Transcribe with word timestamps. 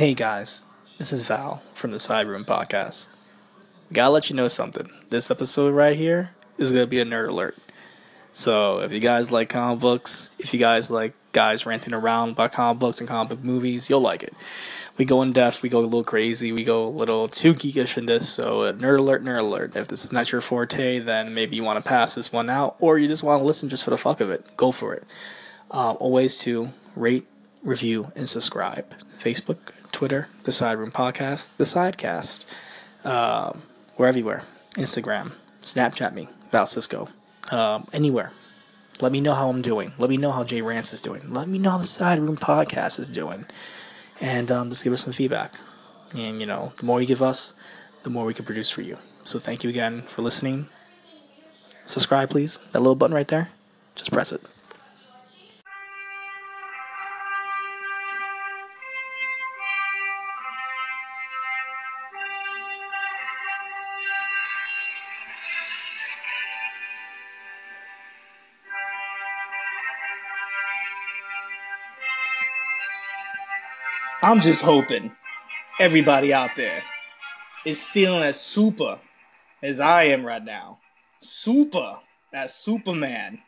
Hey 0.00 0.14
guys, 0.14 0.62
this 0.96 1.12
is 1.12 1.24
Val 1.24 1.62
from 1.74 1.90
the 1.90 1.98
Side 1.98 2.26
Room 2.26 2.46
Podcast. 2.46 3.10
Gotta 3.92 4.08
let 4.08 4.30
you 4.30 4.34
know 4.34 4.48
something. 4.48 4.88
This 5.10 5.30
episode 5.30 5.74
right 5.74 5.94
here 5.94 6.30
is 6.56 6.72
gonna 6.72 6.86
be 6.86 7.00
a 7.00 7.04
nerd 7.04 7.28
alert. 7.28 7.58
So 8.32 8.80
if 8.80 8.92
you 8.92 8.98
guys 9.00 9.30
like 9.30 9.50
comic 9.50 9.80
books, 9.80 10.30
if 10.38 10.54
you 10.54 10.58
guys 10.58 10.90
like 10.90 11.12
guys 11.32 11.66
ranting 11.66 11.92
around 11.92 12.30
about 12.30 12.52
comic 12.52 12.78
books 12.78 13.00
and 13.00 13.10
comic 13.10 13.28
book 13.28 13.44
movies, 13.44 13.90
you'll 13.90 14.00
like 14.00 14.22
it. 14.22 14.32
We 14.96 15.04
go 15.04 15.20
in 15.20 15.34
depth, 15.34 15.60
we 15.60 15.68
go 15.68 15.80
a 15.80 15.82
little 15.82 16.02
crazy, 16.02 16.50
we 16.50 16.64
go 16.64 16.86
a 16.86 16.88
little 16.88 17.28
too 17.28 17.52
geekish 17.52 17.98
in 17.98 18.06
this. 18.06 18.26
So 18.26 18.62
uh, 18.62 18.72
nerd 18.72 19.00
alert, 19.00 19.22
nerd 19.22 19.42
alert. 19.42 19.76
If 19.76 19.88
this 19.88 20.02
is 20.06 20.12
not 20.12 20.32
your 20.32 20.40
forte, 20.40 20.98
then 21.00 21.34
maybe 21.34 21.56
you 21.56 21.62
want 21.62 21.76
to 21.76 21.86
pass 21.86 22.14
this 22.14 22.32
one 22.32 22.48
out, 22.48 22.74
or 22.80 22.96
you 22.96 23.06
just 23.06 23.22
want 23.22 23.42
to 23.42 23.44
listen 23.44 23.68
just 23.68 23.84
for 23.84 23.90
the 23.90 23.98
fuck 23.98 24.22
of 24.22 24.30
it. 24.30 24.56
Go 24.56 24.72
for 24.72 24.94
it. 24.94 25.04
Uh, 25.70 25.92
always 25.92 26.38
to 26.38 26.72
rate, 26.96 27.26
review, 27.62 28.12
and 28.16 28.30
subscribe. 28.30 28.94
Facebook, 29.22 29.58
Twitter, 30.00 30.28
The 30.44 30.52
Side 30.52 30.78
Room 30.78 30.90
Podcast, 30.90 31.50
The 31.58 31.64
Sidecast. 31.64 32.46
Um, 33.04 33.64
we're 33.98 34.06
everywhere. 34.06 34.44
Instagram, 34.76 35.32
Snapchat 35.62 36.14
me, 36.14 36.30
Val 36.50 36.64
Cisco. 36.64 37.10
Um, 37.50 37.86
anywhere. 37.92 38.32
Let 39.02 39.12
me 39.12 39.20
know 39.20 39.34
how 39.34 39.50
I'm 39.50 39.60
doing. 39.60 39.92
Let 39.98 40.08
me 40.08 40.16
know 40.16 40.32
how 40.32 40.42
Jay 40.42 40.62
Rance 40.62 40.94
is 40.94 41.02
doing. 41.02 41.34
Let 41.34 41.48
me 41.48 41.58
know 41.58 41.72
how 41.72 41.76
the 41.76 41.84
Side 41.84 42.18
Room 42.18 42.38
Podcast 42.38 42.98
is 42.98 43.10
doing. 43.10 43.44
And 44.22 44.50
um, 44.50 44.70
just 44.70 44.84
give 44.84 44.94
us 44.94 45.04
some 45.04 45.12
feedback. 45.12 45.52
And, 46.14 46.40
you 46.40 46.46
know, 46.46 46.72
the 46.78 46.86
more 46.86 47.02
you 47.02 47.06
give 47.06 47.20
us, 47.20 47.52
the 48.02 48.08
more 48.08 48.24
we 48.24 48.32
can 48.32 48.46
produce 48.46 48.70
for 48.70 48.80
you. 48.80 48.96
So 49.24 49.38
thank 49.38 49.62
you 49.64 49.68
again 49.68 50.00
for 50.04 50.22
listening. 50.22 50.70
Subscribe, 51.84 52.30
please. 52.30 52.58
That 52.72 52.78
little 52.78 52.94
button 52.94 53.14
right 53.14 53.28
there. 53.28 53.50
Just 53.96 54.10
press 54.10 54.32
it. 54.32 54.40
I'm 74.30 74.40
just 74.40 74.62
hoping 74.62 75.10
everybody 75.80 76.32
out 76.32 76.54
there 76.54 76.84
is 77.66 77.82
feeling 77.82 78.22
as 78.22 78.40
super 78.40 79.00
as 79.60 79.80
I 79.80 80.04
am 80.04 80.24
right 80.24 80.44
now. 80.44 80.78
Super 81.18 81.96
as 82.32 82.54
Superman. 82.54 83.40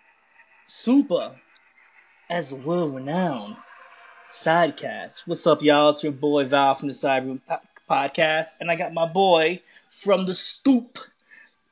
Super 0.66 1.36
as 2.28 2.52
world 2.52 2.96
renowned 2.96 3.58
sidecast. 4.28 5.22
What's 5.24 5.46
up, 5.46 5.62
y'all? 5.62 5.90
It's 5.90 6.02
your 6.02 6.10
boy 6.10 6.46
Val 6.46 6.74
from 6.74 6.88
the 6.88 6.94
Side 6.94 7.26
Room 7.26 7.40
po- 7.48 7.60
Podcast, 7.88 8.58
and 8.60 8.68
I 8.68 8.74
got 8.74 8.92
my 8.92 9.06
boy 9.06 9.60
from 9.88 10.26
the 10.26 10.34
Stoop, 10.34 10.98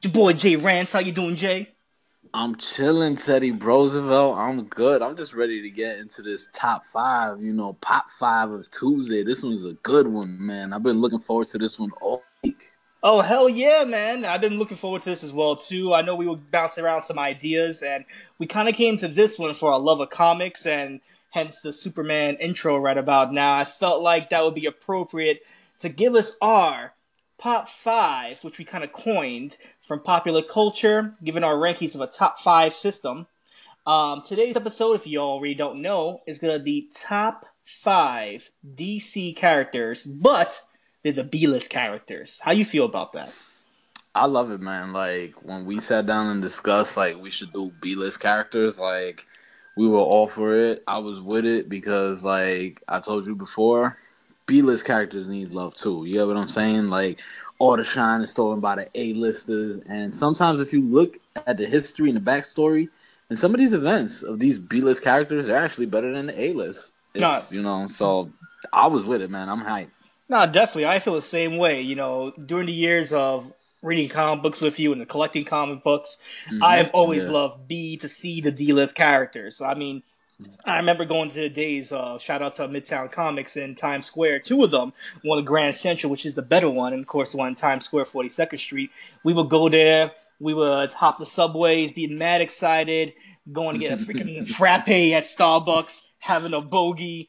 your 0.02 0.12
boy 0.12 0.34
Jay 0.34 0.55
Rance. 0.55 0.92
How 0.92 1.00
you 1.00 1.11
doing, 1.11 1.34
Jay? 1.34 1.70
I'm 2.33 2.55
chilling, 2.56 3.17
Teddy 3.17 3.50
Roosevelt. 3.50 4.39
I'm 4.39 4.64
good. 4.64 5.03
I'm 5.03 5.17
just 5.17 5.34
ready 5.34 5.62
to 5.62 5.70
get 5.70 5.98
into 5.98 6.23
this 6.23 6.48
top 6.53 6.86
five, 6.86 7.42
you 7.42 7.53
know, 7.53 7.73
pop 7.81 8.09
five 8.19 8.50
of 8.53 8.70
Tuesday. 8.70 9.25
This 9.25 9.42
one's 9.42 9.64
a 9.64 9.73
good 9.73 10.06
one, 10.06 10.36
man. 10.45 10.73
I've 10.73 10.84
been 10.84 11.01
looking 11.01 11.19
forward 11.19 11.48
to 11.48 11.58
this 11.58 11.78
one 11.78 11.91
all 12.01 12.23
week. 12.45 12.70
Oh 13.03 13.20
hell 13.20 13.48
yeah, 13.48 13.84
man! 13.84 14.25
I've 14.25 14.42
been 14.42 14.58
looking 14.58 14.77
forward 14.77 15.03
to 15.03 15.11
this 15.11 15.25
as 15.25 15.33
well 15.33 15.56
too. 15.56 15.92
I 15.92 16.03
know 16.03 16.14
we 16.14 16.28
were 16.28 16.36
bouncing 16.36 16.84
around 16.84 17.03
some 17.03 17.19
ideas, 17.19 17.83
and 17.83 18.05
we 18.39 18.47
kind 18.47 18.69
of 18.69 18.75
came 18.75 18.97
to 18.98 19.08
this 19.08 19.39
one 19.39 19.55
for 19.55 19.73
our 19.73 19.81
love 19.81 20.01
of 20.01 20.11
comics, 20.11 20.67
and 20.67 21.01
hence 21.31 21.62
the 21.62 21.73
Superman 21.73 22.36
intro 22.36 22.77
right 22.78 22.98
about 22.98 23.33
now. 23.33 23.56
I 23.56 23.64
felt 23.64 24.03
like 24.03 24.28
that 24.28 24.45
would 24.45 24.55
be 24.55 24.67
appropriate 24.67 25.42
to 25.81 25.89
give 25.89 26.14
us 26.14 26.36
our 26.42 26.92
pop 27.41 27.69
five, 27.69 28.44
which 28.44 28.58
we 28.58 28.64
kind 28.64 28.84
of 28.84 28.92
coined 28.92 29.56
from 29.83 30.00
popular 30.00 30.42
culture, 30.42 31.14
given 31.24 31.42
our 31.42 31.55
rankings 31.55 31.95
of 31.95 32.02
a 32.02 32.06
top 32.06 32.39
five 32.39 32.74
system. 32.74 33.27
Um, 33.86 34.23
today's 34.23 34.56
episode, 34.56 34.92
if 34.92 35.06
you 35.06 35.18
already 35.18 35.55
don't 35.55 35.80
know, 35.80 36.20
is 36.27 36.39
gonna 36.39 36.58
be 36.58 36.90
top 36.95 37.46
five 37.64 38.50
DC 38.77 39.34
characters, 39.34 40.05
but 40.05 40.62
they're 41.02 41.12
the 41.12 41.24
B-list 41.24 41.70
characters. 41.70 42.40
How 42.40 42.52
you 42.52 42.64
feel 42.64 42.84
about 42.84 43.14
that? 43.14 43.33
I 44.14 44.27
love 44.27 44.50
it, 44.50 44.61
man. 44.61 44.92
Like 44.92 45.42
when 45.42 45.64
we 45.64 45.80
sat 45.80 46.05
down 46.05 46.27
and 46.27 46.42
discussed, 46.42 46.96
like 46.96 47.17
we 47.17 47.30
should 47.30 47.52
do 47.55 47.73
B 47.80 47.95
list 47.95 48.20
characters. 48.20 48.79
Like 48.79 49.27
we 49.77 49.89
were 49.89 49.98
all 49.98 50.27
for 50.27 50.55
it. 50.55 50.83
I 50.86 51.00
was 51.00 51.20
with 51.20 51.46
it 51.46 51.70
because, 51.70 52.23
like 52.23 52.83
I 52.86 53.00
told 53.00 53.24
you 53.27 53.34
before, 53.34 53.96
B 54.50 54.62
list 54.62 54.84
characters 54.84 55.28
need 55.28 55.52
love 55.52 55.74
too. 55.74 56.05
You 56.05 56.14
get 56.14 56.27
what 56.27 56.36
I'm 56.36 56.48
saying? 56.48 56.90
Like 56.90 57.20
all 57.61 57.77
the 57.77 57.84
shine 57.84 58.20
is 58.22 58.30
stolen 58.30 58.58
by 58.58 58.74
the 58.74 58.88
A 58.96 59.12
listers, 59.12 59.78
and 59.88 60.12
sometimes 60.12 60.61
if 60.61 60.72
you 60.72 60.83
look 60.83 61.18
at 61.46 61.56
the 61.56 61.66
history 61.66 62.11
and 62.11 62.16
the 62.16 62.30
backstory, 62.30 62.88
and 63.28 63.38
some 63.38 63.55
of 63.55 63.61
these 63.61 63.72
events 63.74 64.22
of 64.24 64.40
these 64.40 64.58
B 64.58 64.80
list 64.80 65.02
characters, 65.05 65.46
they're 65.46 65.64
actually 65.64 65.86
better 65.86 66.12
than 66.12 66.27
the 66.27 66.40
A 66.40 66.52
list. 66.52 66.94
No. 67.14 67.40
You 67.52 67.62
know, 67.62 67.86
so 67.86 68.33
I 68.72 68.88
was 68.88 69.05
with 69.05 69.22
it, 69.22 69.30
man. 69.30 69.48
I'm 69.48 69.62
hyped. 69.62 69.90
No, 70.28 70.44
definitely. 70.46 70.86
I 70.86 70.98
feel 70.98 71.14
the 71.14 71.22
same 71.22 71.56
way. 71.56 71.80
You 71.80 71.94
know, 71.94 72.32
during 72.32 72.67
the 72.67 72.72
years 72.72 73.12
of 73.12 73.52
reading 73.82 74.08
comic 74.08 74.42
books 74.42 74.61
with 74.61 74.80
you 74.80 74.92
and 74.92 75.08
collecting 75.08 75.44
comic 75.44 75.84
books, 75.84 76.18
Mhm. 76.50 76.58
I've 76.61 76.90
always 76.90 77.24
Yeah. 77.24 77.30
loved 77.30 77.68
B 77.68 77.96
to 77.98 78.08
C 78.08 78.40
the 78.40 78.50
D 78.50 78.72
list 78.72 78.96
characters. 78.96 79.61
I 79.61 79.74
mean, 79.74 80.02
I 80.64 80.77
remember 80.77 81.05
going 81.05 81.30
to 81.30 81.34
the 81.34 81.48
days 81.48 81.92
of 81.92 82.20
shout 82.23 82.42
out 82.42 82.55
to 82.55 82.68
Midtown 82.68 83.11
Comics 83.11 83.56
in 83.56 83.74
Times 83.74 84.06
Square. 84.06 84.40
Two 84.40 84.62
of 84.62 84.70
them, 84.70 84.92
one 85.23 85.39
at 85.39 85.45
Grand 85.45 85.74
Central, 85.74 86.11
which 86.11 86.27
is 86.27 86.34
the 86.34 86.42
better 86.42 86.70
one, 86.70 86.92
and 86.92 87.02
of 87.02 87.08
course 87.08 87.34
one 87.34 87.48
in 87.48 87.55
Times 87.55 87.84
Square, 87.84 88.06
Forty 88.06 88.28
Second 88.28 88.58
Street. 88.58 88.90
We 89.24 89.33
would 89.33 89.48
go 89.48 89.68
there. 89.68 90.12
We 90.39 90.55
would 90.55 90.92
hop 90.95 91.18
the 91.18 91.27
subways, 91.27 91.92
be 91.92 92.06
mad 92.06 92.40
excited, 92.40 93.12
going 93.52 93.79
to 93.79 93.79
get 93.79 94.00
a 94.00 94.02
freaking 94.02 94.48
frappe 94.56 94.89
at 94.89 95.24
Starbucks, 95.24 96.02
having 96.18 96.55
a 96.55 96.62
bogey, 96.62 97.29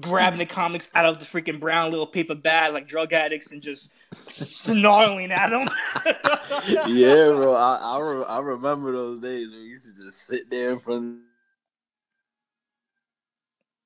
grabbing 0.00 0.38
the 0.38 0.46
comics 0.46 0.88
out 0.94 1.04
of 1.04 1.18
the 1.18 1.24
freaking 1.24 1.58
brown 1.58 1.90
little 1.90 2.06
paper 2.06 2.36
bag 2.36 2.72
like 2.72 2.86
drug 2.86 3.12
addicts, 3.12 3.50
and 3.50 3.62
just 3.62 3.92
snarling 4.28 5.32
at 5.32 5.50
them. 5.50 5.68
yeah, 6.88 7.30
bro. 7.30 7.54
I 7.54 7.76
I, 7.76 7.98
re- 8.00 8.24
I 8.26 8.38
remember 8.38 8.92
those 8.92 9.18
days 9.18 9.50
we 9.50 9.58
used 9.58 9.84
to 9.84 10.04
just 10.04 10.26
sit 10.26 10.48
there 10.48 10.72
in 10.72 10.78
front. 10.78 11.18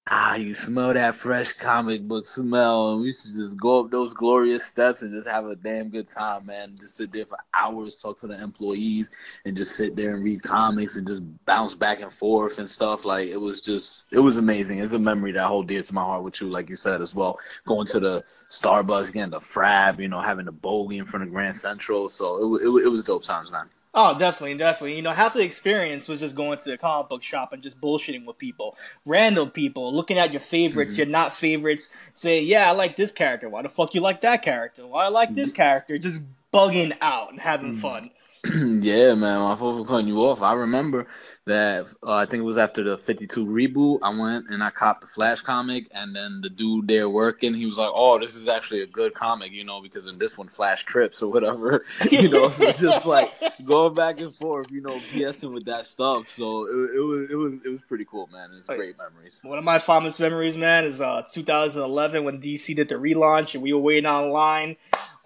Ah, 0.09 0.37
you 0.37 0.55
smell 0.55 0.95
that 0.95 1.17
fresh 1.17 1.53
comic 1.53 2.07
book 2.07 2.27
smell, 2.27 2.93
and 2.93 3.03
we 3.03 3.13
should 3.13 3.35
just 3.35 3.57
go 3.57 3.81
up 3.81 3.91
those 3.91 4.15
glorious 4.15 4.65
steps 4.65 5.03
and 5.03 5.13
just 5.13 5.27
have 5.27 5.47
a 5.47 5.57
damn 5.57 5.89
good 5.89 6.07
time, 6.07 6.47
man. 6.47 6.77
Just 6.79 6.95
sit 6.95 7.11
there 7.11 7.27
for 7.27 7.37
hours, 7.53 7.97
talk 7.97 8.17
to 8.21 8.29
the 8.29 8.41
employees, 8.41 9.11
and 9.45 9.57
just 9.57 9.75
sit 9.75 9.97
there 9.97 10.15
and 10.15 10.23
read 10.23 10.45
comics 10.45 10.97
and 10.97 11.09
just 11.09 11.23
bounce 11.45 11.75
back 11.75 12.01
and 12.03 12.13
forth 12.13 12.59
and 12.59 12.71
stuff. 12.71 13.05
Like 13.05 13.27
it 13.27 13.37
was 13.37 13.61
just, 13.61 14.13
it 14.13 14.21
was 14.21 14.37
amazing. 14.37 14.79
It's 14.79 14.93
a 14.93 14.99
memory 14.99 15.33
that 15.33 15.43
I 15.43 15.49
hold 15.49 15.67
dear 15.67 15.83
to 15.83 15.95
my 15.95 16.03
heart 16.05 16.23
with 16.23 16.41
you, 16.41 16.49
like 16.49 16.71
you 16.71 16.77
said 16.77 17.03
as 17.03 17.13
well. 17.13 17.41
Going 17.67 17.89
to 17.89 17.99
the 17.99 18.25
Starbucks, 18.49 19.13
getting 19.13 19.31
the 19.31 19.41
frab, 19.41 19.99
you 19.99 20.07
know, 20.07 20.21
having 20.21 20.47
the 20.47 20.53
bogey 20.53 20.99
in 20.99 21.07
front 21.07 21.25
of 21.25 21.33
Grand 21.33 21.57
Central. 21.57 22.09
So 22.09 22.55
it, 22.55 22.63
it, 22.63 22.85
it 22.85 22.89
was 22.89 23.03
dope 23.03 23.25
times, 23.25 23.51
man. 23.51 23.67
Oh, 23.99 24.17
definitely, 24.19 24.59
definitely. 24.59 24.95
You 24.97 25.03
know, 25.03 25.11
half 25.13 25.33
the 25.33 25.43
experience 25.43 26.07
was 26.07 26.21
just 26.21 26.35
going 26.35 26.59
to 26.59 26.71
the 26.71 26.77
comic 26.77 27.09
book 27.09 27.23
shop 27.23 27.55
and 27.55 27.63
just 27.63 27.81
bullshitting 27.81 28.27
with 28.27 28.37
people, 28.37 28.77
random 29.07 29.51
people, 29.51 29.93
looking 29.93 30.19
at 30.19 30.33
your 30.33 30.41
favorites, 30.41 30.95
Mhm. 30.95 30.99
your 30.99 31.07
not 31.07 31.33
favorites, 31.33 31.89
say, 32.13 32.41
"Yeah, 32.43 32.69
I 32.69 32.73
like 32.75 32.97
this 32.97 33.11
character. 33.11 33.49
Why 33.49 33.63
the 33.63 33.71
fuck 33.71 33.95
you 33.95 34.03
like 34.03 34.21
that 34.21 34.43
character? 34.43 34.87
Why 34.87 35.07
I 35.07 35.09
like 35.09 35.35
this 35.35 35.51
character?" 35.51 35.97
Just 35.97 36.21
bugging 36.53 36.95
out 37.01 37.31
and 37.31 37.41
having 37.41 37.73
Mhm. 37.73 37.81
fun. 37.81 38.11
yeah, 38.85 39.15
man. 39.15 39.41
My 39.41 39.57
fault 39.57 39.79
for 39.79 39.87
cutting 39.91 40.09
you 40.09 40.19
off. 40.21 40.43
I 40.43 40.53
remember 40.53 41.07
that. 41.51 41.87
Uh, 42.03 42.13
I 42.15 42.27
think 42.27 42.41
it 42.41 42.45
was 42.45 42.59
after 42.59 42.83
the 42.85 42.99
Fifty 42.99 43.27
Two 43.27 43.47
reboot. 43.47 44.01
I 44.03 44.11
went 44.11 44.49
and 44.51 44.63
I 44.63 44.71
copped 44.71 45.01
the 45.01 45.07
Flash 45.07 45.41
comic, 45.41 45.87
and 45.93 46.15
then 46.15 46.41
the 46.43 46.51
dude 46.51 46.89
there 46.89 47.09
working, 47.09 47.55
he 47.55 47.65
was 47.67 47.79
like, 47.79 47.91
"Oh, 47.95 48.19
this 48.19 48.35
is 48.35 48.49
actually 48.49 48.83
a 48.83 48.87
good 48.87 49.15
comic, 49.15 49.53
you 49.53 49.65
know, 49.65 49.81
because 49.81 50.07
in 50.07 50.19
this 50.19 50.37
one 50.37 50.49
Flash 50.49 50.85
trips 50.85 51.23
or 51.23 51.31
whatever, 51.33 51.85
you 52.11 52.29
know." 52.29 52.49
So 52.51 52.73
just 52.73 53.07
like 53.07 53.33
going 53.65 53.95
back 53.95 54.21
and 54.21 54.35
forth, 54.35 54.71
you 54.71 54.81
know, 54.83 54.99
BSing 55.13 55.55
with 55.55 55.65
that 55.67 55.87
stuff. 55.87 56.29
So 56.29 56.67
it, 56.67 56.97
it 56.97 57.01
was 57.01 57.31
it 57.31 57.37
was 57.37 57.55
it 57.65 57.69
was 57.69 57.81
pretty 57.89 58.05
cool, 58.05 58.29
man. 58.33 58.51
It 58.53 58.57
was 58.57 58.69
Like- 58.69 58.79
great 58.79 58.97
memories. 58.99 59.41
One 59.43 59.59
of 59.59 59.65
my 59.65 59.79
fondest 59.79 60.21
memories, 60.21 60.57
man, 60.57 60.85
is 60.85 61.01
uh 61.01 61.23
2011 61.31 62.25
when 62.25 62.41
DC 62.41 62.75
did 62.77 62.89
the 62.89 62.97
relaunch 62.97 63.55
and 63.55 63.63
we 63.63 63.73
were 63.73 63.81
waiting 63.81 64.07
online. 64.07 64.77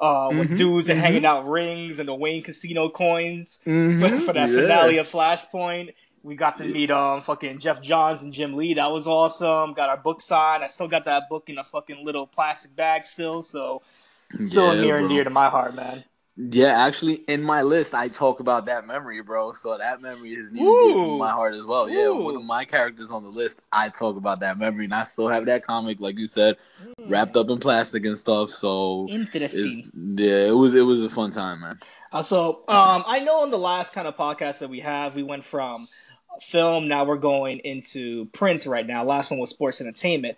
Uh, 0.02 0.30
with 0.32 0.48
Mhm, 0.52 0.56
dudes 0.56 0.88
and 0.88 0.98
mhm. 0.98 1.02
hanging 1.02 1.26
out 1.26 1.46
rings 1.46 1.98
and 1.98 2.08
the 2.08 2.14
Wayne 2.14 2.42
Casino 2.42 2.88
coins 2.88 3.60
for, 3.62 3.68
Mhm, 3.68 4.20
for 4.24 4.32
that 4.32 4.48
yeah. 4.48 4.56
finale 4.62 4.96
of 4.96 5.06
Flashpoint. 5.06 5.92
We 6.22 6.36
got 6.36 6.58
to 6.58 6.66
Yeah. 6.66 6.72
meet 6.72 6.90
um 6.90 7.22
fucking 7.22 7.58
Geoff 7.60 7.80
Johns 7.80 8.22
and 8.22 8.32
Jim 8.32 8.54
Lee. 8.54 8.74
That 8.74 8.90
was 8.92 9.06
awesome. 9.06 9.72
Got 9.72 9.88
our 9.88 9.96
book 9.96 10.20
signed. 10.20 10.62
I 10.62 10.68
still 10.68 10.88
got 10.88 11.04
that 11.06 11.28
book 11.28 11.48
in 11.48 11.58
a 11.58 11.64
fucking 11.64 12.04
little 12.04 12.26
plastic 12.26 12.76
bag 12.76 13.06
still, 13.06 13.42
so 13.42 13.82
still 14.38 14.74
Yeah, 14.74 14.80
near 14.82 14.98
and 14.98 15.08
dear 15.08 15.24
to 15.24 15.30
my 15.30 15.48
heart, 15.48 15.74
man. 15.74 16.04
Yeah, 16.36 16.68
actually, 16.86 17.14
in 17.28 17.42
my 17.42 17.60
list, 17.62 17.94
I 17.94 18.08
talk 18.08 18.40
about 18.40 18.64
that 18.66 18.86
memory, 18.86 19.20
bro. 19.20 19.52
So 19.52 19.76
that 19.76 20.00
memory 20.00 20.32
is 20.34 20.50
near 20.50 20.70
and 20.70 20.78
dear 20.78 20.96
Ooh. 20.96 21.04
to 21.04 21.18
my 21.18 21.30
heart 21.30 21.54
as 21.54 21.64
well. 21.64 21.88
Yeah, 21.90 22.06
Ooh. 22.06 22.22
one 22.24 22.36
of 22.36 22.44
my 22.44 22.64
characters 22.64 23.10
on 23.10 23.22
the 23.24 23.30
list, 23.30 23.60
I 23.72 23.88
talk 23.90 24.16
about 24.16 24.40
that 24.40 24.58
memory, 24.58 24.84
and 24.86 24.94
I 24.94 25.04
still 25.04 25.28
have 25.28 25.44
that 25.46 25.66
comic, 25.66 26.00
like 26.00 26.18
you 26.18 26.28
said, 26.28 26.56
wrapped 27.06 27.36
up 27.36 27.50
in 27.50 27.58
plastic 27.60 28.06
and 28.06 28.16
stuff. 28.16 28.50
So 28.50 29.06
Interesting. 29.08 29.84
yeah, 30.16 30.46
it 30.46 30.56
was 30.56 30.74
it 30.74 30.82
was 30.82 31.02
a 31.02 31.10
fun 31.10 31.30
time, 31.30 31.60
man. 31.60 31.78
Uh, 32.12 32.22
so 32.22 32.64
um, 32.68 33.04
I 33.06 33.20
know 33.20 33.44
in 33.44 33.50
the 33.50 33.58
last 33.58 33.92
kind 33.92 34.08
of 34.08 34.16
podcast 34.16 34.58
that 34.60 34.70
we 34.70 34.80
have, 34.80 35.14
we 35.16 35.22
went 35.22 35.44
from 35.44 35.88
film. 36.42 36.88
Now 36.88 37.04
we're 37.04 37.16
going 37.16 37.58
into 37.60 38.26
print 38.26 38.66
right 38.66 38.86
now. 38.86 39.04
Last 39.04 39.30
one 39.30 39.40
was 39.40 39.50
sports 39.50 39.80
entertainment. 39.80 40.36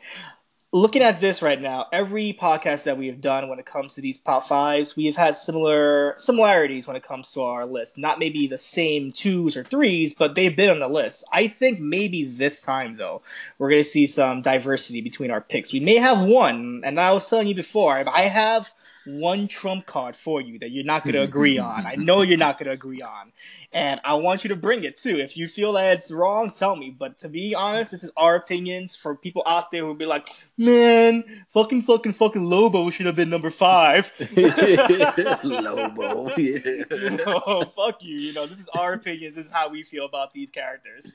Looking 0.75 1.03
at 1.03 1.21
this 1.21 1.43
right 1.43 1.61
now, 1.61 1.87
every 1.93 2.33
podcast 2.33 2.85
that 2.85 2.97
we 2.97 3.07
have 3.09 3.21
done 3.21 3.51
when 3.51 3.59
it 3.59 3.67
comes 3.67 3.95
to 3.95 4.01
these 4.01 4.17
top 4.17 4.45
fives, 4.45 4.97
we 4.97 5.05
have 5.05 5.17
had 5.17 5.37
similar 5.37 6.15
similarities 6.17 6.87
when 6.87 6.97
it 6.97 7.03
comes 7.03 7.31
to 7.33 7.43
our 7.43 7.67
list. 7.67 7.99
Not 7.99 8.19
maybe 8.19 8.47
the 8.47 8.57
same 8.57 9.13
twos 9.13 9.55
or 9.55 9.65
threes, 9.65 10.15
but 10.15 10.35
they've 10.35 10.57
been 10.57 10.71
on 10.71 10.79
the 10.81 10.89
list. 10.89 11.25
I 11.31 11.47
think 11.47 11.79
maybe 11.79 12.25
this 12.25 12.63
time 12.63 12.97
though, 12.97 13.21
we're 13.59 13.69
gonna 13.69 13.85
see 13.85 14.07
some 14.07 14.41
diversity 14.41 15.03
between 15.03 15.31
our 15.31 15.43
picks. 15.43 15.75
We 15.75 15.81
may 15.81 15.97
have 15.97 16.23
one, 16.23 16.81
and 16.85 16.99
I 16.99 17.13
was 17.13 17.29
telling 17.29 17.49
you 17.49 17.55
before, 17.55 17.93
I 18.09 18.23
have 18.23 18.73
one 19.05 19.49
trump 19.49 19.87
card 19.87 20.15
for 20.15 20.41
you 20.41 20.59
that 20.59 20.71
you're 20.71 20.85
not 20.85 21.05
going 21.05 21.15
to 21.15 21.21
hmm. 21.21 21.29
agree 21.29 21.59
on. 21.59 21.87
I 21.87 21.95
know 21.97 22.23
you're 22.23 22.39
not 22.39 22.59
going 22.59 22.69
to 22.69 22.73
agree 22.73 23.01
on. 23.01 23.33
And 23.73 24.01
I 24.05 24.15
want 24.15 24.45
you 24.45 24.49
to 24.49 24.57
bring 24.57 24.85
it 24.85 24.97
too. 24.97 25.19
If 25.19 25.37
you 25.37 25.47
feel 25.47 25.73
that 25.73 25.97
it's 25.97 26.13
wrong, 26.13 26.51
tell 26.51 26.77
me. 26.77 26.95
But 26.97 27.19
to 27.21 27.29
be 27.29 27.55
honest, 27.55 27.91
this 27.91 28.05
is 28.05 28.13
our 28.17 28.37
opinions 28.37 28.97
for 28.97 29.17
people 29.17 29.43
out 29.47 29.71
there 29.71 29.83
who'll 29.85 29.95
be 29.95 30.07
like, 30.07 30.29
man, 30.57 31.25
fucking, 31.49 31.83
fucking, 31.83 32.13
fucking 32.13 32.45
Lobo 32.45 32.91
should 32.91 33.07
have 33.07 33.17
been 33.17 33.31
number 33.31 33.51
five. 33.51 34.13
Lobo, 35.43 36.37
yeah. 36.37 36.85
know, 36.91 37.65
fuck 37.75 38.03
you. 38.03 38.17
You 38.17 38.33
know, 38.33 38.47
this 38.47 38.59
is 38.59 38.69
our 38.75 38.93
opinions. 38.95 39.37
This 39.37 39.47
is 39.47 39.53
how 39.53 39.69
we 39.69 39.83
feel 39.83 40.05
about 40.05 40.33
these 40.33 40.51
characters. 40.51 41.15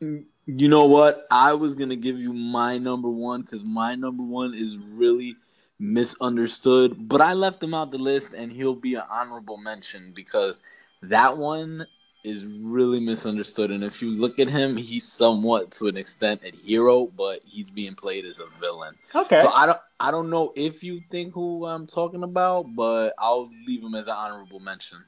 You 0.00 0.68
know 0.68 0.84
what? 0.86 1.26
I 1.30 1.52
was 1.52 1.76
gonna 1.76 1.96
give 1.96 2.18
you 2.18 2.32
my 2.32 2.78
number 2.78 3.08
one 3.08 3.42
because 3.42 3.62
my 3.62 3.94
number 3.94 4.24
one 4.24 4.52
is 4.52 4.76
really 4.76 5.36
misunderstood, 5.82 7.08
but 7.08 7.20
I 7.20 7.32
left 7.32 7.62
him 7.62 7.74
out 7.74 7.90
the 7.90 7.98
list, 7.98 8.32
and 8.32 8.52
he'll 8.52 8.74
be 8.74 8.94
an 8.94 9.02
honorable 9.10 9.56
mention 9.56 10.12
because 10.14 10.60
that 11.02 11.36
one 11.36 11.86
is 12.22 12.44
really 12.44 13.00
misunderstood. 13.00 13.72
And 13.72 13.82
if 13.82 14.00
you 14.00 14.10
look 14.10 14.38
at 14.38 14.48
him, 14.48 14.76
he's 14.76 15.10
somewhat 15.10 15.72
to 15.72 15.88
an 15.88 15.96
extent 15.96 16.42
a 16.44 16.52
hero, 16.64 17.06
but 17.06 17.40
he's 17.44 17.68
being 17.68 17.96
played 17.96 18.24
as 18.24 18.38
a 18.38 18.46
villain. 18.60 18.94
Okay. 19.12 19.42
So 19.42 19.50
I 19.50 19.66
don't 19.66 19.80
I 19.98 20.12
don't 20.12 20.30
know 20.30 20.52
if 20.54 20.84
you 20.84 21.00
think 21.10 21.34
who 21.34 21.66
I'm 21.66 21.88
talking 21.88 22.22
about, 22.22 22.66
but 22.76 23.14
I'll 23.18 23.50
leave 23.66 23.82
him 23.82 23.96
as 23.96 24.06
an 24.06 24.14
honorable 24.14 24.60
mention. 24.60 25.04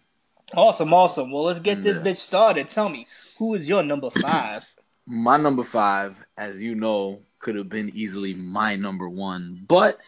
Awesome, 0.55 0.93
awesome. 0.93 1.31
Well, 1.31 1.45
let's 1.45 1.61
get 1.61 1.83
this 1.85 1.99
bitch 1.99 2.19
started. 2.19 2.69
Tell 2.69 2.89
me, 2.89 3.07
who 3.39 3.55
is 3.55 3.69
your 3.69 3.83
number 3.83 4.11
five? 4.11 4.75
My 5.07 5.37
number 5.37 5.63
five, 5.63 6.23
as 6.37 6.61
you 6.61 6.75
know, 6.75 7.21
could 7.39 7.57
have 7.57 7.69
been 7.69 7.91
easily 7.95 8.35
my 8.35 8.75
number 8.75 9.09
one, 9.09 9.65
but 9.69 9.99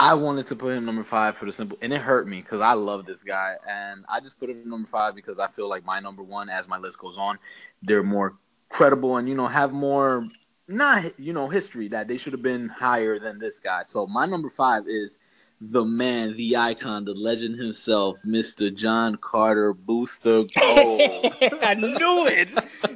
I 0.00 0.14
wanted 0.14 0.46
to 0.46 0.54
put 0.54 0.76
him 0.76 0.84
number 0.84 1.02
five 1.02 1.36
for 1.36 1.44
the 1.44 1.52
simple, 1.52 1.76
and 1.82 1.92
it 1.92 2.00
hurt 2.00 2.28
me 2.28 2.40
because 2.40 2.60
I 2.60 2.74
love 2.74 3.04
this 3.04 3.24
guy, 3.24 3.56
and 3.68 4.04
I 4.08 4.20
just 4.20 4.38
put 4.38 4.48
him 4.48 4.70
number 4.70 4.86
five 4.86 5.16
because 5.16 5.40
I 5.40 5.48
feel 5.48 5.68
like 5.68 5.84
my 5.84 5.98
number 5.98 6.22
one, 6.22 6.48
as 6.48 6.68
my 6.68 6.78
list 6.78 7.00
goes 7.00 7.18
on, 7.18 7.36
they're 7.82 8.04
more 8.04 8.36
credible 8.68 9.16
and 9.16 9.28
you 9.28 9.34
know 9.34 9.48
have 9.48 9.72
more 9.72 10.28
not 10.68 11.18
you 11.18 11.32
know 11.32 11.48
history 11.48 11.88
that 11.88 12.06
they 12.06 12.16
should 12.16 12.32
have 12.32 12.42
been 12.42 12.68
higher 12.68 13.18
than 13.18 13.40
this 13.40 13.58
guy. 13.58 13.82
So 13.82 14.06
my 14.06 14.24
number 14.24 14.48
five 14.48 14.84
is 14.86 15.18
the 15.60 15.84
man, 15.84 16.36
the 16.36 16.56
icon, 16.56 17.04
the 17.04 17.14
legend 17.14 17.58
himself, 17.58 18.18
Mr. 18.24 18.72
Jon 18.72 19.16
Carter 19.16 19.74
Booster 19.74 20.44
Gold. 20.56 21.00
I 21.62 21.74
knew 21.74 22.26
it. 22.28 22.48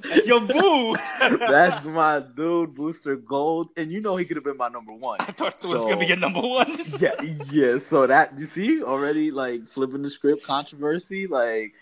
That's 0.03 0.29
your 0.29 0.41
boo. 0.41 0.97
That's 1.39 1.85
my 1.85 2.21
dude, 2.21 2.75
Booster 2.75 3.17
Gold, 3.17 3.71
and 3.77 3.91
you 3.91 4.01
know 4.01 4.17
he 4.17 4.25
could 4.25 4.37
have 4.37 4.45
been 4.45 4.57
my 4.57 4.69
number 4.69 4.93
one. 4.93 5.21
I 5.21 5.25
thought 5.25 5.63
it 5.63 5.69
was 5.69 5.85
gonna 5.85 5.97
be 5.97 6.07
your 6.07 6.17
number 6.17 6.41
one. 6.41 6.71
yeah, 7.01 7.21
yeah. 7.51 7.79
So 7.79 8.07
that 8.07 8.39
you 8.39 8.47
see 8.47 8.83
already 8.83 9.33
like 9.33 9.67
flipping 9.69 10.03
the 10.03 10.11
script 10.11 10.45
controversy. 10.45 11.27
Like, 11.27 11.75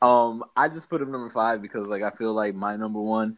um, 0.00 0.44
I 0.56 0.68
just 0.68 0.88
put 0.88 1.02
him 1.02 1.10
number 1.10 1.30
five 1.30 1.60
because 1.60 1.88
like 1.88 2.02
I 2.02 2.10
feel 2.10 2.32
like 2.32 2.54
my 2.54 2.76
number 2.76 3.00
one, 3.00 3.36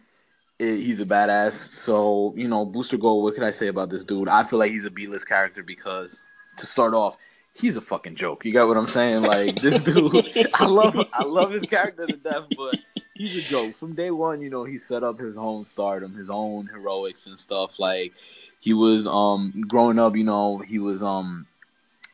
he's 0.58 1.00
a 1.00 1.06
badass. 1.06 1.72
So 1.72 2.34
you 2.36 2.48
know, 2.48 2.66
Booster 2.66 2.98
Gold. 2.98 3.24
What 3.24 3.34
can 3.34 3.44
I 3.44 3.52
say 3.52 3.68
about 3.68 3.88
this 3.88 4.04
dude? 4.04 4.28
I 4.28 4.44
feel 4.44 4.58
like 4.58 4.70
he's 4.70 4.84
a 4.84 4.90
B 4.90 5.06
list 5.06 5.26
character 5.26 5.62
because 5.62 6.20
to 6.60 6.66
start 6.66 6.94
off. 6.94 7.16
He's 7.52 7.76
a 7.76 7.80
fucking 7.80 8.14
joke. 8.14 8.44
You 8.44 8.52
got 8.52 8.68
what 8.68 8.76
I'm 8.76 8.86
saying? 8.86 9.22
Like 9.22 9.56
this 9.60 9.78
dude, 9.84 10.48
I 10.54 10.66
love, 10.66 10.96
I 11.12 11.24
love 11.24 11.50
his 11.50 11.66
character 11.66 12.06
to 12.06 12.16
death, 12.16 12.44
but 12.56 12.78
he's 13.14 13.36
a 13.36 13.42
joke. 13.42 13.74
From 13.74 13.94
day 13.94 14.10
one, 14.10 14.40
you 14.40 14.50
know, 14.50 14.64
he 14.64 14.78
set 14.78 15.02
up 15.02 15.18
his 15.18 15.36
own 15.36 15.64
stardom, 15.64 16.14
his 16.14 16.30
own 16.30 16.66
heroics 16.66 17.26
and 17.26 17.38
stuff. 17.38 17.78
Like 17.78 18.12
he 18.60 18.72
was 18.72 19.06
um 19.06 19.64
growing 19.68 19.98
up, 19.98 20.16
you 20.16 20.24
know, 20.24 20.58
he 20.58 20.78
was 20.78 21.02
um 21.02 21.46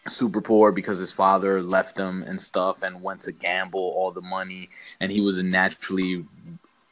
super 0.09 0.41
poor 0.41 0.73
because 0.73 0.99
his 0.99 1.13
father 1.13 1.63
left 1.63 1.99
him 1.99 2.23
and 2.23 2.41
stuff 2.41 2.83
and 2.83 3.03
went 3.03 3.21
to 3.23 3.33
gamble 3.33 3.81
all 3.97 4.13
the 4.13 4.21
money 4.21 4.69
and 5.01 5.11
he 5.11 5.21
was 5.21 5.39
a 5.39 5.43
naturally 5.43 6.25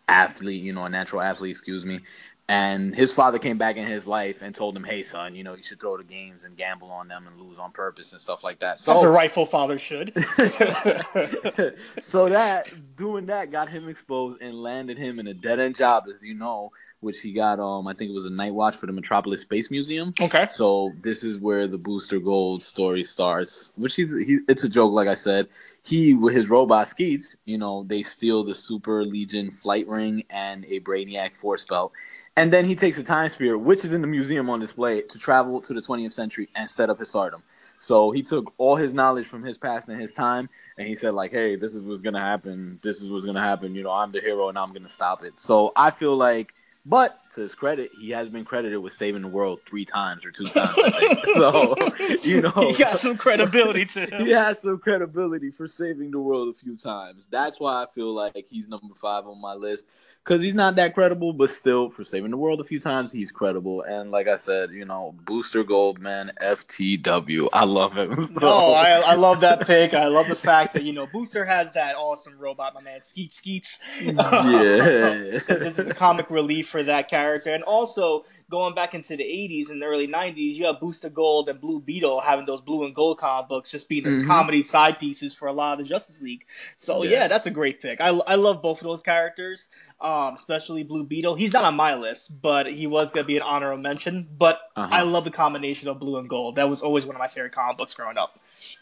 athlete, 0.09 0.63
you 0.63 0.73
know, 0.73 0.85
a 0.85 0.89
natural 0.89 1.23
athlete, 1.23 1.53
excuse 1.53 1.87
me. 1.87 2.01
And 2.47 2.95
his 2.95 3.11
father 3.11 3.39
came 3.39 3.57
back 3.57 3.77
in 3.77 3.87
his 3.87 4.07
life 4.07 4.43
and 4.43 4.55
told 4.55 4.77
him, 4.77 4.85
"Hey, 4.85 5.03
son, 5.03 5.35
you 5.35 5.43
know, 5.43 5.55
you 5.55 5.63
should 5.63 5.81
throw 5.81 5.97
the 5.97 6.05
games 6.05 6.45
and 6.45 6.55
gamble 6.57 6.91
on 6.91 7.09
them 7.09 7.27
and 7.27 7.41
lose 7.41 7.59
on 7.59 7.73
purpose 7.73 8.13
and 8.13 8.21
stuff 8.21 8.45
like 8.45 8.59
that." 8.59 8.79
So 8.79 8.93
As 8.93 9.03
a 9.03 9.09
rightful 9.09 9.47
father 9.47 9.79
should. 9.79 10.13
so 12.03 12.29
that 12.29 12.71
doing 12.97 13.27
that 13.27 13.51
got 13.51 13.71
him 13.71 13.89
exposed 13.89 14.43
and 14.43 14.55
landed 14.55 14.99
him 14.99 15.19
in 15.19 15.27
a 15.27 15.33
dead 15.35 15.59
end 15.59 15.75
job, 15.75 16.05
as 16.13 16.23
you 16.23 16.35
know, 16.35 16.71
which 17.01 17.21
he 17.21 17.33
got. 17.33 17.61
Um, 17.61 17.87
I 17.87 17.95
think 17.95 18.11
it 18.11 18.15
was 18.15 18.27
a 18.27 18.31
night 18.31 18.53
watch 18.53 18.77
for 18.77 18.87
the 18.87 18.93
Metropolis 18.93 19.41
Space 19.41 19.71
Museum. 19.71 20.13
okay. 20.21 20.47
So 20.49 20.93
this 21.01 21.25
is 21.25 21.39
where 21.39 21.67
the 21.67 21.79
Booster 21.79 22.19
Gold 22.19 22.63
story 22.63 23.05
starts, 23.05 23.71
which 23.77 23.95
he's 23.95 24.15
he, 24.15 24.41
it's 24.49 24.65
a 24.65 24.69
joke, 24.69 24.93
like 24.93 25.09
I 25.09 25.15
said. 25.15 25.49
He 25.83 26.15
with 26.15 26.35
his 26.35 26.49
robot 26.49 26.89
Skeets, 26.89 27.37
you 27.45 27.59
know, 27.59 27.85
they 27.85 28.03
steal 28.03 28.43
the 28.43 28.55
Super 28.55 29.05
Legion 29.05 29.51
flight 29.51 29.87
ring 29.87 30.25
and 30.31 30.65
a 30.65 30.81
Brainiac 30.81 31.35
force 31.35 31.65
belt, 31.65 31.93
and 32.37 32.53
then 32.53 32.65
he 32.65 32.75
takes 32.75 32.99
a 32.99 33.03
time 33.05 33.29
spear, 33.29 33.57
which 33.57 33.85
is 33.85 33.93
in 33.93 34.01
the 34.01 34.07
museum 34.07 34.51
on 34.51 34.61
display, 34.61 35.03
to 35.03 35.19
travel 35.19 35.61
to 35.63 35.75
the 35.75 35.81
20th 35.81 36.13
century 36.13 36.49
and 36.57 36.69
set 36.69 36.91
up 36.91 36.99
his 36.99 37.09
stardom. 37.11 37.43
So 37.79 38.11
he 38.13 38.23
took 38.23 38.55
all 38.59 38.77
his 38.77 38.95
knowledge 38.95 39.27
from 39.27 39.43
his 39.45 39.59
past 39.59 39.89
and 39.89 40.01
his 40.01 40.13
time, 40.13 40.49
and 40.79 40.87
he 40.89 40.97
said 40.97 41.13
like, 41.15 41.31
"Hey, 41.33 41.57
this 41.57 41.75
is 41.75 41.85
what's 41.87 42.01
gonna 42.01 42.21
happen. 42.21 42.79
This 42.83 43.03
is 43.03 43.11
what's 43.11 43.25
gonna 43.27 43.41
happen. 43.43 43.75
You 43.75 43.83
know, 43.83 43.91
I'm 43.91 44.11
the 44.13 44.21
hero, 44.21 44.49
and 44.49 44.59
I'm 44.59 44.73
gonna 44.73 44.89
stop 44.89 45.23
it." 45.23 45.39
So 45.39 45.73
I 45.77 45.91
feel 45.91 46.17
like, 46.17 46.55
but 46.87 47.19
to 47.35 47.43
his 47.43 47.55
credit, 47.55 47.91
he 48.01 48.11
has 48.11 48.29
been 48.29 48.45
credited 48.45 48.79
with 48.79 48.93
saving 48.95 49.23
the 49.23 49.29
world 49.29 49.61
three 49.67 49.85
times 49.85 50.25
or 50.25 50.31
two 50.31 50.45
times. 50.47 50.77
So 51.35 51.75
you 52.23 52.41
know, 52.43 52.51
He 52.51 52.75
got 52.75 52.99
some 52.99 53.17
credibility 53.17 53.85
to 53.87 54.07
him. 54.07 54.25
he 54.25 54.31
has 54.33 54.61
some 54.61 54.79
credibility 54.79 55.51
for 55.51 55.67
saving 55.67 56.11
the 56.13 56.21
world 56.21 56.55
a 56.55 56.59
few 56.59 56.77
times. 56.77 57.27
That's 57.31 57.59
why 57.61 57.83
I 57.83 57.87
feel 57.95 58.15
like 58.15 58.47
he's 58.49 58.69
number 58.69 58.95
five 58.95 59.27
on 59.27 59.41
my 59.41 59.55
list. 59.55 59.87
Because 60.25 60.41
he's 60.41 60.55
not 60.55 60.77
that 60.77 60.95
credible, 60.95 61.35
but 61.35 61.51
still, 61.51 61.91
for 61.91 62.03
saving 62.03 62.31
the 62.31 62.39
world 62.39 62.59
a 62.59 62.65
few 62.65 62.81
times, 62.81 63.13
he's 63.13 63.31
credible. 63.31 63.83
And 63.83 64.11
like 64.11 64.27
I 64.27 64.37
said, 64.37 64.71
you 64.71 64.87
know, 64.87 65.15
Booster 65.27 65.63
Goldman, 65.63 66.33
FTW. 66.41 67.49
I 67.53 67.65
love 67.65 67.95
him. 67.95 68.15
So. 68.35 68.49
Oh, 68.49 68.73
I, 68.73 69.01
I 69.01 69.15
love 69.15 69.41
that 69.43 69.67
pick. 69.67 69.93
I 69.93 70.07
love 70.07 70.29
the 70.29 70.35
fact 70.35 70.73
that 70.75 70.83
you 70.83 70.93
know 70.93 71.07
Booster 71.07 71.45
has 71.45 71.73
that 71.73 71.95
awesome 71.97 72.39
robot, 72.39 72.75
my 72.75 72.81
man 72.81 73.01
Skeet 73.03 73.33
Skeets. 73.33 73.79
yeah. 74.03 75.41
this 75.47 75.79
is 75.79 75.87
a 75.89 75.95
comic 75.95 76.31
relief 76.31 76.69
for 76.69 76.83
that 76.83 77.09
character, 77.11 77.53
and 77.53 77.63
also 77.63 78.25
going 78.51 78.75
back 78.75 78.95
into 78.95 79.17
the 79.17 79.25
'80s 79.25 79.71
and 79.71 79.81
the 79.81 79.87
early 79.87 80.07
'90s, 80.07 80.55
you 80.55 80.67
have 80.67 80.81
Booster 80.81 81.09
Gold 81.09 81.49
and 81.49 81.61
Blue 81.61 81.81
Beetle 81.81 82.21
having 82.21 82.45
those 82.47 82.61
blue 82.61 82.85
and 82.85 82.95
gold 82.95 83.19
comic 83.19 83.49
books, 83.49 83.71
just 83.71 83.89
being 83.89 84.07
as 84.07 84.17
Mhm. 84.19 84.27
comedy 84.27 84.63
side 84.63 84.99
pieces 84.99 85.35
for 85.35 85.49
a 85.49 85.53
lot 85.53 85.73
of 85.75 85.79
the 85.79 85.85
Justice 85.89 86.21
League. 86.21 86.45
So 86.77 87.03
yeah, 87.03 87.11
Yeah. 87.11 87.29
that's 87.29 87.47
a 87.47 87.51
great 87.51 87.81
pick. 87.81 88.01
I, 88.01 88.09
I 88.09 88.35
love 88.37 88.63
both 88.63 88.81
of 88.81 88.85
those 88.85 89.01
characters, 89.01 89.69
um, 90.01 90.35
especially 90.35 90.83
Blue 90.83 91.05
Beetle. 91.05 91.35
He's 91.37 91.53
not 91.53 91.65
on 91.65 91.77
my 91.77 91.95
list, 91.95 92.41
but 92.43 92.67
he 92.67 92.87
was 92.87 93.11
gonna 93.11 93.25
be 93.27 93.37
an 93.37 93.43
honorable 93.43 93.83
mention. 93.83 94.29
But 94.39 94.61
Uh-huh. 94.77 94.89
I 94.91 95.03
love 95.03 95.25
the 95.25 95.31
combination 95.31 95.89
of 95.89 95.99
blue 95.99 96.17
and 96.19 96.29
gold. 96.29 96.57
That 96.57 96.69
was 96.69 96.83
always 96.83 97.07
one 97.07 97.17
of 97.17 97.21
my 97.21 97.29
favorite 97.29 97.53
comic 97.53 97.77
books 97.79 97.95
growing 97.95 98.19
up. 98.19 98.39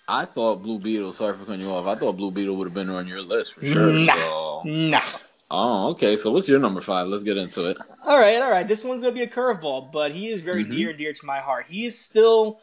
I 0.07 0.27
thought 0.27 0.63
Blue 0.63 0.79
Beetle, 0.79 1.13
sorry 1.13 1.37
for 1.37 1.45
cutting 1.45 1.63
you 1.63 1.71
off. 1.71 1.87
I 1.87 1.99
thought 1.99 2.13
Blue 2.17 2.31
Beetle 2.31 2.55
would 2.57 2.67
have 2.67 2.75
been 2.75 2.91
on 2.91 3.07
your 3.09 3.23
list 3.23 3.55
for 3.55 3.65
sure. 3.65 3.91
Nah. 3.93 4.15
So. 4.15 4.63
Nah. 4.65 5.01
Oh, 5.55 5.91
okay. 5.91 6.17
So 6.17 6.31
what's 6.31 6.49
your 6.49 6.59
number 6.59 6.81
five? 6.81 7.09
Let's 7.09 7.23
get 7.23 7.37
into 7.37 7.67
it. 7.67 7.77
All 8.07 8.19
right, 8.19 8.41
all 8.41 8.51
right. 8.51 8.67
This 8.67 8.83
one's 8.83 9.03
gonna 9.03 9.13
be 9.13 9.23
a 9.23 9.27
curveball, 9.27 9.93
but 9.93 10.13
he 10.13 10.29
is 10.29 10.41
very 10.41 10.65
Mhm. 10.65 10.69
near 10.71 10.89
and 10.91 10.99
dear 10.99 11.13
to 11.13 11.27
my 11.27 11.41
heart. 11.41 11.67
He 11.69 11.85
is 11.85 11.99
still, 11.99 12.59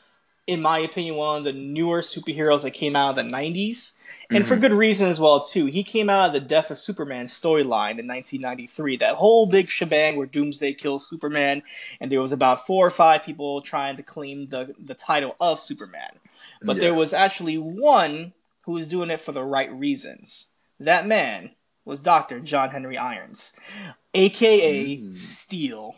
in 0.48 0.60
my 0.60 0.79
opinion, 0.79 1.15
one 1.15 1.38
of 1.38 1.43
the 1.43 1.53
newer 1.53 2.01
superheroes 2.01 2.63
that 2.63 2.72
came 2.72 2.96
out 2.96 3.12
of 3.12 3.15
the 3.17 3.24
'90s, 3.24 3.93
and 4.31 4.43
for 4.43 4.58
Mhm. 4.58 4.62
good 4.62 4.74
reason 4.74 5.08
as 5.08 5.19
well 5.19 5.46
too. 5.46 5.67
He 5.67 5.84
came 5.84 6.10
out 6.10 6.25
of 6.27 6.34
the 6.34 6.39
Death 6.39 6.72
of 6.72 6.79
Superman 6.79 7.25
storyline 7.27 8.00
in 8.00 8.08
1993. 8.08 8.98
That 8.98 9.15
whole 9.17 9.46
big 9.46 9.69
shebang 9.69 10.15
where 10.15 10.25
Doomsday 10.25 10.74
kills 10.74 11.08
Superman, 11.08 11.62
and 12.01 12.12
there 12.12 12.22
was 12.22 12.31
about 12.31 12.65
four 12.65 12.88
or 12.88 12.91
five 12.91 13.22
people 13.22 13.62
trying 13.62 13.98
to 13.98 14.03
claim 14.03 14.46
the 14.46 14.74
the 14.79 14.96
title 14.96 15.36
of 15.39 15.60
Superman. 15.60 16.13
But 16.63 16.77
Yeah. 16.77 16.81
there 16.81 16.96
was 16.96 17.13
actually 17.13 17.60
one 17.60 18.34
who 18.62 18.72
was 18.72 18.88
doing 18.89 19.12
it 19.12 19.19
for 19.19 19.31
the 19.31 19.43
right 19.43 19.72
reasons. 19.72 20.48
That 20.79 21.05
man 21.05 21.51
was 21.89 22.00
Dr. 22.01 22.39
John 22.39 22.69
Henry 22.69 22.98
Irons, 22.98 23.53
aka 24.13 24.98
Mm. 24.98 25.15
Steel. 25.17 25.96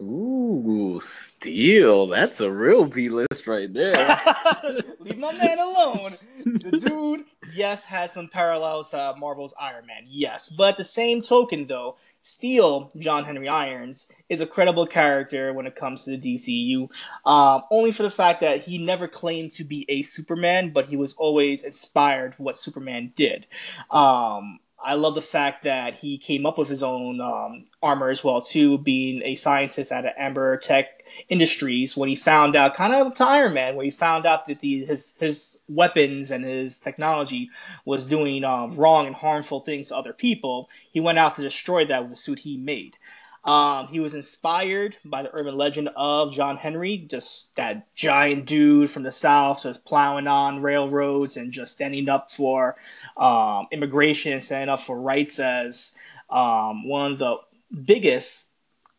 Ooh, 0.00 1.00
Steel. 1.02 2.06
That's 2.06 2.40
a 2.40 2.50
real 2.50 2.84
B 2.84 3.08
list 3.08 3.46
right 3.48 3.72
there. 3.72 3.94
Leave 5.00 5.18
my 5.18 5.32
man 5.32 5.58
alone. 5.58 6.16
The 6.44 6.78
dude, 6.78 7.24
yes, 7.52 7.84
has 7.86 8.12
some 8.12 8.28
parallels 8.28 8.90
to 8.90 9.16
Marvel's 9.18 9.54
Iron 9.60 9.86
Man, 9.86 10.04
yes. 10.06 10.50
But 10.50 10.68
at 10.70 10.76
the 10.76 10.84
same 10.84 11.20
token, 11.20 11.66
though, 11.66 11.96
Steel, 12.20 12.92
John 12.96 13.24
Henry 13.24 13.48
Irons, 13.48 14.08
is 14.28 14.40
a 14.40 14.46
credible 14.46 14.86
character 14.86 15.52
when 15.52 15.66
it 15.66 15.74
comes 15.74 16.04
to 16.04 16.16
the 16.16 16.34
DCU. 16.34 16.88
Um, 17.26 17.62
only 17.72 17.90
for 17.90 18.04
the 18.04 18.10
fact 18.10 18.40
that 18.42 18.62
he 18.62 18.78
never 18.78 19.08
claimed 19.08 19.50
to 19.52 19.64
be 19.64 19.84
a 19.88 20.02
Superman, 20.02 20.70
but 20.70 20.86
he 20.86 20.96
was 20.96 21.14
always 21.14 21.64
inspired 21.64 22.34
what 22.38 22.56
Superman 22.56 23.12
did. 23.16 23.48
Um, 23.90 24.60
I 24.80 24.94
love 24.94 25.14
the 25.14 25.22
fact 25.22 25.64
that 25.64 25.94
he 25.96 26.18
came 26.18 26.46
up 26.46 26.56
with 26.56 26.68
his 26.68 26.82
own 26.82 27.20
um, 27.20 27.64
armor 27.82 28.10
as 28.10 28.22
well 28.22 28.40
too, 28.40 28.78
being 28.78 29.22
a 29.24 29.34
scientist 29.34 29.90
at 29.90 30.16
AmerTek 30.16 30.84
Industries. 31.28 31.96
When 31.96 32.08
he 32.08 32.14
found 32.14 32.54
out, 32.54 32.74
kind 32.74 32.94
of 32.94 33.14
to 33.14 33.24
Iron 33.24 33.54
Man, 33.54 33.74
when 33.74 33.84
he 33.84 33.90
found 33.90 34.24
out 34.24 34.46
that 34.46 34.60
the, 34.60 34.84
his 34.84 35.16
his 35.16 35.58
weapons 35.68 36.30
and 36.30 36.44
his 36.44 36.78
technology 36.78 37.50
was 37.84 38.06
doing 38.06 38.44
um, 38.44 38.76
wrong 38.76 39.06
and 39.06 39.16
harmful 39.16 39.60
things 39.60 39.88
to 39.88 39.96
other 39.96 40.12
people, 40.12 40.68
he 40.90 41.00
went 41.00 41.18
out 41.18 41.34
to 41.36 41.42
destroy 41.42 41.84
that 41.86 42.02
with 42.02 42.10
the 42.10 42.16
suit 42.16 42.40
he 42.40 42.56
made. 42.56 42.98
Um, 43.48 43.86
he 43.88 43.98
was 43.98 44.12
inspired 44.12 44.98
by 45.06 45.22
the 45.22 45.30
urban 45.32 45.56
legend 45.56 45.88
of 45.96 46.34
John 46.34 46.58
Henry, 46.58 46.98
just 46.98 47.56
that 47.56 47.94
giant 47.94 48.44
dude 48.44 48.90
from 48.90 49.04
the 49.04 49.10
South, 49.10 49.62
just 49.62 49.86
plowing 49.86 50.26
on 50.26 50.60
railroads 50.60 51.38
and 51.38 51.50
just 51.50 51.72
standing 51.72 52.10
up 52.10 52.30
for 52.30 52.76
um, 53.16 53.66
immigration 53.70 54.34
and 54.34 54.44
standing 54.44 54.68
up 54.68 54.80
for 54.80 55.00
rights 55.00 55.38
as 55.38 55.94
um, 56.28 56.86
one 56.86 57.12
of 57.12 57.18
the 57.18 57.38
biggest 57.86 58.50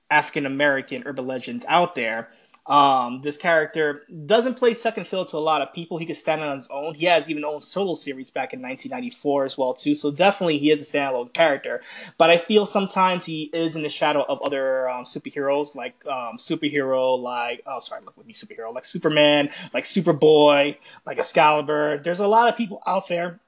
African 0.09 0.47
American 0.47 1.03
urban 1.05 1.27
legends 1.27 1.63
out 1.69 1.93
there. 1.93 2.29
Um, 2.69 3.21
this 3.21 3.35
character 3.35 4.03
doesn't 4.27 4.53
play 4.53 4.75
second 4.75 5.07
fiddle 5.07 5.25
to 5.25 5.37
a 5.37 5.39
lot 5.39 5.63
of 5.63 5.73
people. 5.73 5.97
He 5.97 6.05
could 6.05 6.15
stand 6.15 6.41
on 6.41 6.55
his 6.55 6.67
own. 6.69 6.93
He 6.93 7.05
has 7.05 7.27
even 7.27 7.43
own 7.43 7.61
solo 7.61 7.95
series 7.95 8.29
back 8.29 8.53
in 8.53 8.61
1994 8.61 9.45
as 9.45 9.57
well 9.57 9.73
too. 9.73 9.95
So 9.95 10.11
definitely 10.11 10.59
he 10.59 10.69
is 10.69 10.79
a 10.79 10.85
standalone 10.97 11.33
character. 11.33 11.81
But 12.19 12.29
I 12.29 12.37
feel 12.37 12.67
sometimes 12.67 13.25
he 13.25 13.49
is 13.53 13.75
in 13.75 13.81
the 13.81 13.89
shadow 13.89 14.23
of 14.29 14.39
other 14.43 14.87
um, 14.87 15.05
superheroes, 15.05 15.75
like 15.75 15.95
um, 16.05 16.37
superhero, 16.37 17.19
like 17.19 17.63
oh 17.65 17.79
sorry, 17.79 18.03
look 18.05 18.15
with 18.15 18.27
me, 18.27 18.33
superhero, 18.33 18.71
like 18.71 18.85
Superman, 18.85 19.49
like 19.73 19.85
Superboy, 19.85 20.77
like 21.07 21.17
Excalibur. 21.17 21.97
There's 21.97 22.19
a 22.19 22.27
lot 22.27 22.49
of 22.49 22.55
people 22.55 22.83
out 22.85 23.07
there 23.07 23.39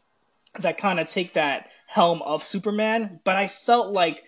that 0.60 0.80
kind 0.80 1.00
of 1.00 1.08
take 1.08 1.34
that 1.34 1.70
helm 1.86 2.24
of 2.24 2.44
Superman. 2.44 3.20
But 3.24 3.36
I 3.36 3.48
felt 3.48 3.94
like 3.94 4.24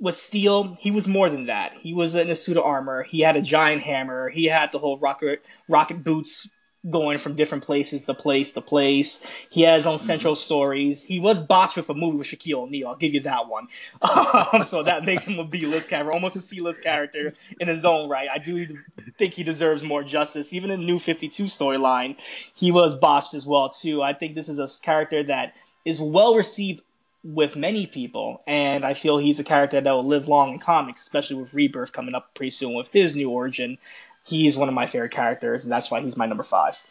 with 0.00 0.16
Steel, 0.16 0.76
he 0.78 0.90
was 0.90 1.08
more 1.08 1.28
than 1.28 1.46
that. 1.46 1.72
He 1.74 1.92
was 1.92 2.14
in 2.14 2.30
a 2.30 2.36
suit 2.36 2.56
of 2.56 2.64
armor. 2.64 3.02
He 3.02 3.20
had 3.20 3.36
a 3.36 3.42
giant 3.42 3.82
hammer. 3.82 4.28
He 4.28 4.46
had 4.46 4.72
the 4.72 4.78
whole 4.78 4.98
rocket 4.98 5.44
rocket 5.68 6.04
boots 6.04 6.48
going 6.88 7.18
from 7.18 7.34
different 7.34 7.64
places 7.64 8.04
to 8.04 8.14
place 8.14 8.52
to 8.52 8.60
place. 8.60 9.24
He 9.50 9.62
has 9.62 9.80
his 9.80 9.86
own 9.86 9.98
central 9.98 10.34
mm-hmm. 10.34 10.44
stories. 10.44 11.02
He 11.02 11.18
was 11.18 11.40
botched 11.40 11.76
with 11.76 11.90
a 11.90 11.94
movie 11.94 12.18
with 12.18 12.28
Shaquille 12.28 12.62
O'Neal. 12.62 12.88
I'll 12.88 12.96
give 12.96 13.14
you 13.14 13.20
that 13.20 13.48
one. 13.48 13.68
Um, 14.52 14.64
so 14.64 14.82
that 14.82 15.04
makes 15.04 15.26
him 15.26 15.38
a 15.38 15.44
B-list 15.44 15.88
character, 15.88 16.12
almost 16.12 16.36
a 16.36 16.40
C-list 16.40 16.82
character 16.82 17.34
in 17.60 17.68
his 17.68 17.84
own 17.84 18.08
right. 18.08 18.28
I 18.32 18.38
do 18.38 18.78
think 19.18 19.34
he 19.34 19.42
deserves 19.42 19.82
more 19.82 20.02
justice. 20.02 20.52
Even 20.52 20.70
in 20.70 20.80
the 20.80 20.86
New 20.86 20.98
52 20.98 21.44
storyline, 21.44 22.18
he 22.54 22.70
was 22.70 22.94
botched 22.94 23.34
as 23.34 23.46
well 23.46 23.68
too. 23.68 24.02
I 24.02 24.12
think 24.12 24.34
this 24.34 24.48
is 24.48 24.58
a 24.58 24.68
character 24.82 25.22
that 25.24 25.54
is 25.84 26.00
well 26.00 26.34
received 26.34 26.82
with 27.24 27.56
many 27.56 27.86
people, 27.86 28.42
and 28.46 28.84
I 28.84 28.94
feel 28.94 29.18
he's 29.18 29.40
a 29.40 29.44
character 29.44 29.80
that 29.80 29.92
will 29.92 30.04
live 30.04 30.28
long 30.28 30.52
in 30.52 30.58
comics, 30.58 31.00
especially 31.00 31.36
with 31.36 31.54
Rebirth 31.54 31.92
coming 31.92 32.14
up 32.14 32.34
pretty 32.34 32.50
soon 32.50 32.74
with 32.74 32.92
his 32.92 33.16
new 33.16 33.30
origin. 33.30 33.78
He's 34.24 34.56
one 34.56 34.68
of 34.68 34.74
my 34.74 34.86
favorite 34.86 35.12
characters, 35.12 35.64
and 35.64 35.72
that's 35.72 35.90
why 35.90 36.00
he's 36.00 36.16
my 36.16 36.26
number 36.26 36.42
five. 36.42 36.82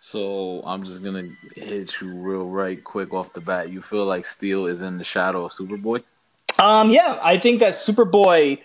So 0.00 0.62
I'm 0.66 0.84
just 0.84 1.02
gonna 1.02 1.30
hit 1.56 2.00
you 2.00 2.12
real 2.12 2.46
right 2.46 2.82
quick 2.82 3.14
off 3.14 3.32
the 3.32 3.40
bat. 3.40 3.70
You 3.70 3.80
feel 3.80 4.04
like 4.04 4.26
Steel 4.26 4.66
is 4.66 4.82
in 4.82 4.98
the 4.98 5.04
shadow 5.04 5.46
of 5.46 5.52
Superboy? 5.52 6.02
Um, 6.58 6.90
yeah, 6.90 7.18
I 7.22 7.38
think 7.38 7.60
that 7.60 7.72
Superboy 7.72 8.60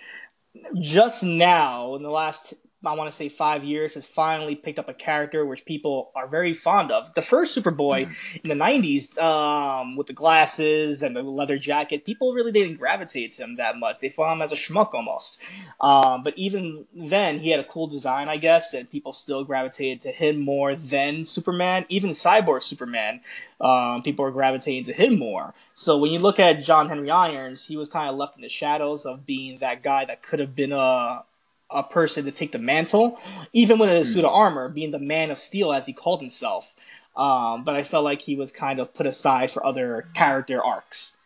just 0.79 1.23
now 1.23 1.95
in 1.95 2.03
the 2.03 2.11
last 2.11 2.53
I 2.85 2.93
want 2.93 3.09
to 3.09 3.15
say 3.15 3.27
five 3.27 3.65
years, 3.65 3.95
has 3.95 4.07
finally 4.07 4.55
picked 4.55 4.79
up 4.79 4.87
a 4.87 4.93
character 4.93 5.45
which 5.45 5.65
people 5.65 6.11
are 6.15 6.27
very 6.27 6.53
fond 6.53 6.93
of. 6.93 7.13
The 7.13 7.21
first 7.21 7.57
Superboy 7.57 8.07
mm. 8.07 8.41
in 8.43 8.49
the 8.49 8.55
'90s, 8.55 9.17
um, 9.17 9.97
with 9.97 10.07
the 10.07 10.13
glasses 10.13 11.01
and 11.01 11.13
the 11.13 11.21
leather 11.21 11.57
jacket, 11.57 12.05
people 12.05 12.33
really 12.33 12.53
didn't 12.53 12.77
gravitate 12.77 13.31
to 13.31 13.43
him 13.43 13.57
that 13.57 13.77
much. 13.77 13.99
They 13.99 14.07
saw 14.07 14.31
him 14.31 14.41
as 14.41 14.53
a 14.53 14.55
schmuck 14.55 14.93
almost. 14.93 15.41
Um, 15.81 16.23
but 16.23 16.37
even 16.37 16.85
then, 16.95 17.39
he 17.39 17.49
had 17.49 17.59
a 17.59 17.65
cool 17.65 17.87
design, 17.87 18.29
I 18.29 18.37
guess, 18.37 18.73
and 18.73 18.89
people 18.89 19.11
still 19.11 19.43
gravitated 19.43 20.01
to 20.03 20.11
him 20.11 20.39
more 20.39 20.73
than 20.73 21.25
Superman. 21.25 21.85
Even 21.89 22.11
Cyborg 22.11 22.63
Superman, 22.63 23.19
um, 23.59 24.03
people 24.03 24.23
are 24.23 24.31
gravitating 24.31 24.85
to 24.85 24.93
him 24.93 25.19
more. 25.19 25.53
So 25.75 25.97
when 25.97 26.11
you 26.11 26.19
look 26.19 26.39
at 26.39 26.63
John 26.63 26.87
Henry 26.87 27.09
Irons, 27.09 27.65
he 27.65 27.75
was 27.75 27.89
kind 27.89 28.09
of 28.09 28.15
left 28.15 28.37
in 28.37 28.41
the 28.41 28.49
shadows 28.49 29.05
of 29.05 29.25
being 29.25 29.59
that 29.59 29.83
guy 29.83 30.05
that 30.05 30.21
could 30.21 30.39
have 30.39 30.55
been 30.55 30.71
a 30.71 31.23
a 31.71 31.83
person 31.83 32.25
to 32.25 32.31
take 32.31 32.51
the 32.51 32.59
mantle, 32.59 33.19
even 33.53 33.79
with 33.79 33.89
a 33.89 34.05
suit 34.05 34.25
of 34.25 34.31
armor, 34.33 34.69
being 34.69 34.91
the 34.91 34.99
man 34.99 35.31
of 35.31 35.37
steel 35.37 35.71
as 35.71 35.85
he 35.85 35.93
called 35.93 36.21
himself. 36.21 36.73
Um, 37.15 37.63
but 37.63 37.75
I 37.75 37.83
felt 37.83 38.03
like 38.03 38.21
he 38.21 38.35
was 38.35 38.51
kind 38.51 38.79
of 38.79 38.93
put 38.93 39.05
aside 39.05 39.51
for 39.51 39.65
other 39.65 40.07
character 40.13 40.63
arcs. 40.63 41.17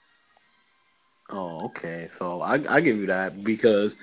Oh, 1.29 1.65
okay. 1.65 2.09
So 2.11 2.41
I 2.41 2.59
I 2.67 2.81
give 2.81 2.97
you 2.97 3.07
that 3.07 3.43
because 3.43 3.95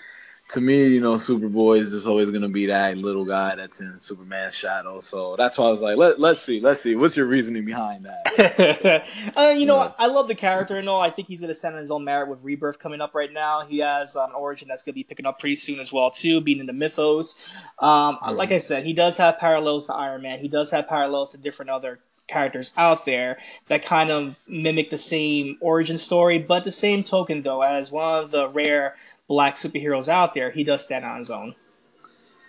to 0.50 0.60
me, 0.60 0.88
you 0.88 1.00
know, 1.00 1.14
Superboy 1.14 1.80
is 1.80 1.92
just 1.92 2.08
always 2.08 2.28
gonna 2.30 2.48
be 2.48 2.66
that 2.66 2.98
little 2.98 3.24
guy 3.24 3.54
that's 3.54 3.80
in 3.80 3.98
Superman's 4.00 4.54
shadow. 4.54 4.98
So 4.98 5.36
that's 5.36 5.56
why 5.56 5.66
I 5.66 5.70
was 5.70 5.80
like, 5.80 5.96
let 5.96 6.18
let's 6.18 6.42
see, 6.42 6.60
let's 6.60 6.80
see, 6.80 6.96
what's 6.96 7.16
your 7.16 7.26
reasoning 7.26 7.64
behind 7.64 8.04
that? 8.04 9.04
uh, 9.36 9.54
you 9.56 9.64
know, 9.64 9.76
yeah. 9.76 9.92
I 9.98 10.08
love 10.08 10.26
the 10.26 10.34
character 10.34 10.76
and 10.76 10.88
all. 10.88 11.00
I 11.00 11.10
think 11.10 11.28
he's 11.28 11.40
gonna 11.40 11.54
stand 11.54 11.76
on 11.76 11.80
his 11.80 11.90
own 11.90 12.04
merit 12.04 12.28
with 12.28 12.40
Rebirth 12.42 12.80
coming 12.80 13.00
up 13.00 13.14
right 13.14 13.32
now. 13.32 13.64
He 13.64 13.78
has 13.78 14.16
an 14.16 14.32
origin 14.32 14.66
that's 14.68 14.82
gonna 14.82 14.94
be 14.94 15.04
picking 15.04 15.26
up 15.26 15.38
pretty 15.38 15.54
soon 15.54 15.78
as 15.78 15.92
well 15.92 16.10
too, 16.10 16.40
being 16.40 16.58
in 16.58 16.66
the 16.66 16.72
mythos. 16.72 17.48
Um, 17.78 18.16
mm-hmm. 18.16 18.34
Like 18.34 18.50
I 18.50 18.58
said, 18.58 18.84
he 18.84 18.92
does 18.92 19.16
have 19.18 19.38
parallels 19.38 19.86
to 19.86 19.94
Iron 19.94 20.22
Man. 20.22 20.40
He 20.40 20.48
does 20.48 20.70
have 20.70 20.88
parallels 20.88 21.30
to 21.30 21.38
different 21.38 21.70
other 21.70 22.00
characters 22.26 22.72
out 22.76 23.04
there 23.06 23.38
that 23.66 23.84
kind 23.84 24.10
of 24.10 24.38
mimic 24.48 24.90
the 24.90 24.98
same 24.98 25.58
origin 25.60 25.98
story, 25.98 26.38
but 26.38 26.64
the 26.64 26.72
same 26.72 27.02
token 27.04 27.42
though, 27.42 27.62
as 27.62 27.92
one 27.92 28.24
of 28.24 28.30
the 28.32 28.48
rare 28.48 28.96
black 29.30 29.54
superheroes 29.54 30.08
out 30.08 30.34
there, 30.34 30.50
he 30.50 30.64
does 30.64 30.82
stand 30.82 31.04
on 31.04 31.16
his 31.16 31.30
own. 31.30 31.54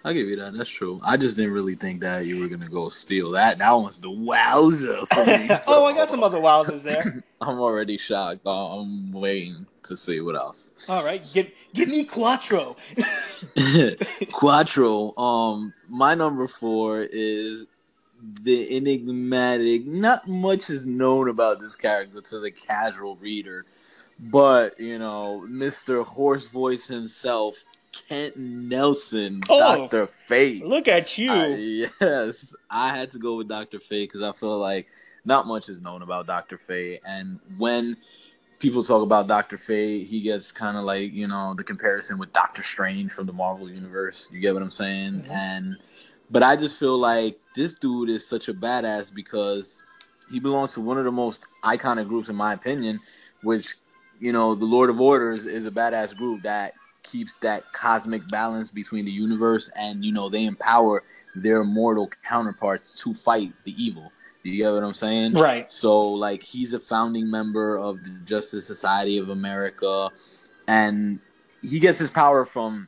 I'll 0.04 0.16
give 0.16 0.28
you 0.28 0.36
that. 0.38 0.58
That's 0.58 0.68
true. 0.68 1.00
I 1.04 1.16
just 1.16 1.38
didn't 1.38 1.54
really 1.54 1.76
think 1.76 2.02
that 2.02 2.26
you 2.26 2.40
were 2.40 2.48
gonna 2.48 2.68
go 2.68 2.90
Steel 2.90 3.30
that. 3.32 3.60
That 3.60 3.72
one's 3.72 4.00
the 4.00 4.10
wowzer 4.10 5.06
for 5.06 5.26
me. 5.26 5.48
So. 5.48 5.60
oh, 5.68 5.86
I 5.86 5.94
got 5.94 6.10
some 6.10 6.24
other 6.24 6.40
wowzers 6.40 6.82
there. 6.82 7.24
I'm 7.42 7.60
already 7.60 8.00
shocked. 8.00 8.48
I'm 8.48 9.12
waiting 9.12 9.68
to 9.84 9.96
see 9.96 10.22
what 10.22 10.36
else. 10.36 10.72
All 10.90 11.06
right, 11.06 11.24
give 11.32 11.52
give 11.76 11.88
me 11.88 12.04
Quattro. 12.04 12.76
Quattro. 14.32 15.16
Um, 15.18 15.76
my 15.88 16.16
number 16.16 16.48
four 16.48 17.02
is 17.02 17.68
the 18.42 18.76
enigmatic. 18.76 19.86
Not 19.86 20.28
much 20.28 20.72
is 20.72 20.88
known 20.88 21.30
about 21.30 21.60
this 21.60 21.76
character 21.76 22.22
to 22.22 22.40
the 22.40 22.50
casual 22.50 23.18
reader. 23.18 23.68
But 24.22 24.80
you 24.80 25.00
know, 25.00 25.46
Mr. 25.50 26.06
Hoarse 26.06 26.46
Voice 26.48 26.86
himself, 26.86 27.66
Kent 28.08 28.38
Nelson, 28.38 29.42
oh, 29.50 29.60
Doctor 29.60 30.06
Fate. 30.06 30.66
Look 30.66 30.88
at 30.88 31.18
you. 31.18 31.34
Yes, 32.00 32.54
I 32.70 32.96
had 32.96 33.12
to 33.13 33.20
go 33.20 33.36
with 33.38 33.48
Doctor 33.48 33.80
Fate 33.80 34.12
because 34.12 34.22
I 34.22 34.32
feel 34.38 34.60
like 34.60 34.88
not 35.25 35.48
much 35.48 35.70
is 35.70 35.82
known 35.82 36.04
about 36.04 36.28
Doctor 36.28 36.58
Fate, 36.58 37.01
and 37.06 37.40
when 37.58 37.98
people 38.60 38.84
talk 38.84 39.01
about 39.01 39.28
Doctor 39.28 39.58
Fate, 39.58 40.06
he 40.06 40.22
gets 40.22 40.51
kind 40.51 40.78
of 40.78 40.84
like 40.84 41.12
you 41.12 41.28
know 41.28 41.56
the 41.56 41.63
comparison 41.63 42.20
with 42.20 42.32
Doctor 42.32 42.62
Strange 42.62 43.12
from 43.12 43.25
the 43.25 43.34
Marvel 43.34 43.70
universe. 43.70 44.30
You 44.32 44.40
get 44.40 44.54
what 44.54 44.62
I'm 44.62 44.72
saying? 44.72 45.13
Mm-hmm. 45.13 45.32
And 45.32 45.78
but 46.30 46.44
I 46.44 46.56
just 46.56 46.78
feel 46.78 46.98
like 46.98 47.40
this 47.56 47.74
dude 47.74 48.10
is 48.10 48.25
such 48.28 48.50
a 48.50 48.54
badass 48.54 49.13
because 49.13 49.82
he 50.32 50.40
belongs 50.40 50.74
to 50.74 50.82
one 50.82 50.98
of 50.98 51.06
the 51.06 51.12
most 51.12 51.46
iconic 51.63 52.08
groups, 52.08 52.30
in 52.30 52.36
my 52.36 52.54
opinion, 52.54 53.00
which 53.44 53.75
you 54.22 54.32
know, 54.32 54.56
the 54.56 54.66
Lord 54.66 54.90
of 54.90 55.01
Orders 55.01 55.46
is 55.46 55.66
a 55.66 55.72
badass 55.72 56.16
group 56.16 56.44
that 56.44 56.75
keeps 57.04 57.36
that 57.42 57.74
cosmic 57.74 58.25
balance 58.28 58.70
between 58.70 59.04
the 59.04 59.12
universe 59.12 59.72
and 59.75 60.06
you 60.06 60.13
know 60.13 60.30
they 60.30 60.46
empower 60.46 61.04
their 61.36 61.63
mortal 61.63 62.08
counterparts 62.28 62.94
to 62.94 63.13
fight 63.16 63.51
the 63.63 63.84
evil. 63.84 64.12
You 64.44 64.58
get 64.58 64.72
what 64.72 64.84
I'm 64.84 64.94
saying? 64.94 65.34
Right. 65.34 65.72
So 65.72 66.10
like 66.10 66.44
he's 66.44 66.74
a 66.74 66.80
founding 66.80 67.30
member 67.30 67.78
of 67.78 68.04
the 68.04 68.10
Justice 68.25 68.66
Society 68.66 69.18
of 69.18 69.30
America 69.30 70.12
and 70.68 71.20
he 71.62 71.80
gets 71.80 72.00
his 72.00 72.10
power 72.10 72.46
from 72.46 72.88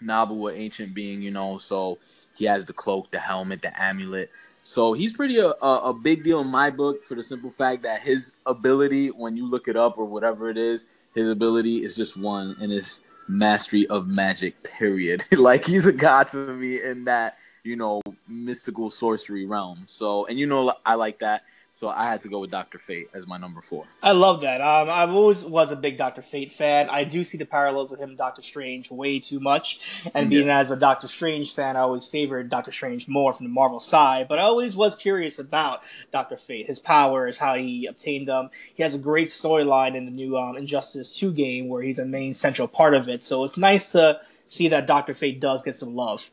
Nabu, 0.00 0.46
an 0.46 0.56
ancient 0.56 0.94
being, 0.94 1.22
you 1.22 1.30
know, 1.30 1.58
so 1.58 1.98
he 2.34 2.44
has 2.44 2.64
the 2.64 2.72
cloak, 2.72 3.10
the 3.10 3.18
helmet, 3.18 3.62
the 3.62 3.82
amulet. 3.82 4.30
So 4.68 4.92
he's 4.92 5.14
pretty 5.14 5.38
a, 5.38 5.48
uh, 5.48 5.54
a, 5.62 5.88
a 5.88 5.94
big 5.94 6.24
deal 6.24 6.40
in 6.40 6.48
my 6.48 6.68
book 6.68 7.02
for 7.02 7.14
the 7.14 7.22
simple 7.22 7.48
fact 7.48 7.84
that 7.84 8.02
his 8.02 8.34
ability, 8.44 9.08
when 9.08 9.34
you 9.34 9.46
look 9.46 9.66
it 9.66 9.78
up 9.78 9.96
or 9.96 10.04
whatever 10.04 10.50
it 10.50 10.58
is, 10.58 10.84
his 11.14 11.26
ability 11.26 11.82
is 11.82 11.96
just 11.96 12.18
one, 12.18 12.54
and 12.60 12.70
it's 12.70 13.00
mastery 13.28 13.86
of 13.86 14.08
magic. 14.08 14.62
Period. 14.62 15.24
like 15.32 15.64
he's 15.64 15.86
a 15.86 15.92
god 15.92 16.28
to 16.32 16.52
me 16.52 16.82
in 16.82 17.04
that 17.04 17.38
you 17.64 17.76
know 17.76 18.02
mystical 18.28 18.90
sorcery 18.90 19.46
realm. 19.46 19.84
So 19.86 20.26
and 20.26 20.38
you 20.38 20.44
know 20.44 20.74
I 20.84 20.96
like 20.96 21.20
that. 21.20 21.44
So 21.70 21.88
I 21.88 22.06
had 22.06 22.22
to 22.22 22.28
go 22.28 22.40
with 22.40 22.50
Doctor 22.50 22.78
Fate 22.78 23.08
as 23.14 23.26
my 23.26 23.38
number 23.38 23.60
four. 23.60 23.84
I 24.02 24.12
love 24.12 24.40
that. 24.40 24.60
Um, 24.60 24.90
I 24.90 25.06
always 25.06 25.44
was 25.44 25.70
a 25.70 25.76
big 25.76 25.96
Doctor 25.96 26.22
Fate 26.22 26.50
fan. 26.50 26.88
I 26.88 27.04
do 27.04 27.22
see 27.22 27.38
the 27.38 27.46
parallels 27.46 27.90
with 27.90 28.00
him 28.00 28.10
and 28.10 28.18
Doctor 28.18 28.42
Strange 28.42 28.90
way 28.90 29.20
too 29.20 29.38
much. 29.38 29.80
And 30.14 30.28
being 30.28 30.48
yeah. 30.48 30.58
as 30.58 30.70
a 30.70 30.76
Doctor 30.76 31.06
Strange 31.06 31.54
fan, 31.54 31.76
I 31.76 31.80
always 31.80 32.04
favored 32.04 32.48
Doctor 32.48 32.72
Strange 32.72 33.06
more 33.06 33.32
from 33.32 33.46
the 33.46 33.52
Marvel 33.52 33.78
side. 33.78 34.26
But 34.28 34.38
I 34.38 34.42
always 34.42 34.74
was 34.74 34.96
curious 34.96 35.38
about 35.38 35.82
Doctor 36.10 36.36
Fate, 36.36 36.66
his 36.66 36.80
powers, 36.80 37.38
how 37.38 37.54
he 37.54 37.86
obtained 37.86 38.26
them. 38.28 38.50
He 38.74 38.82
has 38.82 38.94
a 38.94 38.98
great 38.98 39.28
storyline 39.28 39.94
in 39.94 40.04
the 40.04 40.10
new 40.10 40.36
um, 40.36 40.56
Injustice 40.56 41.16
Two 41.16 41.32
game 41.32 41.68
where 41.68 41.82
he's 41.82 41.98
a 41.98 42.06
main 42.06 42.34
central 42.34 42.66
part 42.66 42.94
of 42.94 43.08
it. 43.08 43.22
So 43.22 43.44
it's 43.44 43.56
nice 43.56 43.92
to 43.92 44.20
see 44.48 44.68
that 44.68 44.86
Doctor 44.86 45.14
Fate 45.14 45.40
does 45.40 45.62
get 45.62 45.76
some 45.76 45.94
love. 45.94 46.30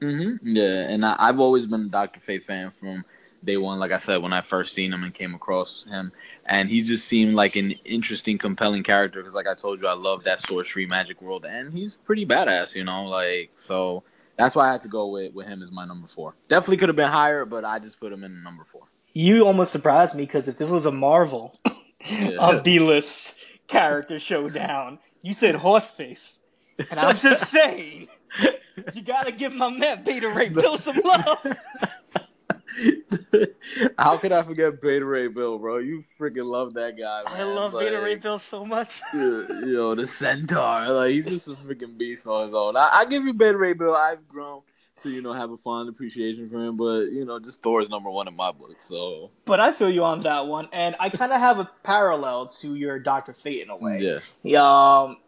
Mm-hmm. 0.00 0.56
Yeah, 0.56 0.88
and 0.88 1.04
I, 1.04 1.16
I've 1.18 1.40
always 1.40 1.66
been 1.66 1.82
a 1.82 1.88
Doctor 1.88 2.20
Fate 2.20 2.44
fan 2.44 2.70
from 2.70 3.04
day 3.44 3.56
one, 3.56 3.78
like 3.78 3.92
I 3.92 3.98
said, 3.98 4.22
when 4.22 4.32
I 4.32 4.40
first 4.40 4.74
seen 4.74 4.92
him 4.92 5.04
and 5.04 5.14
came 5.14 5.34
across 5.34 5.84
him. 5.84 6.12
And 6.46 6.68
he 6.68 6.82
just 6.82 7.06
seemed 7.06 7.34
like 7.34 7.56
an 7.56 7.72
interesting, 7.84 8.38
compelling 8.38 8.82
character 8.82 9.20
because, 9.20 9.34
like 9.34 9.46
I 9.46 9.54
told 9.54 9.80
you, 9.80 9.86
I 9.88 9.94
love 9.94 10.24
that 10.24 10.40
sorcery 10.40 10.86
magic 10.86 11.20
world. 11.22 11.44
And 11.44 11.72
he's 11.72 11.96
pretty 11.96 12.26
badass, 12.26 12.74
you 12.74 12.84
know? 12.84 13.04
Like, 13.04 13.50
so 13.54 14.02
that's 14.36 14.54
why 14.54 14.68
I 14.68 14.72
had 14.72 14.80
to 14.82 14.88
go 14.88 15.08
with, 15.08 15.34
with 15.34 15.46
him 15.46 15.62
as 15.62 15.70
my 15.70 15.86
number 15.86 16.06
four. 16.06 16.34
Definitely 16.48 16.78
could 16.78 16.88
have 16.88 16.96
been 16.96 17.10
higher, 17.10 17.44
but 17.44 17.64
I 17.64 17.78
just 17.78 18.00
put 18.00 18.12
him 18.12 18.24
in 18.24 18.42
number 18.42 18.64
four. 18.64 18.82
You 19.12 19.46
almost 19.46 19.72
surprised 19.72 20.14
me 20.14 20.24
because 20.24 20.48
if 20.48 20.58
this 20.58 20.68
was 20.68 20.86
a 20.86 20.92
Marvel, 20.92 21.56
yeah. 22.08 22.36
a 22.40 22.62
B 22.62 22.78
list 22.78 23.34
character 23.66 24.18
showdown, 24.18 24.98
you 25.22 25.34
said 25.34 25.56
Horseface. 25.56 26.38
And 26.90 27.00
I'm 27.00 27.18
just 27.18 27.46
saying, 27.50 28.08
you 28.94 29.02
gotta 29.02 29.32
give 29.32 29.52
my 29.52 29.70
man 29.70 30.04
Beta 30.04 30.28
Ray 30.28 30.48
Bill 30.48 30.78
some 30.78 31.00
love. 31.04 31.56
How 33.98 34.16
could 34.16 34.32
I 34.32 34.42
forget 34.42 34.80
Beta 34.80 35.04
Ray 35.04 35.28
Bill, 35.28 35.58
bro? 35.58 35.78
You 35.78 36.04
freaking 36.18 36.44
love 36.44 36.74
that 36.74 36.98
guy. 36.98 37.22
Man. 37.24 37.40
I 37.40 37.42
love 37.44 37.74
like, 37.74 37.86
Beta 37.86 38.00
Ray 38.00 38.16
Bill 38.16 38.38
so 38.38 38.64
much. 38.64 39.00
you 39.14 39.46
know, 39.48 39.94
the 39.94 40.06
centaur. 40.06 40.88
Like 40.88 41.12
he's 41.12 41.26
just 41.26 41.48
a 41.48 41.52
freaking 41.52 41.98
beast 41.98 42.26
on 42.26 42.44
his 42.44 42.54
own. 42.54 42.76
I, 42.76 42.88
I 42.92 43.04
give 43.04 43.24
you 43.24 43.34
Beta 43.34 43.56
Ray 43.56 43.72
Bill. 43.72 43.94
I've 43.94 44.26
grown 44.28 44.62
to, 45.02 45.10
you 45.10 45.22
know, 45.22 45.32
have 45.32 45.50
a 45.50 45.56
fond 45.56 45.88
appreciation 45.88 46.48
for 46.50 46.58
him, 46.58 46.76
but 46.76 47.06
you 47.06 47.24
know, 47.24 47.38
just 47.38 47.62
Thor 47.62 47.82
is 47.82 47.88
number 47.88 48.10
one 48.10 48.28
in 48.28 48.34
my 48.34 48.52
book. 48.52 48.80
So 48.80 49.30
But 49.44 49.60
I 49.60 49.72
feel 49.72 49.90
you 49.90 50.04
on 50.04 50.22
that 50.22 50.46
one. 50.46 50.68
And 50.72 50.96
I 51.00 51.08
kinda 51.08 51.38
have 51.38 51.58
a 51.58 51.70
parallel 51.82 52.48
to 52.60 52.74
your 52.74 52.98
Doctor 52.98 53.32
Fate 53.32 53.62
in 53.62 53.70
a 53.70 53.76
way. 53.76 54.20
Yeah. 54.42 54.62
Um 54.62 55.18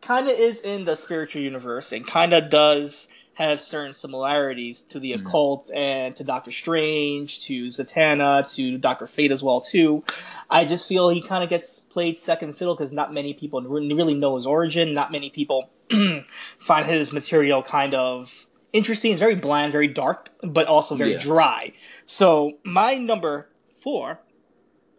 kinda 0.00 0.30
is 0.30 0.60
in 0.62 0.84
the 0.84 0.96
spiritual 0.96 1.42
universe 1.42 1.92
and 1.92 2.06
kinda 2.06 2.40
does 2.40 3.08
have 3.40 3.58
certain 3.58 3.94
similarities 3.94 4.82
to 4.82 5.00
the 5.00 5.12
mm. 5.12 5.20
occult 5.20 5.70
and 5.74 6.14
to 6.14 6.22
Doctor 6.22 6.52
Strange, 6.52 7.42
to 7.46 7.68
Zatanna, 7.68 8.54
to 8.54 8.76
Doctor 8.76 9.06
Fate 9.06 9.32
as 9.32 9.42
well 9.42 9.62
too. 9.62 10.04
I 10.50 10.66
just 10.66 10.86
feel 10.86 11.08
he 11.08 11.22
kind 11.22 11.42
of 11.42 11.48
gets 11.48 11.80
played 11.80 12.18
second 12.18 12.54
fiddle 12.54 12.74
because 12.74 12.92
not 12.92 13.14
many 13.14 13.32
people 13.32 13.62
really 13.62 14.12
know 14.12 14.34
his 14.36 14.44
origin. 14.44 14.92
Not 14.92 15.10
many 15.10 15.30
people 15.30 15.70
find 16.58 16.86
his 16.86 17.12
material 17.14 17.62
kind 17.62 17.94
of 17.94 18.46
interesting. 18.74 19.12
It's 19.12 19.20
very 19.20 19.36
bland, 19.36 19.72
very 19.72 19.88
dark, 19.88 20.28
but 20.42 20.66
also 20.66 20.94
very 20.94 21.12
yeah. 21.12 21.20
dry. 21.20 21.72
So 22.04 22.58
my 22.62 22.96
number 22.96 23.48
four, 23.74 24.20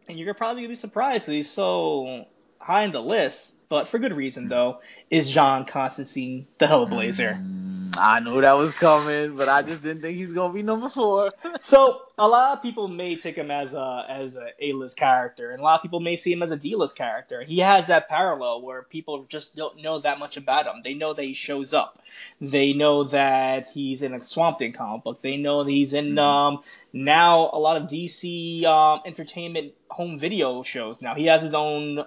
and 0.07 0.17
you're 0.17 0.33
probably 0.33 0.63
gonna 0.63 0.69
be 0.69 0.75
surprised 0.75 1.27
that 1.27 1.33
he's 1.33 1.49
so 1.49 2.25
high 2.57 2.85
in 2.85 2.91
the 2.91 3.03
list, 3.03 3.59
but 3.71 3.87
for 3.87 3.99
good 3.99 4.11
reason 4.11 4.49
though, 4.49 4.81
is 5.09 5.31
John 5.31 5.63
Constantine, 5.63 6.45
the 6.57 6.65
Hellblazer. 6.65 7.41
Mm. 7.41 7.97
I 7.97 8.19
knew 8.19 8.41
that 8.41 8.57
was 8.57 8.73
coming, 8.73 9.37
but 9.37 9.47
I 9.47 9.61
just 9.61 9.81
didn't 9.81 10.01
think 10.01 10.17
he's 10.17 10.33
gonna 10.33 10.53
be 10.53 10.61
number 10.61 10.89
four. 10.89 11.31
so 11.61 12.01
a 12.17 12.27
lot 12.27 12.57
of 12.57 12.61
people 12.61 12.89
may 12.89 13.15
take 13.15 13.35
him 13.35 13.49
as 13.49 13.73
a 13.73 14.05
as 14.09 14.35
a 14.35 14.49
A 14.59 14.73
list 14.73 14.97
character, 14.97 15.51
and 15.51 15.61
a 15.61 15.63
lot 15.63 15.75
of 15.75 15.81
people 15.81 16.01
may 16.01 16.17
see 16.17 16.33
him 16.33 16.43
as 16.43 16.51
a 16.51 16.57
D 16.57 16.75
list 16.75 16.97
character. 16.97 17.43
He 17.43 17.59
has 17.59 17.87
that 17.87 18.09
parallel 18.09 18.61
where 18.61 18.83
people 18.83 19.23
just 19.29 19.55
don't 19.55 19.81
know 19.81 19.99
that 19.99 20.19
much 20.19 20.35
about 20.35 20.65
him. 20.67 20.81
They 20.83 20.93
know 20.93 21.13
that 21.13 21.23
he 21.23 21.33
shows 21.33 21.73
up. 21.73 21.97
They 22.41 22.73
know 22.73 23.05
that 23.05 23.69
he's 23.69 24.01
in 24.01 24.13
a 24.13 24.21
Swamp 24.21 24.59
Thing 24.59 24.73
comic 24.73 25.05
book. 25.05 25.21
They 25.21 25.37
know 25.37 25.63
that 25.63 25.71
he's 25.71 25.93
in 25.93 26.15
mm-hmm. 26.15 26.19
um 26.19 26.63
now 26.91 27.49
a 27.53 27.59
lot 27.59 27.81
of 27.81 27.87
DC 27.87 28.65
um 28.65 28.99
entertainment 29.05 29.75
home 29.89 30.17
video 30.17 30.61
shows. 30.61 31.01
Now 31.01 31.15
he 31.15 31.27
has 31.27 31.41
his 31.41 31.53
own 31.53 32.05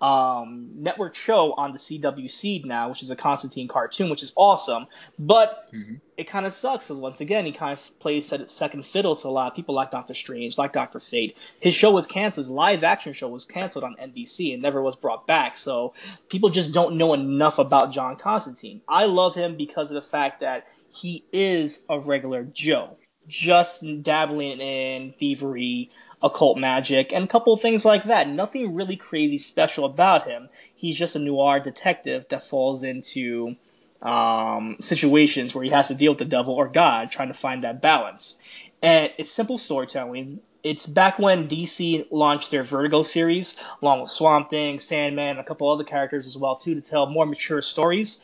um, 0.00 0.70
network 0.74 1.14
show 1.14 1.54
on 1.54 1.72
the 1.72 1.78
CW 1.78 2.30
Seed 2.30 2.66
now, 2.66 2.88
which 2.88 3.02
is 3.02 3.10
a 3.10 3.16
Constantine 3.16 3.66
cartoon, 3.66 4.10
which 4.10 4.22
is 4.22 4.32
awesome. 4.36 4.86
But 5.18 5.72
mm-hmm. 5.72 5.94
it 6.16 6.24
kind 6.24 6.44
of 6.44 6.52
sucks 6.52 6.86
because 6.86 7.00
once 7.00 7.20
again, 7.20 7.46
he 7.46 7.52
kind 7.52 7.72
of 7.72 7.98
plays 7.98 8.32
second 8.48 8.84
fiddle 8.84 9.16
to 9.16 9.28
a 9.28 9.30
lot 9.30 9.50
of 9.50 9.56
people 9.56 9.74
like 9.74 9.90
Doctor 9.90 10.14
Strange, 10.14 10.58
like 10.58 10.72
Doctor 10.72 11.00
Fate. 11.00 11.36
His 11.60 11.74
show 11.74 11.90
was 11.90 12.06
canceled. 12.06 12.46
His 12.46 12.50
live 12.50 12.84
action 12.84 13.12
show 13.12 13.28
was 13.28 13.44
canceled 13.44 13.84
on 13.84 13.96
NBC 13.96 14.52
and 14.52 14.62
never 14.62 14.82
was 14.82 14.96
brought 14.96 15.26
back. 15.26 15.56
So 15.56 15.94
people 16.28 16.50
just 16.50 16.74
don't 16.74 16.96
know 16.96 17.14
enough 17.14 17.58
about 17.58 17.92
John 17.92 18.16
Constantine. 18.16 18.82
I 18.88 19.06
love 19.06 19.34
him 19.34 19.56
because 19.56 19.90
of 19.90 19.94
the 19.94 20.02
fact 20.02 20.40
that 20.40 20.66
he 20.90 21.24
is 21.32 21.84
a 21.88 21.98
regular 21.98 22.44
Joe 22.44 22.96
just 23.28 23.84
dabbling 24.02 24.60
in 24.60 25.14
thievery, 25.18 25.90
occult 26.26 26.58
magic, 26.58 27.12
and 27.12 27.24
a 27.24 27.28
couple 27.28 27.56
things 27.56 27.84
like 27.84 28.04
that. 28.04 28.28
Nothing 28.28 28.74
really 28.74 28.96
crazy 28.96 29.38
special 29.38 29.84
about 29.84 30.28
him. 30.28 30.48
He's 30.74 30.98
just 30.98 31.16
a 31.16 31.18
noir 31.18 31.60
detective 31.60 32.26
that 32.28 32.42
falls 32.42 32.82
into 32.82 33.56
um, 34.02 34.76
situations 34.80 35.54
where 35.54 35.64
he 35.64 35.70
has 35.70 35.88
to 35.88 35.94
deal 35.94 36.12
with 36.12 36.18
the 36.18 36.24
devil 36.24 36.54
or 36.54 36.68
God, 36.68 37.10
trying 37.10 37.28
to 37.28 37.34
find 37.34 37.64
that 37.64 37.80
balance. 37.80 38.38
And 38.82 39.10
it's 39.18 39.30
simple 39.30 39.58
storytelling. 39.58 40.40
It's 40.62 40.86
back 40.86 41.18
when 41.18 41.48
DC 41.48 42.06
launched 42.10 42.50
their 42.50 42.64
Vertigo 42.64 43.02
series, 43.02 43.56
along 43.80 44.00
with 44.00 44.10
Swamp 44.10 44.50
Thing, 44.50 44.78
Sandman, 44.78 45.30
and 45.30 45.38
a 45.38 45.44
couple 45.44 45.70
other 45.70 45.84
characters 45.84 46.26
as 46.26 46.36
well 46.36 46.56
too, 46.56 46.74
to 46.74 46.80
tell 46.80 47.06
more 47.06 47.24
mature 47.24 47.62
stories. 47.62 48.20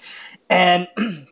And 0.50 0.88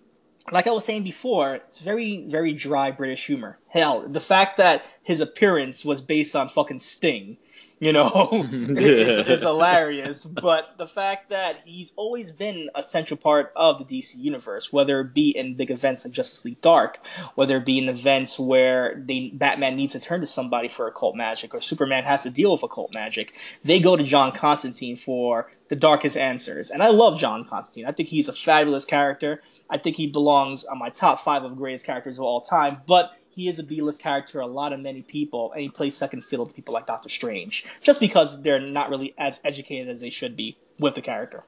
like 0.53 0.67
I 0.67 0.71
was 0.71 0.85
saying 0.85 1.05
before, 1.05 1.57
it's 1.57 1.79
very, 1.79 2.25
very 2.27 2.53
dry 2.53 2.91
British 2.91 3.27
humor. 3.27 3.59
Hell, 3.69 4.07
the 4.07 4.21
fact 4.21 4.57
that 4.57 4.85
his 5.03 5.21
appearance 5.21 5.85
was 5.85 6.01
based 6.01 6.35
on 6.35 6.49
fucking 6.49 6.81
Sting, 6.81 7.37
you 7.81 7.95
know, 7.95 8.47
is, 8.53 9.27
is, 9.27 9.43
hilarious. 9.43 10.25
But 10.41 10.77
the 10.79 10.87
fact 10.87 11.31
that 11.31 11.63
he's 11.65 11.93
always 11.97 12.31
been 12.31 12.71
a 12.75 12.85
central 12.85 13.17
part 13.17 13.53
of 13.57 13.79
the 13.79 13.85
DC 13.85 14.17
universe, 14.17 14.73
whether 14.73 15.01
it 15.01 15.15
be 15.15 15.31
in 15.31 15.57
big 15.57 15.71
events 15.71 16.05
like 16.05 16.13
Justice 16.13 16.45
League 16.45 16.61
Dark, 16.61 16.99
whether 17.35 17.57
it 17.57 17.67
be 17.67 17.79
in 17.79 17.89
events 17.89 18.39
where 18.39 19.03
they 19.05 19.31
Batman 19.35 19.77
needs 19.77 19.95
to 19.95 20.01
turn 20.01 20.21
to 20.21 20.27
somebody 20.27 20.69
for 20.69 20.87
occult 20.87 21.17
magic, 21.17 21.55
or 21.55 21.61
Superman 21.61 22.05
has 22.05 22.23
to 22.23 22.31
deal 22.31 22.53
with 22.53 22.63
occult 22.63 22.95
magic, 22.95 23.35
they 23.65 23.81
go 23.81 23.97
to 23.97 24.05
John 24.05 24.33
Constantine 24.33 24.97
for 24.97 25.51
the 25.69 25.77
darkest 25.77 26.17
answers. 26.17 26.71
And 26.71 26.83
I 26.83 26.89
love 26.89 27.19
John 27.19 27.45
Constantine. 27.45 27.87
I 27.87 27.93
think 27.93 28.11
he's 28.11 28.29
a 28.29 28.33
fabulous 28.33 28.85
character. 28.85 29.41
I 29.71 29.79
think 29.79 29.97
he 29.97 30.07
belongs 30.07 30.65
on 30.65 30.79
my 30.79 30.91
top 30.91 31.21
five 31.21 31.45
of 31.45 31.57
greatest 31.57 31.87
characters 31.87 32.19
of 32.19 32.25
all 32.25 32.41
time. 32.41 32.83
But 32.87 33.13
he 33.41 33.49
is 33.49 33.59
a 33.59 33.63
B-list 33.63 33.99
character, 33.99 34.41
a 34.41 34.47
lot 34.47 34.75
of 34.75 34.81
many 34.81 35.01
people, 35.01 35.51
and 35.53 35.63
he 35.63 35.71
plays 35.71 35.97
second 35.97 36.23
fiddle 36.23 36.45
to 36.45 36.53
people 36.53 36.75
like 36.75 36.87
Doctor 36.87 37.09
Strange, 37.09 37.65
just 37.81 37.99
because 37.99 38.43
they're 38.43 38.61
not 38.61 38.91
really 38.91 39.15
as 39.17 39.41
educated 39.45 39.89
as 39.89 39.99
they 40.01 40.11
should 40.11 40.37
be 40.37 40.59
with 40.79 40.95
the 40.95 41.01
character. 41.01 41.45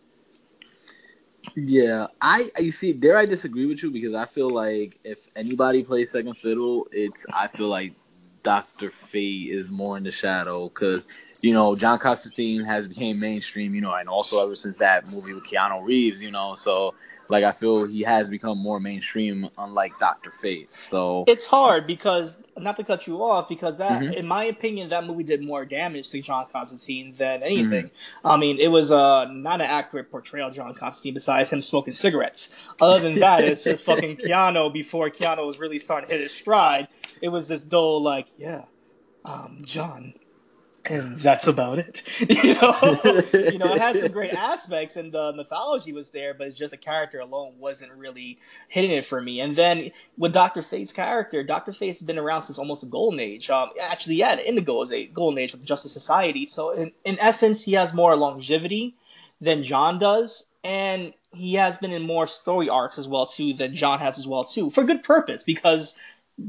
Yeah, 1.55 2.07
I 2.23 2.51
you 2.59 2.73
see 2.73 2.93
there 2.93 3.19
I 3.19 3.27
disagree 3.27 3.67
with 3.67 3.83
you 3.83 3.91
because 3.91 4.15
I 4.15 4.25
feel 4.25 4.49
like 4.49 4.99
if 5.05 5.29
anybody 5.37 5.85
plays 5.85 6.11
second 6.11 6.39
fiddle, 6.39 6.87
it's 6.93 7.27
I 7.31 7.49
feel 7.49 7.69
like 7.69 7.93
Doctor 8.43 8.91
Fate 8.91 9.51
is 9.51 9.71
more 9.71 9.99
in 9.99 10.05
the 10.05 10.13
shadow 10.13 10.69
because 10.69 11.07
you 11.43 11.53
know 11.53 11.77
John 11.77 11.99
Constantine 11.99 12.65
has 12.65 12.87
became 12.87 13.21
mainstream, 13.21 13.75
you 13.75 13.83
know, 13.83 13.93
and 13.93 14.09
also 14.09 14.43
ever 14.43 14.55
since 14.55 14.79
that 14.79 15.13
movie 15.13 15.35
with 15.35 15.45
Keanu 15.45 15.85
Reeves, 15.85 16.23
you 16.23 16.31
know, 16.31 16.55
so 16.55 16.95
like 17.33 17.45
I 17.45 17.53
feel 17.53 17.87
he 17.87 18.03
has 18.03 18.29
become 18.29 18.59
more 18.59 18.79
mainstream, 18.79 19.49
unlike 19.57 19.99
Doctor 19.99 20.31
Fate. 20.31 20.69
So 20.81 21.25
it's 21.27 21.47
hard 21.47 21.87
because 21.87 22.43
not 22.59 22.77
to 22.77 22.85
cut 22.85 23.07
you 23.07 23.23
off, 23.23 23.49
because 23.49 23.79
that, 23.79 24.03
mm-hmm. 24.03 24.13
in 24.13 24.27
my 24.27 24.45
opinion, 24.45 24.91
that 24.91 25.07
movie 25.07 25.25
did 25.25 25.43
more 25.43 25.65
damage 25.65 26.11
to 26.11 26.21
John 26.21 26.47
Constantine 26.53 27.15
than 27.17 27.43
anything. 27.43 27.87
Mm-hmm. 27.87 28.27
I 28.27 28.37
mean, 28.37 28.59
it 28.61 28.69
was 28.69 28.91
uh, 28.91 29.33
not 29.33 29.63
an 29.63 29.67
accurate 29.67 30.11
portrayal 30.11 30.49
of 30.49 30.55
John 30.55 30.75
Constantine, 30.75 31.15
besides 31.15 31.51
him 31.51 31.63
smoking 31.63 31.95
cigarettes. 31.95 32.55
Other 32.81 33.03
than 33.03 33.19
that, 33.21 33.43
it's 33.45 33.65
just 33.65 33.83
fucking 33.83 34.19
Keanu 34.19 34.71
before 34.71 35.09
Keanu 35.09 35.47
was 35.47 35.59
really 35.59 35.79
starting 35.79 36.11
to 36.11 36.15
hit 36.15 36.23
his 36.23 36.33
stride. 36.33 36.87
It 37.23 37.31
was 37.31 37.49
this 37.49 37.65
dull, 37.65 38.03
like, 38.03 38.27
yeah, 38.37 38.65
um, 39.25 39.63
John, 39.63 40.13
and 40.87 41.19
that's 41.19 41.47
about 41.47 41.79
it. 41.79 42.03
you 42.29 42.55
know, 42.55 42.77
you 43.33 43.59
know, 43.59 43.73
it 43.73 43.81
has 43.81 44.01
some 44.01 44.13
great 44.13 44.35
aspects, 44.35 44.97
and 44.97 45.13
the 45.13 45.33
mythology 45.33 45.93
was 45.93 46.11
there, 46.11 46.35
but 46.35 46.49
it's 46.49 46.59
just 46.59 46.73
the 46.73 46.77
character 46.77 47.21
alone 47.21 47.55
wasn't 47.59 47.93
really 47.93 48.39
hitting 48.69 48.91
it 48.91 49.05
for 49.05 49.21
me. 49.21 49.41
And 49.41 49.55
then 49.55 49.91
with 50.17 50.33
Doctor 50.33 50.63
Fate's 50.63 50.93
character, 50.93 51.43
Doctor 51.43 51.73
Fate's 51.73 52.03
been 52.03 52.19
around 52.19 52.43
since 52.43 52.59
almost 52.59 52.83
the 52.83 52.89
Golden 52.89 53.21
Age. 53.21 53.51
Um, 53.51 53.71
actually, 53.81 54.17
yeah, 54.17 54.39
in 54.39 54.55
the 54.55 54.61
Golden 54.61 54.95
Age, 54.95 55.13
Golden 55.15 55.39
Age 55.39 55.53
with 55.53 55.65
Justice 55.65 55.93
Society. 55.93 56.47
So 56.47 56.71
in 56.71 56.93
in 57.05 57.19
essence, 57.19 57.65
he 57.65 57.73
has 57.73 57.95
more 57.95 58.17
longevity 58.17 58.97
than 59.41 59.63
John 59.63 59.99
does, 59.99 60.49
and 60.65 61.13
he 61.33 61.55
has 61.55 61.77
been 61.77 61.93
in 61.93 62.03
more 62.03 62.27
story 62.27 62.69
arcs 62.69 62.99
as 62.99 63.09
well 63.09 63.27
too 63.27 63.53
than 63.53 63.75
John 63.75 63.99
has 64.01 64.19
as 64.19 64.27
well 64.27 64.45
too 64.45 64.71
for 64.71 64.85
good 64.85 65.03
purpose 65.03 65.43
because 65.43 65.97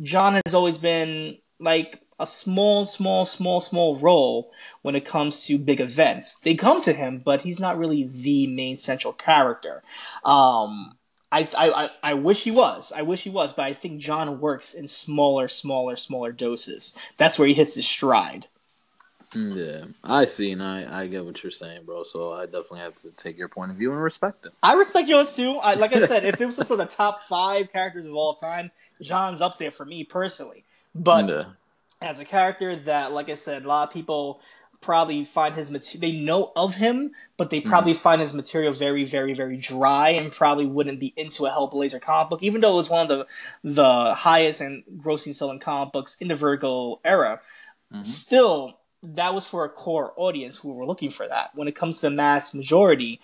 John 0.02 0.40
has 0.46 0.54
always 0.54 0.78
been 0.78 1.38
like 1.60 2.02
a 2.24 2.26
small, 2.26 2.86
small, 2.86 3.26
small, 3.26 3.60
small 3.60 3.98
role 3.98 4.52
when 4.82 4.96
it 4.96 5.06
comes 5.06 5.46
to 5.46 5.58
big 5.60 5.82
events. 5.82 6.40
They 6.40 6.56
come 6.56 6.82
to 6.82 6.94
him, 6.94 7.22
but 7.24 7.42
he's 7.42 7.60
not 7.60 7.78
really 7.78 8.04
the 8.04 8.48
main 8.48 8.78
central 8.78 9.14
character. 9.14 9.84
Um, 10.24 10.96
I, 11.32 11.48
I, 11.58 11.90
I 12.02 12.14
wish 12.14 12.44
he 12.44 12.52
was. 12.52 12.94
I 12.96 13.02
wish 13.02 13.24
he 13.24 13.30
was, 13.30 13.52
but 13.52 13.64
I 13.64 13.74
think 13.74 14.00
John 14.00 14.40
works 14.40 14.74
in 14.74 14.88
smaller, 14.88 15.48
smaller, 15.50 15.98
smaller 15.98 16.32
doses. 16.32 16.96
That's 17.18 17.38
where 17.38 17.48
he 17.48 17.54
hits 17.54 17.76
his 17.76 17.86
stride. 17.86 18.48
Yeah, 19.36 19.86
I 20.04 20.26
see, 20.26 20.52
and 20.52 20.62
I, 20.62 21.02
I 21.02 21.08
get 21.08 21.26
what 21.26 21.42
you're 21.44 21.52
saying, 21.52 21.86
bro. 21.86 22.04
So 22.04 22.34
I 22.34 22.46
definitely 22.46 22.82
have 22.82 22.98
to 23.00 23.12
take 23.12 23.38
your 23.38 23.50
point 23.50 23.72
of 23.72 23.78
view 23.78 23.92
and 23.92 24.02
respect 24.02 24.46
it. 24.46 24.54
I 24.62 24.76
respect 24.76 25.10
yours 25.10 25.36
too. 25.36 25.58
I, 25.58 25.74
like 25.74 25.94
I 25.94 26.06
said, 26.06 26.24
if 26.24 26.40
it 26.40 26.46
was 26.46 26.56
just 26.56 26.70
the 26.78 26.86
top 26.86 27.24
five 27.28 27.74
characters 27.74 28.06
of 28.06 28.14
all 28.14 28.36
time, 28.36 28.70
John's 29.02 29.42
up 29.42 29.58
there 29.58 29.72
for 29.72 29.86
me 29.86 30.04
personally. 30.04 30.64
But 30.94 31.28
yeah. 31.28 31.46
As 32.04 32.20
a 32.20 32.26
character 32.26 32.76
that, 32.76 33.12
like 33.12 33.30
I 33.30 33.36
said, 33.36 33.64
a 33.64 33.68
lot 33.68 33.88
of 33.88 33.94
people 33.94 34.42
probably 34.82 35.24
find 35.24 35.56
his 35.56 35.72
material. 35.72 36.02
They 36.02 36.18
know 36.20 36.52
of 36.56 36.76
him, 36.76 37.12
but 37.38 37.50
they 37.50 37.62
probably 37.62 37.94
mm. 37.94 37.98
find 37.98 38.22
his 38.22 38.34
material 38.34 38.74
very, 38.74 39.06
very, 39.06 39.34
very 39.34 39.58
dry, 39.58 40.10
and 40.10 40.32
probably 40.32 40.66
wouldn't 40.66 41.00
be 41.00 41.14
into 41.16 41.46
a 41.46 41.50
Hellblazer 41.50 42.02
comic 42.02 42.30
book, 42.30 42.44
even 42.44 42.62
though 42.62 42.74
it 42.74 42.76
was 42.76 42.90
one 42.90 43.04
of 43.04 43.08
the 43.08 43.26
the 43.64 44.14
highest 44.14 44.62
and 44.62 44.84
grossing 44.98 45.34
selling 45.34 45.60
comic 45.60 45.94
books 45.94 46.18
in 46.20 46.28
the 46.28 46.36
Vertigo 46.36 47.00
era. 47.04 47.40
Mm-hmm. 47.92 48.04
Still, 48.04 48.78
that 49.02 49.34
was 49.34 49.46
for 49.46 49.66
a 49.66 49.70
core 49.70 50.14
audience 50.18 50.58
who 50.58 50.74
were 50.74 50.86
looking 50.86 51.10
for 51.10 51.28
that. 51.28 51.52
When 51.56 51.68
it 51.68 51.76
comes 51.76 51.98
to 52.02 52.10
the 52.10 52.16
mass 52.16 52.54
majority, 52.54 53.22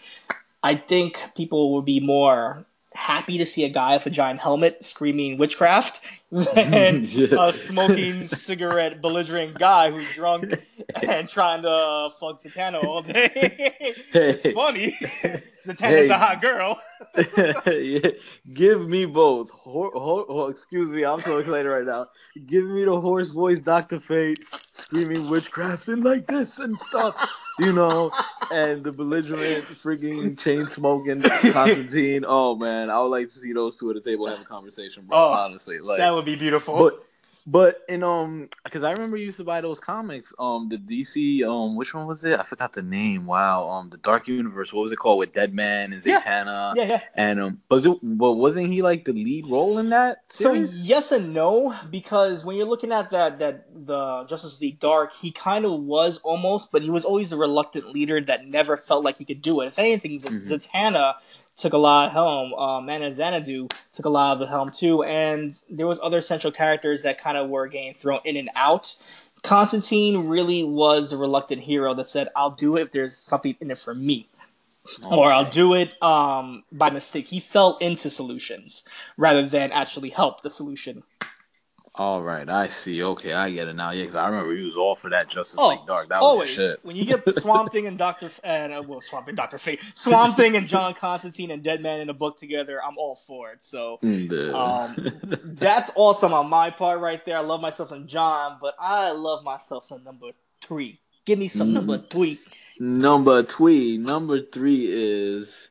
I 0.63 0.75
think 0.75 1.19
people 1.35 1.71
will 1.71 1.81
be 1.81 1.99
more 1.99 2.65
happy 2.99 3.37
to 3.37 3.45
see 3.45 3.63
a 3.63 3.69
guy 3.69 3.93
with 3.93 4.05
a 4.05 4.09
giant 4.09 4.41
helmet 4.41 4.83
screaming 4.83 5.37
witchcraft 5.37 6.01
than 6.31 7.03
yeah. 7.09 7.47
a 7.47 7.53
smoking 7.53 8.27
cigarette 8.27 9.01
belligerent 9.01 9.57
guy 9.57 9.89
who's 9.89 10.11
drunk 10.11 10.53
and 11.07 11.29
trying 11.29 11.61
to 11.61 12.09
fuck 12.19 12.41
Zatanna 12.41 12.83
all 12.83 13.01
day. 13.01 13.31
it's 14.13 14.53
funny. 14.53 14.97
Zatanna's 15.65 15.79
hey. 15.79 16.09
a 16.09 16.17
hot 16.17 16.41
girl. 16.41 16.79
yeah. 17.65 18.09
Give 18.53 18.87
me 18.87 19.05
both. 19.05 19.49
Ho- 19.49 19.91
ho- 19.93 20.25
ho- 20.27 20.47
excuse 20.47 20.91
me, 20.91 21.05
I'm 21.05 21.21
so 21.21 21.37
excited 21.37 21.69
right 21.69 21.85
now. 21.85 22.07
Give 22.45 22.65
me 22.65 22.83
the 22.83 22.99
hoarse 22.99 23.29
voice 23.29 23.59
Dr. 23.59 23.99
Fate 23.99 24.39
screaming 24.73 25.29
witchcraft 25.29 25.87
and 25.87 26.03
like 26.03 26.27
this 26.27 26.59
and 26.59 26.75
stuff, 26.77 27.15
you 27.59 27.73
know, 27.73 28.11
and 28.51 28.83
the 28.83 28.91
belligerent 28.91 29.65
freaking 29.83 30.37
chain 30.37 30.67
smoking 30.67 31.21
Constantine. 31.51 32.25
Oh 32.27 32.55
man, 32.55 32.89
I 32.89 32.99
would 32.99 33.09
like 33.09 33.27
to 33.27 33.33
see 33.33 33.53
those 33.53 33.75
two 33.75 33.89
at 33.91 33.97
a 33.97 34.01
table 34.01 34.27
have 34.27 34.41
a 34.41 34.45
conversation, 34.45 35.03
bro. 35.05 35.17
Oh, 35.17 35.31
honestly, 35.33 35.79
like 35.79 35.97
that 35.97 36.13
would 36.13 36.25
be 36.25 36.35
beautiful. 36.35 36.77
But 36.77 37.05
but 37.49 37.81
in 37.89 38.03
um, 38.03 38.47
because 38.63 38.83
I 38.83 38.91
remember 38.91 39.17
you 39.17 39.25
used 39.25 39.37
to 39.37 39.43
buy 39.43 39.59
those 39.61 39.79
comics. 39.79 40.31
Um, 40.37 40.69
the 40.69 40.77
DC 40.77 41.43
um, 41.43 41.75
which 41.75 41.95
one 41.95 42.05
was 42.05 42.23
it? 42.23 42.39
I 42.39 42.43
forgot 42.43 42.73
the 42.73 42.83
name. 42.83 43.25
Wow. 43.25 43.67
Um, 43.69 43.89
the 43.89 43.97
Dark 43.97 44.27
Universe. 44.27 44.71
What 44.71 44.81
was 44.81 44.91
it 44.91 44.97
called 44.97 45.17
with 45.17 45.33
Deadman 45.33 45.91
and 45.93 46.03
Zatanna? 46.03 46.75
Yeah, 46.75 46.83
yeah. 46.83 46.87
yeah. 46.87 47.01
And 47.15 47.39
um, 47.39 47.61
was 47.69 47.87
it? 47.87 47.97
But 48.03 48.33
wasn't 48.33 48.71
he 48.71 48.83
like 48.83 49.05
the 49.05 49.13
lead 49.13 49.47
role 49.47 49.79
in 49.79 49.89
that? 49.89 50.19
Series? 50.29 50.73
So 50.73 50.81
yes 50.83 51.11
and 51.11 51.33
no, 51.33 51.75
because 51.89 52.45
when 52.45 52.55
you're 52.55 52.67
looking 52.67 52.91
at 52.91 53.09
that 53.11 53.39
that 53.39 53.65
the 53.73 54.25
Justice 54.25 54.61
League 54.61 54.79
Dark, 54.79 55.15
he 55.15 55.31
kind 55.31 55.65
of 55.65 55.79
was 55.79 56.19
almost, 56.19 56.71
but 56.71 56.83
he 56.83 56.91
was 56.91 57.03
always 57.03 57.31
a 57.31 57.37
reluctant 57.37 57.89
leader 57.89 58.21
that 58.21 58.47
never 58.47 58.77
felt 58.77 59.03
like 59.03 59.17
he 59.17 59.25
could 59.25 59.41
do 59.41 59.61
it. 59.61 59.67
If 59.67 59.79
anything, 59.79 60.19
mm-hmm. 60.19 60.37
Zatanna 60.37 61.15
took 61.59 61.73
a 61.73 61.77
lot 61.77 62.07
of 62.07 62.13
helm. 62.13 62.53
Um, 62.53 62.89
and 62.89 63.15
Xanadu 63.15 63.67
took 63.91 64.05
a 64.05 64.09
lot 64.09 64.33
of 64.33 64.39
the 64.39 64.47
helm 64.47 64.69
too, 64.69 65.03
and 65.03 65.53
there 65.69 65.87
was 65.87 65.99
other 66.01 66.21
central 66.21 66.51
characters 66.51 67.03
that 67.03 67.21
kind 67.21 67.37
of 67.37 67.49
were 67.49 67.67
getting 67.67 67.93
thrown 67.93 68.19
in 68.25 68.37
and 68.37 68.49
out. 68.55 68.97
Constantine 69.41 70.27
really 70.27 70.63
was 70.63 71.11
a 71.11 71.17
reluctant 71.17 71.61
hero 71.61 71.93
that 71.93 72.07
said, 72.07 72.29
"I'll 72.35 72.51
do 72.51 72.77
it 72.77 72.81
if 72.81 72.91
there's 72.91 73.15
something 73.15 73.55
in 73.61 73.71
it 73.71 73.77
for 73.77 73.93
me." 73.93 74.27
Okay. 75.05 75.15
Or 75.15 75.31
I'll 75.31 75.49
do 75.49 75.75
it 75.75 76.01
um, 76.01 76.63
by 76.71 76.89
mistake. 76.89 77.27
He 77.27 77.39
fell 77.39 77.77
into 77.77 78.09
solutions 78.09 78.83
rather 79.17 79.43
than 79.43 79.71
actually 79.71 80.09
help 80.09 80.41
the 80.41 80.49
solution. 80.49 81.03
All 81.95 82.21
right, 82.21 82.47
I 82.47 82.67
see. 82.67 83.03
Okay, 83.03 83.33
I 83.33 83.51
get 83.51 83.67
it 83.67 83.75
now. 83.75 83.91
Yeah, 83.91 84.03
because 84.03 84.15
I 84.15 84.27
remember 84.29 84.55
he 84.55 84.63
was 84.63 84.77
all 84.77 84.95
for 84.95 85.09
that 85.09 85.27
Justice 85.27 85.55
oh, 85.57 85.69
League 85.69 85.85
Dark. 85.87 86.09
That 86.09 86.21
was 86.21 86.49
shit. 86.49 86.79
When 86.83 86.95
you 86.95 87.03
get 87.03 87.25
the 87.25 87.33
Swamp 87.41 87.71
Thing 87.71 87.87
and 87.87 87.97
Doctor 87.97 88.29
and 88.43 88.71
uh, 88.71 88.83
well, 88.85 89.01
Swamp 89.01 89.25
Thing, 89.25 89.35
Doctor 89.35 89.57
Fate, 89.57 89.81
Swamp 89.95 90.37
Thing 90.37 90.55
and 90.55 90.67
John 90.67 90.93
Constantine 90.93 91.51
and 91.51 91.63
Deadman 91.63 92.01
in 92.01 92.09
a 92.09 92.13
book 92.13 92.37
together, 92.37 92.81
I'm 92.83 92.97
all 92.97 93.15
for 93.15 93.51
it. 93.51 93.63
So 93.63 93.99
um, 94.03 94.95
that's 95.43 95.91
awesome 95.95 96.33
on 96.33 96.47
my 96.47 96.69
part 96.69 96.99
right 96.99 97.23
there. 97.25 97.37
I 97.37 97.41
love 97.41 97.61
myself 97.61 97.89
some 97.89 98.07
John, 98.07 98.57
but 98.61 98.75
I 98.79 99.11
love 99.11 99.43
myself 99.43 99.83
some 99.83 100.03
number 100.03 100.27
three. 100.61 100.99
Give 101.25 101.39
me 101.39 101.47
some 101.47 101.69
mm. 101.69 101.73
number 101.73 101.97
three. 101.97 102.39
Number 102.79 103.43
three. 103.43 103.97
Number 103.97 104.41
three 104.41 104.87
is 104.89 105.69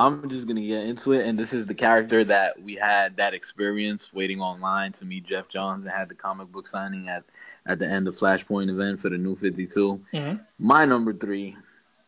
I'm 0.00 0.30
just 0.30 0.46
gonna 0.46 0.62
get 0.62 0.86
into 0.86 1.12
it, 1.12 1.26
and 1.26 1.38
this 1.38 1.52
is 1.52 1.66
the 1.66 1.74
character 1.74 2.24
that 2.24 2.60
we 2.62 2.74
had 2.74 3.18
that 3.18 3.34
experience 3.34 4.14
waiting 4.14 4.40
online 4.40 4.92
to 4.92 5.04
meet 5.04 5.26
Geoff 5.26 5.48
Johns 5.48 5.84
and 5.84 5.92
had 5.92 6.08
the 6.08 6.14
comic 6.14 6.50
book 6.50 6.66
signing 6.66 7.10
at 7.10 7.24
at 7.66 7.78
the 7.78 7.86
end 7.86 8.08
of 8.08 8.16
Flashpoint 8.16 8.70
event 8.70 8.98
for 8.98 9.10
the 9.10 9.18
New 9.18 9.36
52. 9.36 10.00
Mm-hmm. 10.14 10.42
My 10.58 10.86
number 10.86 11.12
three, 11.12 11.54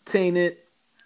tainted 0.07 0.57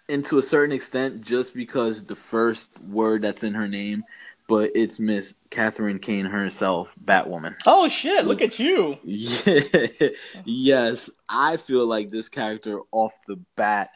to 0.07 0.37
a 0.37 0.41
certain 0.41 0.73
extent 0.73 1.21
just 1.21 1.53
because 1.53 2.05
the 2.05 2.15
first 2.15 2.69
word 2.83 3.21
that's 3.21 3.43
in 3.43 3.53
her 3.53 3.67
name, 3.67 4.05
but 4.47 4.71
it's 4.73 4.97
Miss 4.97 5.33
Katherine 5.49 5.99
Kane 5.99 6.25
herself, 6.25 6.95
Batwoman. 7.03 7.55
Oh 7.65 7.89
shit! 7.89 8.25
Look 8.25 8.41
at 8.41 8.59
you. 8.59 8.97
Yeah. 9.03 10.09
yes, 10.45 11.09
I 11.27 11.57
feel 11.57 11.85
like 11.85 12.11
this 12.11 12.29
character 12.29 12.79
off 12.93 13.19
the 13.27 13.35
bat 13.57 13.89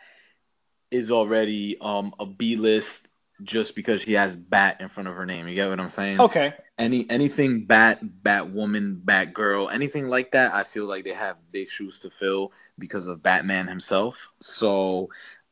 is 0.91 1.09
already 1.09 1.77
um 1.81 2.13
a 2.19 2.25
B 2.25 2.55
list 2.55 3.07
just 3.43 3.75
because 3.75 4.01
she 4.01 4.13
has 4.13 4.35
Bat 4.35 4.77
in 4.81 4.89
front 4.89 5.07
of 5.09 5.15
her 5.15 5.25
name. 5.25 5.47
You 5.47 5.55
get 5.55 5.69
what 5.69 5.79
I'm 5.79 5.89
saying? 5.89 6.19
Okay. 6.19 6.53
Any 6.77 7.09
anything 7.09 7.65
Bat, 7.65 8.01
Batwoman, 8.23 9.01
Batgirl, 9.03 9.73
anything 9.73 10.07
like 10.07 10.31
that, 10.31 10.53
I 10.53 10.63
feel 10.63 10.85
like 10.85 11.03
they 11.03 11.13
have 11.13 11.37
big 11.51 11.69
shoes 11.69 11.99
to 12.01 12.09
fill 12.09 12.51
because 12.77 13.07
of 13.07 13.23
Batman 13.23 13.67
himself. 13.67 14.29
So 14.39 15.09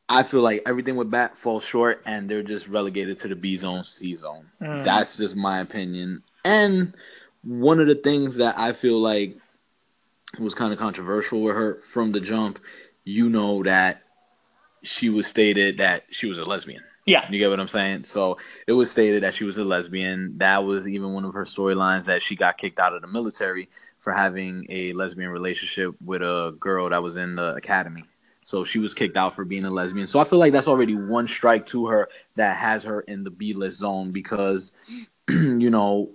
I 0.08 0.22
feel 0.22 0.42
like 0.42 0.62
everything 0.66 0.96
with 0.96 1.10
Bat 1.10 1.38
falls 1.38 1.64
short 1.64 2.02
and 2.04 2.28
they're 2.28 2.42
just 2.42 2.68
relegated 2.68 3.18
to 3.20 3.28
the 3.28 3.36
B 3.36 3.56
zone, 3.56 3.84
C 3.84 4.16
zone. 4.16 4.46
Mm. 4.60 4.84
That's 4.84 5.16
just 5.16 5.36
my 5.36 5.60
opinion. 5.60 6.22
And 6.44 6.94
one 7.42 7.80
of 7.80 7.86
the 7.86 7.94
things 7.94 8.36
that 8.36 8.58
I 8.58 8.72
feel 8.72 9.00
like 9.00 9.36
was 10.38 10.54
kind 10.54 10.72
of 10.72 10.78
controversial 10.78 11.42
with 11.42 11.54
her 11.54 11.80
from 11.82 12.12
the 12.12 12.20
jump, 12.20 12.58
you 13.04 13.28
know 13.28 13.62
that 13.62 14.02
she 14.82 15.08
was 15.08 15.26
stated 15.26 15.78
that 15.78 16.04
she 16.10 16.26
was 16.26 16.38
a 16.38 16.44
lesbian. 16.44 16.82
Yeah. 17.06 17.28
You 17.30 17.38
get 17.38 17.50
what 17.50 17.60
I'm 17.60 17.68
saying? 17.68 18.04
So 18.04 18.38
it 18.66 18.72
was 18.72 18.90
stated 18.90 19.22
that 19.22 19.34
she 19.34 19.44
was 19.44 19.58
a 19.58 19.64
lesbian. 19.64 20.38
That 20.38 20.64
was 20.64 20.86
even 20.86 21.12
one 21.12 21.24
of 21.24 21.34
her 21.34 21.44
storylines 21.44 22.04
that 22.04 22.22
she 22.22 22.36
got 22.36 22.58
kicked 22.58 22.78
out 22.78 22.94
of 22.94 23.02
the 23.02 23.08
military 23.08 23.68
for 23.98 24.12
having 24.12 24.66
a 24.68 24.92
lesbian 24.92 25.30
relationship 25.30 25.94
with 26.04 26.22
a 26.22 26.54
girl 26.58 26.88
that 26.88 27.02
was 27.02 27.16
in 27.16 27.36
the 27.36 27.54
academy. 27.54 28.04
So 28.44 28.64
she 28.64 28.78
was 28.78 28.94
kicked 28.94 29.16
out 29.16 29.34
for 29.34 29.44
being 29.44 29.64
a 29.64 29.70
lesbian. 29.70 30.06
So 30.06 30.20
I 30.20 30.24
feel 30.24 30.38
like 30.38 30.52
that's 30.52 30.68
already 30.68 30.94
one 30.94 31.28
strike 31.28 31.66
to 31.68 31.86
her 31.86 32.08
that 32.36 32.56
has 32.56 32.84
her 32.84 33.00
in 33.02 33.24
the 33.24 33.30
B 33.30 33.52
list 33.52 33.78
zone 33.78 34.12
because, 34.12 34.72
you 35.28 35.70
know, 35.70 36.10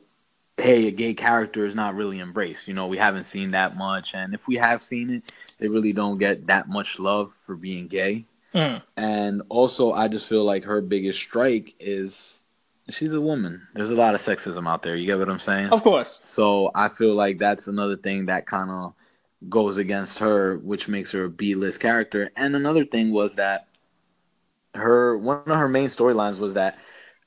hey, 0.57 0.87
a 0.87 0.91
gay 0.91 1.13
character 1.13 1.65
is 1.65 1.75
not 1.75 1.95
really 1.95 2.19
embraced. 2.19 2.67
You 2.67 2.73
know, 2.73 2.87
we 2.87 2.97
haven't 2.97 3.25
seen 3.25 3.51
that 3.51 3.77
much. 3.77 4.15
And 4.15 4.33
if 4.33 4.47
we 4.47 4.55
have 4.55 4.81
seen 4.81 5.09
it, 5.09 5.31
they 5.59 5.67
really 5.67 5.93
don't 5.93 6.19
get 6.19 6.47
that 6.47 6.67
much 6.69 6.99
love 6.99 7.33
for 7.33 7.55
being 7.55 7.87
gay. 7.87 8.25
Mm. 8.55 8.81
And 8.95 9.41
also, 9.49 9.91
I 9.91 10.07
just 10.07 10.27
feel 10.27 10.45
like 10.45 10.63
her 10.63 10.81
biggest 10.81 11.19
strike 11.19 11.75
is 11.79 12.43
she's 12.89 13.13
a 13.13 13.21
woman. 13.21 13.67
There's 13.73 13.91
a 13.91 13.95
lot 13.95 14.15
of 14.15 14.21
sexism 14.21 14.67
out 14.67 14.81
there. 14.81 14.95
You 14.95 15.05
get 15.05 15.19
what 15.19 15.29
I'm 15.29 15.39
saying? 15.39 15.67
Of 15.69 15.83
course. 15.83 16.19
So 16.21 16.71
I 16.73 16.89
feel 16.89 17.13
like 17.13 17.37
that's 17.37 17.67
another 17.67 17.97
thing 17.97 18.27
that 18.27 18.45
kind 18.45 18.71
of 18.71 18.93
goes 19.49 19.77
against 19.77 20.19
her, 20.19 20.57
which 20.59 20.87
makes 20.87 21.11
her 21.11 21.25
a 21.25 21.29
B-list 21.29 21.79
character. 21.79 22.31
And 22.35 22.55
another 22.55 22.85
thing 22.85 23.11
was 23.11 23.35
that 23.35 23.67
her 24.73 25.17
one 25.17 25.43
of 25.45 25.57
her 25.57 25.69
main 25.69 25.87
storylines 25.87 26.37
was 26.37 26.53
that 26.55 26.77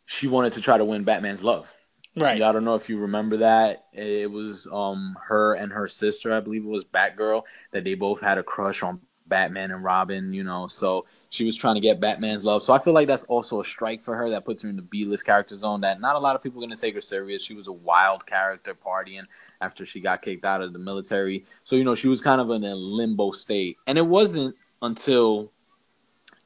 she 0.06 0.26
wanted 0.26 0.54
to 0.54 0.60
try 0.60 0.78
to 0.78 0.84
win 0.84 1.04
Batman's 1.04 1.42
love. 1.42 1.72
Right. 2.16 2.42
I 2.42 2.52
don't 2.52 2.64
know 2.64 2.74
if 2.74 2.88
you 2.88 2.98
remember 2.98 3.38
that. 3.38 3.84
It 3.92 4.30
was 4.30 4.66
um 4.72 5.16
her 5.26 5.54
and 5.54 5.72
her 5.72 5.88
sister, 5.88 6.32
I 6.32 6.40
believe 6.40 6.64
it 6.64 6.68
was 6.68 6.84
Batgirl, 6.84 7.42
that 7.72 7.84
they 7.84 7.94
both 7.94 8.20
had 8.20 8.38
a 8.38 8.42
crush 8.42 8.82
on 8.82 9.00
Batman 9.26 9.70
and 9.70 9.84
Robin, 9.84 10.32
you 10.32 10.44
know. 10.44 10.66
So 10.66 11.06
she 11.30 11.44
was 11.44 11.56
trying 11.56 11.74
to 11.74 11.80
get 11.80 12.00
Batman's 12.00 12.44
love. 12.44 12.62
So 12.62 12.72
I 12.72 12.78
feel 12.78 12.94
like 12.94 13.06
that's 13.06 13.24
also 13.24 13.60
a 13.60 13.64
strike 13.64 14.00
for 14.00 14.16
her 14.16 14.30
that 14.30 14.44
puts 14.44 14.62
her 14.62 14.68
in 14.68 14.76
the 14.76 14.82
B 14.82 15.04
list 15.04 15.26
character 15.26 15.56
zone 15.56 15.82
that 15.82 16.00
not 16.00 16.16
a 16.16 16.18
lot 16.18 16.34
of 16.34 16.42
people 16.42 16.62
are 16.62 16.66
going 16.66 16.74
to 16.74 16.80
take 16.80 16.94
her 16.94 17.00
serious. 17.00 17.42
She 17.42 17.54
was 17.54 17.68
a 17.68 17.72
wild 17.72 18.24
character 18.24 18.74
partying 18.74 19.24
after 19.60 19.84
she 19.84 20.00
got 20.00 20.22
kicked 20.22 20.44
out 20.44 20.62
of 20.62 20.72
the 20.72 20.78
military. 20.78 21.44
So, 21.64 21.76
you 21.76 21.84
know, 21.84 21.94
she 21.94 22.08
was 22.08 22.22
kind 22.22 22.40
of 22.40 22.50
in 22.50 22.64
a 22.64 22.74
limbo 22.74 23.30
state. 23.32 23.76
And 23.86 23.98
it 23.98 24.06
wasn't 24.06 24.56
until 24.80 25.52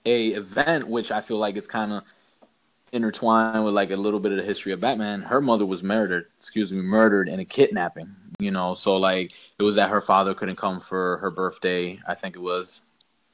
a 0.04 0.28
event 0.28 0.88
which 0.88 1.12
I 1.12 1.20
feel 1.20 1.38
like 1.38 1.56
is 1.56 1.68
kind 1.68 1.92
of 1.92 2.02
intertwined 2.90 3.64
with 3.64 3.74
like 3.74 3.90
a 3.90 3.96
little 3.96 4.20
bit 4.20 4.32
of 4.32 4.38
the 4.38 4.44
history 4.44 4.72
of 4.72 4.80
Batman. 4.80 5.22
Her 5.22 5.40
mother 5.40 5.64
was 5.64 5.84
murdered, 5.84 6.26
excuse 6.38 6.72
me, 6.72 6.80
murdered 6.80 7.28
in 7.28 7.38
a 7.40 7.44
kidnapping. 7.44 8.14
You 8.38 8.50
know, 8.50 8.74
so 8.74 8.96
like 8.96 9.32
it 9.58 9.62
was 9.62 9.76
that 9.76 9.90
her 9.90 10.00
father 10.00 10.34
couldn't 10.34 10.56
come 10.56 10.80
for 10.80 11.18
her 11.18 11.30
birthday. 11.30 12.00
I 12.06 12.14
think 12.14 12.34
it 12.34 12.40
was. 12.40 12.82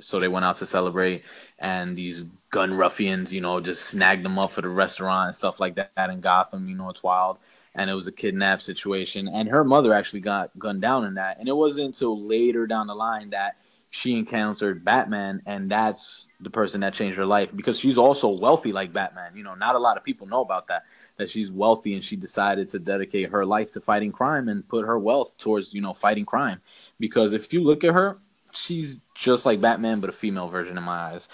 So 0.00 0.20
they 0.20 0.28
went 0.28 0.44
out 0.44 0.56
to 0.56 0.66
celebrate, 0.66 1.24
and 1.58 1.96
these 1.96 2.24
gun 2.50 2.74
ruffians, 2.74 3.32
you 3.32 3.40
know, 3.40 3.60
just 3.60 3.86
snagged 3.86 4.24
them 4.24 4.38
up 4.38 4.52
for 4.52 4.62
the 4.62 4.68
restaurant 4.68 5.28
and 5.28 5.36
stuff 5.36 5.58
like 5.58 5.74
that 5.76 6.10
in 6.10 6.20
Gotham. 6.20 6.68
You 6.68 6.76
know, 6.76 6.88
it's 6.90 7.02
wild. 7.02 7.38
And 7.74 7.90
it 7.90 7.94
was 7.94 8.06
a 8.06 8.12
kidnap 8.12 8.60
situation, 8.62 9.28
and 9.28 9.48
her 9.48 9.62
mother 9.62 9.92
actually 9.92 10.20
got 10.20 10.56
gunned 10.58 10.82
down 10.82 11.04
in 11.04 11.14
that. 11.14 11.38
And 11.38 11.48
it 11.48 11.56
wasn't 11.56 11.86
until 11.86 12.18
later 12.18 12.66
down 12.66 12.86
the 12.86 12.94
line 12.94 13.30
that 13.30 13.56
she 13.90 14.18
encountered 14.18 14.84
Batman, 14.84 15.42
and 15.46 15.70
that's 15.70 16.28
the 16.40 16.50
person 16.50 16.80
that 16.82 16.92
changed 16.92 17.16
her 17.16 17.26
life 17.26 17.54
because 17.54 17.78
she's 17.78 17.96
also 17.96 18.28
wealthy 18.28 18.72
like 18.72 18.92
Batman. 18.92 19.30
You 19.34 19.44
know, 19.44 19.54
not 19.54 19.76
a 19.76 19.78
lot 19.78 19.96
of 19.96 20.04
people 20.04 20.26
know 20.26 20.42
about 20.42 20.66
that. 20.68 20.84
That 21.16 21.30
she's 21.30 21.50
wealthy 21.50 21.94
and 21.94 22.04
she 22.04 22.14
decided 22.14 22.68
to 22.68 22.78
dedicate 22.78 23.30
her 23.30 23.46
life 23.46 23.70
to 23.72 23.80
fighting 23.80 24.12
crime 24.12 24.48
and 24.48 24.66
put 24.68 24.86
her 24.86 24.98
wealth 24.98 25.36
towards 25.38 25.72
you 25.72 25.80
know 25.80 25.94
fighting 25.94 26.26
crime. 26.26 26.60
Because 27.00 27.32
if 27.32 27.52
you 27.52 27.62
look 27.62 27.82
at 27.82 27.94
her, 27.94 28.18
she's 28.52 28.98
just 29.14 29.46
like 29.46 29.60
Batman, 29.60 30.00
but 30.00 30.10
a 30.10 30.12
female 30.12 30.48
version 30.48 30.78
in 30.78 30.84
my 30.84 31.12
eyes. 31.12 31.28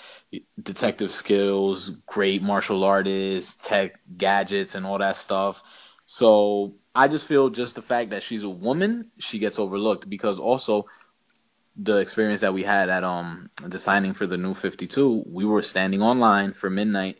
Detective 0.62 1.12
skills, 1.12 1.90
great 2.06 2.42
martial 2.42 2.84
artist, 2.84 3.64
tech 3.64 4.00
gadgets, 4.16 4.74
and 4.74 4.86
all 4.86 4.98
that 4.98 5.16
stuff. 5.16 5.62
So 6.06 6.74
I 6.94 7.08
just 7.08 7.26
feel 7.26 7.50
just 7.50 7.74
the 7.76 7.82
fact 7.82 8.10
that 8.10 8.22
she's 8.22 8.42
a 8.42 8.48
woman, 8.48 9.10
she 9.18 9.38
gets 9.38 9.58
overlooked 9.58 10.08
because 10.08 10.38
also 10.38 10.86
the 11.76 11.96
experience 11.96 12.40
that 12.40 12.54
we 12.54 12.62
had 12.62 12.88
at 12.88 13.02
um 13.02 13.50
the 13.62 13.78
signing 13.78 14.12
for 14.14 14.26
the 14.26 14.36
new 14.36 14.54
52 14.54 15.24
we 15.26 15.44
were 15.44 15.62
standing 15.62 16.00
online 16.00 16.52
for 16.52 16.70
midnight 16.70 17.18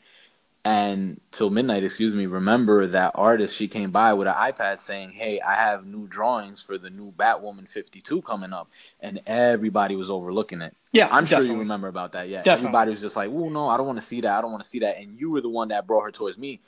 and 0.64 1.20
till 1.30 1.50
midnight 1.50 1.84
excuse 1.84 2.14
me 2.14 2.26
remember 2.26 2.86
that 2.86 3.12
artist 3.14 3.54
she 3.54 3.68
came 3.68 3.90
by 3.90 4.14
with 4.14 4.26
an 4.26 4.34
ipad 4.34 4.80
saying 4.80 5.10
hey 5.10 5.38
i 5.40 5.54
have 5.54 5.84
new 5.84 6.06
drawings 6.06 6.62
for 6.62 6.78
the 6.78 6.88
new 6.88 7.12
batwoman 7.12 7.68
52 7.68 8.22
coming 8.22 8.52
up 8.52 8.70
and 9.00 9.20
everybody 9.26 9.94
was 9.94 10.10
overlooking 10.10 10.62
it 10.62 10.74
yeah 10.92 11.08
i'm 11.10 11.24
definitely. 11.24 11.46
sure 11.46 11.54
you 11.56 11.60
remember 11.60 11.88
about 11.88 12.12
that 12.12 12.28
yeah 12.28 12.38
definitely. 12.38 12.68
everybody 12.68 12.90
was 12.92 13.00
just 13.00 13.16
like 13.16 13.28
oh 13.30 13.48
no 13.50 13.68
i 13.68 13.76
don't 13.76 13.86
want 13.86 14.00
to 14.00 14.06
see 14.06 14.22
that 14.22 14.38
i 14.38 14.40
don't 14.40 14.52
want 14.52 14.62
to 14.62 14.68
see 14.68 14.78
that 14.78 14.96
and 14.98 15.20
you 15.20 15.30
were 15.30 15.42
the 15.42 15.48
one 15.48 15.68
that 15.68 15.86
brought 15.86 16.02
her 16.02 16.10
towards 16.10 16.38
me 16.38 16.60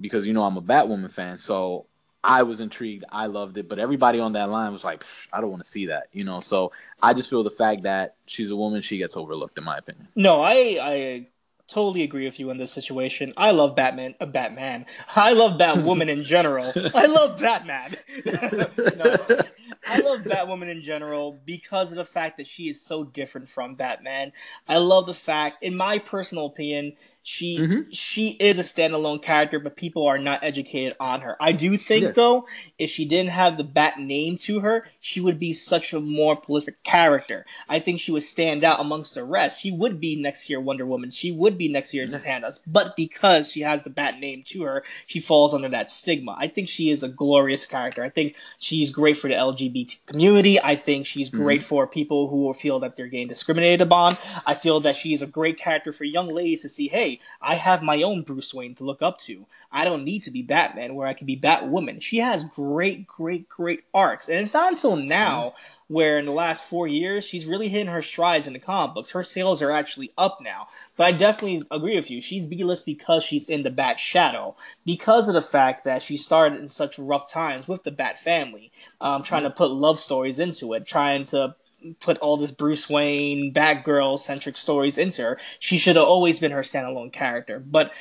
because 0.00 0.26
you 0.26 0.32
know 0.32 0.44
i'm 0.44 0.56
a 0.56 0.62
batwoman 0.62 1.10
fan 1.10 1.36
so 1.36 1.86
I 2.24 2.44
was 2.44 2.60
intrigued. 2.60 3.04
I 3.10 3.26
loved 3.26 3.58
it, 3.58 3.68
but 3.68 3.78
everybody 3.78 4.20
on 4.20 4.34
that 4.34 4.48
line 4.48 4.70
was 4.72 4.84
like, 4.84 5.04
I 5.32 5.40
don't 5.40 5.50
want 5.50 5.64
to 5.64 5.68
see 5.68 5.86
that, 5.86 6.04
you 6.12 6.22
know. 6.22 6.40
So 6.40 6.70
I 7.02 7.14
just 7.14 7.28
feel 7.28 7.42
the 7.42 7.50
fact 7.50 7.82
that 7.82 8.14
she's 8.26 8.50
a 8.50 8.56
woman, 8.56 8.80
she 8.80 8.98
gets 8.98 9.16
overlooked, 9.16 9.58
in 9.58 9.64
my 9.64 9.78
opinion. 9.78 10.06
No, 10.14 10.40
I 10.40 10.78
I 10.80 11.26
totally 11.72 12.02
agree 12.02 12.24
with 12.24 12.38
you 12.38 12.50
in 12.50 12.58
this 12.58 12.70
situation. 12.70 13.32
I 13.36 13.50
love 13.50 13.74
Batman, 13.74 14.14
a 14.20 14.24
uh, 14.24 14.26
Batman. 14.26 14.86
I 15.16 15.32
love 15.32 15.58
Batwoman 15.58 16.08
in 16.08 16.22
general. 16.22 16.72
I 16.94 17.06
love 17.06 17.40
Batman. 17.40 17.96
no, 18.26 19.16
I 19.88 19.98
love 20.00 20.20
Batwoman 20.20 20.70
in 20.70 20.82
general 20.82 21.40
because 21.44 21.90
of 21.90 21.96
the 21.96 22.04
fact 22.04 22.36
that 22.36 22.46
she 22.46 22.68
is 22.68 22.80
so 22.80 23.04
different 23.04 23.48
from 23.48 23.74
Batman. 23.74 24.32
I 24.68 24.78
love 24.78 25.06
the 25.06 25.14
fact, 25.14 25.62
in 25.62 25.74
my 25.74 25.98
personal 25.98 26.46
opinion, 26.46 26.96
she 27.24 27.58
mm-hmm. 27.58 27.90
she 27.90 28.30
is 28.30 28.58
a 28.58 28.62
standalone 28.62 29.22
character, 29.22 29.60
but 29.60 29.76
people 29.76 30.06
are 30.06 30.18
not 30.18 30.42
educated 30.42 30.96
on 30.98 31.20
her. 31.20 31.36
I 31.40 31.52
do 31.52 31.76
think 31.76 32.14
though, 32.14 32.46
if 32.78 32.90
she 32.90 33.04
didn't 33.04 33.30
have 33.30 33.56
the 33.56 33.64
Bat 33.64 34.00
name 34.00 34.38
to 34.38 34.60
her, 34.60 34.86
she 34.98 35.20
would 35.20 35.38
be 35.38 35.52
such 35.52 35.92
a 35.92 36.00
more 36.00 36.34
prolific 36.34 36.82
character. 36.82 37.46
I 37.68 37.78
think 37.78 38.00
she 38.00 38.10
would 38.10 38.24
stand 38.24 38.64
out 38.64 38.80
amongst 38.80 39.14
the 39.14 39.22
rest. 39.22 39.60
She 39.60 39.70
would 39.70 40.00
be 40.00 40.16
next 40.16 40.50
year 40.50 40.60
Wonder 40.60 40.84
Woman. 40.84 41.10
She 41.10 41.30
would 41.30 41.56
be 41.56 41.68
next 41.68 41.94
year 41.94 42.04
Zatanna's. 42.04 42.60
But 42.66 42.96
because 42.96 43.50
she 43.50 43.60
has 43.60 43.84
the 43.84 43.90
Bat 43.90 44.18
name 44.18 44.42
to 44.46 44.64
her, 44.64 44.82
she 45.06 45.20
falls 45.20 45.54
under 45.54 45.68
that 45.68 45.90
stigma. 45.90 46.36
I 46.38 46.48
think 46.48 46.68
she 46.68 46.90
is 46.90 47.04
a 47.04 47.08
glorious 47.08 47.66
character. 47.66 48.02
I 48.02 48.08
think 48.08 48.34
she's 48.58 48.90
great 48.90 49.16
for 49.16 49.28
the 49.28 49.34
LGBT 49.34 49.98
community. 50.06 50.60
I 50.60 50.74
think 50.74 51.06
she's 51.06 51.30
mm-hmm. 51.30 51.42
great 51.42 51.60
mm-hmm. 51.60 51.68
for 51.68 51.86
people 51.86 52.28
who 52.28 52.52
feel 52.52 52.80
that 52.80 52.96
they're 52.96 53.06
getting 53.06 53.28
discriminated 53.28 53.80
upon. 53.80 54.16
I 54.44 54.54
feel 54.54 54.80
that 54.80 54.96
she 54.96 55.14
is 55.14 55.22
a 55.22 55.26
great 55.26 55.56
character 55.56 55.92
for 55.92 56.04
young 56.04 56.28
ladies 56.28 56.62
to 56.62 56.68
see, 56.68 56.88
hey, 56.88 57.11
I 57.40 57.56
have 57.56 57.82
my 57.82 58.02
own 58.02 58.22
Bruce 58.22 58.54
Wayne 58.54 58.74
to 58.76 58.84
look 58.84 59.02
up 59.02 59.18
to. 59.20 59.46
I 59.70 59.84
don't 59.84 60.04
need 60.04 60.22
to 60.24 60.30
be 60.30 60.42
Batman 60.42 60.94
where 60.94 61.06
I 61.06 61.14
can 61.14 61.26
be 61.26 61.36
Batwoman. 61.36 62.02
She 62.02 62.18
has 62.18 62.44
great, 62.44 63.06
great, 63.06 63.48
great 63.48 63.84
arcs. 63.94 64.28
And 64.28 64.38
it's 64.38 64.52
not 64.52 64.72
until 64.72 64.96
now 64.96 65.54
mm-hmm. 65.56 65.94
where 65.94 66.18
in 66.18 66.26
the 66.26 66.32
last 66.32 66.64
four 66.64 66.86
years 66.86 67.24
she's 67.24 67.46
really 67.46 67.68
hitting 67.68 67.92
her 67.92 68.02
strides 68.02 68.46
in 68.46 68.52
the 68.52 68.58
comic 68.58 68.94
books. 68.94 69.12
Her 69.12 69.24
sales 69.24 69.62
are 69.62 69.72
actually 69.72 70.12
up 70.18 70.40
now. 70.42 70.68
But 70.96 71.04
I 71.04 71.12
definitely 71.12 71.66
agree 71.70 71.96
with 71.96 72.10
you. 72.10 72.20
She's 72.20 72.46
B 72.46 72.62
list 72.64 72.84
because 72.84 73.24
she's 73.24 73.48
in 73.48 73.62
the 73.62 73.70
Bat 73.70 73.98
shadow. 73.98 74.56
Because 74.84 75.28
of 75.28 75.34
the 75.34 75.42
fact 75.42 75.84
that 75.84 76.02
she 76.02 76.16
started 76.16 76.60
in 76.60 76.68
such 76.68 76.98
rough 76.98 77.30
times 77.30 77.66
with 77.66 77.82
the 77.82 77.90
Bat 77.90 78.18
family. 78.18 78.70
Um, 79.00 79.22
trying 79.22 79.44
to 79.44 79.50
put 79.50 79.70
love 79.70 79.98
stories 79.98 80.38
into 80.38 80.74
it, 80.74 80.86
trying 80.86 81.24
to 81.24 81.56
put 82.00 82.18
all 82.18 82.36
this 82.36 82.50
Bruce 82.50 82.88
Wayne, 82.88 83.52
Batgirl 83.52 84.18
centric 84.18 84.56
stories 84.56 84.98
into 84.98 85.22
her. 85.22 85.38
She 85.58 85.78
should 85.78 85.96
have 85.96 86.04
always 86.04 86.38
been 86.40 86.52
her 86.52 86.62
standalone 86.62 87.12
character. 87.12 87.58
But 87.58 87.92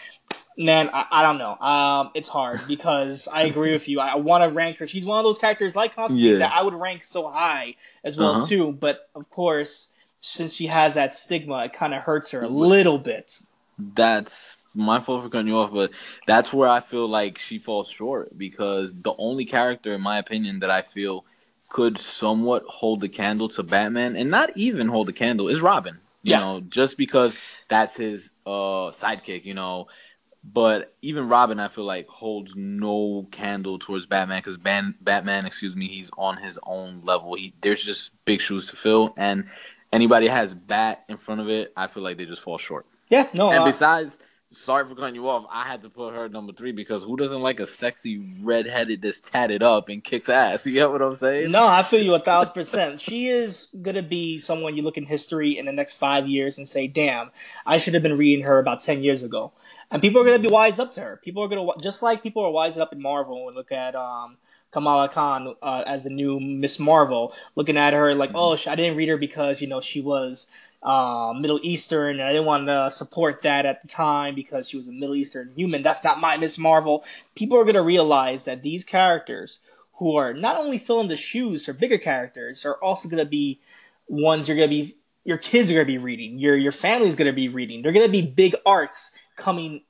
man, 0.58 0.90
I, 0.94 1.06
I 1.12 1.22
don't 1.24 1.38
know. 1.38 1.56
Um, 1.58 2.12
it's 2.14 2.30
hard 2.30 2.62
because 2.68 3.28
I 3.28 3.44
agree 3.44 3.72
with 3.72 3.88
you. 3.88 4.00
I, 4.00 4.10
I 4.10 4.16
want 4.16 4.44
to 4.44 4.50
rank 4.50 4.78
her. 4.78 4.88
She's 4.88 5.06
one 5.06 5.20
of 5.20 5.26
those 5.26 5.38
characters 5.38 5.76
like 5.76 5.96
Constantine 5.96 6.34
yeah. 6.34 6.40
that 6.40 6.54
I 6.54 6.62
would 6.62 6.74
rank 6.74 7.04
so 7.04 7.28
high 7.28 7.76
as 8.04 8.18
well 8.18 8.36
uh-huh. 8.36 8.48
too. 8.48 8.72
But 8.72 9.10
of 9.16 9.30
course, 9.30 9.94
since 10.20 10.54
she 10.54 10.68
has 10.68 10.94
that 10.94 11.14
stigma, 11.14 11.66
it 11.66 11.74
kind 11.74 11.94
of 11.94 12.04
hurts 12.04 12.32
her 12.32 12.44
a 12.44 12.48
little 12.48 13.00
bit. 13.00 13.42
That's 13.78 14.58
my 14.74 15.00
fault 15.00 15.24
for 15.24 15.30
cutting 15.30 15.48
you 15.48 15.58
off, 15.58 15.72
but 15.74 15.92
that's 16.28 16.54
where 16.54 16.70
I 16.70 16.80
feel 16.80 17.08
like 17.08 17.38
she 17.38 17.60
falls 17.60 17.90
short 17.90 18.38
because 18.38 18.96
the 18.96 19.14
only 19.18 19.46
character, 19.46 19.94
in 19.94 20.02
my 20.02 20.18
opinion, 20.20 20.60
that 20.60 20.72
I 20.72 20.82
feel 20.82 21.26
could 21.72 21.98
somewhat 21.98 22.64
hold 22.68 23.00
the 23.00 23.10
candle 23.10 23.48
to 23.50 23.64
Batman, 23.64 24.16
and 24.16 24.30
not 24.30 24.50
even 24.58 24.88
hold 24.88 25.08
the 25.08 25.14
candle, 25.14 25.48
is 25.48 25.62
Robin. 25.62 26.00
You 26.22 26.32
yeah. 26.32 26.40
know, 26.40 26.62
just 26.62 26.98
because 26.98 27.36
that's 27.70 27.96
his 27.96 28.30
uh 28.46 28.92
sidekick, 28.92 29.46
you 29.46 29.54
know. 29.54 29.88
But 30.44 30.96
even 31.02 31.30
Robin, 31.30 31.60
I 31.60 31.70
feel 31.70 31.86
like 31.86 32.08
holds 32.08 32.56
no 32.56 33.28
candle 33.32 33.80
towards 33.80 34.06
Batman 34.06 34.40
because 34.40 34.58
Ban- 34.58 34.96
Batman, 35.00 35.46
excuse 35.46 35.76
me, 35.76 35.88
he's 35.88 36.10
on 36.18 36.38
his 36.38 36.60
own 36.64 37.02
level. 37.04 37.36
He 37.36 37.54
there's 37.62 37.84
just 37.84 38.24
big 38.26 38.42
shoes 38.42 38.66
to 38.68 38.76
fill, 38.76 39.14
and 39.18 39.46
anybody 39.94 40.28
has 40.28 40.54
Bat 40.54 41.06
in 41.08 41.18
front 41.18 41.42
of 41.42 41.50
it, 41.50 41.72
I 41.78 41.88
feel 41.88 42.04
like 42.04 42.18
they 42.18 42.26
just 42.26 42.42
fall 42.42 42.58
short. 42.58 42.86
Yeah, 43.10 43.28
no. 43.34 43.50
And 43.50 43.60
uh, 43.60 43.66
besides, 43.66 44.18
sorry 44.52 44.88
for 44.88 44.96
cutting 44.96 45.16
you 45.16 45.28
off. 45.30 45.46
I 45.50 45.68
had 45.68 45.82
to 45.84 45.90
put 45.90 46.14
her 46.14 46.28
number 46.30 46.54
three 46.54 46.72
because 46.72 47.04
who 47.04 47.16
doesn't 47.16 47.42
like 47.42 47.60
a 47.60 47.68
sexy 47.68 48.36
redheaded 48.42 49.02
that's 49.02 49.20
tatted 49.20 49.64
up 49.64 49.90
and 49.90 50.04
kicks 50.04 50.30
ass? 50.30 50.66
You 50.72 50.74
get 50.74 50.92
what 50.92 51.02
I'm 51.02 51.16
saying? 51.16 51.52
No, 51.52 51.66
I 51.66 51.84
feel 51.84 52.02
you 52.02 52.14
a 52.14 52.20
thousand 52.20 52.54
percent. 52.54 53.00
she 53.00 53.28
is 53.28 53.68
gonna 53.82 54.04
be 54.04 54.40
someone 54.40 54.76
you 54.78 54.84
look 54.84 54.98
in 54.98 55.06
history 55.06 55.58
in 55.58 55.66
the 55.66 55.74
next 55.74 55.96
five 55.96 56.28
years 56.28 56.58
and 56.58 56.68
say, 56.68 56.88
"Damn, 56.88 57.32
I 57.66 57.78
should 57.78 57.94
have 57.94 58.04
been 58.04 58.18
reading 58.18 58.46
her 58.46 58.60
about 58.60 58.82
ten 58.82 59.04
years 59.04 59.24
ago." 59.24 59.52
And 59.90 60.02
people 60.02 60.22
are 60.22 60.26
gonna 60.26 60.40
be 60.40 60.48
wise 60.48 60.80
up 60.80 60.94
to 60.94 61.02
her. 61.02 61.20
People 61.22 61.44
are 61.44 61.48
gonna 61.48 61.68
just 61.82 62.02
like 62.02 62.24
people 62.24 62.44
are 62.44 62.52
wise 62.52 62.78
up 62.78 62.94
in 62.94 63.02
Marvel 63.02 63.48
and 63.48 63.56
look 63.56 63.72
at 63.72 63.96
um. 63.96 64.38
Kamala 64.72 65.10
Khan 65.10 65.54
uh, 65.62 65.84
as 65.86 66.06
the 66.06 66.10
new 66.10 66.40
Miss 66.40 66.80
Marvel, 66.80 67.34
looking 67.56 67.76
at 67.76 67.92
her 67.92 68.16
like, 68.16 68.30
mm-hmm. 68.30 68.38
oh, 68.70 68.72
I 68.72 68.76
didn't 68.78 68.96
read 68.96 69.10
her 69.10 69.18
because 69.18 69.60
you 69.60 69.68
know 69.68 69.82
she 69.82 70.00
was 70.00 70.48
uh, 70.84 71.34
Middle 71.40 71.60
Eastern, 71.62 72.20
and 72.20 72.28
I 72.28 72.32
didn't 72.32 72.46
want 72.46 72.68
to 72.68 72.90
support 72.90 73.44
that 73.44 73.66
at 73.66 73.82
the 73.82 73.88
time 73.88 74.34
because 74.34 74.68
she 74.68 74.78
was 74.78 74.88
a 74.88 74.92
Middle 74.92 75.16
Eastern 75.16 75.52
human. 75.56 75.82
That's 75.82 76.04
not 76.04 76.20
my 76.20 76.38
Miss 76.38 76.58
Marvel. 76.58 77.04
People 77.36 77.58
are 77.58 77.64
going 77.64 77.76
to 77.76 77.82
realize 77.82 78.46
that 78.46 78.64
these 78.64 78.84
characters, 78.84 79.60
who 79.96 80.16
are 80.16 80.34
not 80.34 80.58
only 80.58 80.80
filling 80.80 81.08
the 81.08 81.18
shoes 81.18 81.66
for 81.66 81.74
bigger 81.74 82.00
characters, 82.00 82.66
are 82.66 82.76
also 82.76 83.08
going 83.08 83.24
to 83.24 83.30
be 83.30 83.60
ones 84.08 84.48
you're 84.48 84.58
going 84.58 84.70
to 84.70 84.76
be, 84.76 84.96
your 85.24 85.38
kids 85.38 85.70
are 85.70 85.76
going 85.76 85.86
to 85.86 85.92
be 85.92 86.00
reading, 86.00 86.40
your 86.40 86.56
your 86.56 86.72
family's 86.72 87.16
going 87.16 87.28
to 87.28 87.34
be 87.34 87.50
reading. 87.50 87.82
They're 87.82 87.92
going 87.92 88.08
to 88.08 88.12
be 88.12 88.24
big 88.24 88.56
arcs 88.66 89.12
coming 89.36 89.84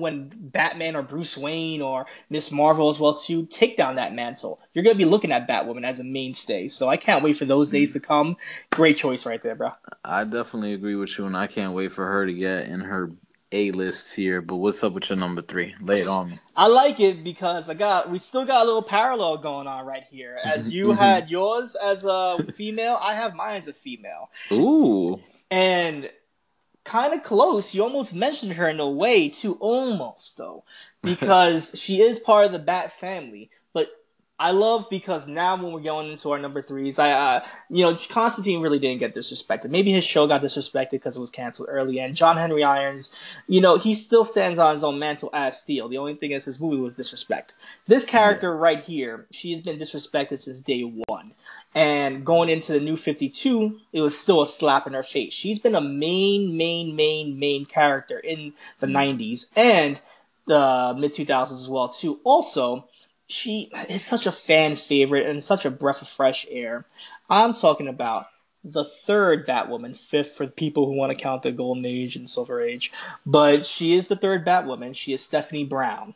when 0.00 0.30
Batman 0.34 0.96
or 0.96 1.02
Bruce 1.02 1.36
Wayne 1.36 1.82
or 1.82 2.06
Miss 2.30 2.50
Marvel 2.50 2.88
as 2.88 3.00
well 3.00 3.14
to 3.14 3.46
take 3.46 3.76
down 3.76 3.96
that 3.96 4.14
mantle. 4.14 4.60
You're 4.72 4.84
gonna 4.84 4.96
be 4.96 5.04
looking 5.04 5.32
at 5.32 5.48
Batwoman 5.48 5.84
as 5.84 6.00
a 6.00 6.04
mainstay. 6.04 6.68
So 6.68 6.88
I 6.88 6.96
can't 6.96 7.22
wait 7.22 7.36
for 7.36 7.44
those 7.44 7.70
days 7.70 7.92
to 7.94 8.00
come. 8.00 8.36
Great 8.70 8.96
choice 8.96 9.26
right 9.26 9.42
there, 9.42 9.54
bro. 9.54 9.72
I 10.04 10.24
definitely 10.24 10.72
agree 10.72 10.96
with 10.96 11.16
you, 11.18 11.26
and 11.26 11.36
I 11.36 11.46
can't 11.46 11.74
wait 11.74 11.92
for 11.92 12.06
her 12.06 12.26
to 12.26 12.32
get 12.32 12.68
in 12.68 12.80
her 12.80 13.12
A 13.52 13.70
list 13.72 14.14
here. 14.14 14.40
But 14.40 14.56
what's 14.56 14.82
up 14.84 14.92
with 14.92 15.08
your 15.08 15.18
number 15.18 15.42
three? 15.42 15.74
Lay 15.80 15.96
it 15.96 16.08
on 16.08 16.30
me. 16.30 16.40
I 16.56 16.68
like 16.68 17.00
it 17.00 17.22
because 17.22 17.68
I 17.68 17.74
got 17.74 18.10
we 18.10 18.18
still 18.18 18.44
got 18.44 18.62
a 18.62 18.64
little 18.64 18.82
parallel 18.82 19.38
going 19.38 19.66
on 19.66 19.86
right 19.86 20.04
here. 20.10 20.38
As 20.42 20.72
you 20.74 20.88
mm-hmm. 20.88 20.98
had 20.98 21.30
yours 21.30 21.74
as 21.74 22.04
a 22.04 22.44
female, 22.54 22.98
I 23.00 23.14
have 23.14 23.34
mine 23.34 23.56
as 23.56 23.68
a 23.68 23.72
female. 23.72 24.30
Ooh. 24.52 25.20
And 25.50 26.10
kind 26.86 27.12
of 27.12 27.22
close. 27.22 27.74
You 27.74 27.82
almost 27.82 28.14
mentioned 28.14 28.54
her 28.54 28.68
in 28.68 28.80
a 28.80 28.88
way 28.88 29.28
too, 29.28 29.56
almost 29.60 30.38
though, 30.38 30.64
because 31.02 31.72
she 31.78 32.00
is 32.00 32.18
part 32.18 32.46
of 32.46 32.52
the 32.52 32.58
Bat 32.58 32.92
family. 32.92 33.50
But 33.74 33.90
I 34.38 34.50
love 34.50 34.88
because 34.90 35.26
now 35.26 35.56
when 35.62 35.72
we're 35.72 35.80
going 35.80 36.10
into 36.10 36.30
our 36.30 36.38
number 36.38 36.60
threes, 36.60 36.98
I, 36.98 37.10
uh, 37.10 37.44
you 37.70 37.84
know, 37.84 37.98
Constantine 38.08 38.60
really 38.60 38.78
didn't 38.78 39.00
get 39.00 39.14
disrespected. 39.14 39.70
Maybe 39.70 39.92
his 39.92 40.04
show 40.04 40.26
got 40.26 40.42
disrespected 40.42 40.90
because 40.92 41.16
it 41.16 41.20
was 41.20 41.30
canceled 41.30 41.68
early. 41.70 41.98
And 41.98 42.14
John 42.14 42.36
Henry 42.36 42.62
Irons, 42.62 43.16
you 43.48 43.60
know, 43.60 43.78
he 43.78 43.94
still 43.94 44.24
stands 44.24 44.58
on 44.58 44.74
his 44.74 44.84
own 44.84 44.98
mantle 44.98 45.30
as 45.32 45.60
Steel. 45.60 45.88
The 45.88 45.98
only 45.98 46.14
thing 46.14 46.32
is 46.32 46.44
his 46.44 46.60
movie 46.60 46.76
was 46.76 46.94
disrespect. 46.94 47.54
This 47.86 48.04
character 48.04 48.56
right 48.56 48.80
here, 48.80 49.26
she 49.30 49.52
has 49.52 49.60
been 49.60 49.78
disrespected 49.78 50.38
since 50.38 50.60
day 50.60 50.82
one. 50.82 51.05
And 51.76 52.24
going 52.24 52.48
into 52.48 52.72
the 52.72 52.80
new 52.80 52.96
52, 52.96 53.78
it 53.92 54.00
was 54.00 54.18
still 54.18 54.40
a 54.40 54.46
slap 54.46 54.86
in 54.86 54.94
her 54.94 55.02
face. 55.02 55.34
She's 55.34 55.58
been 55.58 55.74
a 55.74 55.80
main, 55.82 56.56
main, 56.56 56.96
main, 56.96 57.38
main 57.38 57.66
character 57.66 58.18
in 58.18 58.54
the 58.78 58.86
mm-hmm. 58.86 59.20
90s 59.20 59.52
and 59.54 60.00
the 60.46 60.96
mid 60.98 61.12
2000s 61.12 61.52
as 61.52 61.68
well, 61.68 61.88
too. 61.88 62.18
Also, 62.24 62.88
she 63.26 63.70
is 63.90 64.02
such 64.02 64.24
a 64.24 64.32
fan 64.32 64.74
favorite 64.74 65.26
and 65.26 65.44
such 65.44 65.66
a 65.66 65.70
breath 65.70 66.00
of 66.00 66.08
fresh 66.08 66.46
air. 66.48 66.86
I'm 67.28 67.52
talking 67.52 67.88
about 67.88 68.28
the 68.64 68.84
third 68.84 69.46
Batwoman, 69.46 69.98
fifth 69.98 70.32
for 70.32 70.46
people 70.46 70.86
who 70.86 70.96
want 70.96 71.10
to 71.10 71.22
count 71.22 71.42
the 71.42 71.52
Golden 71.52 71.84
Age 71.84 72.16
and 72.16 72.30
Silver 72.30 72.58
Age, 72.58 72.90
but 73.26 73.66
she 73.66 73.92
is 73.92 74.08
the 74.08 74.16
third 74.16 74.46
Batwoman. 74.46 74.96
She 74.96 75.12
is 75.12 75.22
Stephanie 75.22 75.64
Brown. 75.64 76.14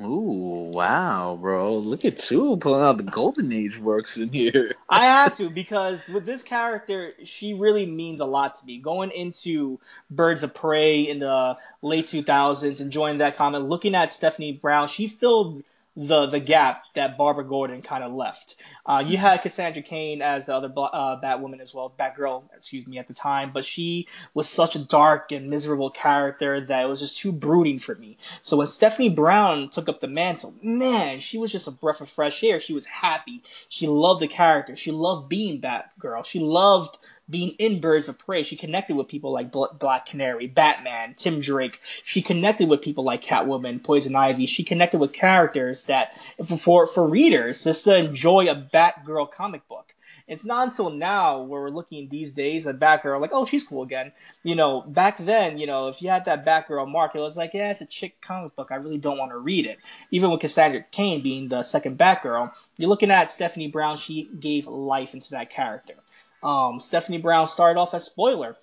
Ooh, 0.00 0.70
wow, 0.72 1.36
bro. 1.38 1.76
Look 1.76 2.04
at 2.06 2.30
you 2.30 2.56
pulling 2.56 2.82
out 2.82 2.96
the 2.96 3.02
Golden 3.02 3.52
Age 3.52 3.78
works 3.78 4.16
in 4.16 4.30
here. 4.30 4.74
I 4.88 5.04
have 5.04 5.36
to 5.36 5.50
because 5.54 6.08
with 6.08 6.24
this 6.24 6.42
character, 6.42 7.12
she 7.24 7.52
really 7.52 7.84
means 7.84 8.20
a 8.20 8.24
lot 8.24 8.54
to 8.54 8.64
me. 8.64 8.78
Going 8.78 9.10
into 9.10 9.80
Birds 10.10 10.42
of 10.42 10.54
Prey 10.54 11.02
in 11.02 11.18
the 11.18 11.58
late 11.82 12.06
2000s, 12.06 12.80
enjoying 12.80 13.18
that 13.18 13.36
comment, 13.36 13.68
looking 13.68 13.94
at 13.94 14.14
Stephanie 14.14 14.52
Brown, 14.52 14.88
she 14.88 15.08
filled 15.08 15.62
the 15.94 16.26
the 16.26 16.40
gap 16.40 16.84
that 16.94 17.18
Barbara 17.18 17.44
Gordon 17.44 17.82
kind 17.82 18.02
of 18.02 18.12
left. 18.12 18.56
Uh, 18.86 19.04
you 19.06 19.18
had 19.18 19.42
Cassandra 19.42 19.82
Cain 19.82 20.22
as 20.22 20.46
the 20.46 20.54
other 20.54 20.72
uh, 20.76 21.20
Batwoman 21.20 21.60
as 21.60 21.74
well, 21.74 21.92
Batgirl, 21.98 22.44
excuse 22.54 22.86
me, 22.86 22.98
at 22.98 23.08
the 23.08 23.14
time, 23.14 23.52
but 23.52 23.64
she 23.64 24.08
was 24.34 24.48
such 24.48 24.74
a 24.74 24.78
dark 24.78 25.30
and 25.30 25.50
miserable 25.50 25.90
character 25.90 26.60
that 26.60 26.84
it 26.84 26.88
was 26.88 27.00
just 27.00 27.18
too 27.18 27.30
brooding 27.30 27.78
for 27.78 27.94
me. 27.94 28.16
So 28.40 28.56
when 28.56 28.66
Stephanie 28.66 29.10
Brown 29.10 29.68
took 29.68 29.88
up 29.88 30.00
the 30.00 30.08
mantle, 30.08 30.54
man, 30.62 31.20
she 31.20 31.38
was 31.38 31.52
just 31.52 31.68
a 31.68 31.72
breath 31.72 32.00
of 32.00 32.10
fresh 32.10 32.42
air. 32.42 32.58
She 32.58 32.72
was 32.72 32.86
happy. 32.86 33.42
She 33.68 33.86
loved 33.86 34.20
the 34.22 34.28
character. 34.28 34.74
She 34.74 34.90
loved 34.90 35.28
being 35.28 35.60
Batgirl. 35.60 36.24
She 36.24 36.40
loved 36.40 36.98
being 37.32 37.50
in 37.58 37.80
Birds 37.80 38.08
of 38.08 38.18
Prey, 38.18 38.44
she 38.44 38.54
connected 38.54 38.94
with 38.94 39.08
people 39.08 39.32
like 39.32 39.50
Black 39.50 40.06
Canary, 40.06 40.46
Batman, 40.46 41.14
Tim 41.16 41.40
Drake. 41.40 41.80
She 42.04 42.22
connected 42.22 42.68
with 42.68 42.82
people 42.82 43.02
like 43.02 43.24
Catwoman, 43.24 43.82
Poison 43.82 44.14
Ivy. 44.14 44.46
She 44.46 44.62
connected 44.62 45.00
with 45.00 45.12
characters 45.12 45.84
that, 45.86 46.16
for 46.56 46.86
for 46.86 47.08
readers, 47.08 47.64
just 47.64 47.84
to 47.84 47.98
enjoy 47.98 48.46
a 48.46 48.54
Batgirl 48.54 49.32
comic 49.32 49.66
book. 49.66 49.94
It's 50.28 50.44
not 50.44 50.68
until 50.68 50.90
now 50.90 51.42
where 51.42 51.62
we're 51.62 51.70
looking 51.70 52.08
these 52.08 52.32
days 52.32 52.66
at 52.66 52.78
Batgirl 52.78 53.20
like, 53.20 53.32
oh, 53.32 53.44
she's 53.44 53.64
cool 53.64 53.82
again. 53.82 54.12
You 54.42 54.54
know, 54.54 54.82
back 54.82 55.18
then, 55.18 55.58
you 55.58 55.66
know, 55.66 55.88
if 55.88 56.00
you 56.00 56.10
had 56.10 56.24
that 56.26 56.46
Batgirl 56.46 56.88
mark, 56.88 57.14
it 57.14 57.20
was 57.20 57.36
like, 57.36 57.54
yeah, 57.54 57.70
it's 57.70 57.80
a 57.80 57.86
chick 57.86 58.20
comic 58.20 58.54
book. 58.54 58.68
I 58.70 58.76
really 58.76 58.98
don't 58.98 59.18
want 59.18 59.32
to 59.32 59.38
read 59.38 59.66
it. 59.66 59.78
Even 60.10 60.30
with 60.30 60.40
Cassandra 60.40 60.84
Cain 60.90 61.22
being 61.22 61.48
the 61.48 61.62
second 61.62 61.98
Batgirl, 61.98 62.52
you're 62.76 62.88
looking 62.88 63.10
at 63.10 63.30
Stephanie 63.30 63.68
Brown. 63.68 63.96
She 63.96 64.30
gave 64.38 64.66
life 64.66 65.12
into 65.12 65.30
that 65.30 65.50
character. 65.50 65.94
Um, 66.42 66.80
Stephanie 66.80 67.18
Brown 67.18 67.48
started 67.48 67.78
off 67.78 67.94
as 67.94 68.04
spoiler. 68.04 68.56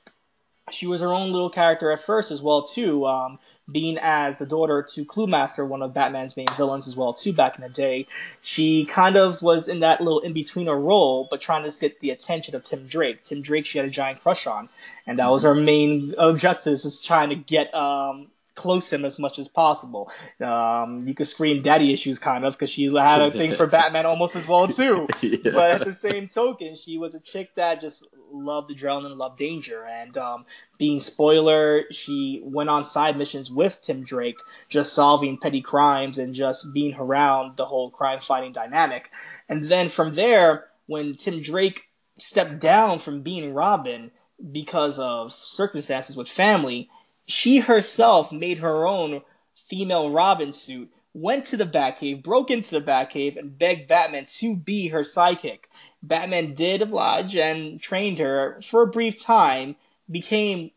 She 0.72 0.86
was 0.86 1.02
her 1.02 1.12
own 1.12 1.32
little 1.32 1.50
character 1.50 1.92
at 1.92 2.04
first 2.04 2.32
as 2.32 2.42
well 2.42 2.63
too, 2.63 3.06
um, 3.06 3.39
being 3.72 3.98
as 4.00 4.39
the 4.39 4.46
daughter 4.46 4.86
to 4.94 5.06
Cluemaster, 5.06 5.68
one 5.68 5.82
of 5.82 5.94
Batman's 5.94 6.38
main 6.38 6.48
villains 6.58 6.88
as 6.88 6.96
well 6.96 7.13
too 7.13 7.34
back 7.34 7.56
in 7.56 7.63
the 7.63 7.70
day. 7.70 8.08
She 8.42 8.86
kind 8.86 9.15
of 9.15 9.42
was 9.42 9.68
in 9.68 9.80
that 9.80 10.02
little 10.02 10.20
in-betweener 10.20 10.80
role, 10.80 11.28
but 11.30 11.42
trying 11.42 11.70
to 11.70 11.80
get 11.80 12.00
the 12.00 12.12
attention 12.12 12.56
of 12.56 12.63
Tim 12.63 12.86
Drake. 12.86 13.24
Tim 13.24 13.42
Drake 13.42 13.65
she 13.65 13.78
had 13.80 13.88
a 13.88 13.92
giant 13.92 14.22
crush 14.22 14.46
on, 14.46 14.70
and 15.08 15.18
that 15.20 15.30
was 15.30 15.44
her 15.44 15.56
main 15.56 16.13
objective, 16.18 16.82
just 16.82 17.06
trying 17.06 17.30
to 17.30 17.36
get 17.36 17.74
um, 17.74 18.28
close 18.60 18.91
him 18.91 19.06
as 19.06 19.17
much 19.17 19.39
as 19.39 19.48
possible. 19.48 20.12
Um, 20.41 21.08
you 21.08 21.13
could 21.13 21.28
scream 21.28 21.62
daddy 21.62 21.93
issues 21.93 22.19
kind 22.19 22.43
of 22.43 22.54
because 22.54 22.69
she 22.69 22.93
had 22.93 23.22
a 23.22 23.32
thing 23.39 23.56
for 23.56 23.67
Batman 23.67 24.06
almost 24.06 24.36
as 24.36 24.45
well 24.45 24.67
too. 24.67 25.08
yeah. 25.22 25.38
But 25.45 25.72
at 25.72 25.86
the 25.86 25.93
same 25.93 26.28
token, 26.28 26.76
she 26.76 26.98
was 26.98 27.15
a 27.15 27.22
chick 27.22 27.56
that 27.56 27.80
just 27.80 28.06
loved 28.32 28.69
adrenaline, 28.69 29.06
and 29.08 29.17
loved 29.17 29.38
danger, 29.38 29.86
and 29.86 30.17
um, 30.17 30.45
being 30.78 31.00
spoiler, 31.00 31.86
she 31.89 32.41
went 32.43 32.69
on 32.69 32.86
side 32.86 33.17
missions 33.17 33.50
with 33.50 33.82
Tim 33.82 34.04
Drake, 34.04 34.39
just 34.67 34.91
solving 34.91 35.38
petty 35.38 35.62
crimes 35.62 36.17
and 36.17 36.36
just 36.36 36.74
being 36.74 36.95
around 36.95 37.56
the 37.56 37.65
whole 37.65 37.89
crime 37.89 38.19
fighting 38.19 38.52
dynamic. 38.52 39.10
And 39.48 39.63
then 39.63 39.88
from 39.88 40.15
there, 40.15 40.65
when 40.86 41.15
Tim 41.15 41.41
Drake 41.41 41.86
stepped 42.17 42.60
down 42.60 43.00
from 43.00 43.22
being 43.22 43.54
Robin 43.54 44.12
because 44.52 45.00
of 45.00 45.32
circumstances 45.32 46.17
with 46.17 46.28
family 46.28 46.89
she 47.30 47.60
herself 47.60 48.32
made 48.32 48.60
her 48.60 48.88
own 48.88 49.22
female 49.56 50.10
Robin 50.10 50.52
suit, 50.52 50.92
went 51.13 51.46
to 51.46 51.58
the 51.58 51.65
Batcave, 51.65 52.24
broke 52.24 52.50
into 52.50 52.72
the 52.72 52.82
Batcave, 52.86 53.36
and 53.36 53.58
begged 53.58 53.88
Batman 53.88 54.26
to 54.26 54.56
be 54.56 54.88
her 54.89 55.02
sidekick. 55.02 55.65
Batman 56.02 56.54
did 56.54 56.82
oblige 56.82 57.36
and 57.36 57.82
trained 57.82 58.20
her 58.20 58.60
for 58.62 58.82
a 58.82 58.88
brief 58.88 59.22
time, 59.22 59.76
became 60.10 60.72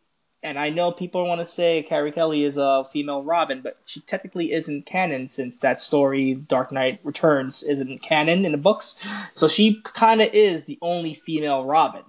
and 0.45 0.59
I 0.59 0.71
know 0.71 0.91
people 0.91 1.25
want 1.27 1.41
to 1.41 1.47
say 1.47 1.85
Carrie 1.85 2.11
Kelly 2.11 2.43
is 2.43 2.57
a 2.57 2.85
female 2.93 3.23
Robin, 3.23 3.61
but 3.61 3.79
she 3.85 4.01
technically 4.01 4.53
isn't 4.53 4.87
canon 4.87 5.29
since 5.29 5.59
that 5.59 5.79
story, 5.79 6.35
Dark 6.35 6.73
Knight 6.73 6.99
Returns, 7.05 7.63
isn't 7.63 8.03
canon 8.03 8.45
in 8.45 8.51
the 8.51 8.59
books. 8.59 9.01
So 9.35 9.47
she 9.47 9.81
kind 9.85 10.21
of 10.21 10.31
is 10.33 10.65
the 10.65 10.81
only 10.83 11.15
female 11.15 11.65
Robin. 11.65 12.03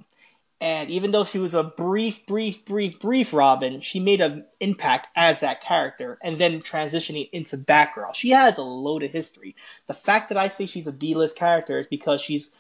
And 0.64 0.90
even 0.90 1.12
though 1.12 1.26
she 1.26 1.40
was 1.40 1.54
a 1.54 1.62
brief, 1.62 2.26
brief, 2.26 2.64
brief, 2.64 2.98
brief 2.98 3.34
Robin, 3.34 3.82
she 3.82 4.00
made 4.00 4.22
an 4.22 4.46
impact 4.62 5.10
as 5.14 5.42
that 5.42 5.62
character 5.62 6.18
and 6.24 6.38
then 6.38 6.62
transitioning 6.62 7.30
into 7.34 7.58
Batgirl. 7.58 8.16
She 8.16 8.30
has 8.30 8.58
a 8.58 8.62
loaded 8.62 9.12
history. 9.12 9.58
The 9.88 9.94
fact 9.94 10.30
that 10.30 10.38
I 10.38 10.48
say 10.48 10.66
she's 10.66 10.88
a 10.88 10.94
B-list 10.94 11.36
character 11.36 11.80
is 11.80 11.88
because 11.88 12.22
she's, 12.22 12.52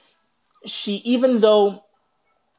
she, 0.65 0.95
even 1.05 1.39
though 1.39 1.85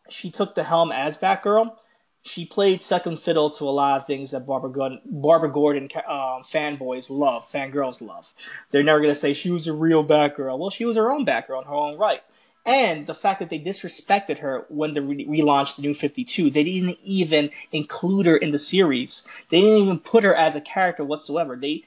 she 0.09 0.31
took 0.31 0.55
the 0.55 0.65
helm 0.65 0.91
as 0.91 1.19
Batgirl, 1.19 1.77
she 2.23 2.47
played 2.47 2.81
second 2.81 3.19
fiddle 3.19 3.51
to 3.51 3.65
a 3.65 3.71
lot 3.71 4.01
of 4.01 4.07
things 4.07 4.31
that 4.31 4.47
Barbara 4.47 4.73
Gordon, 4.73 5.01
Barbara 5.05 5.53
Gordon 5.53 5.91
um, 6.09 6.43
fanboys 6.43 7.11
love, 7.11 7.47
fangirls 7.47 8.01
love. 8.01 8.33
They're 8.71 8.83
never 8.83 9.01
going 9.01 9.13
to 9.13 9.17
say 9.17 9.35
she 9.35 9.51
was 9.51 9.67
a 9.67 9.75
real 9.75 10.07
Batgirl. 10.07 10.59
Well, 10.59 10.71
she 10.71 10.87
was 10.87 10.97
her 10.97 11.13
own 11.13 11.27
Batgirl 11.27 11.61
in 11.61 11.69
her 11.69 11.75
own 11.75 11.99
right 11.99 12.23
and 12.67 13.07
the 13.07 13.15
fact 13.15 13.41
that 13.41 13.51
they 13.51 13.61
disrespected 13.61 14.39
her 14.39 14.65
when 14.69 14.95
they 14.95 15.01
re- 15.01 15.27
relaunched 15.27 15.77
the 15.77 15.83
New 15.83 15.95
52. 15.95 16.51
They 16.51 16.65
didn't 16.65 16.99
even 17.05 17.51
include 17.73 18.27
her 18.27 18.37
in 18.37 18.53
the 18.53 18.59
series. 18.59 19.27
They 19.51 19.61
didn't 19.61 19.83
even 19.83 19.99
put 19.99 20.25
her 20.25 20.35
as 20.35 20.57
a 20.57 20.61
character 20.61 21.05
whatsoever. 21.05 21.57
They 21.57 21.85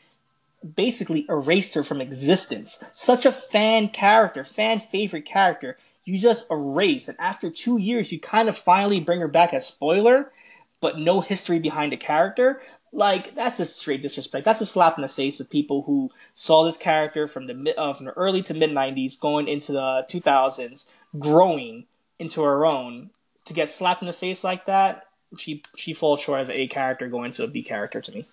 basically 0.76 1.26
erased 1.30 1.74
her 1.74 1.84
from 1.84 2.02
existence. 2.02 2.84
Such 2.94 3.26
a 3.26 3.32
fan 3.32 3.90
character, 3.90 4.44
fan 4.44 4.80
favorite 4.80 5.26
character, 5.26 5.78
you 6.06 6.18
just 6.20 6.50
erase. 6.52 7.08
And 7.08 7.20
after 7.20 7.50
two 7.50 7.78
years, 7.78 8.12
you 8.12 8.20
kind 8.20 8.48
of 8.48 8.58
finally 8.58 9.00
bring 9.00 9.20
her 9.20 9.28
back 9.28 9.54
as 9.54 9.68
spoiler, 9.68 10.32
but 10.80 11.00
no 11.00 11.22
history 11.22 11.60
behind 11.60 11.92
the 11.92 11.98
character. 11.98 12.62
Like 12.94 13.36
that's 13.36 13.60
a 13.60 13.66
straight 13.66 14.02
disrespect. 14.02 14.46
That's 14.46 14.62
a 14.62 14.66
slap 14.66 14.98
in 14.98 15.02
the 15.02 15.10
face 15.10 15.40
of 15.40 15.50
people 15.50 15.84
who 15.84 16.10
saw 16.36 16.64
this 16.64 16.78
character 16.78 17.28
from 17.28 17.48
the 17.48 17.74
uh, 17.78 17.94
from 17.94 18.06
the 18.06 18.14
early 18.14 18.42
to 18.44 18.54
mid 18.54 18.72
'90s, 18.72 19.20
going 19.20 19.48
into 19.48 19.74
the 19.74 20.06
2000s, 20.10 20.90
growing 21.20 21.86
into 22.20 22.42
her 22.44 22.66
own. 22.66 23.12
To 23.46 23.54
get 23.54 23.70
slapped 23.70 24.02
in 24.02 24.08
the 24.08 24.14
face 24.14 24.44
like 24.44 24.66
that, 24.66 25.08
she 25.38 25.64
she 25.76 25.94
falls 25.94 26.20
short 26.20 26.42
as 26.42 26.50
a 26.50 26.62
A 26.62 26.68
character 26.68 27.08
going 27.08 27.32
to 27.34 27.44
a 27.44 27.48
B 27.48 27.64
character 27.64 28.02
to 28.02 28.12
me. 28.12 28.26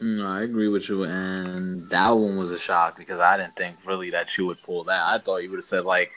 No, 0.00 0.26
I 0.26 0.42
agree 0.42 0.68
with 0.68 0.88
you, 0.88 1.04
and 1.04 1.90
that 1.90 2.10
one 2.10 2.36
was 2.36 2.52
a 2.52 2.58
shock 2.58 2.96
because 2.96 3.18
I 3.18 3.36
didn't 3.36 3.56
think 3.56 3.76
really 3.84 4.10
that 4.10 4.36
you 4.36 4.46
would 4.46 4.62
pull 4.62 4.84
that. 4.84 5.02
I 5.02 5.18
thought 5.18 5.38
you 5.38 5.50
would 5.50 5.56
have 5.58 5.64
said 5.64 5.84
like, 5.84 6.12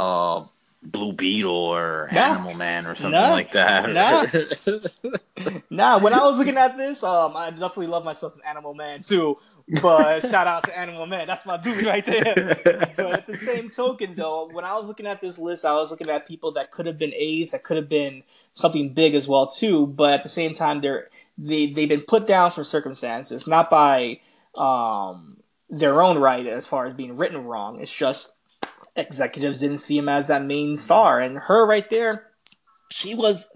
uh, 0.00 0.44
Blue 0.90 1.12
Beetle 1.12 1.50
or 1.50 2.08
nah. 2.12 2.20
Animal 2.20 2.54
Man 2.54 2.86
or 2.86 2.94
something 2.94 3.20
nah. 3.20 3.30
like 3.30 3.52
that. 3.52 3.90
Nah. 3.90 5.58
nah, 5.70 5.98
when 5.98 6.12
I 6.12 6.24
was 6.24 6.38
looking 6.38 6.56
at 6.56 6.76
this, 6.76 7.02
um, 7.02 7.36
I 7.36 7.50
definitely 7.50 7.88
love 7.88 8.04
myself 8.04 8.32
some 8.32 8.42
Animal 8.46 8.74
Man 8.74 9.02
too. 9.02 9.38
But 9.82 10.20
shout 10.30 10.46
out 10.46 10.64
to 10.64 10.78
Animal 10.78 11.06
Man, 11.06 11.26
that's 11.26 11.44
my 11.44 11.56
dude 11.56 11.84
right 11.84 12.04
there. 12.04 12.56
but 12.96 13.12
at 13.12 13.26
the 13.26 13.36
same 13.36 13.68
token, 13.68 14.14
though, 14.14 14.48
when 14.52 14.64
I 14.64 14.76
was 14.76 14.86
looking 14.86 15.06
at 15.06 15.20
this 15.20 15.38
list, 15.38 15.64
I 15.64 15.74
was 15.74 15.90
looking 15.90 16.08
at 16.08 16.26
people 16.26 16.52
that 16.52 16.70
could 16.70 16.86
have 16.86 16.98
been 16.98 17.12
A's, 17.14 17.50
that 17.50 17.64
could 17.64 17.76
have 17.76 17.88
been 17.88 18.22
something 18.52 18.92
big 18.92 19.14
as 19.14 19.26
well 19.26 19.46
too. 19.46 19.86
But 19.88 20.12
at 20.12 20.22
the 20.22 20.28
same 20.28 20.54
time, 20.54 20.78
they're 20.78 21.08
they 21.36 21.66
they've 21.66 21.88
been 21.88 22.02
put 22.02 22.26
down 22.26 22.52
for 22.52 22.62
circumstances, 22.62 23.46
not 23.46 23.68
by 23.68 24.20
um 24.54 25.38
their 25.68 26.00
own 26.00 26.18
right 26.18 26.46
as 26.46 26.64
far 26.64 26.86
as 26.86 26.92
being 26.92 27.16
written 27.16 27.44
wrong. 27.44 27.80
It's 27.80 27.92
just 27.92 28.35
executives 28.96 29.60
didn't 29.60 29.78
see 29.78 29.98
him 29.98 30.08
as 30.08 30.28
that 30.28 30.44
main 30.44 30.76
star. 30.76 31.20
And 31.20 31.38
her 31.38 31.66
right 31.66 31.88
there, 31.90 32.26
she 32.90 33.14
was 33.14 33.46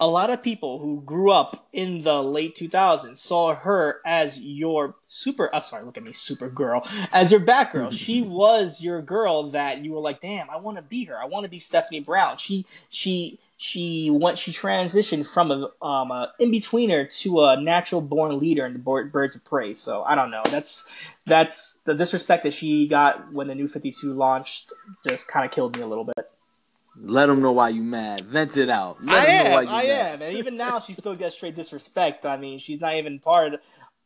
a 0.00 0.08
lot 0.08 0.30
of 0.30 0.42
people 0.42 0.78
who 0.78 1.02
grew 1.02 1.30
up 1.30 1.68
in 1.74 2.00
the 2.00 2.22
late 2.22 2.56
2000s 2.56 3.18
saw 3.18 3.54
her 3.54 4.00
as 4.06 4.40
your 4.40 4.94
super 5.06 5.54
uh, 5.54 5.60
sorry 5.60 5.84
look 5.84 5.98
at 5.98 6.02
me 6.02 6.10
super 6.12 6.48
girl 6.48 6.86
as 7.12 7.30
your 7.30 7.40
batgirl. 7.40 7.92
She 8.00 8.22
was 8.22 8.80
your 8.80 9.02
girl 9.02 9.50
that 9.50 9.84
you 9.84 9.92
were 9.92 10.00
like 10.00 10.22
damn 10.22 10.48
i 10.48 10.56
want 10.56 10.78
to 10.78 10.82
be 10.82 11.04
her. 11.04 11.16
I 11.16 11.26
want 11.26 11.44
to 11.44 11.50
be 11.50 11.58
stephanie 11.58 12.00
brown. 12.00 12.38
She 12.38 12.64
she 12.88 13.38
she 13.62 14.08
went 14.08 14.38
she 14.38 14.52
transitioned 14.52 15.26
from 15.26 15.50
a, 15.50 15.84
um, 15.84 16.10
a 16.10 16.32
in-betweener 16.38 17.14
to 17.20 17.44
a 17.44 17.60
natural 17.60 18.00
born 18.00 18.38
leader 18.38 18.64
in 18.64 18.72
the 18.72 18.78
birds 18.78 19.36
of 19.36 19.44
prey 19.44 19.74
so 19.74 20.02
i 20.04 20.14
don't 20.14 20.30
know 20.30 20.40
that's 20.46 20.88
that's 21.26 21.74
the 21.84 21.94
disrespect 21.94 22.42
that 22.42 22.54
she 22.54 22.88
got 22.88 23.30
when 23.34 23.48
the 23.48 23.54
new 23.54 23.68
52 23.68 24.14
launched 24.14 24.72
just 25.06 25.28
kind 25.28 25.44
of 25.44 25.50
killed 25.50 25.76
me 25.76 25.82
a 25.82 25.86
little 25.86 26.04
bit 26.04 26.30
let 27.02 27.26
them 27.26 27.40
know 27.40 27.52
why 27.52 27.70
you 27.70 27.82
mad. 27.82 28.22
Vent 28.22 28.56
it 28.58 28.68
out. 28.68 29.02
Let 29.02 29.26
I 29.26 29.32
am. 29.32 29.68
I 29.68 29.82
mad. 29.86 29.86
am. 29.86 30.22
And 30.22 30.36
even 30.36 30.56
now, 30.56 30.80
she 30.80 30.92
still 30.92 31.14
gets 31.14 31.36
straight 31.36 31.54
disrespect. 31.54 32.26
I 32.26 32.36
mean, 32.36 32.58
she's 32.58 32.80
not 32.80 32.94
even 32.96 33.20
part, 33.20 33.54
of, 33.54 33.60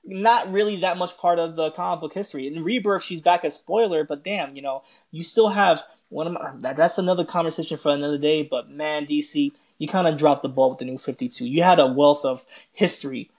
not 0.07 0.53
really 0.53 0.77
that 0.81 0.99
much 0.99 1.17
part 1.17 1.39
of 1.39 1.57
the 1.57 1.71
comic 1.71 2.01
book 2.01 2.15
history. 2.15 2.47
In 2.47 2.63
Rebirth, 2.63 3.03
she's 3.03 3.21
back 3.21 3.45
as 3.45 3.55
spoiler, 3.55 4.05
but 4.05 4.23
damn, 4.23 4.55
you 4.55 4.63
know, 4.63 4.83
you 5.11 5.23
still 5.23 5.49
have 5.49 5.85
one 6.09 6.27
of 6.27 6.33
my, 6.35 6.53
that, 6.59 6.77
that's 6.77 6.99
another 6.99 7.25
conversation 7.25 7.77
for 7.77 7.93
another 7.93 8.19
day. 8.19 8.43
But 8.43 8.71
man, 8.71 9.07
DC, 9.07 9.53
you 9.79 9.89
kind 9.89 10.07
of 10.07 10.17
dropped 10.17 10.43
the 10.43 10.49
ball 10.49 10.71
with 10.71 10.79
the 10.79 10.85
new 10.85 10.99
52. 10.99 11.47
You 11.47 11.63
had 11.63 11.79
a 11.79 11.87
wealth 11.87 12.25
of 12.25 12.45
history 12.73 13.31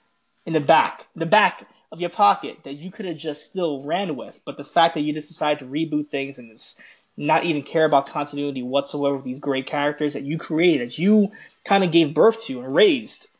in 0.44 0.52
the 0.52 0.60
back, 0.60 1.06
the 1.14 1.26
back 1.26 1.66
of 1.92 2.00
your 2.00 2.10
pocket 2.10 2.58
that 2.64 2.74
you 2.74 2.90
could 2.90 3.06
have 3.06 3.16
just 3.16 3.44
still 3.44 3.82
ran 3.82 4.16
with. 4.16 4.40
But 4.44 4.56
the 4.56 4.64
fact 4.64 4.94
that 4.94 5.02
you 5.02 5.12
just 5.12 5.28
decided 5.28 5.60
to 5.60 5.66
reboot 5.66 6.08
things 6.08 6.38
and 6.38 6.50
this 6.50 6.80
not 7.16 7.44
even 7.44 7.62
care 7.62 7.84
about 7.84 8.06
continuity 8.06 8.62
whatsoever 8.62 9.16
with 9.16 9.24
these 9.24 9.38
great 9.38 9.66
characters 9.66 10.12
that 10.12 10.24
you 10.24 10.36
created, 10.36 10.90
that 10.90 10.98
you 10.98 11.32
kind 11.64 11.82
of 11.82 11.90
gave 11.90 12.12
birth 12.12 12.42
to 12.42 12.60
and 12.60 12.74
raised. 12.74 13.30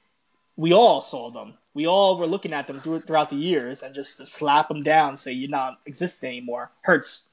We 0.57 0.73
all 0.73 1.03
saw 1.03 1.31
them. 1.31 1.55
We 1.77 1.87
all 1.87 2.17
were 2.17 2.27
looking 2.27 2.55
at 2.55 2.69
them 2.69 2.81
throughout 2.81 3.29
the 3.29 3.37
years, 3.37 3.83
and 3.83 3.95
just 3.95 4.17
to 4.17 4.25
slap 4.25 4.69
them 4.69 4.83
down, 4.83 5.19
say 5.19 5.33
you're 5.33 5.51
not 5.51 5.79
existing 5.85 6.31
anymore, 6.31 6.71
hurts. 6.81 7.29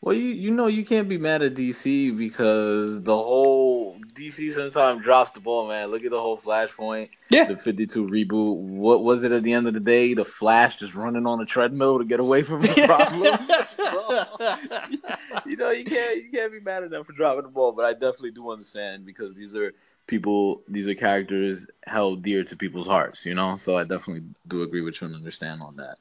Well, 0.00 0.14
you 0.14 0.30
you 0.30 0.50
know 0.50 0.68
you 0.68 0.86
can't 0.86 1.06
be 1.06 1.18
mad 1.18 1.42
at 1.42 1.52
DC 1.52 2.16
because 2.16 3.02
the 3.02 3.14
whole 3.14 3.98
DC 4.14 4.54
sometimes 4.54 5.02
drops 5.02 5.32
the 5.32 5.40
ball, 5.40 5.68
man. 5.68 5.90
Look 5.90 6.02
at 6.02 6.12
the 6.12 6.18
whole 6.18 6.38
Flashpoint, 6.38 7.10
yeah, 7.28 7.44
the 7.44 7.58
Fifty 7.58 7.86
Two 7.86 8.06
reboot. 8.06 8.56
What 8.56 9.04
was 9.04 9.22
it 9.22 9.32
at 9.32 9.42
the 9.42 9.52
end 9.52 9.68
of 9.68 9.74
the 9.74 9.80
day? 9.80 10.14
The 10.14 10.24
Flash 10.24 10.78
just 10.78 10.94
running 10.94 11.26
on 11.26 11.38
a 11.42 11.44
treadmill 11.44 11.98
to 11.98 12.06
get 12.06 12.20
away 12.20 12.42
from 12.42 12.62
the 12.62 12.68
problem. 12.86 13.38
you 15.46 15.56
know 15.56 15.70
you 15.70 15.84
can't 15.84 16.24
you 16.24 16.30
can't 16.32 16.52
be 16.52 16.60
mad 16.60 16.84
at 16.84 16.90
them 16.90 17.04
for 17.04 17.12
dropping 17.12 17.42
the 17.42 17.48
ball, 17.50 17.72
but 17.72 17.84
I 17.84 17.92
definitely 17.92 18.30
do 18.30 18.50
understand 18.50 19.04
because 19.04 19.34
these 19.34 19.54
are 19.54 19.74
people, 20.12 20.60
these 20.68 20.86
are 20.86 20.94
characters 20.94 21.66
held 21.86 22.22
dear 22.22 22.44
to 22.44 22.54
people's 22.54 22.86
hearts. 22.86 23.24
You 23.24 23.34
know, 23.34 23.56
so 23.56 23.78
I 23.78 23.84
definitely 23.84 24.24
do 24.46 24.62
agree 24.62 24.82
with 24.82 25.00
you 25.00 25.06
and 25.06 25.16
understand 25.16 25.62
on 25.62 25.76
that. 25.76 25.96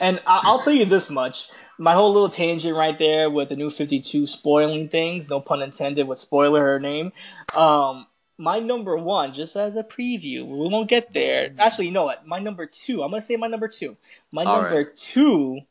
And 0.00 0.22
I'll 0.26 0.60
tell 0.60 0.72
you 0.72 0.84
this 0.84 1.10
much: 1.10 1.48
my 1.76 1.92
whole 1.92 2.12
little 2.12 2.28
tangent 2.28 2.76
right 2.76 2.96
there 2.96 3.28
with 3.28 3.48
the 3.48 3.56
new 3.56 3.68
Fifty 3.68 4.00
Two 4.00 4.26
spoiling 4.28 4.88
things, 4.88 5.28
no 5.28 5.40
pun 5.40 5.60
intended, 5.60 6.06
with 6.06 6.18
spoiler 6.18 6.60
her 6.60 6.78
name. 6.78 7.12
Um, 7.56 8.06
my 8.38 8.60
number 8.60 8.96
one, 8.96 9.34
just 9.34 9.56
as 9.56 9.74
a 9.74 9.82
preview, 9.82 10.46
we 10.46 10.68
won't 10.68 10.88
get 10.88 11.12
there. 11.12 11.50
Actually, 11.58 11.86
you 11.86 11.92
know 11.92 12.04
what? 12.04 12.26
My 12.26 12.38
number 12.38 12.64
two, 12.64 13.02
I'm 13.02 13.10
gonna 13.10 13.22
say 13.22 13.36
my 13.36 13.48
number 13.48 13.68
two. 13.68 13.96
My 14.30 14.44
All 14.44 14.62
number 14.62 14.76
right. 14.76 14.96
two 14.96 15.62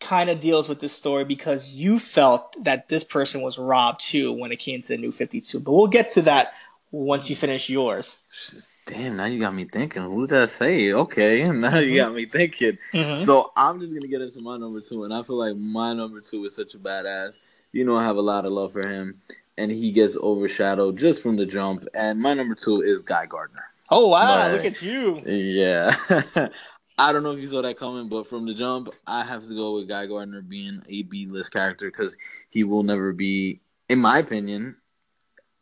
kind 0.00 0.28
of 0.28 0.40
deals 0.40 0.68
with 0.68 0.80
this 0.80 0.92
story 0.92 1.24
because 1.24 1.70
you 1.70 1.98
felt 1.98 2.56
that 2.64 2.88
this 2.88 3.04
person 3.04 3.40
was 3.40 3.56
robbed 3.56 4.00
too 4.00 4.32
when 4.32 4.50
it 4.50 4.58
came 4.58 4.82
to 4.82 4.88
the 4.88 4.96
new 4.98 5.12
52. 5.12 5.60
But 5.60 5.72
we'll 5.72 5.86
get 5.86 6.10
to 6.10 6.22
that 6.22 6.52
once 6.92 7.28
you 7.28 7.34
finish 7.34 7.68
yours. 7.68 8.24
Damn, 8.86 9.16
now 9.16 9.24
you 9.24 9.40
got 9.40 9.54
me 9.54 9.64
thinking. 9.64 10.02
Who 10.02 10.26
did 10.26 10.38
I 10.38 10.46
say? 10.46 10.92
Okay, 10.92 11.48
now 11.50 11.78
you 11.78 11.96
got 11.96 12.14
me 12.14 12.26
thinking. 12.26 12.78
Mm-hmm. 12.92 13.24
So 13.24 13.50
I'm 13.56 13.80
just 13.80 13.94
gonna 13.94 14.06
get 14.06 14.20
into 14.20 14.40
my 14.40 14.58
number 14.58 14.80
two, 14.80 15.04
and 15.04 15.14
I 15.14 15.22
feel 15.22 15.36
like 15.36 15.56
my 15.56 15.94
number 15.94 16.20
two 16.20 16.44
is 16.44 16.54
such 16.54 16.74
a 16.74 16.78
badass. 16.78 17.38
You 17.72 17.84
know, 17.84 17.96
I 17.96 18.04
have 18.04 18.16
a 18.16 18.22
lot 18.22 18.44
of 18.44 18.52
love 18.52 18.72
for 18.72 18.86
him, 18.86 19.14
and 19.56 19.70
he 19.70 19.90
gets 19.90 20.16
overshadowed 20.16 20.98
just 20.98 21.22
from 21.22 21.36
the 21.36 21.46
jump. 21.46 21.84
And 21.94 22.20
my 22.20 22.34
number 22.34 22.54
two 22.54 22.82
is 22.82 23.02
Guy 23.02 23.26
Gardner. 23.26 23.64
Oh 23.88 24.08
wow! 24.08 24.48
But, 24.48 24.52
look 24.52 24.64
at 24.64 24.82
you. 24.82 25.22
Yeah. 25.26 25.96
I 26.98 27.10
don't 27.10 27.22
know 27.22 27.32
if 27.32 27.40
you 27.40 27.48
saw 27.48 27.62
that 27.62 27.78
coming, 27.78 28.08
but 28.08 28.26
from 28.26 28.46
the 28.46 28.52
jump, 28.52 28.90
I 29.06 29.24
have 29.24 29.48
to 29.48 29.54
go 29.54 29.74
with 29.74 29.88
Guy 29.88 30.06
Gardner 30.06 30.42
being 30.42 30.82
a 30.88 31.02
B 31.02 31.26
list 31.26 31.50
character 31.50 31.90
because 31.90 32.16
he 32.50 32.64
will 32.64 32.82
never 32.82 33.12
be, 33.12 33.60
in 33.88 33.98
my 33.98 34.18
opinion, 34.18 34.76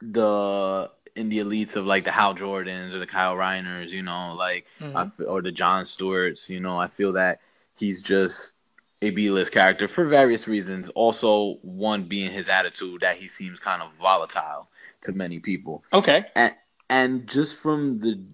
the 0.01 0.91
in 1.21 1.29
the 1.29 1.39
elites 1.39 1.77
of 1.77 1.85
like 1.87 2.05
the 2.05 2.11
Hal 2.11 2.35
Jordans 2.35 2.95
or 2.95 2.99
the 2.99 3.07
Kyle 3.07 3.37
Rayners, 3.37 3.93
you 3.93 4.03
know, 4.03 4.35
like 4.35 4.67
mm-hmm. 4.81 5.23
or 5.29 5.43
the 5.43 5.53
John 5.53 5.85
Stewarts, 5.85 6.49
you 6.49 6.59
know, 6.59 6.79
I 6.79 6.87
feel 6.87 7.13
that 7.13 7.41
he's 7.79 8.03
just 8.03 8.55
a 9.03 9.11
B 9.11 9.31
list 9.31 9.53
character 9.53 9.87
for 9.87 10.07
various 10.07 10.49
reasons. 10.49 10.89
Also, 10.91 11.59
one 11.63 12.05
being 12.05 12.33
his 12.33 12.49
attitude 12.49 13.03
that 13.03 13.19
he 13.19 13.29
seems 13.29 13.61
kind 13.61 13.83
of 13.83 13.91
volatile 14.01 14.69
to 15.03 15.13
many 15.13 15.39
people. 15.39 15.85
Okay, 15.93 16.25
and 16.35 16.55
and 16.89 17.27
just 17.29 17.57
from 17.57 18.01
the 18.01 18.25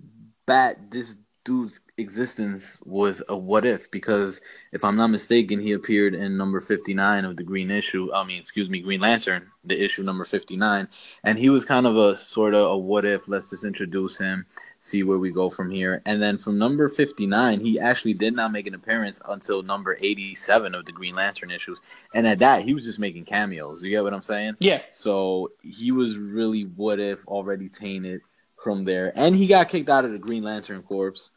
bat, 0.47 0.91
this 0.91 1.17
dude's 1.47 1.81
existence 1.97 2.81
was 2.85 3.23
a 3.29 3.37
what 3.37 3.65
if 3.65 3.89
because 3.93 4.41
if 4.73 4.85
I'm 4.85 4.97
not 4.97 5.11
mistaken, 5.11 5.61
he 5.61 5.73
appeared 5.73 6.13
in 6.13 6.37
number 6.37 6.61
59 6.61 7.25
of 7.25 7.37
the 7.37 7.45
Green 7.45 7.71
issue. 7.71 8.13
I 8.13 8.25
mean, 8.25 8.41
excuse 8.41 8.69
me, 8.69 8.81
Green 8.81 9.01
Lantern, 9.01 9.53
the 9.65 9.81
issue 9.81 10.03
number 10.03 10.25
59, 10.25 10.89
and 11.23 11.39
he 11.39 11.49
was 11.49 11.65
kind 11.65 11.87
of 11.87 11.97
a 11.97 12.19
sort 12.19 12.53
of 12.53 12.67
a 12.67 12.77
what 12.77 13.05
if. 13.05 13.29
Let's 13.29 13.49
just 13.49 13.63
introduce 13.63 14.19
him, 14.19 14.45
see 14.81 15.05
where 15.05 15.19
we 15.19 15.31
go 15.31 15.49
from 15.49 15.71
here, 15.71 16.03
and 16.05 16.21
then 16.21 16.37
from 16.37 16.59
number 16.59 16.89
59, 16.89 17.61
he 17.61 17.79
actually 17.79 18.15
did 18.15 18.35
not 18.35 18.51
make 18.51 18.67
an 18.67 18.75
appearance 18.75 19.23
until 19.29 19.63
number 19.63 19.97
87 20.01 20.75
of 20.75 20.85
the 20.85 20.93
Green 20.93 21.15
Lantern 21.15 21.53
issues, 21.53 21.81
and 22.13 22.27
at 22.27 22.41
that, 22.41 22.63
he 22.63 22.75
was 22.75 22.85
just 22.85 22.99
making 22.99 23.25
cameos. 23.25 23.85
You 23.85 23.91
get 23.91 24.03
what 24.03 24.13
I'm 24.15 24.23
saying? 24.25 24.57
Yeah. 24.59 24.83
So 24.91 25.53
he 25.63 25.93
was 25.93 26.19
really 26.19 26.63
what 26.63 26.99
if 26.99 27.25
already 27.29 27.69
tainted 27.69 28.23
from 28.65 28.85
there, 28.85 29.13
and 29.15 29.37
he 29.37 29.47
got 29.47 29.69
kicked 29.69 29.89
out 29.89 30.05
of 30.05 30.11
the 30.11 30.19
Green 30.19 30.43
Lantern 30.43 30.83
Corps 30.83 31.31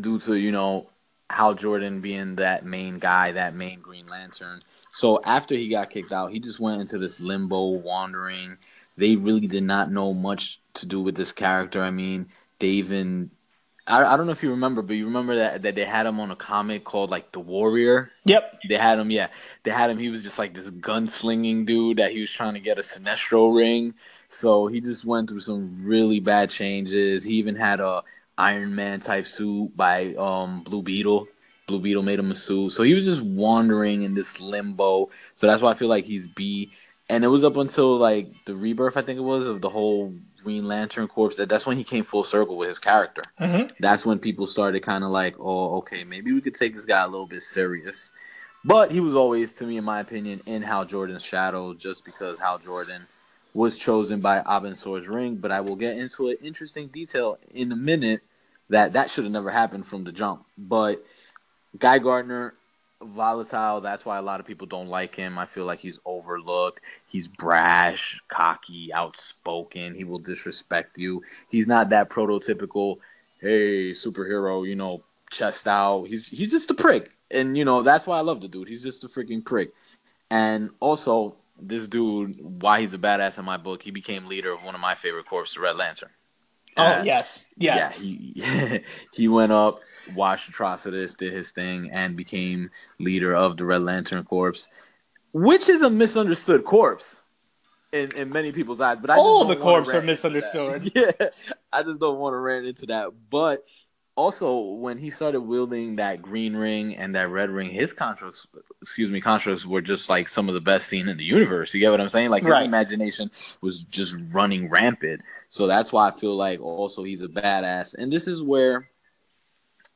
due 0.00 0.18
to 0.20 0.34
you 0.34 0.52
know 0.52 0.88
Hal 1.30 1.54
Jordan 1.54 2.00
being 2.00 2.36
that 2.36 2.64
main 2.64 2.98
guy, 2.98 3.32
that 3.32 3.54
main 3.54 3.80
Green 3.80 4.06
Lantern. 4.06 4.62
So 4.92 5.20
after 5.24 5.54
he 5.54 5.68
got 5.68 5.90
kicked 5.90 6.12
out, 6.12 6.32
he 6.32 6.40
just 6.40 6.60
went 6.60 6.80
into 6.80 6.98
this 6.98 7.20
limbo, 7.20 7.66
wandering. 7.68 8.56
They 8.96 9.16
really 9.16 9.46
did 9.46 9.64
not 9.64 9.90
know 9.90 10.14
much 10.14 10.60
to 10.74 10.86
do 10.86 11.02
with 11.02 11.16
this 11.16 11.32
character. 11.32 11.82
I 11.82 11.90
mean, 11.90 12.28
they 12.58 12.68
even 12.68 13.30
I, 13.86 14.04
I 14.04 14.16
don't 14.16 14.26
know 14.26 14.32
if 14.32 14.42
you 14.42 14.50
remember, 14.50 14.82
but 14.82 14.94
you 14.94 15.04
remember 15.04 15.36
that 15.36 15.62
that 15.62 15.74
they 15.74 15.84
had 15.84 16.06
him 16.06 16.18
on 16.18 16.30
a 16.30 16.36
comic 16.36 16.84
called 16.84 17.10
like 17.10 17.32
The 17.32 17.40
Warrior. 17.40 18.10
Yep. 18.24 18.60
They 18.68 18.76
had 18.76 18.98
him, 18.98 19.10
yeah. 19.10 19.28
They 19.62 19.70
had 19.70 19.90
him. 19.90 19.98
He 19.98 20.08
was 20.08 20.22
just 20.22 20.38
like 20.38 20.54
this 20.54 20.70
gunslinging 20.70 21.66
dude 21.66 21.98
that 21.98 22.12
he 22.12 22.20
was 22.20 22.30
trying 22.30 22.54
to 22.54 22.60
get 22.60 22.78
a 22.78 22.82
Sinestro 22.82 23.54
ring. 23.54 23.94
So 24.28 24.66
he 24.66 24.80
just 24.80 25.04
went 25.04 25.28
through 25.28 25.40
some 25.40 25.84
really 25.84 26.20
bad 26.20 26.50
changes. 26.50 27.22
He 27.22 27.34
even 27.34 27.54
had 27.54 27.80
a 27.80 28.02
Iron 28.38 28.74
Man 28.74 29.00
type 29.00 29.26
suit 29.26 29.76
by 29.76 30.14
um, 30.14 30.62
Blue 30.62 30.82
Beetle. 30.82 31.28
Blue 31.66 31.80
Beetle 31.80 32.02
made 32.02 32.18
him 32.18 32.30
a 32.30 32.36
suit. 32.36 32.70
So 32.70 32.82
he 32.82 32.94
was 32.94 33.04
just 33.04 33.22
wandering 33.22 34.02
in 34.02 34.14
this 34.14 34.40
limbo. 34.40 35.10
So 35.34 35.46
that's 35.46 35.62
why 35.62 35.70
I 35.70 35.74
feel 35.74 35.88
like 35.88 36.04
he's 36.04 36.26
B. 36.26 36.72
And 37.08 37.24
it 37.24 37.28
was 37.28 37.44
up 37.44 37.56
until 37.56 37.96
like 37.96 38.30
the 38.46 38.54
rebirth, 38.54 38.96
I 38.96 39.02
think 39.02 39.18
it 39.18 39.22
was, 39.22 39.46
of 39.46 39.60
the 39.60 39.70
whole 39.70 40.14
Green 40.42 40.68
Lantern 40.68 41.08
Corps. 41.08 41.34
That 41.36 41.48
that's 41.48 41.66
when 41.66 41.76
he 41.76 41.84
came 41.84 42.04
full 42.04 42.24
circle 42.24 42.56
with 42.56 42.68
his 42.68 42.78
character. 42.78 43.22
Mm-hmm. 43.40 43.68
That's 43.80 44.04
when 44.04 44.18
people 44.18 44.46
started 44.46 44.80
kind 44.82 45.02
of 45.02 45.10
like, 45.10 45.36
oh, 45.38 45.76
okay, 45.78 46.04
maybe 46.04 46.32
we 46.32 46.40
could 46.40 46.54
take 46.54 46.74
this 46.74 46.84
guy 46.84 47.02
a 47.02 47.08
little 47.08 47.26
bit 47.26 47.42
serious. 47.42 48.12
But 48.64 48.90
he 48.90 48.98
was 48.98 49.14
always, 49.14 49.52
to 49.54 49.66
me, 49.66 49.76
in 49.76 49.84
my 49.84 50.00
opinion, 50.00 50.42
in 50.46 50.62
Hal 50.62 50.84
Jordan's 50.84 51.22
shadow, 51.22 51.72
just 51.74 52.04
because 52.04 52.38
Hal 52.40 52.58
Jordan 52.58 53.06
was 53.56 53.78
chosen 53.78 54.20
by 54.20 54.40
Abin 54.40 54.76
Sur's 54.76 55.08
ring, 55.08 55.36
but 55.36 55.50
I 55.50 55.62
will 55.62 55.76
get 55.76 55.96
into 55.96 56.28
an 56.28 56.36
interesting 56.42 56.88
detail 56.88 57.38
in 57.54 57.72
a 57.72 57.76
minute 57.76 58.20
that 58.68 58.92
that 58.92 59.10
should 59.10 59.24
have 59.24 59.32
never 59.32 59.50
happened 59.50 59.86
from 59.86 60.04
the 60.04 60.12
jump. 60.12 60.44
But 60.58 61.02
Guy 61.78 61.98
Gardner, 61.98 62.54
volatile. 63.02 63.80
That's 63.80 64.04
why 64.04 64.18
a 64.18 64.22
lot 64.22 64.40
of 64.40 64.46
people 64.46 64.66
don't 64.66 64.88
like 64.88 65.14
him. 65.14 65.38
I 65.38 65.46
feel 65.46 65.64
like 65.64 65.78
he's 65.78 65.98
overlooked. 66.04 66.82
He's 67.06 67.28
brash, 67.28 68.20
cocky, 68.28 68.92
outspoken. 68.92 69.94
He 69.94 70.04
will 70.04 70.18
disrespect 70.18 70.98
you. 70.98 71.22
He's 71.48 71.66
not 71.66 71.88
that 71.90 72.10
prototypical, 72.10 72.98
hey, 73.40 73.92
superhero, 73.92 74.68
you 74.68 74.76
know, 74.76 75.02
chest 75.30 75.66
out. 75.66 76.04
He's 76.04 76.28
he's 76.28 76.50
just 76.50 76.70
a 76.70 76.74
prick. 76.74 77.10
And 77.30 77.56
you 77.56 77.64
know, 77.64 77.80
that's 77.80 78.06
why 78.06 78.18
I 78.18 78.20
love 78.20 78.42
the 78.42 78.48
dude. 78.48 78.68
He's 78.68 78.82
just 78.82 79.02
a 79.02 79.08
freaking 79.08 79.42
prick. 79.42 79.72
And 80.30 80.70
also, 80.80 81.36
this 81.58 81.88
dude, 81.88 82.36
why 82.40 82.80
he's 82.80 82.92
a 82.94 82.98
badass 82.98 83.38
in 83.38 83.44
my 83.44 83.56
book, 83.56 83.82
he 83.82 83.90
became 83.90 84.26
leader 84.26 84.52
of 84.52 84.62
one 84.62 84.74
of 84.74 84.80
my 84.80 84.94
favorite 84.94 85.26
corps, 85.26 85.46
the 85.54 85.60
Red 85.60 85.76
Lantern. 85.76 86.10
Oh 86.76 86.96
uh, 86.98 87.02
yes, 87.02 87.50
yes. 87.56 87.90
Yeah, 88.36 88.82
he 88.82 88.84
he 89.10 89.28
went 89.28 89.52
up, 89.52 89.80
watched 90.06 90.50
Atrocitus, 90.50 91.16
did 91.16 91.32
his 91.32 91.50
thing, 91.52 91.90
and 91.90 92.16
became 92.16 92.70
leader 92.98 93.34
of 93.34 93.56
the 93.56 93.64
Red 93.64 93.82
Lantern 93.82 94.24
Corps, 94.24 94.68
which 95.32 95.68
is 95.68 95.82
a 95.82 95.90
misunderstood 95.90 96.64
corps. 96.64 97.00
in, 97.92 98.10
in 98.12 98.32
many 98.32 98.52
people's 98.52 98.80
eyes. 98.80 98.98
But 99.00 99.10
I 99.10 99.18
All 99.18 99.44
the 99.44 99.54
don't 99.54 99.60
wanna 99.60 99.84
corpse 99.84 99.94
are 99.94 100.02
misunderstood. 100.02 100.92
Yeah, 100.94 101.12
I 101.72 101.82
just 101.82 101.98
don't 102.00 102.18
want 102.18 102.34
to 102.34 102.38
rant 102.38 102.66
into 102.66 102.86
that. 102.86 103.10
But 103.30 103.64
also, 104.16 104.58
when 104.58 104.96
he 104.96 105.10
started 105.10 105.42
wielding 105.42 105.96
that 105.96 106.22
green 106.22 106.56
ring 106.56 106.96
and 106.96 107.14
that 107.14 107.28
red 107.28 107.50
ring, 107.50 107.70
his 107.70 107.92
constructs, 107.92 108.46
excuse 108.80 109.10
me, 109.10 109.20
constructs 109.20 109.66
were 109.66 109.82
just 109.82 110.08
like 110.08 110.26
some 110.26 110.48
of 110.48 110.54
the 110.54 110.60
best 110.60 110.88
seen 110.88 111.08
in 111.08 111.18
the 111.18 111.24
universe. 111.24 111.74
You 111.74 111.80
get 111.80 111.90
what 111.90 112.00
I'm 112.00 112.08
saying? 112.08 112.30
Like 112.30 112.42
his 112.42 112.52
Right. 112.52 112.64
imagination 112.64 113.30
was 113.60 113.84
just 113.84 114.16
running 114.32 114.70
rampant. 114.70 115.20
So 115.48 115.66
that's 115.66 115.92
why 115.92 116.08
I 116.08 116.12
feel 116.12 116.34
like 116.34 116.60
also 116.60 117.04
he's 117.04 117.20
a 117.20 117.28
badass. 117.28 117.94
And 117.94 118.10
this 118.10 118.26
is 118.26 118.42
where 118.42 118.88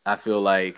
I 0.05 0.17
feel 0.17 0.43
like 0.43 0.77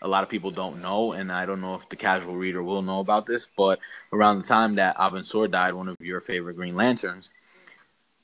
a 0.00 0.08
lot 0.08 0.22
of 0.22 0.30
people 0.30 0.50
don't 0.50 0.80
know, 0.80 1.12
and 1.12 1.30
I 1.30 1.44
don't 1.44 1.60
know 1.60 1.74
if 1.74 1.88
the 1.90 1.96
casual 1.96 2.36
reader 2.36 2.62
will 2.62 2.82
know 2.82 3.00
about 3.00 3.26
this, 3.26 3.46
but 3.56 3.80
around 4.12 4.38
the 4.38 4.48
time 4.48 4.76
that 4.76 4.96
Abin 4.96 5.26
Sur 5.26 5.48
died, 5.48 5.74
one 5.74 5.88
of 5.88 5.96
your 6.00 6.20
favorite 6.20 6.54
Green 6.54 6.76
Lanterns, 6.76 7.32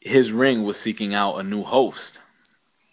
his 0.01 0.33
ring 0.33 0.63
was 0.63 0.79
seeking 0.79 1.15
out 1.15 1.37
a 1.37 1.43
new 1.43 1.63
host. 1.63 2.19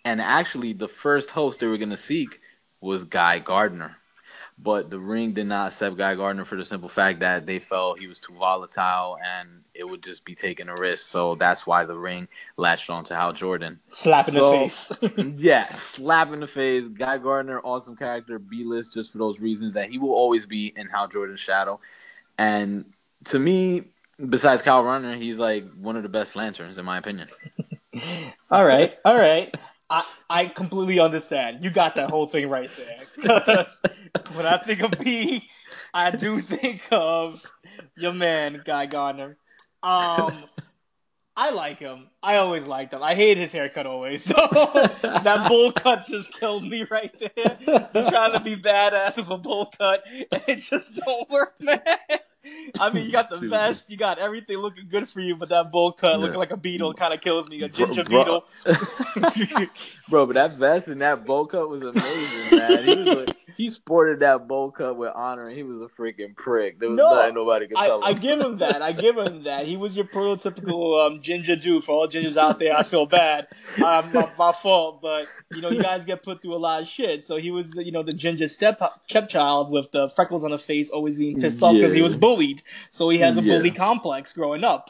And 0.04 0.22
actually, 0.22 0.74
the 0.74 0.88
first 0.88 1.30
host 1.30 1.60
they 1.60 1.68
were 1.68 1.78
going 1.78 1.90
to 1.90 1.98
seek 1.98 2.40
was 2.80 3.04
Guy 3.04 3.40
Gardner. 3.40 3.98
But 4.58 4.90
the 4.92 5.00
ring 5.00 5.34
did 5.34 5.48
not 5.48 5.72
accept 5.72 5.98
Guy 5.98 6.14
Gardner 6.16 6.46
for 6.46 6.56
the 6.56 6.66
simple 6.66 6.90
fact 6.90 7.20
that 7.22 7.48
they 7.48 7.58
felt 7.58 8.00
he 8.00 8.06
was 8.08 8.20
too 8.20 8.34
volatile 8.34 9.18
and 9.26 9.50
it 9.74 9.84
would 9.84 10.04
just 10.04 10.24
be 10.24 10.36
taking 10.36 10.70
a 10.70 10.76
risk. 10.76 11.08
So 11.08 11.34
that's 11.34 11.66
why 11.66 11.84
the 11.86 11.98
ring 11.98 12.28
latched 12.58 12.90
on 12.92 13.04
to 13.06 13.16
Hal 13.16 13.34
Jordan. 13.34 13.80
Slap 13.90 14.28
in 14.28 14.36
So- 14.36 14.52
the 14.52 14.58
face. 14.58 14.92
yeah, 15.38 15.74
slap 15.76 16.32
in 16.32 16.42
the 16.42 16.48
face. 16.48 16.86
Guy 16.94 17.18
Gardner, 17.18 17.60
awesome 17.62 17.96
character, 17.96 18.38
B 18.38 18.64
list 18.64 18.94
just 18.94 19.12
for 19.12 19.18
those 19.18 19.40
reasons 19.40 19.74
that 19.74 19.90
he 19.90 19.98
will 19.98 20.14
always 20.14 20.46
be 20.46 20.68
in 20.76 20.88
Hal 20.88 21.08
Jordan's 21.08 21.40
shadow. 21.40 21.80
And 22.38 22.86
to 23.26 23.40
me, 23.40 23.86
besides 24.30 24.62
Kyle 24.62 24.84
Rayner, 24.84 25.16
he's 25.16 25.40
like 25.40 25.66
one 25.74 25.96
of 25.96 26.04
the 26.04 26.10
best 26.10 26.36
lanterns 26.36 26.78
in 26.78 26.86
my 26.86 27.00
opinion. 27.00 27.30
all 28.52 28.66
right, 28.66 28.96
all 29.06 29.18
right. 29.18 29.56
I, 29.92 30.06
I 30.30 30.46
completely 30.46 31.00
understand. 31.00 31.64
You 31.64 31.70
got 31.70 31.96
that 31.96 32.10
whole 32.10 32.26
thing 32.26 32.50
right 32.50 32.70
there. 32.78 33.66
when 34.34 34.46
I 34.46 34.58
think 34.58 34.82
of 34.82 34.92
B, 35.00 35.50
I 35.94 36.12
do 36.12 36.40
think 36.40 36.82
of 36.92 37.46
your 37.98 38.14
man, 38.14 38.62
Guy 38.64 38.86
Gardner. 38.86 39.38
Um, 39.84 40.46
I 41.36 41.52
like 41.52 41.80
him. 41.80 42.08
I 42.24 42.38
always 42.38 42.66
liked 42.66 42.94
him. 42.94 43.04
I 43.04 43.16
hate 43.16 43.38
his 43.38 43.52
haircut 43.52 43.86
always. 43.86 44.24
So 44.32 44.48
that 45.02 45.50
bowl 45.50 45.74
cut 45.74 46.06
just 46.06 46.32
killed 46.32 46.64
me 46.64 46.86
right 46.90 47.14
there. 47.20 47.58
You're 47.94 48.10
trying 48.10 48.34
to 48.34 48.40
be 48.40 48.56
badass 48.56 49.18
with 49.18 49.30
a 49.30 49.38
bowl 49.38 49.74
cut, 49.78 50.04
and 50.32 50.44
it 50.48 50.60
just 50.60 50.96
don't 50.96 51.30
work, 51.30 51.56
man. 51.60 51.82
I 52.80 52.92
mean, 52.92 53.06
you 53.06 53.12
got 53.12 53.30
the 53.30 53.38
vest, 53.50 53.92
you 53.92 53.98
got 53.98 54.18
everything 54.18 54.58
looking 54.58 54.88
good 54.90 55.08
for 55.08 55.20
you, 55.20 55.36
but 55.36 55.50
that 55.50 55.72
bowl 55.72 55.92
cut 55.92 56.20
looking 56.20 56.38
like 56.38 56.52
a 56.52 56.58
beetle 56.58 56.94
kind 56.94 57.14
of 57.14 57.22
kills 57.22 57.48
me. 57.48 57.62
A 57.62 57.70
Bro- 57.70 57.86
ginger 57.88 58.04
bro- 58.04 58.44
beetle. 58.66 59.68
Bro, 60.10 60.26
but 60.28 60.34
that 60.34 60.58
vest 60.58 60.88
and 60.88 61.02
that 61.02 61.26
bowl 61.26 61.46
cut 61.46 61.70
was 61.70 61.82
amazing, 61.82 62.58
man. 62.58 62.84
He 62.84 62.96
was 62.96 63.16
like, 63.18 63.38
he 63.62 63.70
sported 63.70 64.20
that 64.22 64.48
bowl 64.48 64.72
cut 64.72 64.98
with 64.98 65.12
honor, 65.14 65.46
and 65.48 65.56
he 65.56 65.64
was 65.64 65.82
a 65.82 65.86
freaking 66.02 66.36
prick. 66.36 66.80
There 66.80 66.90
was 66.90 66.98
No, 66.98 67.10
nothing 67.16 67.36
nobody 67.36 67.68
could 67.68 67.78
I, 67.78 67.86
tell 67.88 67.98
him. 68.00 68.04
I 68.06 68.14
give 68.14 68.40
him 68.40 68.58
that. 68.58 68.82
I 68.82 68.92
give 68.92 69.18
him 69.18 69.44
that. 69.44 69.66
He 69.66 69.78
was 69.78 69.96
your 69.96 70.06
prototypical 70.06 71.06
um, 71.06 71.22
ginger 71.22 71.56
dude. 71.56 71.84
For 71.84 71.92
all 71.92 72.08
gingers 72.08 72.38
out 72.38 72.60
there, 72.60 72.76
I 72.76 72.84
feel 72.84 73.06
bad. 73.06 73.48
Um, 73.76 74.12
my, 74.12 74.30
my 74.38 74.52
fault, 74.52 75.02
but 75.02 75.28
you 75.52 75.62
know, 75.62 75.70
you 75.70 75.82
guys 75.82 76.06
get 76.06 76.24
put 76.24 76.42
through 76.42 76.56
a 76.56 76.58
lot 76.58 76.82
of 76.82 76.88
shit. 76.88 77.24
So 77.26 77.38
he 77.38 77.52
was, 77.52 77.76
you 77.76 77.92
know, 77.92 78.04
the 78.04 78.14
ginger 78.14 78.48
step 78.48 78.82
stepchild 79.08 79.70
with 79.72 79.92
the 79.92 80.10
freckles 80.10 80.44
on 80.44 80.52
the 80.52 80.58
face, 80.58 80.90
always 80.90 81.20
being 81.20 81.40
pissed 81.40 81.62
off 81.62 81.76
because 81.76 81.94
he 81.94 82.02
was 82.02 82.14
bullied. 82.16 82.64
So 82.90 83.10
he 83.10 83.20
has 83.20 83.38
a 83.38 83.42
Yeah. 83.44 83.58
bully 83.58 83.72
complex 83.72 84.34
growing 84.34 84.64
up. 84.64 84.90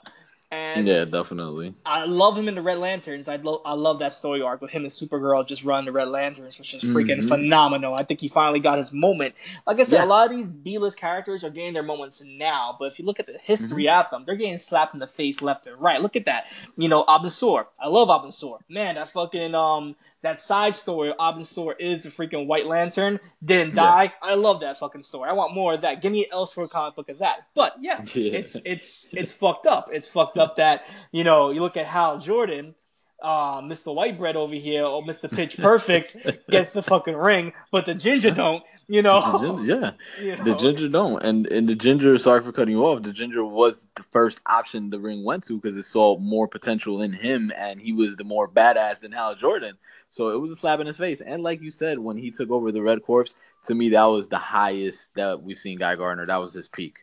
And 0.54 0.86
yeah, 0.86 1.06
definitely. 1.06 1.74
I 1.86 2.04
love 2.06 2.38
him 2.38 2.50
in 2.50 2.56
the 2.56 2.62
Red 2.62 2.78
Lanterns. 2.80 3.30
I 3.30 3.38
love 3.38 3.62
I 3.66 3.72
love 3.72 4.00
that 4.00 4.12
story 4.12 4.42
arc 4.42 4.60
with 4.62 4.72
him 4.72 4.82
and 4.82 4.92
Supergirl 4.92 5.48
just 5.48 5.64
running 5.64 5.86
the 5.86 5.94
Red 5.94 6.10
Lanterns, 6.10 6.58
which 6.60 6.74
is 6.74 6.84
freaking 6.84 7.22
Mhm. 7.22 7.28
phenomenal. 7.30 7.94
I 7.94 8.04
think 8.04 8.20
he 8.20 8.28
finally 8.28 8.60
got 8.60 8.78
his 8.78 8.92
moment. 8.92 9.34
Like 9.66 9.80
I 9.80 9.84
said, 9.84 10.00
Yeah. 10.00 10.06
a 10.06 10.08
lot 10.08 10.30
of 10.30 10.36
these 10.36 10.50
B-list 10.54 10.98
characters 10.98 11.46
are 11.46 11.50
getting 11.50 11.72
their 11.74 11.84
moments 11.84 12.22
now, 12.26 12.76
but 12.78 12.92
if 12.92 13.00
you 13.00 13.06
look 13.06 13.18
at 13.20 13.28
the 13.28 13.40
history 13.42 13.86
Mm-hmm. 13.86 14.00
of 14.06 14.10
them, 14.12 14.24
they're 14.26 14.36
getting 14.36 14.58
slapped 14.58 14.94
in 14.94 15.00
the 15.00 15.08
face 15.08 15.42
left 15.42 15.68
and 15.68 15.80
right. 15.82 16.02
Look 16.02 16.18
at 16.18 16.26
that. 16.26 16.48
You 16.76 16.90
know, 16.90 17.06
Abin 17.06 17.32
Sur. 17.32 17.68
I 17.80 17.88
love 17.88 18.10
Abin 18.10 18.34
Sur. 18.34 18.58
Man, 18.68 18.96
that 18.96 19.08
fucking 19.10 19.56
um 19.56 19.96
that 20.24 20.40
side 20.40 20.76
story, 20.76 21.14
Abin 21.20 21.46
Sur 21.46 21.74
is 21.74 22.04
the 22.04 22.10
freaking 22.10 22.46
White 22.48 22.68
Lantern, 22.68 23.20
didn't 23.44 23.70
Yeah. 23.76 23.84
die. 23.84 24.14
I 24.22 24.36
love 24.36 24.60
that 24.62 24.78
fucking 24.78 25.02
story. 25.02 25.30
I 25.30 25.34
want 25.34 25.54
more 25.54 25.74
of 25.74 25.82
that. 25.82 26.02
Give 26.02 26.12
me 26.12 26.26
an 26.26 26.32
Elseworld 26.32 26.70
comic 26.70 26.96
book 26.96 27.10
of 27.10 27.20
that. 27.20 27.48
But 27.56 27.76
yeah, 27.82 28.02
Yeah. 28.14 28.34
it's 28.40 28.56
it's 28.66 29.08
it's 29.12 29.32
fucked 29.32 29.66
up. 29.66 29.90
It's 29.92 30.08
fucked 30.08 30.38
up 30.38 30.58
that 30.58 30.86
you 31.12 31.24
know 31.24 31.50
you 31.52 31.62
look 31.62 31.76
at 31.78 31.86
Hal 31.88 32.20
Jordan, 32.20 32.76
uh, 33.22 33.62
Mr. 33.62 33.96
Whitebread 33.96 34.36
over 34.36 34.56
here, 34.56 34.84
or 34.84 35.04
Mr. 35.04 35.32
Pitch 35.32 35.58
Perfect 35.58 36.18
gets 36.50 36.74
the 36.74 36.82
fucking 36.82 37.16
ring, 37.16 37.54
but 37.72 37.86
the 37.86 37.94
Ginger 37.94 38.32
don't. 38.32 38.64
You 38.88 39.02
know, 39.02 39.40
ginger, 39.40 39.64
yeah. 39.64 39.92
You 40.22 40.36
know? 40.38 40.44
The 40.44 40.56
ginger 40.56 40.90
don't, 40.90 41.24
and 41.24 41.48
and 41.48 41.68
the 41.70 41.76
ginger. 41.76 42.18
Sorry 42.18 42.42
for 42.42 42.52
cutting 42.52 42.74
you 42.74 42.86
off. 42.86 43.04
The 43.04 43.14
ginger 43.14 43.46
was 43.46 43.88
the 43.96 44.04
first 44.12 44.42
option 44.46 44.90
the 44.90 45.00
ring 45.00 45.24
went 45.24 45.44
to 45.46 45.60
because 45.60 45.78
it 45.78 45.84
saw 45.84 46.18
more 46.18 46.48
potential 46.48 47.02
in 47.02 47.14
him, 47.14 47.52
and 47.56 47.80
he 47.80 47.94
was 47.94 48.16
the 48.16 48.24
more 48.24 48.50
badass 48.50 49.00
than 49.00 49.12
Hal 49.12 49.36
Jordan. 49.36 49.78
So 50.10 50.30
it 50.30 50.42
was 50.42 50.52
a 50.52 50.56
slap 50.58 50.82
in 50.82 50.88
his 50.88 50.98
face. 50.98 51.22
And 51.22 51.42
like 51.42 51.62
you 51.62 51.72
said, 51.72 51.98
when 51.98 52.18
he 52.18 52.32
took 52.32 52.52
over 52.52 52.72
the 52.74 52.82
Red 52.82 53.02
Corps, 53.02 53.28
to 53.66 53.76
me 53.76 53.90
that 53.90 54.04
was 54.04 54.28
the 54.28 54.38
highest 54.38 55.16
that 55.16 55.42
we've 55.42 55.60
seen 55.60 55.80
Guy 55.80 55.96
Gardner. 55.96 56.26
That 56.26 56.42
was 56.42 56.54
his 56.54 56.68
peak. 56.68 57.00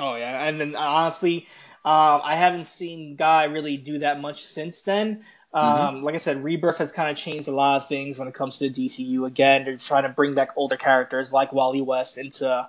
Oh 0.00 0.16
yeah, 0.16 0.46
and 0.46 0.60
then 0.60 0.76
honestly, 0.76 1.48
um, 1.84 2.20
I 2.22 2.36
haven't 2.36 2.64
seen 2.64 3.16
Guy 3.16 3.44
really 3.44 3.76
do 3.76 3.98
that 3.98 4.20
much 4.20 4.44
since 4.44 4.82
then. 4.82 5.24
Um, 5.54 6.02
Like 6.02 6.14
I 6.14 6.18
said, 6.18 6.42
Rebirth 6.42 6.78
has 6.78 6.92
kind 6.92 7.10
of 7.10 7.16
changed 7.16 7.48
a 7.48 7.52
lot 7.52 7.82
of 7.82 7.88
things 7.88 8.18
when 8.18 8.26
it 8.28 8.34
comes 8.34 8.58
to 8.58 8.68
the 8.68 8.86
DCU. 8.86 9.26
Again, 9.26 9.64
they're 9.64 9.76
trying 9.76 10.04
to 10.04 10.08
bring 10.08 10.34
back 10.34 10.50
older 10.56 10.76
characters 10.76 11.32
like 11.32 11.52
Wally 11.52 11.82
West 11.82 12.16
into 12.18 12.68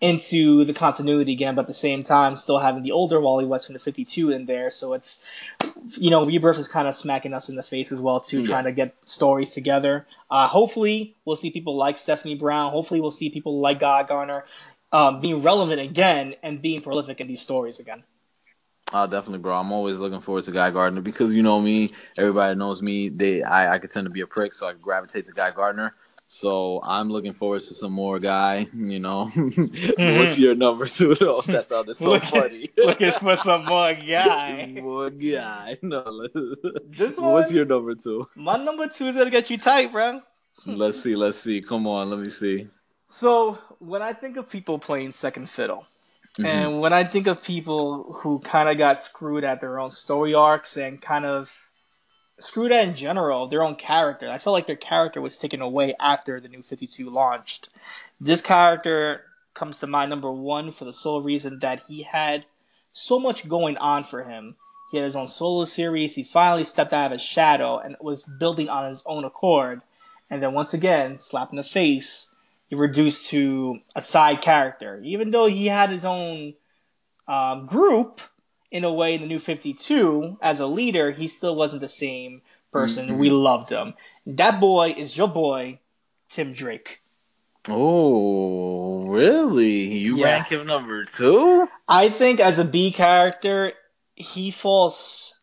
into 0.00 0.64
the 0.64 0.74
continuity 0.74 1.32
again, 1.32 1.54
but 1.54 1.62
at 1.62 1.66
the 1.68 1.72
same 1.74 2.02
time, 2.02 2.36
still 2.36 2.58
having 2.58 2.82
the 2.82 2.90
older 2.92 3.20
Wally 3.20 3.46
West 3.46 3.66
from 3.66 3.72
the 3.74 3.78
Fifty 3.78 4.04
Two 4.04 4.30
in 4.30 4.44
there. 4.46 4.68
So 4.68 4.92
it's 4.92 5.22
you 5.96 6.10
know, 6.10 6.26
Rebirth 6.26 6.58
is 6.58 6.68
kind 6.68 6.88
of 6.88 6.94
smacking 6.94 7.32
us 7.32 7.48
in 7.48 7.56
the 7.56 7.62
face 7.62 7.92
as 7.92 8.00
well 8.00 8.20
too, 8.20 8.40
Yeah. 8.40 8.46
trying 8.46 8.64
to 8.64 8.72
get 8.72 8.94
stories 9.04 9.54
together. 9.54 10.06
Uh, 10.30 10.48
hopefully, 10.48 11.14
we'll 11.24 11.36
see 11.36 11.50
people 11.50 11.76
like 11.76 11.96
Stephanie 11.96 12.34
Brown. 12.34 12.72
Hopefully, 12.72 13.00
we'll 13.00 13.10
see 13.12 13.30
people 13.30 13.60
like 13.60 13.78
Guy 13.78 14.02
Gardner 14.02 14.44
um, 14.92 15.20
being 15.20 15.40
relevant 15.40 15.80
again 15.80 16.34
and 16.42 16.60
being 16.60 16.80
prolific 16.80 17.20
in 17.20 17.28
these 17.28 17.40
stories 17.40 17.78
again. 17.78 18.02
Oh, 18.92 19.06
definitely, 19.06 19.38
bro. 19.38 19.56
I'm 19.56 19.72
always 19.72 19.98
looking 19.98 20.20
forward 20.20 20.44
to 20.44 20.52
Guy 20.52 20.70
Gardner 20.70 21.00
because 21.00 21.32
you 21.32 21.42
know 21.42 21.60
me. 21.60 21.92
Everybody 22.18 22.56
knows 22.56 22.82
me. 22.82 23.08
They, 23.08 23.42
I, 23.42 23.74
I 23.74 23.78
could 23.78 23.90
tend 23.90 24.04
to 24.04 24.10
be 24.10 24.20
a 24.20 24.26
prick, 24.26 24.52
so 24.52 24.68
I 24.68 24.74
gravitate 24.74 25.24
to 25.26 25.32
Guy 25.32 25.50
Gardner. 25.50 25.94
So 26.26 26.80
I'm 26.82 27.10
looking 27.10 27.34
forward 27.34 27.62
to 27.62 27.74
some 27.74 27.92
more 27.92 28.18
Guy. 28.18 28.66
You 28.74 28.98
know, 28.98 29.24
what's 29.34 29.56
mm-hmm. 29.56 30.42
your 30.42 30.54
number 30.54 30.86
two 30.86 31.14
though? 31.14 31.42
That 31.46 31.66
sounded 31.66 31.96
so 31.96 32.10
Look- 32.10 32.22
funny. 32.24 32.70
Looking 32.76 33.12
for 33.12 33.36
some 33.36 33.66
more 33.66 33.94
guy. 34.08 34.74
more 34.80 35.10
Guy. 35.10 35.78
No, 35.82 36.28
This 36.88 37.18
one. 37.18 37.32
what's 37.32 37.52
your 37.52 37.66
number 37.66 37.94
two? 37.94 38.28
My 38.34 38.56
number 38.56 38.88
two 38.88 39.06
is 39.06 39.16
gonna 39.16 39.30
get 39.30 39.50
you 39.50 39.58
tight, 39.58 39.92
bro. 39.92 40.20
Let's 40.66 41.02
see. 41.02 41.14
Let's 41.14 41.38
see. 41.38 41.60
Come 41.60 41.86
on. 41.86 42.10
Let 42.10 42.20
me 42.20 42.30
see. 42.30 42.68
So 43.06 43.58
when 43.78 44.00
I 44.00 44.14
think 44.14 44.38
of 44.38 44.48
people 44.48 44.78
playing 44.78 45.12
second 45.12 45.50
fiddle, 45.50 45.86
Mhm. 46.38 46.44
and 46.46 46.80
when 46.80 46.92
I 46.92 47.04
think 47.04 47.26
of 47.26 47.42
people 47.42 48.14
who 48.20 48.40
kind 48.40 48.68
of 48.68 48.76
got 48.76 48.98
screwed 48.98 49.44
at 49.44 49.60
their 49.60 49.78
own 49.78 49.90
story 49.90 50.34
arcs 50.34 50.76
and 50.76 51.00
kind 51.00 51.24
of 51.24 51.70
screwed 52.38 52.72
at 52.72 52.88
in 52.88 52.94
general, 52.96 53.46
their 53.46 53.62
own 53.62 53.76
character, 53.76 54.28
I 54.28 54.38
felt 54.38 54.54
like 54.54 54.66
their 54.66 54.74
character 54.74 55.20
was 55.20 55.38
taken 55.38 55.60
away 55.60 55.94
after 56.00 56.40
the 56.40 56.48
new 56.48 56.62
52 56.62 57.08
launched. 57.08 57.68
This 58.20 58.40
character 58.40 59.26
comes 59.54 59.78
to 59.78 59.86
my 59.86 60.06
number 60.06 60.32
one 60.32 60.72
for 60.72 60.84
the 60.84 60.92
sole 60.92 61.22
reason 61.22 61.60
that 61.60 61.84
he 61.86 62.02
had 62.02 62.46
so 62.90 63.20
much 63.20 63.48
going 63.48 63.76
on 63.78 64.02
for 64.02 64.24
him. 64.24 64.56
He 64.90 64.98
had 64.98 65.04
his 65.04 65.16
own 65.16 65.28
solo 65.28 65.64
series. 65.64 66.16
He 66.16 66.24
finally 66.24 66.64
stepped 66.64 66.92
out 66.92 67.06
of 67.06 67.12
his 67.12 67.20
shadow 67.20 67.78
and 67.78 67.96
was 68.00 68.22
building 68.22 68.68
on 68.68 68.88
his 68.88 69.02
own 69.06 69.24
accord. 69.24 69.82
And 70.28 70.42
then 70.42 70.54
once 70.54 70.74
again, 70.74 71.18
slap 71.18 71.50
in 71.50 71.56
the 71.56 71.62
face, 71.62 72.30
reduced 72.74 73.28
to 73.30 73.78
a 73.96 74.02
side 74.02 74.42
character. 74.42 75.00
Even 75.04 75.30
though 75.30 75.46
he 75.46 75.66
had 75.66 75.90
his 75.90 76.04
own 76.04 76.54
um, 77.26 77.66
group 77.66 78.20
in 78.70 78.84
a 78.84 78.92
way 78.92 79.14
in 79.14 79.20
the 79.22 79.26
new 79.26 79.38
52 79.38 80.38
as 80.42 80.60
a 80.60 80.66
leader, 80.66 81.10
he 81.12 81.26
still 81.28 81.54
wasn't 81.56 81.80
the 81.80 81.88
same 81.88 82.42
person. 82.72 83.08
Mhm. 83.10 83.18
We 83.18 83.30
loved 83.30 83.70
him. 83.70 83.94
That 84.26 84.60
boy 84.60 84.94
is 84.96 85.16
your 85.16 85.28
boy, 85.28 85.78
Tim 86.28 86.52
Drake. 86.52 87.00
Oh, 87.68 89.04
really? 89.06 89.84
You 89.98 90.16
Yeah. 90.18 90.24
rank 90.26 90.48
him 90.48 90.66
number 90.66 91.04
two? 91.04 91.68
I 91.88 92.08
think 92.08 92.40
as 92.40 92.58
a 92.58 92.64
B 92.64 92.90
character, 92.90 93.72
he 94.14 94.50
falls 94.50 95.33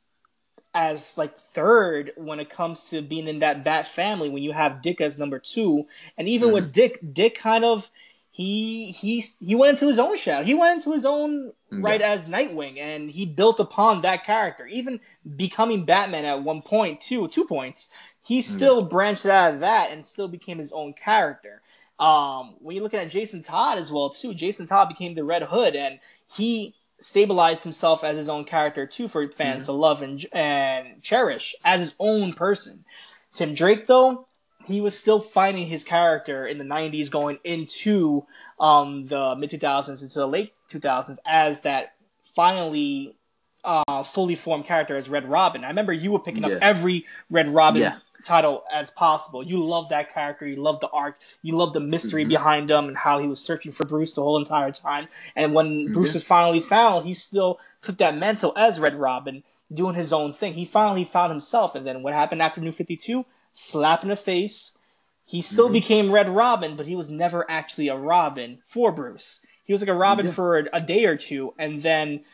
as 0.74 1.18
like 1.18 1.38
third 1.38 2.12
when 2.16 2.40
it 2.40 2.50
comes 2.50 2.86
to 2.90 3.02
being 3.02 3.28
in 3.28 3.40
that 3.40 3.64
bat 3.64 3.88
family 3.88 4.30
when 4.30 4.44
you 4.44 4.54
have 4.54 4.82
Dick 4.82 5.02
as 5.02 5.18
number 5.18 5.40
two. 5.40 5.88
And 6.18 6.28
even 6.30 6.52
with 6.52 6.72
Dick, 6.72 7.00
Dick 7.14 7.38
kind 7.38 7.66
of 7.66 7.90
he 8.30 8.92
he 8.92 9.24
he 9.40 9.56
went 9.56 9.72
into 9.72 9.88
his 9.88 10.00
own 10.00 10.16
shadow. 10.18 10.46
He 10.46 10.54
went 10.54 10.78
into 10.78 10.94
his 10.94 11.06
own 11.06 11.52
right 11.70 12.00
Yeah. 12.00 12.12
as 12.12 12.24
Nightwing, 12.24 12.78
and 12.78 13.12
he 13.12 13.26
built 13.26 13.60
upon 13.60 14.02
that 14.02 14.26
character. 14.26 14.66
Even 14.68 15.02
becoming 15.36 15.84
Batman 15.86 16.26
at 16.26 16.42
one 16.44 16.62
point, 16.62 17.02
two 17.02 17.28
two 17.28 17.46
points, 17.46 17.90
he 18.24 18.42
still 18.42 18.84
branched 18.84 19.26
out 19.26 19.54
of 19.56 19.60
that 19.60 19.92
and 19.92 20.06
still 20.06 20.30
became 20.30 20.60
his 20.60 20.72
own 20.72 20.94
character. 20.94 21.62
Um, 22.00 22.56
when 22.60 22.76
you're 22.76 22.84
looking 22.84 23.00
at 23.02 23.12
Jason 23.12 23.44
Todd 23.44 23.78
as 23.78 23.92
well, 23.92 24.10
too, 24.10 24.34
Jason 24.34 24.66
Todd 24.66 24.88
became 24.88 25.14
the 25.14 25.24
Red 25.26 25.44
Hood, 25.44 25.76
and 25.76 26.00
he 26.34 26.74
stabilized 27.02 27.64
himself 27.64 28.04
as 28.04 28.16
his 28.16 28.30
own 28.30 28.45
character 28.45 28.86
too 28.86 29.08
for 29.08 29.28
fans 29.32 29.66
to 29.66 29.72
love 29.72 30.02
and 30.02 30.26
and 30.32 31.02
cherish 31.02 31.56
as 31.66 31.80
his 31.80 31.95
own 31.99 32.34
person. 32.34 32.86
Tim 33.34 33.54
Drake, 33.54 33.88
though, 33.88 34.28
he 34.68 34.82
was 34.82 34.97
still 34.97 35.20
finding 35.20 35.68
his 35.68 35.84
character 35.84 36.45
in 36.45 36.58
the 36.58 36.64
90s 36.64 37.10
going 37.10 37.39
into 37.43 38.26
um, 38.60 39.08
the 39.08 39.36
mid 39.36 39.49
2000s 39.49 40.02
into 40.02 40.20
the 40.20 40.28
late 40.28 40.54
2000s 40.70 41.18
as 41.26 41.62
that 41.62 41.93
finally 42.24 43.16
uh, 43.64 44.04
fully 44.04 44.36
formed 44.36 44.66
character 44.66 44.95
as 44.95 45.10
Red 45.10 45.30
Robin. 45.30 45.64
I 45.64 45.68
remember 45.70 45.93
you 45.93 46.12
were 46.12 46.20
picking 46.20 46.43
Yeah. 46.43 46.56
up 46.56 46.60
every 46.62 47.06
Red 47.30 47.47
Robin 47.47 47.82
Yeah. 47.82 47.97
Title 48.24 48.64
as 48.72 48.90
possible. 48.90 49.44
You 49.44 49.58
love 49.58 49.90
that 49.90 50.14
character. 50.14 50.48
You 50.48 50.58
love 50.58 50.80
the 50.80 50.90
arc. 50.90 51.20
You 51.42 51.56
love 51.56 51.74
the 51.74 51.80
mystery 51.80 52.26
Mhm. 52.26 52.30
behind 52.30 52.70
him 52.70 52.88
and 52.88 52.98
how 52.98 53.20
he 53.20 53.28
was 53.28 53.40
searching 53.40 53.72
for 53.72 53.86
Bruce 53.86 54.14
the 54.14 54.24
whole 54.24 54.38
entire 54.38 54.72
time. 54.72 55.08
And 55.36 55.54
when 55.54 55.92
Bruce 55.92 56.14
was 56.14 56.24
finally 56.24 56.60
found, 56.60 57.06
he 57.06 57.14
still 57.14 57.60
took 57.82 57.98
that 57.98 58.18
mantle 58.18 58.54
as 58.56 58.80
Red 58.80 58.96
Robin, 58.96 59.44
doing 59.74 59.96
his 59.96 60.12
own 60.14 60.34
thing. 60.34 60.54
He 60.54 60.66
finally 60.66 61.04
found 61.04 61.32
himself. 61.32 61.76
And 61.76 61.86
then 61.86 62.04
what 62.04 62.14
happened 62.14 62.42
after 62.42 62.62
New 62.62 62.72
52? 62.72 63.26
Slap 63.54 64.04
in 64.04 64.10
the 64.10 64.16
face. 64.16 64.78
He 65.26 65.42
still 65.42 65.70
Mhm. 65.70 65.74
became 65.74 66.12
Red 66.12 66.30
Robin, 66.30 66.76
but 66.76 66.88
he 66.88 66.96
was 66.96 67.10
never 67.10 67.50
actually 67.50 67.88
a 67.88 67.96
Robin 67.96 68.60
for 68.66 68.92
Bruce. 68.92 69.42
He 69.64 69.74
was 69.74 69.82
like 69.82 69.90
a 69.90 69.94
Robin 69.94 70.30
for 70.32 70.58
a, 70.58 70.64
a 70.74 70.82
day 70.82 71.06
or 71.06 71.16
two, 71.16 71.54
and 71.58 71.82
then 71.82 72.26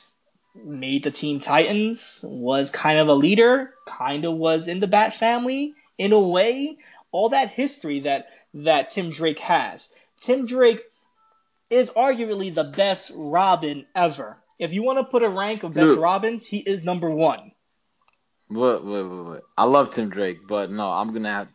made 0.64 1.04
the 1.04 1.12
team 1.12 1.40
Titans, 1.40 2.24
was 2.28 2.70
kind 2.70 3.00
of 3.00 3.08
a 3.08 3.14
leader, 3.14 3.74
kind 3.88 4.26
of 4.26 4.36
was 4.36 4.68
in 4.68 4.80
the 4.80 4.88
Bat 4.88 5.14
family 5.14 5.74
in 5.98 6.12
a 6.12 6.20
way. 6.20 6.78
All 7.12 7.30
that 7.30 7.52
history 7.52 8.00
that 8.02 8.28
that 8.54 8.90
Tim 8.90 9.10
Drake 9.12 9.40
has. 9.40 9.94
Tim 10.20 10.46
Drake 10.46 10.82
is 11.70 11.90
arguably 11.92 12.54
the 12.54 12.64
best 12.64 13.12
Robin 13.16 13.86
ever. 13.96 14.38
If 14.60 14.74
you 14.74 14.84
want 14.84 15.00
to 15.00 15.04
put 15.04 15.24
a 15.24 15.30
rank 15.30 15.64
of 15.64 15.74
best 15.74 15.88
Dude. 15.88 16.00
Robins, 16.00 16.48
he 16.48 16.60
is 16.60 16.84
number 16.84 17.10
one. 17.10 17.52
What, 18.50 18.84
what, 18.86 19.10
what, 19.10 19.26
what? 19.26 19.44
I 19.58 19.66
love 19.66 19.92
Tim 19.92 20.10
Drake, 20.10 20.40
but 20.48 20.72
no, 20.72 20.90
I'm 20.90 21.14
gonna 21.14 21.32
have 21.32 21.48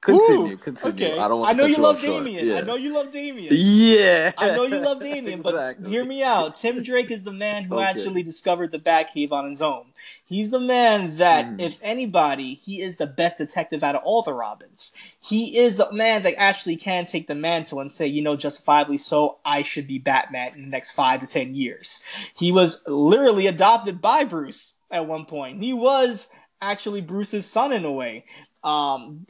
continue. 0.00 0.54
Ooh, 0.54 0.56
continue. 0.56 1.06
Okay. 1.06 1.18
I 1.18 1.28
don't 1.28 1.40
want. 1.40 1.50
I 1.50 1.52
know 1.58 1.66
you 1.66 1.76
love. 1.76 2.00
Damian. 2.00 2.46
Yeah. 2.46 2.56
I 2.56 2.60
know 2.62 2.76
you 2.76 2.94
love 2.94 3.12
Damian. 3.12 3.48
Yeah. 3.50 4.32
I 4.36 4.50
know 4.54 4.64
you 4.64 4.78
love 4.78 5.00
Damian, 5.00 5.42
but 5.42 5.76
hear 5.86 6.04
me 6.04 6.22
out. 6.22 6.56
Tim 6.56 6.82
Drake 6.82 7.10
is 7.10 7.24
the 7.24 7.32
man 7.32 7.64
who 7.64 7.76
Okay. 7.76 7.84
actually 7.84 8.22
discovered 8.22 8.72
the 8.72 8.78
Batcave 8.78 9.32
on 9.32 9.48
his 9.48 9.62
own. 9.62 9.86
He's 10.24 10.50
the 10.50 10.60
man 10.60 11.16
that, 11.18 11.46
Mhm. 11.46 11.60
if 11.60 11.78
anybody, 11.82 12.54
he 12.54 12.80
is 12.80 12.96
the 12.96 13.06
best 13.06 13.38
detective 13.38 13.82
out 13.84 13.94
of 13.94 14.02
all 14.04 14.22
the 14.22 14.34
Robins. 14.34 14.92
He 15.20 15.56
is 15.58 15.76
the 15.78 15.90
man 15.92 16.22
that 16.22 16.34
actually 16.36 16.76
can 16.76 17.06
take 17.06 17.26
the 17.26 17.34
mantle 17.34 17.80
and 17.80 17.90
say, 17.90 18.06
you 18.06 18.22
know, 18.22 18.36
justifiably 18.36 18.98
so, 18.98 19.38
I 19.44 19.62
should 19.62 19.86
be 19.86 19.98
Batman 19.98 20.52
in 20.54 20.62
the 20.62 20.68
next 20.68 20.90
five 20.92 21.20
to 21.20 21.26
ten 21.26 21.54
years. 21.54 22.02
He 22.36 22.52
was 22.52 22.84
literally 22.86 23.46
adopted 23.46 24.00
by 24.00 24.24
Bruce 24.24 24.74
at 24.90 25.06
one 25.06 25.24
point. 25.26 25.62
He 25.62 25.72
was 25.72 26.28
actually 26.60 27.00
Bruce's 27.00 27.46
son 27.46 27.72
in 27.72 27.84
a 27.84 27.92
way. 27.92 28.24
Um, 28.64 29.26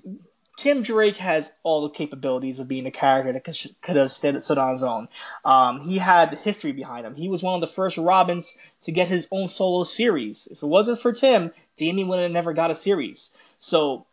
Tim 0.56 0.82
Drake 0.82 1.16
has 1.18 1.58
all 1.62 1.82
the 1.82 1.90
capabilities 1.90 2.58
of 2.58 2.66
being 2.66 2.86
a 2.86 2.90
character 2.90 3.32
that 3.32 3.44
could, 3.44 3.56
could 3.82 3.96
have 3.96 4.10
stood, 4.10 4.42
stood 4.42 4.58
on 4.58 4.72
his 4.72 4.82
own. 4.82 5.08
Um, 5.44 5.80
he 5.80 5.98
had 5.98 6.30
the 6.30 6.36
history 6.36 6.72
behind 6.72 7.06
him. 7.06 7.14
He 7.14 7.28
was 7.28 7.42
one 7.42 7.54
of 7.54 7.60
the 7.60 7.66
first 7.66 7.98
Robins 7.98 8.56
to 8.80 8.90
get 8.90 9.08
his 9.08 9.28
own 9.30 9.48
solo 9.48 9.84
series. 9.84 10.48
If 10.50 10.62
it 10.62 10.66
wasn't 10.66 10.98
for 10.98 11.12
Tim, 11.12 11.52
Damian 11.76 12.08
would 12.08 12.20
have 12.20 12.30
never 12.30 12.54
got 12.54 12.70
a 12.70 12.76
series. 12.76 13.36
So 13.58 14.06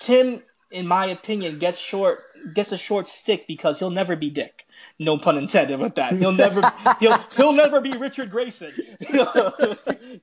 Tim, 0.00 0.42
in 0.72 0.88
my 0.88 1.06
opinion, 1.06 1.58
gets 1.58 1.78
short 1.78 2.24
gets 2.54 2.72
a 2.72 2.78
short 2.78 3.06
stick 3.06 3.46
because 3.46 3.78
he'll 3.78 3.90
never 3.90 4.16
be 4.16 4.30
Dick. 4.30 4.66
No 4.98 5.18
pun 5.18 5.36
intended 5.36 5.78
with 5.78 5.94
that. 5.96 6.14
He'll 6.14 6.32
never 6.32 6.72
he'll 7.00 7.18
he'll 7.36 7.52
never 7.52 7.80
be 7.80 7.96
Richard 7.96 8.30
Grayson. 8.30 8.72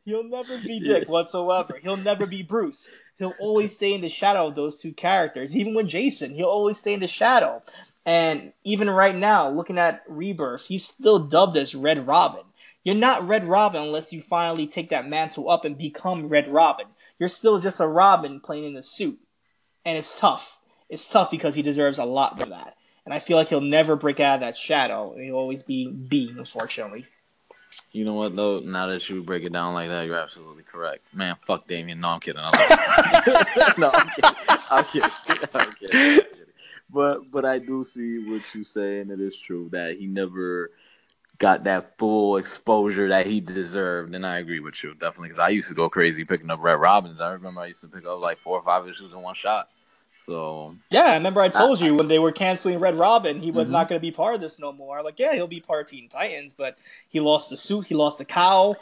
he'll 0.05 0.23
never 0.23 0.57
be 0.57 0.79
Dick 0.79 1.07
whatsoever. 1.07 1.79
He'll 1.81 1.97
never 1.97 2.25
be 2.25 2.43
Bruce. 2.43 2.89
He'll 3.17 3.33
always 3.39 3.75
stay 3.75 3.93
in 3.93 4.01
the 4.01 4.09
shadow 4.09 4.47
of 4.47 4.55
those 4.55 4.79
two 4.79 4.93
characters. 4.93 5.57
Even 5.57 5.73
with 5.73 5.87
Jason, 5.87 6.35
he'll 6.35 6.45
always 6.45 6.77
stay 6.77 6.93
in 6.93 6.99
the 6.99 7.07
shadow. 7.07 7.63
And 8.05 8.53
even 8.63 8.89
right 8.89 9.15
now, 9.15 9.49
looking 9.49 9.77
at 9.77 10.03
Rebirth, 10.07 10.67
he's 10.67 10.85
still 10.85 11.19
dubbed 11.19 11.57
as 11.57 11.75
Red 11.75 12.07
Robin. 12.07 12.43
You're 12.83 12.95
not 12.95 13.27
Red 13.27 13.43
Robin 13.43 13.81
unless 13.81 14.13
you 14.13 14.21
finally 14.21 14.67
take 14.67 14.89
that 14.89 15.09
mantle 15.09 15.49
up 15.49 15.65
and 15.65 15.77
become 15.77 16.29
Red 16.29 16.47
Robin. 16.47 16.85
You're 17.19 17.27
still 17.27 17.59
just 17.59 17.79
a 17.79 17.87
Robin 17.87 18.39
playing 18.39 18.63
in 18.63 18.77
a 18.77 18.83
suit. 18.83 19.19
And 19.83 19.97
it's 19.97 20.17
tough. 20.17 20.59
It's 20.87 21.09
tough 21.09 21.31
because 21.31 21.55
he 21.55 21.61
deserves 21.61 21.97
a 21.97 22.05
lot 22.05 22.39
for 22.39 22.45
that. 22.45 22.75
And 23.03 23.13
I 23.13 23.19
feel 23.19 23.35
like 23.35 23.49
he'll 23.49 23.61
never 23.61 23.95
break 23.95 24.19
out 24.19 24.35
of 24.35 24.39
that 24.41 24.57
shadow. 24.57 25.15
He'll 25.17 25.35
always 25.35 25.63
be 25.63 25.91
B, 25.91 26.33
unfortunately. 26.37 27.07
You 27.91 28.05
know 28.05 28.13
what 28.13 28.35
though? 28.35 28.59
Now 28.59 28.87
that 28.87 29.07
you 29.09 29.23
break 29.23 29.43
it 29.43 29.53
down 29.53 29.73
like 29.73 29.89
that, 29.89 30.05
you're 30.05 30.17
absolutely 30.17 30.63
correct. 30.63 31.03
Man, 31.13 31.35
fuck 31.45 31.67
Damian. 31.67 31.99
No, 31.99 32.09
I'm 32.09 32.19
kidding. 32.19 32.41
I 32.43 32.49
love 33.25 33.65
him. 33.65 33.73
no, 33.77 33.91
I'm 33.93 34.07
kidding. 34.09 34.31
I'm 34.71 34.83
kidding. 34.83 35.09
I'm 35.53 35.71
kidding. 35.71 35.99
I'm 35.99 36.21
kidding. 36.21 36.25
But 36.89 37.25
but 37.31 37.45
I 37.45 37.59
do 37.59 37.83
see 37.83 38.19
what 38.29 38.41
you 38.53 38.63
say, 38.63 38.99
and 38.99 39.11
it 39.11 39.19
is 39.19 39.37
true 39.37 39.69
that 39.71 39.97
he 39.97 40.07
never 40.07 40.71
got 41.37 41.65
that 41.65 41.97
full 41.97 42.37
exposure 42.37 43.09
that 43.09 43.27
he 43.27 43.41
deserved. 43.41 44.15
And 44.15 44.25
I 44.25 44.39
agree 44.39 44.59
with 44.59 44.83
you 44.83 44.93
definitely 44.93 45.29
because 45.29 45.39
I 45.39 45.49
used 45.49 45.69
to 45.69 45.75
go 45.75 45.89
crazy 45.89 46.25
picking 46.25 46.49
up 46.49 46.59
Red 46.61 46.79
Robins. 46.79 47.21
I 47.21 47.31
remember 47.31 47.61
I 47.61 47.67
used 47.67 47.81
to 47.81 47.87
pick 47.87 48.05
up 48.05 48.19
like 48.19 48.37
four 48.37 48.57
or 48.57 48.63
five 48.63 48.87
issues 48.87 49.13
in 49.13 49.21
one 49.21 49.35
shot. 49.35 49.69
So 50.27 50.75
Yeah, 50.89 51.03
I 51.05 51.13
remember 51.13 51.39
I 51.39 51.47
told 51.47 51.79
you 51.79 51.95
when 51.95 52.09
they 52.09 52.19
were 52.19 52.33
canceling 52.33 52.79
Red 52.81 52.95
Robin, 52.99 53.39
he 53.39 53.49
was 53.49 53.69
Mhm. 53.69 53.71
not 53.71 53.87
going 53.87 53.97
to 53.97 54.01
be 54.05 54.11
part 54.11 54.35
of 54.35 54.41
this 54.41 54.59
no 54.59 54.73
more. 54.73 55.01
Like, 55.01 55.17
yeah, 55.19 55.33
he'll 55.33 55.47
be 55.47 55.61
part 55.61 55.85
of 55.85 55.87
Teen 55.89 56.09
Titans, 56.09 56.53
but 56.53 56.77
he 57.07 57.21
lost 57.21 57.49
the 57.49 57.55
suit, 57.55 57.87
he 57.87 57.95
lost 57.95 58.17
the 58.17 58.25
cow, 58.25 58.75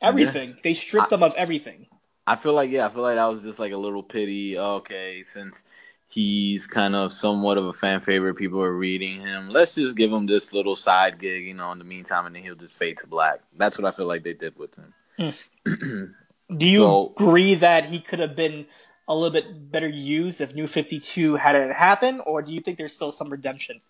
everything. 0.00 0.56
They 0.62 0.74
stripped 0.74 1.10
him 1.10 1.24
of 1.24 1.34
everything. 1.34 1.86
I 2.24 2.36
feel 2.36 2.52
like 2.54 2.70
yeah, 2.70 2.86
I 2.86 2.88
feel 2.90 3.02
like 3.02 3.16
that 3.16 3.26
was 3.26 3.42
just 3.42 3.58
like 3.58 3.72
a 3.72 3.76
little 3.76 4.02
pity. 4.04 4.56
Okay, 4.56 5.24
since 5.24 5.64
he's 6.08 6.68
kind 6.68 6.94
of 6.94 7.12
somewhat 7.12 7.58
of 7.58 7.66
a 7.66 7.72
fan 7.72 7.98
favorite, 8.00 8.34
people 8.34 8.60
are 8.62 8.72
reading 8.72 9.20
him. 9.20 9.50
Let's 9.50 9.74
just 9.74 9.96
give 9.96 10.12
him 10.12 10.26
this 10.26 10.52
little 10.52 10.76
side 10.76 11.18
gig, 11.18 11.46
you 11.46 11.54
know, 11.54 11.72
in 11.72 11.78
the 11.80 11.84
meantime, 11.84 12.26
and 12.26 12.34
then 12.36 12.44
he'll 12.44 12.54
just 12.54 12.78
fade 12.78 12.98
to 12.98 13.08
black. 13.08 13.40
That's 13.56 13.76
what 13.76 13.92
I 13.92 13.96
feel 13.96 14.06
like 14.06 14.22
they 14.22 14.34
did 14.34 14.54
with 14.56 14.76
him. 14.76 14.94
Do 16.56 16.66
you 16.66 16.78
So- 16.78 17.12
agree 17.16 17.54
that 17.56 17.86
he 17.86 17.98
could 17.98 18.20
have 18.20 18.36
been 18.36 18.66
a 19.08 19.14
little 19.14 19.30
bit 19.30 19.70
better 19.72 19.88
used 19.88 20.40
if 20.40 20.54
New 20.54 20.66
52 20.66 21.36
hadn't 21.36 21.72
happened, 21.72 22.22
or 22.26 22.42
do 22.42 22.52
you 22.52 22.60
think 22.60 22.78
there's 22.78 22.92
still 22.94 23.12
some 23.12 23.30
redemption? 23.30 23.80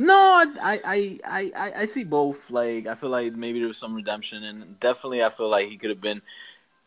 No, 0.00 0.14
I, 0.14 0.46
I, 0.62 0.80
I, 0.84 1.18
I, 1.24 1.52
I- 1.56 1.80
I 1.80 1.84
see 1.86 2.04
both. 2.04 2.50
Like, 2.50 2.86
I 2.86 2.94
feel 2.94 3.10
like 3.10 3.32
maybe 3.34 3.58
there 3.58 3.68
was 3.68 3.78
some 3.78 3.94
redemption, 3.94 4.44
and 4.44 4.78
definitely 4.80 5.22
I 5.24 5.30
feel 5.30 5.48
like 5.48 5.68
he 5.68 5.76
could 5.76 5.90
have 5.90 6.00
been 6.00 6.22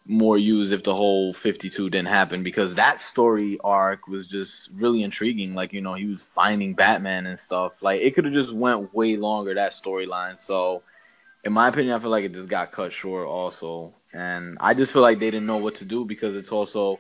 more 0.05 0.37
used 0.37 0.73
if 0.73 0.83
the 0.83 0.95
whole 0.95 1.33
52 1.33 1.89
didn't 1.89 2.07
happen 2.09 2.43
because 2.43 2.75
that 2.75 2.99
story 2.99 3.59
arc 3.63 4.07
was 4.07 4.27
just 4.27 4.69
really 4.73 5.03
intriguing. 5.03 5.53
Like, 5.55 5.73
you 5.73 5.81
know, 5.81 5.93
he 5.95 6.05
was 6.05 6.21
finding 6.21 6.73
Batman 6.73 7.27
and 7.27 7.39
stuff. 7.39 7.81
Like, 7.83 8.01
it 8.01 8.15
could 8.15 8.25
have 8.25 8.33
just 8.33 8.53
went 8.53 8.93
way 8.95 9.17
longer 9.17 9.53
that 9.55 9.73
storyline. 9.73 10.37
So, 10.37 10.83
in 11.43 11.53
my 11.53 11.69
opinion, 11.69 11.95
I 11.95 11.99
feel 11.99 12.11
like 12.11 12.25
it 12.25 12.33
just 12.33 12.49
got 12.49 12.71
cut 12.71 12.93
short 12.93 13.27
also, 13.27 13.93
and 14.13 14.57
I 14.59 14.73
just 14.73 14.91
feel 14.91 15.01
like 15.01 15.19
they 15.19 15.31
didn't 15.31 15.45
know 15.47 15.57
what 15.57 15.75
to 15.75 15.85
do 15.85 16.05
because 16.05 16.35
it's 16.35 16.51
also 16.51 16.99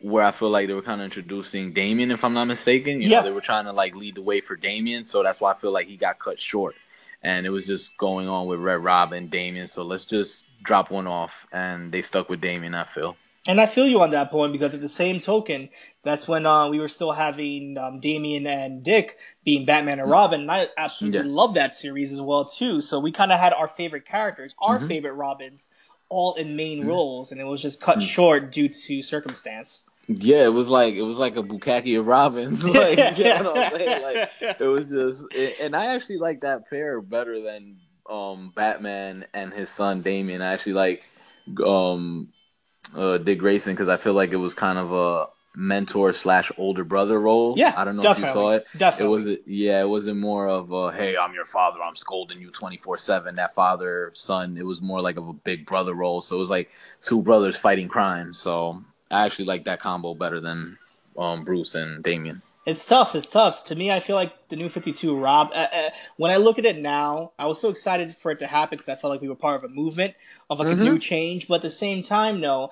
where 0.00 0.24
I 0.24 0.32
feel 0.32 0.50
like 0.50 0.66
they 0.66 0.74
were 0.74 0.82
kind 0.82 1.00
of 1.00 1.04
introducing 1.06 1.72
Damian, 1.72 2.10
if 2.10 2.24
I'm 2.24 2.34
not 2.34 2.44
mistaken. 2.44 3.00
You 3.00 3.08
Yeah. 3.08 3.18
know, 3.18 3.24
they 3.24 3.30
were 3.30 3.40
trying 3.40 3.64
to 3.64 3.72
like 3.72 3.94
lead 3.94 4.16
the 4.16 4.22
way 4.22 4.40
for 4.40 4.56
Damian, 4.56 5.04
so 5.04 5.22
that's 5.22 5.40
why 5.40 5.52
I 5.52 5.56
feel 5.56 5.72
like 5.72 5.86
he 5.86 5.96
got 5.96 6.18
cut 6.18 6.38
short. 6.38 6.74
And 7.22 7.46
it 7.46 7.50
was 7.50 7.64
just 7.66 7.96
going 7.96 8.28
on 8.28 8.46
with 8.46 8.60
Red 8.60 8.84
Robin, 8.84 9.28
Damian. 9.28 9.66
So 9.66 9.82
let's 9.82 10.04
just 10.04 10.44
drop 10.62 10.90
one 10.90 11.06
off, 11.06 11.46
and 11.52 11.90
they 11.90 12.02
stuck 12.02 12.28
with 12.28 12.40
Damian. 12.40 12.74
I 12.74 12.84
feel. 12.84 13.16
And 13.46 13.60
I 13.60 13.66
feel 13.66 13.86
you 13.86 14.00
on 14.00 14.10
that 14.12 14.30
point 14.30 14.52
because 14.52 14.74
at 14.74 14.80
the 14.80 14.88
same 14.88 15.20
token, 15.20 15.68
that's 16.02 16.26
when 16.26 16.46
uh, 16.46 16.68
we 16.70 16.78
were 16.80 16.88
still 16.88 17.12
having 17.12 17.76
um, 17.76 18.00
Damian 18.00 18.46
and 18.46 18.82
Dick 18.82 19.18
being 19.44 19.66
Batman 19.66 20.00
and 20.00 20.08
Robin. 20.08 20.40
And 20.42 20.50
I 20.50 20.68
absolutely 20.78 21.28
Yeah. 21.28 21.34
love 21.34 21.54
that 21.54 21.74
series 21.74 22.10
as 22.10 22.22
well 22.22 22.46
too. 22.46 22.80
So 22.80 22.98
we 22.98 23.12
kind 23.12 23.32
of 23.32 23.38
had 23.38 23.52
our 23.52 23.68
favorite 23.68 24.06
characters, 24.06 24.54
our 24.58 24.78
Mhm. 24.78 24.88
favorite 24.88 25.12
Robins, 25.12 25.68
all 26.14 26.34
in 26.34 26.54
main 26.54 26.84
Mhm. 26.84 26.88
roles, 26.88 27.32
and 27.32 27.40
it 27.40 27.44
was 27.44 27.60
just 27.60 27.80
cut 27.80 27.98
Mhm. 27.98 28.02
short 28.14 28.52
due 28.52 28.68
to 28.68 29.02
circumstance. 29.02 29.84
Yeah, 30.06 30.44
it 30.44 30.52
was 30.52 30.68
like 30.68 30.94
it 30.94 31.02
was 31.02 31.16
like 31.16 31.36
a 31.36 31.42
Bukaki 31.42 31.98
of 31.98 32.06
Robins. 32.06 32.62
like, 32.82 32.98
you 33.18 33.24
know 33.24 33.42
what 33.54 33.72
I'm 33.72 33.78
saying? 33.78 34.02
Like 34.02 34.30
it 34.60 34.66
was 34.76 34.86
just, 34.88 35.24
and 35.60 35.74
I 35.74 35.86
actually 35.94 36.18
like 36.18 36.42
that 36.42 36.68
pair 36.70 37.00
better 37.00 37.40
than 37.40 37.78
um 38.08 38.52
Batman 38.54 39.24
and 39.34 39.52
his 39.52 39.70
son 39.70 40.02
Damian. 40.02 40.42
I 40.42 40.52
actually 40.52 40.74
like 40.74 41.02
um 41.64 42.28
uh 42.94 43.18
Dick 43.18 43.38
Grayson 43.38 43.72
because 43.72 43.88
I 43.88 43.96
feel 43.96 44.12
like 44.14 44.32
it 44.32 44.36
was 44.36 44.54
kind 44.54 44.78
of 44.78 44.92
a 44.92 45.26
mentor 45.56 46.12
slash 46.12 46.50
older 46.58 46.84
brother 46.84 47.20
role. 47.20 47.54
Yeah, 47.56 47.72
I 47.76 47.84
don't 47.84 47.96
know 47.96 48.02
definitely, 48.02 48.30
if 48.30 48.34
you 48.36 48.40
saw 48.40 48.50
it. 48.50 48.66
Definitely. 48.76 49.06
It 49.06 49.08
was 49.10 49.38
yeah, 49.46 49.80
it 49.80 49.88
wasn't 49.88 50.18
more 50.18 50.48
of 50.48 50.72
a 50.72 50.92
hey, 50.92 51.16
I'm 51.16 51.34
your 51.34 51.46
father, 51.46 51.82
I'm 51.82 51.96
scolding 51.96 52.40
you 52.40 52.50
24/7. 52.50 53.36
That 53.36 53.54
father 53.54 54.10
son, 54.14 54.56
it 54.56 54.66
was 54.66 54.80
more 54.82 55.00
like 55.00 55.16
of 55.16 55.28
a 55.28 55.32
big 55.32 55.66
brother 55.66 55.94
role. 55.94 56.20
So 56.20 56.36
it 56.36 56.40
was 56.40 56.50
like 56.50 56.70
two 57.02 57.22
brothers 57.22 57.56
fighting 57.56 57.88
crime. 57.88 58.32
So 58.32 58.82
I 59.10 59.26
actually 59.26 59.46
like 59.46 59.64
that 59.64 59.80
combo 59.80 60.14
better 60.14 60.40
than 60.40 60.78
um, 61.16 61.44
Bruce 61.44 61.74
and 61.74 62.02
Damian. 62.02 62.42
It's 62.66 62.86
tough. 62.86 63.14
It's 63.14 63.28
tough. 63.28 63.62
To 63.64 63.74
me, 63.74 63.90
I 63.92 64.00
feel 64.00 64.16
like 64.16 64.48
the 64.48 64.56
new 64.56 64.70
52 64.70 65.14
Rob. 65.18 65.50
Uh, 65.52 65.66
uh, 65.70 65.90
when 66.16 66.30
I 66.30 66.38
look 66.38 66.58
at 66.58 66.64
it 66.64 66.78
now, 66.78 67.32
I 67.38 67.46
was 67.46 67.60
so 67.60 67.68
excited 67.68 68.16
for 68.16 68.30
it 68.30 68.38
to 68.38 68.46
happen 68.46 68.78
because 68.78 68.88
I 68.88 68.94
felt 68.94 69.10
like 69.10 69.20
we 69.20 69.28
were 69.28 69.34
part 69.34 69.62
of 69.62 69.70
a 69.70 69.72
movement 69.74 70.14
of 70.48 70.58
like 70.60 70.68
Mhm. 70.68 70.80
a 70.80 70.84
new 70.84 70.98
change. 70.98 71.46
But 71.46 71.56
at 71.56 71.62
the 71.62 71.70
same 71.70 72.02
time, 72.02 72.40
no, 72.40 72.70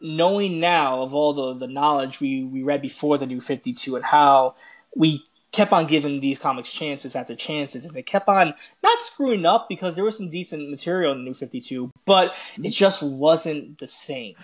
knowing 0.00 0.60
now 0.60 1.02
of 1.02 1.14
all 1.14 1.32
the 1.32 1.66
the 1.66 1.72
knowledge 1.72 2.20
we 2.20 2.44
we 2.44 2.62
read 2.62 2.82
before 2.82 3.18
the 3.18 3.26
new 3.26 3.40
52 3.40 3.96
and 3.96 4.04
how 4.04 4.54
we 4.96 5.24
kept 5.54 5.72
on 5.72 5.86
giving 5.86 6.20
these 6.20 6.38
comics 6.38 6.72
chances 6.72 7.14
after 7.14 7.36
chances, 7.36 7.84
and 7.84 7.94
they 7.94 8.02
kept 8.02 8.28
on 8.28 8.54
not 8.82 8.98
screwing 8.98 9.46
up 9.46 9.68
because 9.68 9.94
there 9.94 10.04
was 10.04 10.16
some 10.16 10.28
decent 10.28 10.68
material 10.68 11.12
in 11.12 11.18
the 11.18 11.24
new 11.24 11.34
52, 11.34 11.90
but 12.04 12.34
it 12.62 12.70
just 12.70 13.02
wasn't 13.02 13.78
the 13.78 13.86
same. 13.86 14.34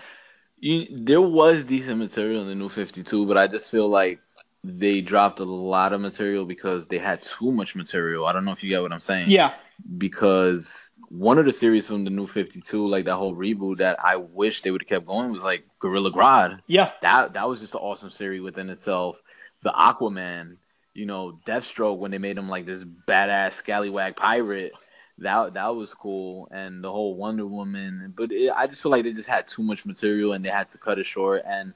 You, 0.59 0.87
there 0.89 1.21
was 1.21 1.65
decent 1.65 1.97
material 1.97 2.41
in 2.43 2.47
the 2.47 2.55
new 2.55 2.69
52, 2.69 3.25
but 3.25 3.37
I 3.37 3.47
just 3.47 3.69
feel 3.69 3.89
like 3.89 4.19
they 4.63 5.01
dropped 5.01 5.39
a 5.39 5.43
lot 5.43 5.91
of 5.91 5.99
material 5.99 6.45
because 6.45 6.87
they 6.87 6.99
had 6.99 7.21
too 7.23 7.51
much 7.51 7.75
material. 7.75 8.25
I 8.25 8.31
don't 8.31 8.45
know 8.45 8.51
if 8.51 8.63
you 8.63 8.69
get 8.69 8.81
what 8.81 8.93
I'm 8.93 8.99
saying. 8.99 9.25
Yeah, 9.29 9.53
Because 9.97 10.90
one 11.11 11.37
of 11.37 11.45
the 11.45 11.51
series 11.51 11.87
from 11.87 12.05
the 12.05 12.09
new 12.09 12.25
52, 12.25 12.87
like 12.87 13.05
that 13.05 13.15
whole 13.15 13.35
reboot 13.35 13.77
that 13.79 13.99
I 14.03 14.15
wish 14.15 14.61
they 14.61 14.71
would 14.71 14.81
have 14.81 14.87
kept 14.87 15.05
going 15.05 15.31
was 15.31 15.43
like 15.43 15.65
Gorilla 15.79 16.09
Grodd. 16.09 16.61
yeah, 16.67 16.91
That 17.01 17.33
that 17.33 17.47
was 17.49 17.59
just 17.59 17.73
an 17.75 17.81
awesome 17.81 18.11
series 18.11 18.41
within 18.41 18.69
itself. 18.69 19.21
The 19.61 19.71
Aquaman, 19.71 20.57
you 20.93 21.05
know, 21.05 21.39
Deathstroke 21.45 21.97
when 21.97 22.11
they 22.11 22.17
made 22.17 22.37
him 22.37 22.47
like 22.49 22.65
this 22.65 22.83
badass 22.83 23.53
scallywag 23.53 24.15
pirate. 24.15 24.71
That 25.17 25.53
that 25.55 25.75
was 25.75 25.93
cool, 25.93 26.47
and 26.49 26.83
the 26.83 26.91
whole 26.91 27.15
Wonder 27.15 27.45
Woman. 27.45 28.13
But 28.15 28.31
it, 28.31 28.51
I 28.55 28.65
just 28.67 28.81
feel 28.81 28.91
like 28.91 29.03
they 29.03 29.13
just 29.13 29.27
had 29.29 29.47
too 29.47 29.61
much 29.63 29.85
material, 29.85 30.33
and 30.33 30.43
they 30.43 30.49
had 30.49 30.69
to 30.69 30.77
cut 30.77 30.97
it 30.97 31.05
short. 31.05 31.43
And 31.45 31.73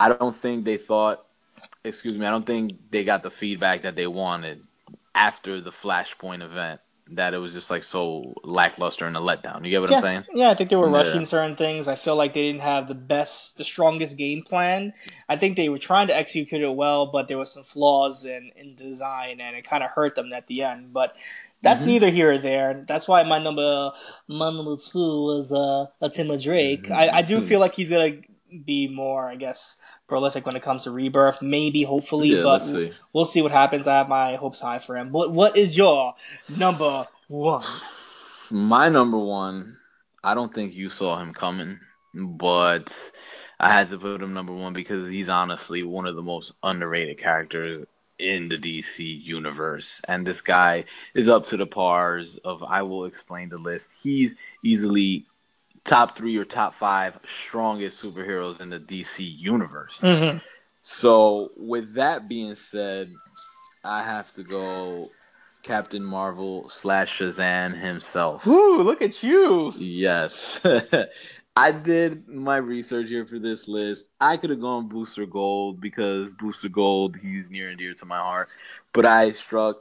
I 0.00 0.08
don't 0.08 0.36
think 0.36 0.64
they 0.64 0.76
thought, 0.78 1.26
excuse 1.84 2.16
me, 2.16 2.24
I 2.26 2.30
don't 2.30 2.46
think 2.46 2.78
they 2.90 3.02
got 3.04 3.22
the 3.24 3.30
feedback 3.30 3.82
that 3.82 3.96
they 3.96 4.06
wanted 4.06 4.62
after 5.14 5.60
the 5.60 5.72
Flashpoint 5.72 6.42
event. 6.42 6.80
That 7.12 7.32
it 7.32 7.38
was 7.38 7.52
just 7.52 7.70
like 7.70 7.84
so 7.84 8.34
lackluster 8.44 9.06
and 9.06 9.16
a 9.16 9.20
letdown. 9.20 9.64
You 9.64 9.70
get 9.70 9.80
what 9.80 9.90
yeah, 9.90 9.96
I'm 9.96 10.02
saying? 10.02 10.24
Yeah, 10.34 10.50
I 10.50 10.54
think 10.54 10.68
they 10.68 10.76
were 10.76 10.90
Yeah. 10.90 10.96
rushing 10.96 11.24
certain 11.24 11.56
things. 11.56 11.88
I 11.88 11.94
feel 11.94 12.16
like 12.16 12.34
they 12.34 12.48
didn't 12.48 12.60
have 12.62 12.86
the 12.86 12.94
best, 12.94 13.56
the 13.56 13.64
strongest 13.64 14.18
game 14.18 14.42
plan. 14.42 14.92
I 15.28 15.36
think 15.36 15.56
they 15.56 15.70
were 15.70 15.78
trying 15.78 16.08
to 16.08 16.16
execute 16.16 16.60
it 16.62 16.74
well, 16.74 17.06
but 17.06 17.26
there 17.28 17.38
was 17.38 17.50
some 17.52 17.62
flaws 17.62 18.24
in 18.26 18.52
in 18.56 18.74
design, 18.74 19.40
and 19.40 19.56
it 19.56 19.64
kind 19.66 19.82
of 19.82 19.90
hurt 19.90 20.16
them 20.16 20.32
at 20.34 20.48
the 20.48 20.62
end. 20.62 20.92
But 20.92 21.16
that's 21.62 21.82
Mhm. 21.82 21.86
neither 21.86 22.10
here 22.10 22.32
or 22.32 22.38
there. 22.38 22.84
That's 22.86 23.08
why 23.08 23.22
my 23.22 23.38
number 23.38 23.90
my 24.28 24.50
number 24.50 24.76
two 24.76 25.22
was 25.24 25.50
uh, 25.50 25.86
a 26.02 26.10
Tim 26.10 26.36
Drake. 26.38 26.84
Mhm. 26.88 26.94
I, 26.94 27.08
I 27.08 27.22
do 27.22 27.40
feel 27.40 27.58
like 27.60 27.74
he's 27.74 27.90
gonna 27.90 28.18
be 28.64 28.86
more, 28.88 29.28
I 29.28 29.36
guess, 29.36 29.76
prolific 30.08 30.44
when 30.46 30.56
it 30.56 30.62
comes 30.62 30.84
to 30.84 30.90
rebirth. 30.90 31.40
Maybe, 31.40 31.82
hopefully, 31.82 32.30
Yeah, 32.30 32.42
but 32.42 32.60
see. 32.60 32.92
we'll 33.12 33.24
see 33.24 33.42
what 33.42 33.52
happens. 33.52 33.86
I 33.86 33.98
have 33.98 34.08
my 34.08 34.36
hopes 34.36 34.60
high 34.60 34.78
for 34.78 34.96
him. 34.96 35.12
What 35.12 35.32
what 35.32 35.56
is 35.56 35.76
your 35.76 36.14
number 36.48 37.06
one? 37.28 37.64
My 38.50 38.88
number 38.88 39.18
one, 39.18 39.76
I 40.24 40.34
don't 40.34 40.52
think 40.52 40.74
you 40.74 40.88
saw 40.88 41.20
him 41.20 41.34
coming, 41.34 41.78
but 42.14 42.92
I 43.60 43.70
had 43.72 43.90
to 43.90 43.98
put 43.98 44.22
him 44.22 44.32
number 44.32 44.54
one 44.54 44.72
because 44.72 45.06
he's 45.08 45.28
honestly 45.28 45.82
one 45.82 46.06
of 46.06 46.16
the 46.16 46.22
most 46.22 46.52
underrated 46.62 47.18
characters 47.18 47.86
in 48.18 48.48
the 48.48 48.56
DC 48.58 49.22
universe. 49.22 50.00
And 50.08 50.26
this 50.26 50.40
guy 50.40 50.84
is 51.14 51.28
up 51.28 51.46
to 51.46 51.56
the 51.56 51.66
pars 51.66 52.38
of 52.38 52.62
I 52.62 52.82
will 52.82 53.04
explain 53.04 53.48
the 53.50 53.58
list. 53.58 53.96
He's 54.02 54.34
easily 54.64 55.26
top 55.88 56.16
three 56.16 56.36
or 56.36 56.44
top 56.44 56.74
five 56.74 57.18
strongest 57.18 58.02
superheroes 58.02 58.60
in 58.60 58.70
the 58.70 58.78
DC 58.78 59.38
universe. 59.38 60.00
Mm-hmm. 60.02 60.38
So, 60.82 61.50
with 61.56 61.94
that 61.94 62.28
being 62.28 62.54
said, 62.54 63.08
I 63.84 64.02
have 64.02 64.30
to 64.32 64.44
go 64.44 65.02
Captain 65.62 66.04
Marvel 66.04 66.68
slash 66.68 67.18
Shazam 67.18 67.78
himself. 67.78 68.46
Ooh, 68.46 68.82
look 68.82 69.02
at 69.02 69.22
you! 69.22 69.72
Yes. 69.76 70.60
I 71.56 71.72
did 71.72 72.28
my 72.28 72.58
research 72.58 73.08
here 73.08 73.26
for 73.26 73.40
this 73.40 73.66
list. 73.66 74.04
I 74.20 74.36
could 74.36 74.50
have 74.50 74.60
gone 74.60 74.88
Booster 74.88 75.26
Gold 75.26 75.80
because 75.80 76.28
Booster 76.38 76.68
Gold, 76.68 77.16
he's 77.16 77.50
near 77.50 77.70
and 77.70 77.78
dear 77.78 77.94
to 77.94 78.06
my 78.06 78.18
heart. 78.18 78.48
But 78.92 79.04
I 79.04 79.32
struck, 79.32 79.78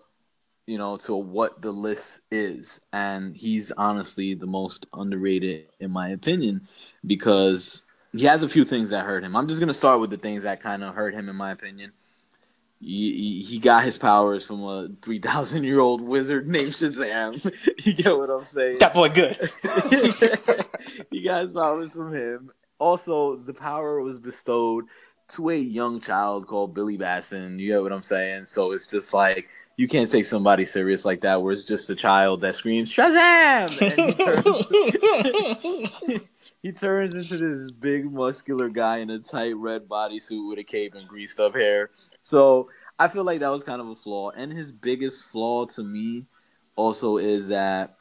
you 0.68 0.78
know, 0.78 0.98
to 0.98 1.16
what 1.16 1.62
the 1.62 1.72
list 1.72 2.20
is. 2.30 2.80
And 2.94 3.36
he's 3.36 3.72
honestly 3.72 4.36
the 4.36 4.46
most 4.46 4.86
underrated, 4.94 5.68
in 5.80 5.92
my 5.92 6.10
opinion, 6.10 6.68
because 7.06 7.84
he 8.12 8.26
has 8.26 8.44
a 8.44 8.50
few 8.50 8.66
things 8.66 8.90
that 8.90 9.06
hurt 9.06 9.24
him. 9.24 9.36
I'm 9.36 9.48
just 9.48 9.60
going 9.60 9.70
to 9.70 9.74
start 9.74 10.02
with 10.02 10.10
the 10.10 10.18
things 10.18 10.44
that 10.44 10.62
kind 10.62 10.84
of 10.84 10.94
hurt 10.94 11.14
him, 11.14 11.30
in 11.30 11.36
my 11.36 11.52
opinion. 11.52 11.94
He, 12.80 13.44
he 13.48 13.58
got 13.58 13.86
his 13.86 13.98
powers 13.98 14.44
from 14.44 14.64
a 14.64 14.90
3,000 15.02 15.64
year 15.64 15.80
old 15.80 16.02
wizard 16.02 16.48
named 16.50 16.74
Shazam. 16.74 17.44
you 17.86 17.94
get 17.94 18.16
what 18.16 18.30
I'm 18.30 18.44
saying? 18.44 18.78
That 18.80 18.94
boy 18.94 19.10
good. 19.10 19.36
he 21.12 21.24
got 21.24 21.46
his 21.46 21.54
powers 21.54 21.94
from 21.94 22.14
him. 22.14 22.52
Also, 22.78 23.38
the 23.38 23.54
power 23.54 24.02
was 24.02 24.20
bestowed 24.20 24.86
to 25.30 25.50
a 25.50 25.56
young 25.56 26.00
child 26.00 26.46
called 26.46 26.76
Billy 26.76 26.98
Batson. 26.98 27.58
You 27.58 27.68
get 27.70 27.82
what 27.82 27.92
I'm 27.92 28.04
saying? 28.04 28.46
So 28.46 28.74
it's 28.74 28.86
just 28.86 29.14
like 29.14 29.50
you 29.78 29.88
can't 29.88 30.12
take 30.12 30.26
somebody 30.26 30.66
serious 30.66 31.06
like 31.06 31.22
that, 31.22 31.42
where 31.42 31.54
it's 31.54 31.64
just 31.64 31.90
a 31.90 31.96
child 31.96 32.42
that 32.42 32.56
screams 32.56 32.92
Shazam, 32.92 33.80
and 33.80 33.94
he 34.02 34.14
turns, 36.12 36.22
he 36.64 36.72
turns 36.72 37.14
into 37.14 37.38
this 37.38 37.72
big 37.72 38.12
muscular 38.12 38.70
guy 38.70 38.98
in 38.98 39.12
a 39.12 39.20
tight 39.20 39.56
red 39.56 39.88
bodysuit 39.88 40.50
with 40.50 40.58
a 40.60 40.64
cape 40.64 40.96
and 40.96 41.08
greased 41.08 41.40
up 41.40 41.56
hair. 41.56 41.92
So 42.24 42.70
I 43.00 43.08
feel 43.08 43.24
like 43.24 43.40
that 43.42 43.50
was 43.50 43.64
kind 43.64 43.80
of 43.80 43.88
a 43.88 43.96
flaw. 43.96 44.32
And 44.32 44.52
his 44.52 44.72
biggest 44.72 45.24
flaw 45.26 45.66
to 45.68 45.84
me 45.84 46.26
also 46.76 47.18
is 47.18 47.48
that 47.48 47.98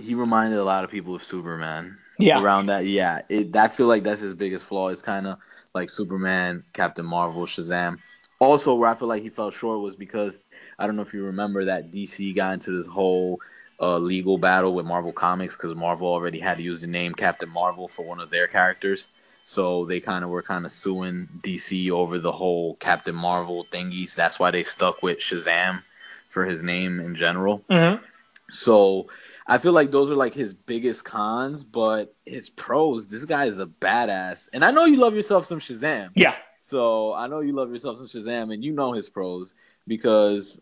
he 0.00 0.14
reminded 0.14 0.58
a 0.58 0.64
lot 0.64 0.84
of 0.84 0.90
people 0.90 1.14
of 1.14 1.22
Superman. 1.22 1.98
yeah. 2.18 2.42
Around 2.42 2.66
that, 2.66 2.86
yeah. 2.86 3.20
It, 3.28 3.54
I 3.54 3.68
feel 3.68 3.86
like 3.86 4.02
that's 4.02 4.20
his 4.22 4.34
biggest 4.34 4.64
flaw. 4.64 4.88
It's 4.88 5.02
kind 5.02 5.26
of 5.26 5.38
like 5.74 5.90
Superman, 5.90 6.64
Captain 6.72 7.04
Marvel, 7.04 7.44
Shazam. 7.44 7.98
Also, 8.40 8.74
where 8.74 8.88
I 8.88 8.94
feel 8.94 9.08
like 9.08 9.22
he 9.22 9.30
fell 9.30 9.50
short 9.50 9.80
was 9.80 9.96
because 9.96 10.38
I 10.78 10.86
don't 10.86 10.96
know 10.96 11.02
if 11.02 11.14
you 11.14 11.24
remember 11.24 11.64
that 11.64 11.90
DC 11.90 12.34
got 12.34 12.54
into 12.54 12.76
this 12.76 12.86
whole 12.86 13.40
uh, 13.80 13.98
legal 13.98 14.38
battle 14.38 14.74
with 14.74 14.86
Marvel 14.86 15.12
Comics 15.12 15.56
because 15.56 15.74
Marvel 15.74 16.08
already 16.08 16.38
had 16.38 16.56
to 16.56 16.62
use 16.62 16.80
the 16.80 16.86
name 16.86 17.14
Captain 17.14 17.48
Marvel 17.48 17.88
for 17.88 18.04
one 18.04 18.20
of 18.20 18.30
their 18.30 18.46
characters. 18.46 19.08
So 19.44 19.86
they 19.86 20.00
kind 20.00 20.24
of 20.24 20.30
were 20.30 20.42
kind 20.42 20.66
of 20.66 20.72
suing 20.72 21.28
DC 21.42 21.90
over 21.90 22.18
the 22.18 22.32
whole 22.32 22.74
Captain 22.76 23.14
Marvel 23.14 23.66
thingies. 23.72 24.14
That's 24.14 24.38
why 24.38 24.50
they 24.50 24.62
stuck 24.62 25.02
with 25.02 25.18
Shazam 25.18 25.82
for 26.28 26.44
his 26.44 26.62
name 26.62 27.00
in 27.00 27.14
general. 27.14 27.62
Mm-hmm. 27.70 28.04
So 28.50 29.08
I 29.46 29.58
feel 29.58 29.72
like 29.72 29.90
those 29.90 30.10
are 30.10 30.16
like 30.16 30.34
his 30.34 30.52
biggest 30.52 31.04
cons, 31.04 31.64
but 31.64 32.14
his 32.26 32.50
pros, 32.50 33.08
this 33.08 33.24
guy 33.24 33.46
is 33.46 33.58
a 33.58 33.66
badass. 33.66 34.48
And 34.52 34.64
I 34.64 34.70
know 34.70 34.84
you 34.84 34.98
love 34.98 35.14
yourself 35.14 35.46
some 35.46 35.60
Shazam. 35.60 36.10
Yeah. 36.14 36.34
So 36.58 37.14
I 37.14 37.26
know 37.26 37.40
you 37.40 37.54
love 37.54 37.70
yourself 37.70 37.96
some 37.96 38.06
Shazam 38.06 38.52
and 38.52 38.62
you 38.62 38.72
know 38.72 38.92
his 38.92 39.08
pros 39.08 39.54
because 39.86 40.60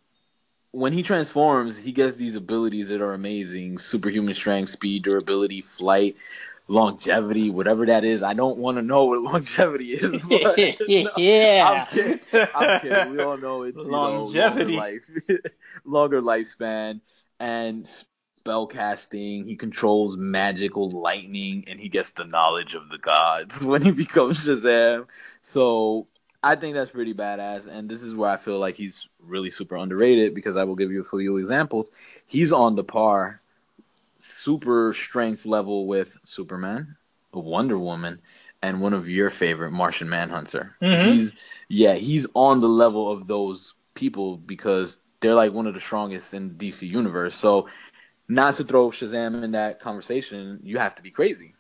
when 0.76 0.92
he 0.92 1.02
transforms, 1.02 1.78
he 1.78 1.90
gets 1.90 2.16
these 2.16 2.36
abilities 2.36 2.90
that 2.90 3.00
are 3.00 3.14
amazing 3.14 3.78
superhuman 3.78 4.34
strength, 4.34 4.68
speed, 4.68 5.04
durability, 5.04 5.62
flight, 5.62 6.18
longevity, 6.68 7.48
whatever 7.48 7.86
that 7.86 8.04
is. 8.04 8.22
I 8.22 8.34
don't 8.34 8.58
want 8.58 8.76
to 8.76 8.82
know 8.82 9.04
what 9.04 9.20
longevity 9.32 9.94
is. 9.94 10.22
But 10.28 10.58
yeah. 11.18 11.64
I'm 11.72 11.86
kidding. 11.86 12.20
I'm 12.54 12.80
kidding. 12.80 13.10
We 13.12 13.22
all 13.22 13.38
know 13.38 13.62
it's 13.62 13.86
Longevity. 13.86 14.72
You 14.72 14.78
know, 14.78 14.82
longer, 14.82 15.00
life, 15.30 15.40
longer 15.86 16.20
lifespan 16.20 17.00
and 17.40 17.88
spell 17.88 18.66
casting. 18.66 19.46
He 19.46 19.56
controls 19.56 20.18
magical 20.18 20.90
lightning 20.90 21.64
and 21.68 21.80
he 21.80 21.88
gets 21.88 22.10
the 22.10 22.24
knowledge 22.24 22.74
of 22.74 22.90
the 22.90 22.98
gods 22.98 23.64
when 23.64 23.80
he 23.80 23.92
becomes 23.92 24.44
Shazam. 24.44 25.08
So 25.40 26.08
I 26.46 26.54
think 26.54 26.74
that's 26.74 26.92
pretty 26.92 27.12
badass. 27.12 27.66
And 27.66 27.88
this 27.88 28.02
is 28.02 28.14
where 28.14 28.30
I 28.30 28.36
feel 28.36 28.60
like 28.60 28.76
he's 28.76 29.08
really 29.20 29.50
super 29.50 29.76
underrated 29.76 30.32
because 30.32 30.56
I 30.56 30.62
will 30.62 30.76
give 30.76 30.92
you 30.92 31.00
a 31.00 31.04
few 31.04 31.38
examples. 31.38 31.90
He's 32.26 32.52
on 32.52 32.76
the 32.76 32.84
par, 32.84 33.40
super 34.20 34.94
strength 34.94 35.44
level 35.44 35.86
with 35.86 36.16
Superman, 36.24 36.96
Wonder 37.32 37.78
Woman, 37.78 38.20
and 38.62 38.80
one 38.80 38.92
of 38.92 39.08
your 39.08 39.28
favorite 39.28 39.72
Martian 39.72 40.08
Manhunter. 40.08 40.76
Mhm. 40.80 41.04
He's 41.04 41.32
yeah, 41.68 41.94
he's 41.94 42.26
on 42.34 42.60
the 42.60 42.68
level 42.68 43.10
of 43.10 43.26
those 43.26 43.74
people 43.94 44.36
because 44.36 44.98
they're 45.20 45.34
like 45.34 45.52
one 45.52 45.66
of 45.66 45.74
the 45.74 45.80
strongest 45.80 46.32
in 46.32 46.48
the 46.48 46.54
DC 46.54 46.86
universe. 46.86 47.34
So 47.34 47.68
not 48.28 48.54
to 48.54 48.64
throw 48.64 48.90
Shazam 48.90 49.42
in 49.42 49.50
that 49.52 49.80
conversation, 49.80 50.60
you 50.62 50.78
have 50.78 50.94
to 50.94 51.02
be 51.02 51.10
crazy. 51.10 51.54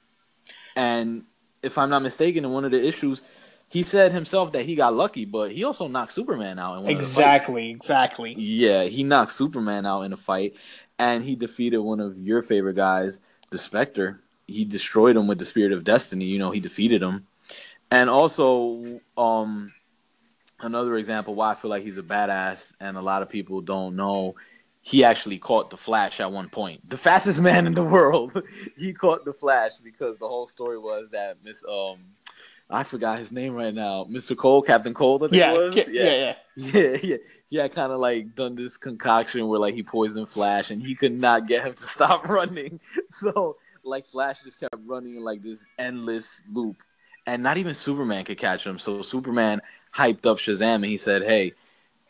And 0.76 1.24
if 1.62 1.76
I'm 1.76 1.90
not 1.90 2.02
mistaken, 2.02 2.44
in 2.44 2.52
one 2.52 2.64
of 2.64 2.70
the 2.70 2.86
issues, 2.86 3.22
he 3.76 3.82
said 3.82 4.10
himself 4.10 4.52
that 4.52 4.64
he 4.64 4.74
got 4.74 4.94
lucky, 4.94 5.26
but 5.26 5.52
he 5.52 5.62
also 5.62 5.86
knocked 5.86 6.14
Superman 6.14 6.58
out. 6.58 6.78
In 6.78 6.84
one 6.84 6.92
exactly, 6.92 7.68
exactly. 7.68 8.32
Yeah, 8.32 8.84
he 8.84 9.04
knocked 9.04 9.32
Superman 9.32 9.84
out 9.84 10.00
in 10.00 10.14
a 10.14 10.16
fight, 10.16 10.54
and 10.98 11.22
he 11.22 11.36
defeated 11.36 11.80
one 11.80 12.00
of 12.00 12.16
your 12.16 12.40
favorite 12.40 12.76
guys, 12.76 13.20
the 13.50 13.58
Spectre. 13.58 14.22
He 14.46 14.64
destroyed 14.64 15.14
him 15.14 15.26
with 15.26 15.38
the 15.38 15.44
Spirit 15.44 15.72
of 15.72 15.84
Destiny. 15.84 16.24
You 16.24 16.38
know, 16.38 16.50
he 16.52 16.58
defeated 16.58 17.02
him, 17.02 17.26
and 17.90 18.08
also, 18.08 18.82
um, 19.18 19.74
another 20.60 20.96
example 20.96 21.34
why 21.34 21.50
I 21.50 21.54
feel 21.54 21.70
like 21.70 21.82
he's 21.82 21.98
a 21.98 22.02
badass, 22.02 22.72
and 22.80 22.96
a 22.96 23.02
lot 23.02 23.20
of 23.20 23.28
people 23.28 23.60
don't 23.60 23.94
know. 23.94 24.36
He 24.80 25.04
actually 25.04 25.36
caught 25.36 25.68
the 25.68 25.76
Flash 25.76 26.18
at 26.18 26.32
one 26.32 26.48
point, 26.48 26.88
the 26.88 26.96
fastest 26.96 27.40
man 27.40 27.66
in 27.66 27.74
the 27.74 27.84
world. 27.96 28.42
he 28.78 28.94
caught 28.94 29.26
the 29.26 29.34
Flash 29.34 29.76
because 29.76 30.16
the 30.16 30.28
whole 30.28 30.46
story 30.46 30.78
was 30.78 31.10
that 31.10 31.36
Miss 31.44 31.62
um 31.68 31.98
I 32.68 32.82
forgot 32.82 33.18
his 33.18 33.30
name 33.30 33.54
right 33.54 33.74
now. 33.74 34.04
Mr. 34.10 34.36
Cole, 34.36 34.60
Captain 34.60 34.92
Cold, 34.92 35.22
I 35.22 35.28
think 35.28 35.38
yeah, 35.38 35.52
it 35.52 35.54
was. 35.54 35.76
yeah, 35.76 35.84
yeah, 35.88 36.12
yeah, 36.12 36.34
yeah, 36.56 36.96
yeah. 37.02 37.16
yeah 37.48 37.68
kind 37.68 37.92
of 37.92 38.00
like 38.00 38.34
done 38.34 38.56
this 38.56 38.76
concoction 38.76 39.46
where 39.46 39.60
like 39.60 39.74
he 39.74 39.82
poisoned 39.84 40.28
Flash, 40.28 40.70
and 40.70 40.82
he 40.82 40.94
could 40.94 41.12
not 41.12 41.46
get 41.46 41.64
him 41.64 41.74
to 41.74 41.84
stop 41.84 42.24
running. 42.28 42.80
So 43.10 43.56
like 43.84 44.06
Flash 44.06 44.42
just 44.42 44.58
kept 44.58 44.74
running 44.84 45.20
like 45.20 45.42
this 45.42 45.64
endless 45.78 46.42
loop, 46.52 46.82
and 47.24 47.42
not 47.42 47.56
even 47.56 47.74
Superman 47.74 48.24
could 48.24 48.38
catch 48.38 48.64
him. 48.64 48.80
So 48.80 49.00
Superman 49.02 49.62
hyped 49.94 50.26
up 50.26 50.38
Shazam, 50.38 50.76
and 50.76 50.86
he 50.86 50.98
said, 50.98 51.22
"Hey, 51.22 51.52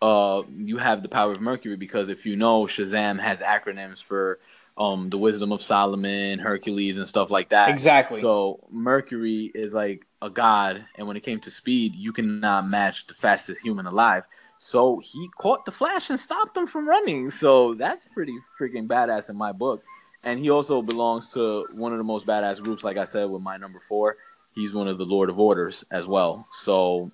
uh, 0.00 0.42
you 0.56 0.78
have 0.78 1.02
the 1.02 1.08
power 1.08 1.32
of 1.32 1.40
Mercury 1.42 1.76
because 1.76 2.08
if 2.08 2.24
you 2.24 2.34
know, 2.34 2.64
Shazam 2.64 3.20
has 3.20 3.40
acronyms 3.40 4.02
for." 4.02 4.38
Um, 4.78 5.08
the 5.08 5.16
wisdom 5.16 5.52
of 5.52 5.62
Solomon, 5.62 6.38
Hercules, 6.38 6.98
and 6.98 7.08
stuff 7.08 7.30
like 7.30 7.48
that. 7.48 7.70
Exactly. 7.70 8.20
So 8.20 8.60
Mercury 8.70 9.50
is 9.54 9.72
like 9.72 10.05
a 10.22 10.30
god, 10.30 10.84
and 10.96 11.06
when 11.06 11.16
it 11.16 11.22
came 11.22 11.40
to 11.40 11.50
speed, 11.50 11.94
you 11.94 12.12
cannot 12.12 12.68
match 12.68 13.06
the 13.06 13.14
fastest 13.14 13.62
human 13.62 13.86
alive. 13.86 14.24
So 14.58 15.00
he 15.00 15.28
caught 15.38 15.66
the 15.66 15.72
Flash 15.72 16.10
and 16.10 16.18
stopped 16.18 16.56
him 16.56 16.66
from 16.66 16.88
running. 16.88 17.30
So 17.30 17.74
that's 17.74 18.06
pretty 18.06 18.36
freaking 18.58 18.86
badass 18.86 19.28
in 19.28 19.36
my 19.36 19.52
book. 19.52 19.80
And 20.24 20.40
he 20.40 20.50
also 20.50 20.82
belongs 20.82 21.32
to 21.34 21.66
one 21.72 21.92
of 21.92 21.98
the 21.98 22.04
most 22.04 22.26
badass 22.26 22.62
groups, 22.62 22.82
like 22.82 22.96
I 22.96 23.04
said, 23.04 23.30
with 23.30 23.42
my 23.42 23.56
number 23.56 23.80
four. 23.86 24.16
He's 24.52 24.72
one 24.72 24.88
of 24.88 24.96
the 24.96 25.04
Lord 25.04 25.28
of 25.28 25.38
Orders 25.38 25.84
as 25.90 26.06
well. 26.06 26.48
So 26.50 27.10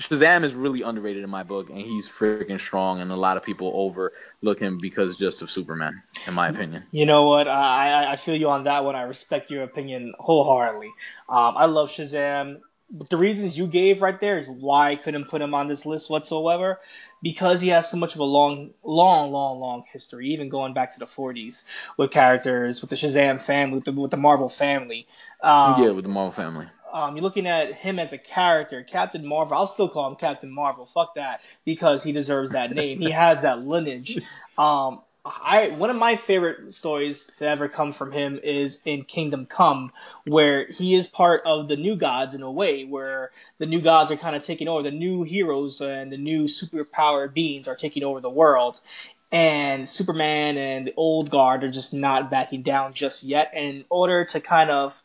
Shazam 0.00 0.44
is 0.44 0.54
really 0.54 0.82
underrated 0.82 1.24
in 1.24 1.30
my 1.30 1.42
book, 1.42 1.70
and 1.70 1.78
he's 1.78 2.08
freaking 2.08 2.60
strong, 2.60 3.00
and 3.00 3.10
a 3.10 3.16
lot 3.16 3.36
of 3.36 3.42
people 3.42 3.72
overlook 3.74 4.60
him 4.60 4.78
because 4.78 5.16
just 5.16 5.42
of 5.42 5.50
Superman, 5.50 6.02
in 6.28 6.34
my 6.34 6.48
opinion. 6.48 6.84
You 6.92 7.04
know 7.04 7.26
what? 7.26 7.48
I 7.48 8.12
I 8.12 8.16
feel 8.16 8.36
you 8.36 8.48
on 8.48 8.64
that 8.64 8.84
one. 8.84 8.94
I 8.94 9.02
respect 9.02 9.50
your 9.50 9.64
opinion 9.64 10.14
wholeheartedly. 10.20 10.88
Um, 11.28 11.54
I 11.56 11.64
love 11.64 11.90
Shazam. 11.90 12.60
But 12.90 13.10
the 13.10 13.18
reasons 13.18 13.58
you 13.58 13.66
gave 13.66 14.00
right 14.00 14.18
there 14.18 14.38
is 14.38 14.48
why 14.48 14.92
I 14.92 14.96
couldn't 14.96 15.26
put 15.26 15.42
him 15.42 15.52
on 15.52 15.66
this 15.66 15.84
list 15.84 16.08
whatsoever, 16.08 16.78
because 17.20 17.60
he 17.60 17.68
has 17.68 17.90
so 17.90 17.98
much 17.98 18.14
of 18.14 18.20
a 18.20 18.24
long, 18.24 18.70
long, 18.82 19.30
long, 19.30 19.60
long 19.60 19.84
history, 19.92 20.28
even 20.28 20.48
going 20.48 20.72
back 20.72 20.90
to 20.94 20.98
the 20.98 21.04
40s 21.04 21.64
with 21.98 22.10
characters, 22.10 22.80
with 22.80 22.88
the 22.88 22.96
Shazam 22.96 23.42
family, 23.42 23.74
with 23.74 23.84
the, 23.84 23.92
with 23.92 24.10
the 24.10 24.16
Marvel 24.16 24.48
family. 24.48 25.06
Um, 25.42 25.82
yeah, 25.82 25.90
with 25.90 26.04
the 26.04 26.08
Marvel 26.08 26.32
family 26.32 26.68
um, 26.92 27.16
you're 27.16 27.22
looking 27.22 27.46
at 27.46 27.74
him 27.74 27.98
as 27.98 28.12
a 28.12 28.18
character, 28.18 28.82
Captain 28.82 29.26
Marvel. 29.26 29.56
I'll 29.56 29.66
still 29.66 29.88
call 29.88 30.08
him 30.08 30.16
Captain 30.16 30.50
Marvel. 30.50 30.86
Fuck 30.86 31.14
that, 31.14 31.40
because 31.64 32.02
he 32.02 32.12
deserves 32.12 32.52
that 32.52 32.70
name. 32.70 33.00
he 33.00 33.10
has 33.10 33.42
that 33.42 33.64
lineage. 33.64 34.18
Um, 34.56 35.02
I 35.24 35.68
one 35.76 35.90
of 35.90 35.96
my 35.96 36.16
favorite 36.16 36.72
stories 36.72 37.26
to 37.38 37.46
ever 37.46 37.68
come 37.68 37.92
from 37.92 38.12
him 38.12 38.40
is 38.42 38.80
in 38.84 39.04
Kingdom 39.04 39.46
Come, 39.46 39.92
where 40.26 40.66
he 40.68 40.94
is 40.94 41.06
part 41.06 41.42
of 41.44 41.68
the 41.68 41.76
new 41.76 41.96
gods 41.96 42.34
in 42.34 42.42
a 42.42 42.50
way, 42.50 42.84
where 42.84 43.30
the 43.58 43.66
new 43.66 43.80
gods 43.80 44.10
are 44.10 44.16
kind 44.16 44.36
of 44.36 44.42
taking 44.42 44.68
over. 44.68 44.82
The 44.82 44.90
new 44.90 45.22
heroes 45.24 45.80
and 45.80 46.10
the 46.10 46.16
new 46.16 46.44
superpowered 46.44 47.34
beings 47.34 47.68
are 47.68 47.76
taking 47.76 48.04
over 48.04 48.20
the 48.20 48.30
world, 48.30 48.80
and 49.30 49.88
Superman 49.88 50.56
and 50.56 50.86
the 50.86 50.94
old 50.96 51.30
guard 51.30 51.62
are 51.64 51.70
just 51.70 51.92
not 51.92 52.30
backing 52.30 52.62
down 52.62 52.94
just 52.94 53.22
yet. 53.22 53.50
And 53.54 53.76
in 53.76 53.84
order 53.90 54.24
to 54.26 54.40
kind 54.40 54.70
of 54.70 55.02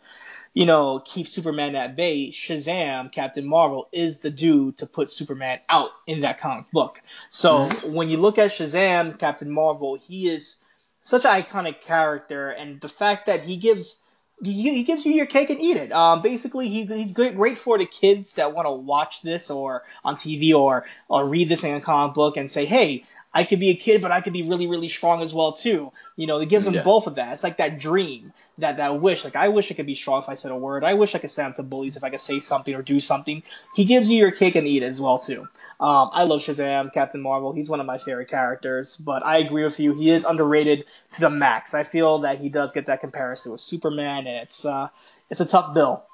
you 0.53 0.65
know, 0.67 1.01
keep 1.03 1.27
Superman 1.27 1.75
at 1.75 1.95
bay, 1.95 2.29
Shazam, 2.29 3.11
Captain 3.11 3.45
Marvel, 3.45 3.89
is 3.91 4.19
the 4.19 4.29
dude 4.29 4.77
to 4.77 4.85
put 4.85 5.09
Superman 5.09 5.59
out 5.67 5.89
in 6.05 6.21
that 6.21 6.39
comic 6.39 6.69
book. 6.71 7.01
So 7.31 7.67
mm-hmm. 7.67 7.93
when 7.93 8.09
you 8.09 8.17
look 8.17 8.37
at 8.37 8.51
Shazam, 8.51 9.17
Captain 9.17 9.49
Marvel, 9.49 9.95
he 9.95 10.29
is 10.29 10.63
such 11.01 11.25
an 11.25 11.31
iconic 11.31 11.81
character, 11.81 12.49
and 12.49 12.79
the 12.81 12.89
fact 12.89 13.25
that 13.25 13.43
he 13.43 13.57
gives 13.57 14.01
he, 14.41 14.51
he 14.73 14.83
gives 14.83 15.05
you 15.05 15.13
your 15.13 15.25
cake 15.25 15.49
and 15.49 15.61
eat 15.61 15.77
it. 15.77 15.91
Um, 15.91 16.21
basically, 16.21 16.67
he, 16.67 16.85
he's 16.85 17.13
great, 17.13 17.35
great 17.35 17.57
for 17.57 17.77
the 17.77 17.85
kids 17.85 18.33
that 18.33 18.53
want 18.53 18.65
to 18.67 18.71
watch 18.71 19.21
this 19.21 19.49
or 19.49 19.83
on 20.03 20.15
TV 20.15 20.53
or 20.53 20.85
or 21.07 21.27
read 21.27 21.49
this 21.49 21.63
in 21.63 21.75
a 21.75 21.81
comic 21.81 22.13
book 22.13 22.37
and 22.37 22.51
say, 22.51 22.65
hey. 22.65 23.05
I 23.35 23.45
could 23.45 23.59
be 23.59 23.69
a 23.69 23.75
kid, 23.75 23.99
but 23.99 24.11
I 24.11 24.21
could 24.21 24.31
be 24.31 24.43
really, 24.43 24.67
really 24.67 24.87
strong 24.87 25.23
as 25.23 25.33
well 25.33 25.53
too. 25.53 25.91
You 26.17 26.27
know, 26.27 26.37
it 26.39 26.49
gives 26.49 26.65
them 26.65 26.75
yeah. 26.75 26.83
both 26.83 27.07
of 27.07 27.15
that. 27.15 27.33
It's 27.33 27.43
like 27.43 27.57
that 27.57 27.79
dream 27.79 28.31
that 28.57 28.77
that 28.77 29.01
wish. 29.01 29.23
Like 29.23 29.35
I 29.35 29.47
wish 29.49 29.71
I 29.71 29.75
could 29.75 29.85
be 29.85 29.95
strong 29.95 30.21
if 30.21 30.29
I 30.29 30.35
said 30.35 30.51
a 30.51 30.55
word. 30.55 30.83
I 30.83 30.93
wish 30.93 31.15
I 31.15 31.19
could 31.19 31.31
stand 31.31 31.49
up 31.49 31.55
to 31.55 31.63
bullies 31.63 31.97
if 31.97 32.03
I 32.03 32.09
could 32.09 32.21
say 32.21 32.39
something 32.39 32.73
or 32.73 32.81
do 32.81 32.99
something. 32.99 33.43
He 33.75 33.85
gives 33.85 34.09
you 34.09 34.17
your 34.17 34.31
cake 34.31 34.55
and 34.55 34.67
eat 34.67 34.83
it 34.83 34.87
as 34.87 35.01
well 35.01 35.17
too. 35.17 35.47
Um, 35.79 36.09
I 36.13 36.23
love 36.23 36.41
Shazam, 36.41 36.93
Captain 36.93 37.21
Marvel. 37.21 37.51
He's 37.51 37.69
one 37.69 37.79
of 37.79 37.85
my 37.85 37.97
favorite 37.97 38.29
characters, 38.29 38.95
but 38.95 39.25
I 39.25 39.37
agree 39.39 39.63
with 39.63 39.79
you. 39.79 39.93
He 39.93 40.11
is 40.11 40.23
underrated 40.23 40.85
to 41.11 41.21
the 41.21 41.29
max. 41.29 41.73
I 41.73 41.83
feel 41.83 42.19
that 42.19 42.39
he 42.39 42.49
does 42.49 42.71
get 42.71 42.85
that 42.85 42.99
comparison 42.99 43.51
with 43.51 43.61
Superman, 43.61 44.27
and 44.27 44.37
it's 44.37 44.65
uh, 44.65 44.89
it's 45.29 45.41
a 45.41 45.45
tough 45.45 45.73
bill. 45.73 46.05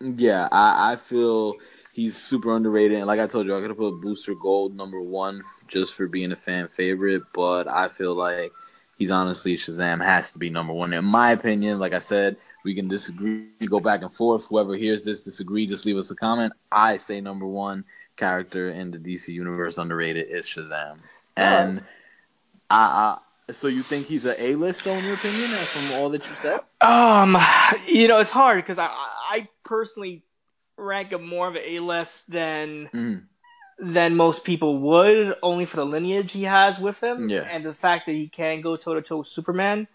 Yeah, 0.00 0.48
I, 0.52 0.92
I 0.92 0.96
feel 0.96 1.54
he's 1.94 2.16
super 2.16 2.54
underrated. 2.54 2.98
And 2.98 3.06
like 3.06 3.20
I 3.20 3.26
told 3.26 3.46
you, 3.46 3.56
I 3.56 3.60
could 3.60 3.70
have 3.70 3.78
put 3.78 4.00
Booster 4.00 4.34
Gold 4.34 4.76
number 4.76 5.00
one 5.00 5.42
just 5.66 5.94
for 5.94 6.06
being 6.06 6.32
a 6.32 6.36
fan 6.36 6.68
favorite, 6.68 7.22
but 7.34 7.70
I 7.70 7.88
feel 7.88 8.14
like 8.14 8.52
he's 8.96 9.10
honestly 9.10 9.56
Shazam 9.56 10.04
has 10.04 10.32
to 10.32 10.38
be 10.38 10.50
number 10.50 10.72
one 10.72 10.92
in 10.92 11.04
my 11.04 11.32
opinion. 11.32 11.78
Like 11.78 11.94
I 11.94 11.98
said, 11.98 12.36
we 12.64 12.74
can 12.74 12.88
disagree, 12.88 13.48
go 13.66 13.80
back 13.80 14.02
and 14.02 14.12
forth. 14.12 14.46
Whoever 14.46 14.74
hears 14.74 15.04
this 15.04 15.22
disagree, 15.22 15.66
just 15.66 15.86
leave 15.86 15.96
us 15.96 16.10
a 16.10 16.16
comment. 16.16 16.52
I 16.70 16.96
say 16.96 17.20
number 17.20 17.46
one 17.46 17.84
character 18.16 18.70
in 18.70 18.90
the 18.90 18.98
DC 18.98 19.28
universe 19.28 19.78
underrated 19.78 20.26
is 20.28 20.46
Shazam, 20.46 20.98
and 21.36 21.82
I, 22.70 23.18
I 23.48 23.52
so 23.52 23.66
you 23.66 23.82
think 23.82 24.06
he's 24.06 24.24
an 24.24 24.36
A 24.38 24.54
list 24.54 24.84
though, 24.84 24.94
in 24.94 25.04
your 25.04 25.14
opinion 25.14 25.48
from 25.48 25.98
all 25.98 26.08
that 26.10 26.28
you 26.28 26.34
said? 26.36 26.60
Um, 26.80 27.36
you 27.86 28.08
know 28.08 28.18
it's 28.18 28.30
hard 28.30 28.56
because 28.56 28.78
I 28.78 28.88
I 28.88 29.48
personally 29.64 30.24
rank 30.76 31.12
him 31.12 31.26
more 31.26 31.48
of 31.48 31.56
an 31.56 31.62
A 31.64 31.80
list 31.80 32.30
than. 32.30 32.88
Mm 32.92 33.24
than 33.78 34.16
most 34.16 34.44
people 34.44 34.78
would, 34.78 35.34
only 35.42 35.64
for 35.64 35.76
the 35.76 35.86
lineage 35.86 36.32
he 36.32 36.44
has 36.44 36.78
with 36.78 37.02
him, 37.02 37.28
yeah. 37.28 37.46
and 37.50 37.64
the 37.64 37.74
fact 37.74 38.06
that 38.06 38.12
he 38.12 38.28
can 38.28 38.60
go 38.60 38.76
toe 38.76 38.94
to 38.94 39.02
toe 39.02 39.18
with 39.18 39.28
Superman. 39.28 39.88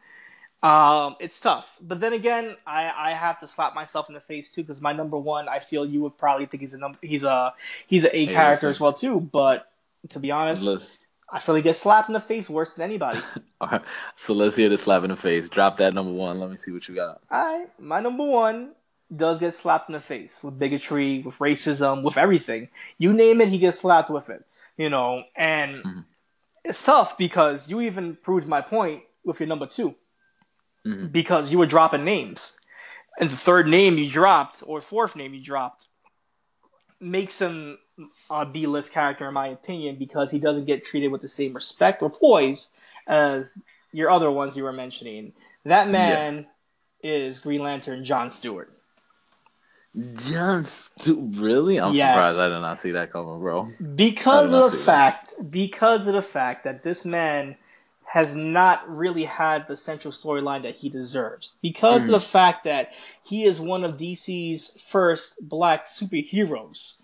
Um, 0.61 1.15
it's 1.21 1.39
tough, 1.39 1.69
but 1.79 2.01
then 2.01 2.11
again, 2.11 2.57
I, 2.67 2.91
I 2.93 3.11
have 3.13 3.39
to 3.39 3.47
slap 3.47 3.73
myself 3.73 4.09
in 4.09 4.13
the 4.13 4.19
face 4.19 4.53
too 4.53 4.61
because 4.61 4.81
my 4.81 4.91
number 4.91 5.17
one, 5.17 5.47
I 5.47 5.59
feel 5.59 5.85
you 5.85 6.01
would 6.01 6.17
probably 6.17 6.47
think 6.47 6.59
he's 6.59 6.73
a 6.73 6.77
number, 6.77 6.99
he's 7.01 7.23
a 7.23 7.53
he's 7.87 8.03
a 8.03 8.13
A 8.13 8.25
hey, 8.25 8.33
character 8.33 8.67
as 8.67 8.77
well 8.77 8.91
too. 8.91 9.21
But 9.21 9.71
to 10.09 10.19
be 10.19 10.31
honest. 10.31 10.97
I 11.31 11.37
feel 11.39 11.53
he 11.53 11.61
gets 11.61 11.77
slapped 11.77 12.09
in 12.09 12.13
the 12.13 12.19
face 12.19 12.49
worse 12.49 12.73
than 12.73 12.83
anybody. 12.83 13.19
All 13.61 13.69
right, 13.69 13.81
so 14.15 14.33
let's 14.33 14.55
hear 14.55 14.67
the 14.67 14.79
slap 14.79 15.03
in 15.03 15.11
the 15.11 15.15
face. 15.15 15.47
Drop 15.47 15.77
that 15.77 15.93
number 15.93 16.11
one. 16.11 16.39
Let 16.39 16.49
me 16.49 16.57
see 16.57 16.71
what 16.71 16.87
you 16.87 16.95
got. 16.95 17.21
All 17.29 17.59
right, 17.59 17.67
my 17.79 18.01
number 18.01 18.23
one 18.23 18.71
does 19.13 19.39
get 19.39 19.53
slapped 19.53 19.89
in 19.89 19.93
the 19.93 19.99
face 19.99 20.43
with 20.43 20.59
bigotry, 20.59 21.21
with 21.21 21.35
racism, 21.39 22.03
with 22.03 22.17
everything. 22.17 22.69
You 22.97 23.13
name 23.13 23.41
it, 23.41 23.49
he 23.49 23.57
gets 23.57 23.79
slapped 23.79 24.09
with 24.09 24.29
it. 24.29 24.45
You 24.77 24.89
know, 24.89 25.23
and 25.35 25.83
mm-hmm. 25.83 25.99
it's 26.63 26.83
tough 26.83 27.17
because 27.17 27.69
you 27.69 27.81
even 27.81 28.15
proved 28.15 28.47
my 28.47 28.61
point 28.61 29.03
with 29.23 29.39
your 29.39 29.47
number 29.47 29.65
2 29.65 29.95
mm-hmm. 30.85 31.07
because 31.07 31.51
you 31.51 31.57
were 31.57 31.65
dropping 31.65 32.05
names. 32.05 32.57
And 33.19 33.29
the 33.29 33.35
third 33.35 33.67
name 33.67 33.97
you 33.97 34.09
dropped, 34.09 34.63
or 34.65 34.79
fourth 34.79 35.15
name 35.15 35.33
you 35.33 35.43
dropped, 35.43 35.87
makes 37.01 37.39
him 37.39 37.77
a 38.29 38.45
B 38.45 38.65
list 38.65 38.93
character, 38.93 39.27
in 39.27 39.33
my 39.33 39.47
opinion, 39.47 39.97
because 39.97 40.31
he 40.31 40.39
doesn't 40.39 40.65
get 40.65 40.85
treated 40.85 41.11
with 41.11 41.21
the 41.21 41.27
same 41.27 41.53
respect 41.53 42.01
or 42.01 42.09
poise 42.09 42.71
as 43.07 43.61
your 43.91 44.09
other 44.09 44.31
ones 44.31 44.55
you 44.55 44.63
were 44.63 44.71
mentioning. 44.71 45.33
That 45.65 45.89
man 45.89 46.47
yeah. 47.01 47.11
is 47.11 47.39
Green 47.39 47.61
Lantern 47.61 48.05
John 48.05 48.29
Stewart. 48.29 48.73
Just 49.97 51.07
really? 51.07 51.79
I'm 51.79 51.93
yes. 51.93 52.13
surprised 52.13 52.39
I 52.39 52.49
did 52.49 52.59
not 52.61 52.79
see 52.79 52.91
that 52.91 53.11
coming, 53.11 53.39
bro. 53.39 53.67
Because 53.95 54.53
of 54.53 54.71
the 54.71 54.77
fact, 54.77 55.33
that. 55.37 55.51
because 55.51 56.07
of 56.07 56.13
the 56.13 56.21
fact 56.21 56.63
that 56.63 56.83
this 56.83 57.05
man 57.05 57.55
has 58.05 58.33
not 58.33 58.87
really 58.89 59.23
had 59.23 59.67
the 59.67 59.77
central 59.77 60.11
storyline 60.11 60.63
that 60.63 60.75
he 60.75 60.89
deserves. 60.89 61.57
Because 61.61 62.03
mm-hmm. 62.03 62.13
of 62.13 62.21
the 62.21 62.27
fact 62.27 62.63
that 62.63 62.93
he 63.23 63.43
is 63.43 63.59
one 63.59 63.83
of 63.83 63.97
DC's 63.97 64.81
first 64.81 65.37
black 65.47 65.85
superheroes. 65.85 66.97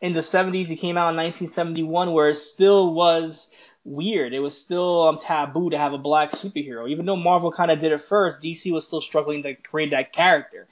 In 0.00 0.12
the 0.12 0.20
70s, 0.20 0.66
he 0.66 0.76
came 0.76 0.96
out 0.96 1.10
in 1.10 1.16
1971, 1.16 2.12
where 2.12 2.28
it 2.28 2.36
still 2.36 2.92
was 2.92 3.52
weird. 3.84 4.32
It 4.32 4.40
was 4.40 4.60
still 4.60 5.02
um, 5.02 5.18
taboo 5.18 5.70
to 5.70 5.78
have 5.78 5.92
a 5.92 5.98
black 5.98 6.32
superhero. 6.32 6.88
Even 6.88 7.06
though 7.06 7.16
Marvel 7.16 7.50
kind 7.50 7.70
of 7.70 7.78
did 7.78 7.92
it 7.92 8.00
first, 8.00 8.42
DC 8.42 8.72
was 8.72 8.86
still 8.86 9.00
struggling 9.00 9.42
to 9.44 9.54
create 9.54 9.90
that 9.90 10.12
character 10.12 10.68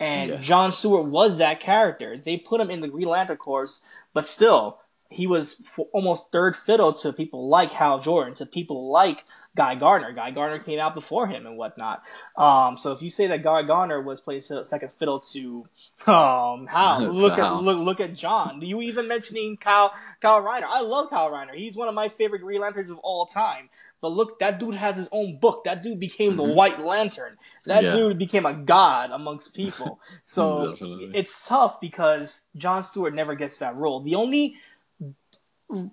And 0.00 0.30
Yeah. 0.30 0.36
John 0.38 0.72
Stewart 0.72 1.04
was 1.06 1.38
that 1.38 1.60
character. 1.60 2.16
They 2.16 2.38
put 2.38 2.60
him 2.60 2.70
in 2.70 2.80
the 2.80 2.88
Green 2.88 3.08
Lantern 3.08 3.36
Corps, 3.36 3.84
but 4.14 4.26
still, 4.26 4.80
he 5.12 5.26
was 5.26 5.56
almost 5.92 6.30
third 6.30 6.54
fiddle 6.54 6.92
to 6.92 7.12
people 7.12 7.48
like 7.48 7.70
Hal 7.72 7.98
Jordan, 7.98 8.34
to 8.36 8.46
people 8.46 8.90
like 8.92 9.24
Guy 9.56 9.74
Gardner. 9.74 10.12
Guy 10.12 10.30
Gardner 10.30 10.60
came 10.62 10.78
out 10.78 10.94
before 10.94 11.26
him 11.26 11.46
and 11.46 11.56
whatnot. 11.58 12.02
Um, 12.36 12.78
so 12.78 12.92
if 12.92 13.02
you 13.02 13.10
say 13.10 13.26
that 13.26 13.42
Guy 13.42 13.64
Gardner 13.64 14.00
was 14.00 14.20
playing 14.20 14.42
second 14.42 14.92
fiddle 14.92 15.18
to 15.18 15.66
um, 16.06 16.66
Hal, 16.68 17.00
look 17.12 17.38
at 17.38 17.56
look 17.62 17.78
look 17.78 18.00
at 18.00 18.14
John. 18.14 18.62
You 18.62 18.80
even 18.82 19.08
mentioning 19.08 19.56
Kyle 19.56 19.92
Kyle 20.22 20.40
Rayner. 20.40 20.66
I 20.70 20.80
love 20.82 21.10
Kyle 21.10 21.30
Rayner. 21.30 21.54
He's 21.54 21.76
one 21.76 21.88
of 21.88 21.94
my 21.94 22.08
favorite 22.08 22.42
Green 22.42 22.60
Lanterns 22.60 22.88
of 22.90 22.98
all 22.98 23.26
time. 23.26 23.68
But 24.00 24.12
look, 24.12 24.38
that 24.38 24.58
dude 24.58 24.76
has 24.76 24.96
his 24.96 25.08
own 25.12 25.38
book. 25.38 25.64
That 25.64 25.82
dude 25.82 26.00
became 26.00 26.36
the 26.36 26.42
Mhm. 26.42 26.54
White 26.54 26.80
Lantern. 26.82 27.36
That 27.66 27.84
Yeah. 27.84 27.92
dude 27.96 28.18
became 28.18 28.46
a 28.46 28.54
god 28.54 29.10
amongst 29.10 29.54
people. 29.54 30.00
So 30.24 30.74
it's 31.12 31.46
tough 31.46 31.80
because 31.80 32.48
John 32.56 32.82
Stewart 32.82 33.14
never 33.14 33.34
gets 33.34 33.58
that 33.58 33.76
role. 33.76 34.00
The 34.00 34.14
only 34.14 34.54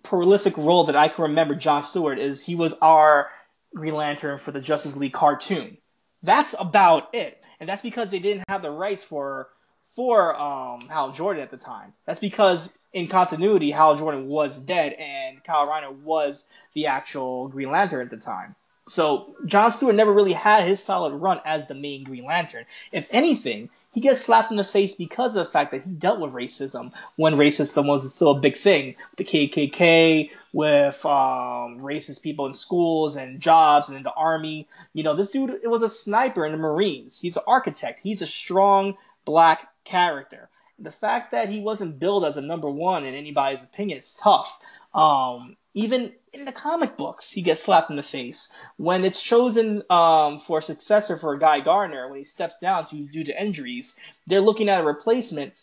prolific 0.03 0.57
role 0.57 0.85
that 0.85 0.95
I 0.95 1.07
can 1.07 1.23
remember 1.23 1.55
John 1.55 1.83
Stewart 1.83 2.19
is 2.19 2.45
he 2.45 2.55
was 2.55 2.73
our 2.81 3.29
Green 3.75 3.93
Lantern 3.93 4.37
for 4.37 4.51
the 4.51 4.59
Justice 4.59 4.95
League 4.95 5.13
cartoon. 5.13 5.77
That's 6.23 6.55
about 6.59 7.13
it, 7.13 7.41
and 7.59 7.69
that's 7.69 7.81
because 7.81 8.11
they 8.11 8.19
didn't 8.19 8.43
have 8.49 8.61
the 8.61 8.71
rights 8.71 9.03
for 9.03 9.49
for 9.87 10.39
um, 10.39 10.81
Hal 10.89 11.11
Jordan 11.11 11.41
at 11.41 11.49
the 11.49 11.57
time. 11.57 11.93
That's 12.05 12.19
because 12.19 12.77
in 12.93 13.07
continuity, 13.07 13.71
Hal 13.71 13.95
Jordan 13.95 14.27
was 14.27 14.57
dead 14.57 14.93
and 14.93 15.43
Kyle 15.43 15.67
Rayner 15.67 15.91
was 15.91 16.45
the 16.73 16.85
actual 16.85 17.47
Green 17.47 17.71
Lantern 17.71 18.01
at 18.01 18.11
the 18.11 18.17
time. 18.17 18.55
So 18.85 19.35
John 19.45 19.71
Stewart 19.71 19.95
never 19.95 20.13
really 20.13 20.33
had 20.33 20.65
his 20.65 20.83
solid 20.83 21.13
run 21.13 21.41
as 21.45 21.67
the 21.67 21.73
main 21.73 22.03
Green 22.03 22.25
Lantern. 22.25 22.65
If 22.91 23.09
anything, 23.11 23.69
he 23.97 24.01
gets 24.01 24.21
slapped 24.21 24.51
in 24.51 24.57
the 24.57 24.63
face 24.63 24.93
because 24.93 25.35
of 25.35 25.43
the 25.43 25.51
fact 25.51 25.71
that 25.71 25.81
he 25.81 25.89
dealt 25.89 26.19
with 26.19 26.31
racism 26.31 26.91
when 27.15 27.33
racism 27.33 27.87
was 27.87 28.13
still 28.13 28.29
a 28.29 28.39
big 28.39 28.55
thing. 28.55 28.93
The 29.15 29.23
KKK, 29.23 30.29
with 30.53 31.03
um, 31.03 31.79
racist 31.79 32.21
people 32.21 32.45
in 32.45 32.53
schools 32.53 33.15
and 33.15 33.41
jobs 33.41 33.87
and 33.87 33.97
in 33.97 34.03
the 34.03 34.13
army. 34.13 34.67
You 34.93 35.01
know, 35.01 35.15
this 35.15 35.31
dude 35.31 35.49
it 35.49 35.67
was 35.71 35.81
a 35.81 35.89
sniper 35.89 36.45
in 36.45 36.51
the 36.51 36.59
Marines. 36.59 37.19
He's 37.19 37.37
an 37.37 37.43
architect. 37.47 38.01
He's 38.01 38.21
a 38.21 38.27
strong 38.27 38.97
black 39.25 39.67
character. 39.83 40.49
The 40.77 40.91
fact 40.91 41.31
that 41.31 41.49
he 41.49 41.59
wasn't 41.59 41.97
billed 41.97 42.23
as 42.23 42.37
a 42.37 42.41
number 42.41 42.69
one 42.69 43.03
in 43.03 43.15
anybody's 43.15 43.63
opinion 43.63 43.97
is 43.97 44.13
tough. 44.13 44.59
Um, 44.93 45.57
even 45.73 46.13
in 46.37 46.45
the 46.45 46.51
comic 46.51 46.97
books, 46.97 47.31
he 47.31 47.41
gets 47.41 47.63
slapped 47.63 47.89
in 47.89 47.95
the 47.95 48.03
face. 48.03 48.51
When 48.77 49.03
it's 49.03 49.21
chosen 49.21 49.83
um, 49.89 50.37
for 50.37 50.59
a 50.59 50.63
successor 50.63 51.17
for 51.17 51.35
Guy 51.37 51.59
Gardner, 51.59 52.07
when 52.07 52.19
he 52.19 52.23
steps 52.23 52.57
down 52.59 52.85
to, 52.85 53.07
due 53.07 53.23
to 53.23 53.41
injuries, 53.41 53.95
they're 54.25 54.41
looking 54.41 54.69
at 54.69 54.81
a 54.81 54.85
replacement, 54.85 55.53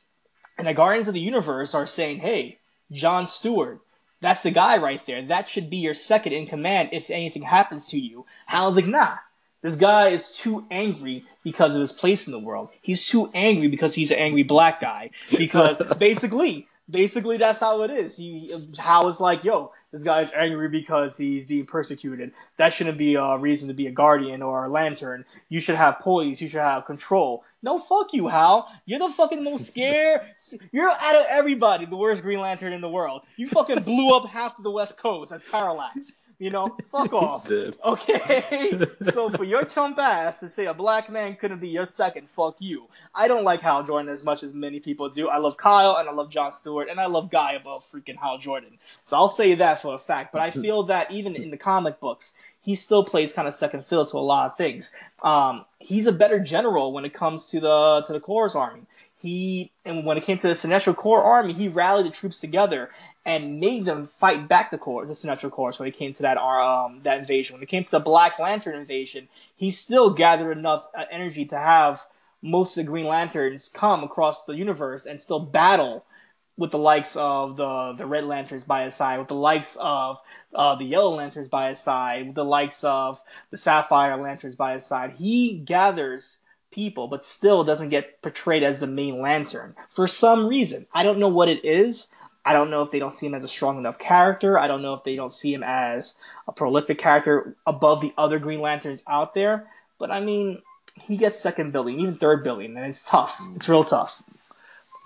and 0.58 0.66
the 0.66 0.74
Guardians 0.74 1.08
of 1.08 1.14
the 1.14 1.20
Universe 1.20 1.74
are 1.74 1.86
saying, 1.86 2.20
hey, 2.20 2.58
John 2.90 3.26
Stewart, 3.28 3.80
that's 4.20 4.42
the 4.42 4.50
guy 4.50 4.78
right 4.78 5.04
there. 5.06 5.22
That 5.22 5.48
should 5.48 5.68
be 5.70 5.76
your 5.76 5.94
second 5.94 6.32
in 6.32 6.46
command 6.46 6.90
if 6.92 7.10
anything 7.10 7.42
happens 7.42 7.86
to 7.90 7.98
you. 7.98 8.26
Hal's 8.46 8.76
like, 8.76 8.86
nah. 8.86 9.16
This 9.62 9.76
guy 9.76 10.08
is 10.08 10.30
too 10.30 10.66
angry 10.70 11.24
because 11.42 11.74
of 11.74 11.80
his 11.80 11.92
place 11.92 12.26
in 12.26 12.32
the 12.32 12.38
world. 12.38 12.68
He's 12.82 13.06
too 13.06 13.30
angry 13.32 13.68
because 13.68 13.94
he's 13.94 14.10
an 14.10 14.18
angry 14.18 14.42
black 14.42 14.78
guy. 14.78 15.10
Because 15.30 15.78
basically, 15.98 16.68
basically 16.90 17.36
that's 17.36 17.60
how 17.60 17.82
it 17.82 17.90
is. 17.90 18.16
He 18.16 18.52
Hal 18.78 19.08
is 19.08 19.20
like, 19.20 19.44
yo, 19.44 19.72
this 19.92 20.04
guy's 20.04 20.32
angry 20.32 20.68
because 20.68 21.16
he's 21.16 21.46
being 21.46 21.66
persecuted. 21.66 22.32
That 22.56 22.72
shouldn't 22.72 22.98
be 22.98 23.14
a 23.16 23.38
reason 23.38 23.68
to 23.68 23.74
be 23.74 23.86
a 23.86 23.92
guardian 23.92 24.42
or 24.42 24.64
a 24.66 24.68
lantern. 24.68 25.24
You 25.48 25.60
should 25.60 25.76
have 25.76 25.98
poise. 26.00 26.40
You 26.40 26.48
should 26.48 26.60
have 26.60 26.86
control. 26.86 27.44
No, 27.62 27.78
fuck 27.78 28.12
you, 28.12 28.28
Hal. 28.28 28.70
You're 28.86 28.98
the 29.00 29.08
fucking 29.10 29.44
most 29.44 29.66
scared. 29.68 30.22
You're 30.72 30.90
out 30.90 31.16
of 31.16 31.26
everybody 31.30 31.86
the 31.86 31.96
worst 31.96 32.22
Green 32.22 32.40
Lantern 32.40 32.72
in 32.72 32.80
the 32.80 32.88
world. 32.90 33.22
You 33.36 33.46
fucking 33.46 33.82
blew 33.84 34.14
up 34.16 34.26
half 34.28 34.58
of 34.58 34.64
the 34.64 34.70
West 34.70 34.98
Coast 34.98 35.32
as 35.32 35.42
Parallax. 35.44 36.16
You 36.38 36.50
know, 36.50 36.76
fuck 36.86 37.12
off. 37.12 37.50
Okay, 37.84 38.86
so 39.12 39.30
for 39.30 39.44
your 39.44 39.64
chump 39.64 39.98
ass 39.98 40.40
to 40.40 40.48
say 40.48 40.66
a 40.66 40.74
black 40.74 41.10
man 41.10 41.36
couldn't 41.36 41.60
be 41.60 41.68
your 41.68 41.86
second, 41.86 42.28
fuck 42.28 42.56
you. 42.58 42.88
I 43.14 43.28
don't 43.28 43.44
like 43.44 43.60
Hal 43.60 43.82
Jordan 43.84 44.10
as 44.10 44.24
much 44.24 44.42
as 44.42 44.52
many 44.52 44.80
people 44.80 45.08
do. 45.08 45.28
I 45.28 45.38
love 45.38 45.56
Kyle 45.56 45.96
and 45.96 46.08
I 46.08 46.12
love 46.12 46.30
John 46.30 46.52
Stewart 46.52 46.88
and 46.88 46.98
I 46.98 47.06
love 47.06 47.30
Guy 47.30 47.52
above 47.52 47.84
freaking 47.84 48.16
Hal 48.16 48.38
Jordan. 48.38 48.78
So 49.04 49.16
I'll 49.16 49.28
say 49.28 49.54
that 49.54 49.82
for 49.82 49.94
a 49.94 49.98
fact. 49.98 50.32
But 50.32 50.42
I 50.42 50.50
feel 50.62 50.84
that 50.84 51.10
even 51.10 51.36
in 51.36 51.50
the 51.50 51.56
comic 51.56 52.00
books, 52.00 52.34
he 52.60 52.74
still 52.74 53.04
plays 53.04 53.32
kind 53.32 53.46
of 53.46 53.54
second 53.54 53.84
fiddle 53.84 54.06
to 54.06 54.16
a 54.16 54.18
lot 54.18 54.50
of 54.50 54.56
things. 54.56 54.90
Um, 55.22 55.66
he's 55.78 56.06
a 56.06 56.12
better 56.12 56.38
general 56.38 56.92
when 56.92 57.04
it 57.04 57.12
comes 57.12 57.50
to 57.50 57.60
the 57.60 58.02
to 58.06 58.12
the 58.12 58.20
Corps 58.20 58.56
Army. 58.56 58.82
He 59.20 59.70
and 59.84 60.04
when 60.04 60.16
it 60.16 60.24
came 60.24 60.38
to 60.38 60.48
the 60.48 60.54
Sinestro 60.54 60.96
Corps 60.96 61.22
Army, 61.22 61.52
he 61.52 61.68
rallied 61.68 62.06
the 62.06 62.10
troops 62.10 62.40
together 62.40 62.90
and 63.24 63.58
made 63.58 63.84
them 63.84 64.06
fight 64.06 64.48
back 64.48 64.70
the 64.70 64.78
Corps, 64.78 65.06
the 65.06 65.14
Sinestro 65.14 65.50
Corps, 65.50 65.78
when 65.78 65.88
it 65.88 65.96
came 65.96 66.12
to 66.12 66.22
that 66.22 66.38
um 66.38 67.00
that 67.02 67.18
invasion. 67.18 67.54
When 67.54 67.62
it 67.62 67.68
came 67.68 67.84
to 67.84 67.90
the 67.90 68.00
Black 68.00 68.38
Lantern 68.38 68.78
invasion, 68.78 69.28
he 69.56 69.70
still 69.70 70.10
gathered 70.10 70.56
enough 70.58 70.86
uh, 70.94 71.04
energy 71.10 71.44
to 71.46 71.58
have 71.58 72.02
most 72.42 72.76
of 72.76 72.84
the 72.84 72.90
Green 72.90 73.06
Lanterns 73.06 73.68
come 73.68 74.04
across 74.04 74.44
the 74.44 74.54
universe 74.54 75.06
and 75.06 75.20
still 75.20 75.40
battle 75.40 76.04
with 76.56 76.70
the 76.70 76.78
likes 76.78 77.16
of 77.16 77.56
the 77.56 77.94
the 77.94 78.06
Red 78.06 78.24
Lanterns 78.24 78.64
by 78.64 78.84
his 78.84 78.94
side, 78.94 79.18
with 79.18 79.28
the 79.28 79.34
likes 79.34 79.76
of 79.80 80.18
uh, 80.54 80.76
the 80.76 80.84
Yellow 80.84 81.16
Lanterns 81.16 81.48
by 81.48 81.70
his 81.70 81.80
side, 81.80 82.26
with 82.26 82.34
the 82.36 82.44
likes 82.44 82.84
of 82.84 83.22
the 83.50 83.58
Sapphire 83.58 84.16
Lanterns 84.16 84.54
by 84.54 84.74
his 84.74 84.86
side. 84.86 85.14
He 85.18 85.58
gathers 85.58 86.42
people, 86.70 87.08
but 87.08 87.24
still 87.24 87.64
doesn't 87.64 87.88
get 87.88 88.20
portrayed 88.20 88.62
as 88.62 88.80
the 88.80 88.86
main 88.86 89.20
lantern 89.20 89.74
for 89.88 90.06
some 90.06 90.46
reason. 90.46 90.86
I 90.92 91.02
don't 91.02 91.18
know 91.18 91.28
what 91.28 91.48
it 91.48 91.64
is. 91.64 92.08
I 92.44 92.52
don't 92.52 92.70
know 92.70 92.82
if 92.82 92.90
they 92.90 92.98
don't 92.98 93.12
see 93.12 93.26
him 93.26 93.34
as 93.34 93.44
a 93.44 93.48
strong 93.48 93.78
enough 93.78 93.98
character. 93.98 94.58
I 94.58 94.68
don't 94.68 94.82
know 94.82 94.94
if 94.94 95.02
they 95.02 95.16
don't 95.16 95.32
see 95.32 95.54
him 95.54 95.62
as 95.62 96.16
a 96.46 96.52
prolific 96.52 96.98
character 96.98 97.56
above 97.66 98.00
the 98.00 98.12
other 98.18 98.38
Green 98.38 98.60
Lanterns 98.60 99.02
out 99.08 99.34
there. 99.34 99.68
But 99.98 100.10
I 100.10 100.20
mean, 100.20 100.60
he 101.00 101.16
gets 101.16 101.40
second 101.40 101.72
billing, 101.72 102.00
even 102.00 102.16
third 102.16 102.44
billing, 102.44 102.76
and 102.76 102.86
it's 102.86 103.04
tough. 103.08 103.40
It's 103.56 103.68
real 103.68 103.84
tough. 103.84 104.22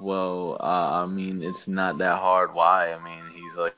Well, 0.00 0.56
uh, 0.60 1.02
I 1.02 1.06
mean, 1.06 1.42
it's 1.42 1.66
not 1.66 1.98
that 1.98 2.18
hard. 2.18 2.54
Why? 2.54 2.92
I 2.92 3.02
mean, 3.02 3.22
he's 3.34 3.56
like 3.56 3.74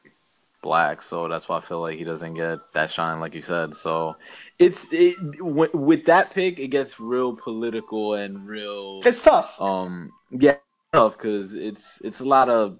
black, 0.62 1.02
so 1.02 1.28
that's 1.28 1.48
why 1.48 1.58
I 1.58 1.60
feel 1.60 1.80
like 1.80 1.98
he 1.98 2.04
doesn't 2.04 2.34
get 2.34 2.58
that 2.74 2.90
shine, 2.90 3.20
like 3.20 3.34
you 3.34 3.42
said. 3.42 3.74
So 3.74 4.16
it's 4.58 4.86
it, 4.92 5.16
w- 5.38 5.70
with 5.72 6.04
that 6.06 6.32
pick, 6.32 6.58
it 6.58 6.68
gets 6.68 7.00
real 7.00 7.34
political 7.34 8.14
and 8.14 8.46
real. 8.46 9.00
It's 9.04 9.22
tough. 9.22 9.60
Um, 9.60 10.12
yeah, 10.30 10.56
tough 10.92 11.16
because 11.16 11.54
it's 11.54 12.00
it's 12.02 12.20
a 12.20 12.24
lot 12.26 12.48
of. 12.48 12.78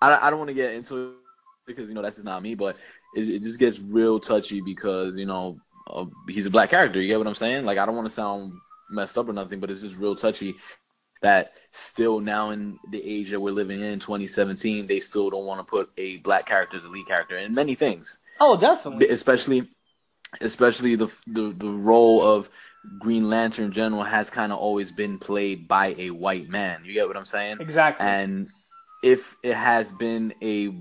I 0.00 0.26
I 0.26 0.30
don't 0.30 0.38
want 0.38 0.48
to 0.48 0.54
get 0.54 0.74
into 0.74 1.10
it 1.10 1.14
because 1.66 1.88
you 1.88 1.94
know 1.94 2.02
that's 2.02 2.16
just 2.16 2.24
not 2.24 2.42
me, 2.42 2.54
but 2.54 2.76
it, 3.14 3.28
it 3.28 3.42
just 3.42 3.58
gets 3.58 3.78
real 3.78 4.18
touchy 4.20 4.60
because 4.60 5.16
you 5.16 5.26
know 5.26 5.58
uh, 5.88 6.04
he's 6.28 6.46
a 6.46 6.50
black 6.50 6.70
character. 6.70 7.00
You 7.00 7.08
get 7.08 7.18
what 7.18 7.26
I'm 7.26 7.34
saying? 7.34 7.64
Like 7.64 7.78
I 7.78 7.86
don't 7.86 7.96
want 7.96 8.08
to 8.08 8.14
sound 8.14 8.52
messed 8.90 9.16
up 9.18 9.28
or 9.28 9.32
nothing, 9.32 9.60
but 9.60 9.70
it's 9.70 9.82
just 9.82 9.96
real 9.96 10.16
touchy 10.16 10.56
that 11.22 11.52
still 11.72 12.18
now 12.18 12.50
in 12.50 12.78
the 12.90 13.02
age 13.04 13.30
that 13.30 13.38
we're 13.40 13.50
living 13.52 13.80
in 13.82 14.00
2017 14.00 14.86
they 14.86 14.98
still 15.00 15.28
don't 15.28 15.44
want 15.44 15.60
to 15.60 15.64
put 15.70 15.90
a 15.98 16.16
black 16.18 16.46
character 16.46 16.78
as 16.78 16.84
a 16.86 16.88
lead 16.88 17.06
character 17.06 17.36
in 17.36 17.52
many 17.52 17.74
things 17.74 18.18
Oh, 18.40 18.56
definitely. 18.58 19.06
especially 19.08 19.68
especially 20.40 20.96
the 20.96 21.10
the, 21.26 21.54
the 21.56 21.68
role 21.68 22.26
of 22.26 22.48
green 22.98 23.28
lantern 23.28 23.66
in 23.66 23.72
general 23.72 24.02
has 24.02 24.30
kind 24.30 24.50
of 24.50 24.58
always 24.58 24.90
been 24.90 25.18
played 25.18 25.68
by 25.68 25.94
a 25.98 26.08
white 26.10 26.48
man 26.48 26.80
you 26.86 26.94
get 26.94 27.06
what 27.06 27.18
i'm 27.18 27.26
saying 27.26 27.58
Exactly. 27.60 28.06
and 28.06 28.48
if 29.02 29.36
it 29.42 29.54
has 29.54 29.92
been 29.92 30.34
a 30.42 30.74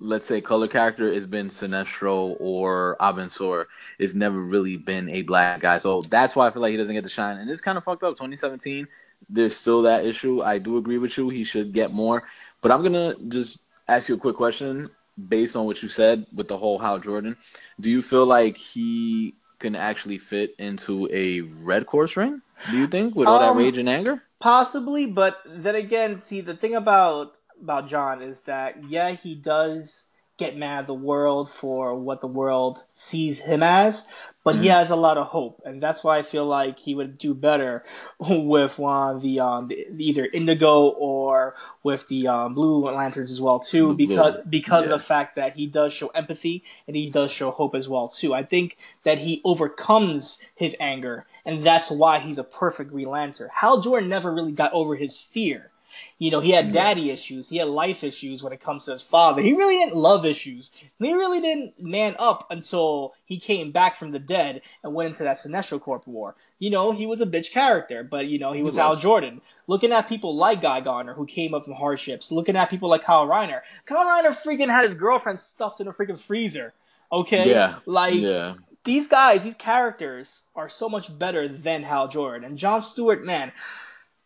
let's 0.00 0.26
say 0.26 0.40
color 0.40 0.66
character 0.66 1.06
it's 1.06 1.26
been 1.26 1.48
sinestro 1.48 2.36
or 2.40 2.96
Abin 3.00 3.30
Sur 3.30 3.68
it's 3.98 4.14
never 4.14 4.40
really 4.40 4.76
been 4.76 5.08
a 5.10 5.22
black 5.22 5.60
guy. 5.60 5.78
So 5.78 6.02
that's 6.02 6.34
why 6.34 6.48
i 6.48 6.50
feel 6.50 6.62
like 6.62 6.72
he 6.72 6.76
doesn't 6.76 6.94
get 6.94 7.04
the 7.04 7.10
shine. 7.10 7.36
And 7.38 7.48
it's 7.48 7.60
kind 7.60 7.78
of 7.78 7.84
fucked 7.84 8.02
up. 8.02 8.14
2017 8.14 8.88
there's 9.30 9.54
still 9.56 9.82
that 9.82 10.04
issue. 10.04 10.42
I 10.42 10.58
do 10.58 10.76
agree 10.76 10.98
with 10.98 11.16
you. 11.16 11.28
He 11.28 11.44
should 11.44 11.72
get 11.72 11.92
more. 11.92 12.24
But 12.60 12.72
i'm 12.72 12.82
gonna 12.82 13.14
just 13.28 13.60
ask 13.88 14.08
you 14.08 14.16
a 14.16 14.18
quick 14.18 14.36
question 14.36 14.90
based 15.28 15.56
on 15.56 15.66
what 15.66 15.82
you 15.82 15.88
said 15.88 16.26
with 16.34 16.48
the 16.48 16.56
whole 16.56 16.78
Hal 16.78 16.98
Jordan, 16.98 17.36
do 17.80 17.90
you 17.90 18.02
feel 18.02 18.24
like 18.26 18.56
he 18.56 19.34
can 19.58 19.76
actually 19.76 20.18
fit 20.18 20.54
into 20.58 21.08
a 21.12 21.40
red 21.40 21.86
course 21.86 22.16
ring? 22.16 22.40
Do 22.70 22.78
you 22.78 22.86
think 22.86 23.14
with 23.14 23.28
all 23.28 23.40
Um, 23.40 23.56
that 23.56 23.62
rage 23.62 23.78
and 23.78 23.88
anger? 23.88 24.22
Possibly, 24.40 25.06
but 25.06 25.40
then 25.46 25.74
again, 25.76 26.18
see 26.18 26.40
the 26.40 26.54
thing 26.54 26.74
about 26.74 27.34
about 27.62 27.86
John 27.86 28.20
is 28.22 28.42
that 28.42 28.84
yeah, 28.88 29.12
he 29.12 29.34
does 29.34 30.04
get 30.38 30.56
mad 30.56 30.80
at 30.80 30.86
the 30.86 30.94
world 30.94 31.48
for 31.48 31.94
what 31.94 32.20
the 32.20 32.26
world 32.26 32.84
sees 32.94 33.40
him 33.40 33.62
as, 33.62 34.08
but 34.42 34.56
he 34.56 34.66
Mhm. 34.66 34.70
has 34.70 34.90
a 34.90 34.96
lot 34.96 35.18
of 35.18 35.28
hope, 35.28 35.60
and 35.64 35.80
that's 35.80 36.02
why 36.02 36.18
I 36.18 36.22
feel 36.22 36.46
like 36.46 36.80
he 36.80 36.94
would 36.94 37.18
do 37.18 37.32
better 37.34 37.84
with 38.18 38.78
one 38.78 39.16
of 39.16 39.22
the 39.22 39.38
um 39.38 39.68
the, 39.68 39.86
either 39.98 40.26
Indigo 40.32 40.88
or 40.88 41.54
with 41.82 42.08
the 42.08 42.26
um, 42.26 42.54
Blue 42.54 42.86
Lanterns 42.86 43.30
as 43.30 43.40
well 43.42 43.60
too, 43.60 43.88
Blue, 43.88 43.94
because 44.06 44.36
because 44.48 44.86
yeah. 44.86 44.92
of 44.94 45.00
the 45.00 45.04
fact 45.06 45.36
that 45.36 45.54
he 45.54 45.66
does 45.66 45.92
show 45.92 46.08
empathy 46.08 46.64
and 46.88 46.96
he 46.96 47.10
does 47.10 47.30
show 47.30 47.50
hope 47.50 47.74
as 47.74 47.88
well 47.88 48.08
too. 48.08 48.34
I 48.34 48.42
think 48.42 48.78
that 49.04 49.18
he 49.18 49.40
overcomes 49.44 50.40
his 50.54 50.74
anger 50.80 51.26
and 51.44 51.62
that's 51.62 51.90
why 51.90 52.18
he's 52.20 52.38
a 52.38 52.44
perfect 52.44 52.90
Green 52.90 53.10
Lantern. 53.10 53.50
Hal 53.52 53.80
Jordan 53.80 54.08
never 54.08 54.32
really 54.32 54.52
got 54.52 54.72
over 54.72 54.94
his 54.96 55.20
fear. 55.20 55.71
You 56.18 56.30
know, 56.30 56.40
he 56.40 56.50
had 56.52 56.72
daddy 56.72 57.10
issues, 57.10 57.48
he 57.48 57.58
had 57.58 57.68
life 57.68 58.04
issues 58.04 58.42
when 58.42 58.52
it 58.52 58.60
comes 58.60 58.84
to 58.84 58.92
his 58.92 59.02
father. 59.02 59.42
He 59.42 59.52
really 59.52 59.76
didn't 59.76 59.96
love 59.96 60.24
issues. 60.24 60.70
He 60.98 61.12
really 61.12 61.40
didn't 61.40 61.80
man 61.82 62.14
up 62.18 62.46
until 62.50 63.14
he 63.24 63.38
came 63.38 63.72
back 63.72 63.96
from 63.96 64.10
the 64.12 64.18
dead 64.18 64.62
and 64.82 64.94
went 64.94 65.08
into 65.08 65.24
that 65.24 65.36
Sinestro 65.36 65.80
Corp 65.80 66.06
war. 66.06 66.36
You 66.58 66.70
know, 66.70 66.92
he 66.92 67.06
was 67.06 67.20
a 67.20 67.26
bitch 67.26 67.50
character, 67.50 68.04
but 68.04 68.26
you 68.28 68.38
know, 68.38 68.52
he 68.52 68.62
was, 68.62 68.74
was. 68.74 68.80
Hal 68.80 68.96
Jordan. 68.96 69.40
Looking 69.66 69.92
at 69.92 70.08
people 70.08 70.34
like 70.34 70.60
Guy 70.60 70.80
Gardner 70.80 71.14
who 71.14 71.24
came 71.26 71.54
up 71.54 71.64
from 71.64 71.74
hardships, 71.74 72.32
looking 72.32 72.56
at 72.56 72.68
people 72.70 72.88
like 72.88 73.02
Kyle 73.04 73.26
Rayner. 73.26 73.62
Kyle 73.86 74.04
Rayner 74.08 74.34
freaking 74.34 74.68
had 74.68 74.84
his 74.84 74.94
girlfriend 74.94 75.38
stuffed 75.40 75.80
in 75.80 75.88
a 75.88 75.92
freaking 75.92 76.18
freezer. 76.18 76.72
Okay? 77.10 77.50
Yeah. 77.50 77.76
Like 77.86 78.14
Yeah. 78.14 78.54
these 78.84 79.06
guys, 79.06 79.44
these 79.44 79.54
characters 79.54 80.42
are 80.56 80.68
so 80.68 80.88
much 80.88 81.16
better 81.16 81.46
than 81.48 81.84
Hal 81.84 82.08
Jordan. 82.08 82.44
And 82.44 82.58
John 82.58 82.82
Stewart, 82.82 83.24
man, 83.24 83.52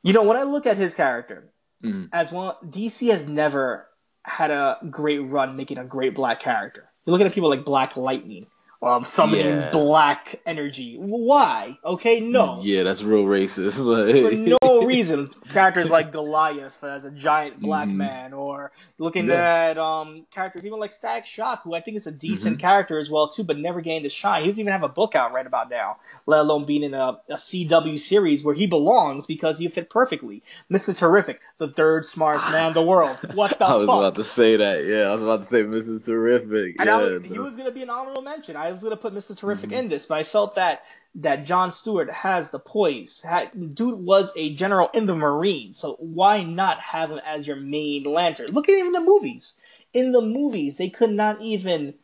you 0.03 0.13
know, 0.13 0.23
when 0.23 0.37
I 0.37 0.45
look 0.45 0.67
at 0.67 0.77
his 0.77 0.95
character, 0.95 1.51
Mhm. 1.85 2.09
as 2.13 2.33
well, 2.33 2.59
DC 2.69 3.09
has 3.09 3.29
never 3.29 3.89
had 4.25 4.51
a 4.51 4.79
great 4.91 5.19
run 5.19 5.57
making 5.57 5.79
a 5.79 5.85
great 5.85 6.15
black 6.15 6.41
character. 6.41 6.89
You're 7.05 7.13
looking 7.13 7.27
at 7.27 7.33
people 7.35 7.49
like 7.51 7.65
Black 7.65 7.97
Lightning, 7.97 8.47
um, 8.83 9.03
summoning 9.05 9.47
Yeah. 9.47 9.71
black 9.71 10.41
energy. 10.47 10.97
Why? 10.99 11.79
Okay, 11.85 12.21
no. 12.21 12.61
Yeah, 12.63 12.83
that's 12.83 13.03
real 13.03 13.25
racist. 13.25 13.77
For 14.59 14.67
no 14.69 14.87
reason, 14.87 15.31
characters 15.53 15.91
like 15.91 16.13
Goliath 16.13 16.85
as 16.85 17.05
a 17.05 17.11
giant 17.11 17.61
black 17.61 17.89
Mhm. 17.89 17.95
man, 17.95 18.33
or 18.33 18.73
looking 18.99 19.29
Yeah. 19.29 19.35
at 19.71 19.79
um 19.79 20.27
characters 20.33 20.67
even 20.67 20.79
like 20.79 20.93
Static 20.93 21.25
Shock, 21.27 21.63
who 21.65 21.75
I 21.75 21.81
think 21.81 21.97
is 21.97 22.07
a 22.07 22.13
decent 22.13 22.59
Mhm. 22.59 22.61
character 22.61 22.99
as 22.99 23.11
well 23.11 23.29
too, 23.29 23.45
but 23.45 23.59
never 23.59 23.81
gained 23.81 24.05
a 24.07 24.11
shine. 24.11 24.43
He 24.43 24.49
doesn't 24.49 24.61
even 24.61 24.73
have 24.73 24.83
a 24.83 24.89
book 24.89 25.15
out 25.15 25.33
right 25.33 25.47
about 25.47 25.71
now, 25.71 25.97
let 26.27 26.41
alone 26.41 26.65
being 26.65 26.83
in 26.83 26.95
a, 26.95 27.19
a 27.29 27.39
CW 27.39 27.97
series 27.99 28.45
where 28.45 28.55
he 28.55 28.67
belongs 28.67 29.27
because 29.27 29.59
he 29.59 29.69
fit 29.69 29.89
perfectly. 29.91 30.43
Mister 30.69 30.93
Terrific, 30.93 31.41
the 31.59 31.69
third 31.69 32.05
smartest 32.05 32.49
man 32.51 32.69
in 32.69 32.75
the 32.75 32.83
world. 32.83 33.17
What 33.35 33.59
the 33.59 33.65
I 33.67 33.75
was 33.77 33.87
fuck? 33.87 33.99
about 33.99 34.15
to 34.17 34.25
say 34.25 34.57
that. 34.57 34.85
Yeah, 34.85 35.09
I 35.11 35.13
was 35.15 35.23
about 35.23 35.41
to 35.43 35.47
say 35.47 35.63
Mrs. 35.65 36.07
Terrific. 36.07 36.77
And 36.79 36.87
yeah, 36.87 36.97
I 36.99 37.03
was, 37.03 37.23
he 37.25 37.39
was 37.39 37.55
going 37.57 37.69
to 37.69 37.75
be 37.75 37.83
an 37.83 37.91
honorable 37.91 38.23
mention. 38.23 38.57
I 38.57 38.71
was 38.77 38.83
going 38.85 38.97
to 38.97 39.01
put 39.03 39.15
Mr. 39.15 39.37
Terrific 39.37 39.71
Mhm. 39.71 39.79
in 39.79 39.89
this, 39.89 40.07
but 40.07 40.19
I 40.19 40.23
felt 40.25 40.55
that 40.55 40.85
that 41.19 41.47
John 41.47 41.73
Stewart 41.73 42.11
has 42.11 42.51
the 42.51 42.59
poise. 42.59 43.25
Dude 43.73 44.01
was 44.05 44.35
a 44.37 44.53
general 44.55 44.91
in 44.93 45.07
the 45.07 45.17
Marines, 45.17 45.79
so 45.79 45.95
why 45.99 46.45
not 46.45 46.79
have 46.79 47.11
him 47.11 47.21
as 47.25 47.47
your 47.47 47.57
main 47.57 48.05
lantern? 48.05 48.51
Look 48.53 48.69
at 48.69 48.75
even 48.79 48.93
the 48.93 49.01
movies. 49.01 49.59
In 49.95 50.13
the 50.13 50.21
movies, 50.21 50.77
they 50.77 50.91
could 50.91 51.11
not 51.13 51.41
even, 51.41 51.95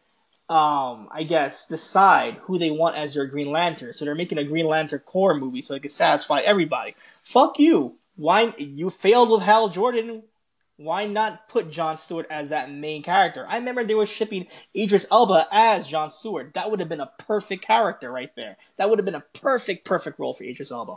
um, 0.49 1.09
I 1.11 1.25
guess, 1.29 1.67
decide 1.69 2.39
who 2.45 2.57
they 2.57 2.71
want 2.71 2.97
as 2.97 3.15
your 3.15 3.27
Green 3.27 3.51
Lantern. 3.51 3.93
So 3.93 4.07
they're 4.07 4.15
making 4.15 4.39
a 4.39 4.45
Green 4.45 4.67
Lantern 4.67 5.01
Corps 5.01 5.37
movie 5.37 5.61
so 5.61 5.75
they 5.75 5.81
can 5.81 5.91
satisfy 5.91 6.41
everybody. 6.41 6.95
Fuck 7.23 7.59
you. 7.59 7.99
Why 8.17 8.55
you 8.57 8.89
failed 8.89 9.29
with 9.29 9.43
Hal 9.43 9.69
Jordan? 9.69 10.23
Why 10.83 11.07
not 11.07 11.49
put 11.49 11.71
John 11.71 11.97
Stewart 11.97 12.27
as 12.31 12.51
that 12.51 12.71
main 12.71 13.03
character? 13.03 13.47
I 13.49 13.57
remember 13.57 13.85
they 13.85 13.95
were 13.95 14.07
shipping 14.07 14.47
Idris 14.77 15.07
Elba 15.11 15.47
as 15.51 15.87
John 15.87 16.11
Stewart. 16.11 16.55
That 16.55 16.71
would 16.71 16.81
have 16.81 16.89
been 16.89 17.01
a 17.01 17.13
perfect 17.19 17.65
character 17.65 18.11
right 18.11 18.35
there. 18.37 18.57
That 18.77 18.91
would 18.91 18.99
have 18.99 19.07
been 19.07 19.15
a 19.15 19.25
perfect, 19.33 19.85
perfect 19.85 20.19
role 20.19 20.35
for 20.35 20.45
Idris 20.45 20.71
Elba. 20.73 20.97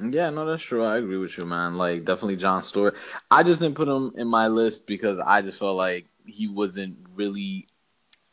Yeah, 0.00 0.30
no, 0.30 0.46
that's 0.46 0.62
true. 0.62 0.84
I 0.84 0.96
agree 0.96 1.18
with 1.18 1.36
you, 1.36 1.44
man. 1.44 1.76
Like, 1.76 2.04
definitely 2.04 2.36
John 2.36 2.62
Stewart. 2.62 2.96
I 3.30 3.42
just 3.42 3.60
didn't 3.60 3.76
put 3.76 3.88
him 3.88 4.12
in 4.16 4.28
my 4.28 4.48
list 4.48 4.86
because 4.86 5.18
I 5.18 5.42
just 5.42 5.58
felt 5.58 5.76
like 5.76 6.06
he 6.26 6.48
wasn't 6.48 6.98
really 7.14 7.66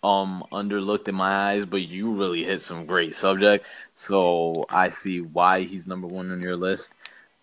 um 0.03 0.45
underlooked 0.51 1.07
in 1.07 1.15
my 1.15 1.51
eyes. 1.51 1.65
But 1.65 1.81
you 1.81 2.13
really 2.13 2.43
hit 2.43 2.61
some 2.61 2.85
great 2.85 3.15
subject, 3.15 3.65
so 3.93 4.65
I 4.69 4.89
see 4.89 5.21
why 5.21 5.63
he's 5.63 5.87
number 5.87 6.07
one 6.07 6.31
on 6.31 6.41
your 6.41 6.55
list. 6.55 6.95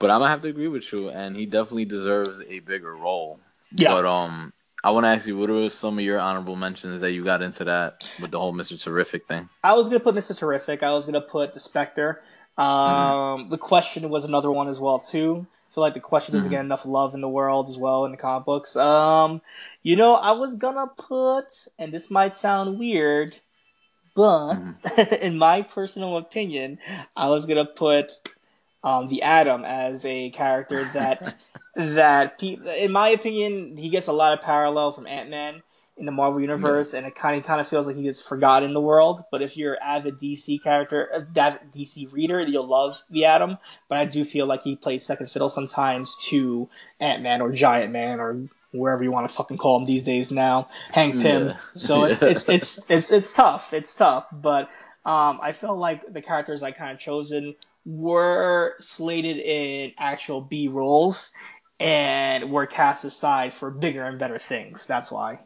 But 0.05 0.11
I'm 0.11 0.21
gonna 0.21 0.29
have 0.29 0.43
to 0.43 0.49
agree 0.49 0.69
with 0.69 0.93
you, 0.93 1.09
and 1.09 1.35
he 1.35 1.47
definitely 1.47 1.87
deserves 1.87 2.39
a 2.47 2.59
bigger 2.59 2.95
role. 2.95 3.41
Yeah. 3.75 3.89
But 3.95 4.05
um, 4.05 4.53
I 4.85 4.91
want 4.91 5.05
to 5.05 5.09
ask 5.09 5.27
you, 5.27 5.39
what 5.39 5.49
are 5.49 5.71
some 5.71 5.99
of 5.99 6.05
your 6.05 6.21
honorable 6.21 6.57
mentions 6.57 7.01
that 7.01 7.13
you 7.13 7.25
got 7.25 7.41
into 7.41 7.65
that 7.65 8.07
with 8.21 8.31
the 8.31 8.39
whole 8.39 8.53
Mister 8.53 8.77
Terrific 8.77 9.27
thing? 9.27 9.49
I 9.63 9.73
was 9.73 9.89
gonna 9.89 10.01
put 10.01 10.15
Mr. 10.15 10.37
Terrific. 10.37 10.83
I 10.83 10.93
was 10.93 11.07
gonna 11.07 11.23
put 11.23 11.55
the 11.55 11.59
Spectre. 11.59 12.23
Um, 12.59 13.49
The 13.49 13.57
Question 13.57 14.11
was 14.11 14.27
another 14.27 14.51
one 14.51 14.69
as 14.69 14.79
well 14.79 14.99
too. 14.99 15.47
I 15.71 15.73
feel 15.75 15.81
like 15.81 15.95
the 15.95 16.01
Question 16.01 16.35
doesn't 16.35 16.51
Mhm. 16.51 16.53
get 16.53 16.61
enough 16.67 16.85
love 16.85 17.15
in 17.15 17.23
the 17.23 17.29
world 17.31 17.71
as 17.71 17.79
well 17.79 18.05
in 18.05 18.11
the 18.11 18.19
comic 18.19 18.45
books. 18.45 18.77
Um, 18.77 19.41
you 19.83 19.97
know, 19.97 20.17
I 20.17 20.33
was 20.33 20.55
gonna 20.55 20.87
put, 20.99 21.47
and 21.79 21.95
this 21.95 22.11
might 22.11 22.35
sound 22.35 22.79
weird, 22.79 23.39
but 24.15 24.61
in 25.23 25.39
my 25.39 25.63
personal 25.63 26.19
opinion, 26.19 26.79
I 27.17 27.31
was 27.31 27.47
gonna 27.47 27.65
put 27.65 28.13
um, 28.85 29.09
the 29.09 29.23
Atom 29.23 29.65
as 29.65 30.05
a 30.05 30.31
character 30.31 30.89
that 30.93 31.37
that 31.75 32.39
pe- 32.39 32.59
in 32.79 32.93
my 32.93 33.09
opinion 33.09 33.77
he 33.77 33.89
gets 33.89 34.07
a 34.07 34.13
lot 34.13 34.39
of 34.39 34.45
parallel 34.45 34.93
from 34.93 35.09
Ant 35.09 35.31
Man 35.31 35.63
in 35.97 36.07
the 36.07 36.13
Marvel 36.13 36.41
universe, 36.41 36.93
and 36.93 37.07
it 37.07 37.15
kind 37.15 37.37
of 37.37 37.45
kind 37.45 37.61
of 37.61 37.69
feels 37.69 37.87
like 37.87 37.95
he 37.95 38.03
gets 38.03 38.21
forgotten 38.21 38.69
in 38.69 38.75
the 38.75 38.81
world. 38.81 39.23
But 39.31 39.43
if 39.43 39.57
you're 39.57 39.75
an 39.75 39.81
avid 39.83 40.19
DC 40.19 40.63
character, 40.63 41.27
avid 41.37 41.73
DC 41.73 42.13
reader, 42.13 42.41
you'll 42.41 42.67
love 42.67 43.03
the 43.11 43.25
Atom. 43.25 43.59
But 43.89 43.99
I 43.99 44.05
do 44.05 44.25
feel 44.25 44.47
like 44.47 44.63
he 44.63 44.77
plays 44.77 45.05
second 45.05 45.31
fiddle 45.31 45.49
sometimes 45.49 46.17
to 46.27 46.69
Ant 47.01 47.23
Man 47.23 47.41
or 47.41 47.53
Giant 47.53 47.93
Man 47.93 48.19
or 48.19 48.49
wherever 48.73 49.05
you 49.05 49.13
want 49.13 49.29
to 49.29 49.35
fucking 49.35 49.57
call 49.57 49.79
him 49.79 49.85
these 49.85 50.03
days 50.03 50.33
now, 50.33 50.69
Hank 50.91 51.23
Pym. 51.23 51.49
Yeah. 51.49 51.57
So 51.75 52.05
it's, 52.05 52.23
it's 52.23 52.49
it's 52.49 52.91
it's 52.91 53.13
it's 53.13 53.33
tough. 53.33 53.73
It's 53.73 53.95
tough, 53.95 54.29
but 54.33 54.69
um, 55.05 55.39
I 55.41 55.53
felt 55.53 55.79
like 55.79 56.13
the 56.13 56.23
characters 56.23 56.63
I 56.63 56.73
kind 56.73 56.93
of 56.93 56.99
chosen 56.99 57.55
were 57.85 58.75
slated 58.79 59.39
in 59.39 59.93
actual 59.99 60.41
B 60.41 60.69
roles 60.69 61.33
and 61.81 62.51
were 62.51 62.67
cast 62.67 63.05
aside 63.05 63.53
for 63.53 63.71
bigger 63.71 64.05
and 64.05 64.19
better 64.19 64.39
things. 64.39 64.87
That's 64.87 65.11
why. 65.13 65.41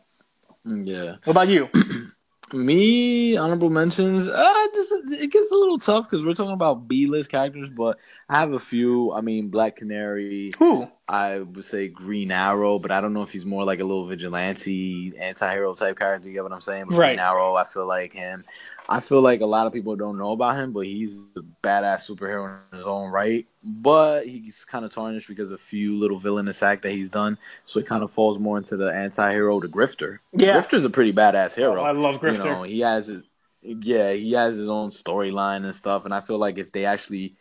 Yeah. 0.64 1.16
What 1.24 1.32
about 1.32 1.48
you? 1.48 1.68
Me 2.52 3.36
honorable 3.36 3.68
mentions. 3.68 4.26
Uh, 4.26 4.66
this 4.72 4.90
is, 4.90 5.12
it 5.12 5.30
gets 5.30 5.50
a 5.50 5.54
little 5.54 5.78
tough 5.78 6.08
because 6.08 6.24
we're 6.24 6.32
talking 6.32 6.54
about 6.54 6.88
B 6.88 7.06
list 7.06 7.30
characters, 7.30 7.68
but 7.68 7.98
I 8.26 8.38
have 8.38 8.54
a 8.54 8.58
few. 8.58 9.12
I 9.12 9.20
mean, 9.20 9.48
Black 9.48 9.76
Canary. 9.76 10.52
Who? 10.58 10.90
I 11.06 11.40
would 11.40 11.64
say 11.64 11.88
Green 11.88 12.30
Arrow, 12.30 12.78
but 12.78 12.90
I 12.90 13.02
don't 13.02 13.12
know 13.12 13.22
if 13.22 13.30
he's 13.30 13.44
more 13.44 13.64
like 13.64 13.80
a 13.80 13.84
little 13.84 14.06
vigilante, 14.06 15.12
anti-hero 15.18 15.74
type 15.74 15.98
character. 15.98 16.28
You 16.28 16.34
get 16.34 16.42
what 16.42 16.52
I'm 16.52 16.60
saying? 16.62 16.86
But 16.88 16.96
Right. 16.96 17.08
Green 17.10 17.18
Arrow, 17.18 17.54
I 17.54 17.64
feel 17.64 17.86
like 17.86 18.14
him. 18.14 18.44
I 18.90 19.00
feel 19.00 19.20
like 19.20 19.42
a 19.42 19.46
lot 19.46 19.66
of 19.66 19.72
people 19.74 19.96
don't 19.96 20.16
know 20.16 20.32
about 20.32 20.56
him, 20.56 20.72
but 20.72 20.86
he's 20.86 21.18
a 21.36 21.40
badass 21.62 22.08
superhero 22.08 22.58
in 22.72 22.78
his 22.78 22.86
own 22.86 23.10
right. 23.10 23.46
But 23.62 24.26
he's 24.26 24.64
kind 24.64 24.84
of 24.84 24.92
tarnished 24.92 25.28
because 25.28 25.50
of 25.50 25.60
a 25.60 25.62
few 25.62 25.98
little 25.98 26.18
villainous 26.18 26.62
act 26.62 26.82
that 26.84 26.92
he's 26.92 27.10
done, 27.10 27.36
so 27.66 27.80
he 27.80 27.84
kind 27.84 28.02
of 28.02 28.10
falls 28.10 28.38
more 28.38 28.56
into 28.56 28.78
the 28.78 28.90
anti-hero, 28.90 29.60
the 29.60 29.68
Grifter. 29.68 30.20
Yeah. 30.32 30.58
Grifter's 30.58 30.86
a 30.86 30.90
pretty 30.90 31.12
badass 31.12 31.54
hero. 31.54 31.76
Oh, 31.76 31.82
I 31.82 31.90
love 31.90 32.20
Grifter. 32.20 32.44
You 32.44 32.50
know, 32.50 32.62
he 32.62 32.80
has 32.80 33.08
his, 33.08 33.22
yeah, 33.60 34.12
he 34.12 34.32
has 34.32 34.56
his 34.56 34.70
own 34.70 34.90
storyline 34.90 35.64
and 35.64 35.74
stuff, 35.74 36.06
and 36.06 36.14
I 36.14 36.22
feel 36.22 36.38
like 36.38 36.56
if 36.56 36.72
they 36.72 36.86
actually 36.86 37.34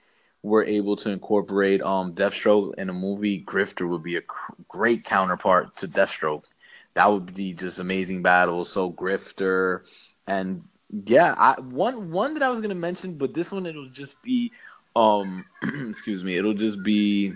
were 0.43 0.65
able 0.65 0.95
to 0.97 1.09
incorporate 1.09 1.81
um 1.81 2.13
Deathstroke 2.13 2.75
in 2.77 2.89
a 2.89 2.93
movie, 2.93 3.41
Grifter 3.41 3.87
would 3.87 4.03
be 4.03 4.17
a 4.17 4.21
cr- 4.21 4.53
great 4.67 5.03
counterpart 5.03 5.77
to 5.77 5.87
Deathstroke. 5.87 6.43
That 6.93 7.11
would 7.11 7.33
be 7.33 7.53
just 7.53 7.79
amazing 7.79 8.21
battles. 8.21 8.69
So 8.69 8.91
Grifter 8.91 9.81
and 10.25 10.63
yeah, 10.89 11.33
I 11.37 11.59
one 11.59 12.11
one 12.11 12.33
that 12.35 12.43
I 12.43 12.49
was 12.49 12.61
gonna 12.61 12.75
mention, 12.75 13.17
but 13.17 13.33
this 13.33 13.51
one 13.51 13.65
it'll 13.65 13.89
just 13.89 14.21
be 14.21 14.51
um 14.95 15.45
excuse 15.89 16.23
me, 16.23 16.37
it'll 16.37 16.53
just 16.53 16.83
be 16.83 17.33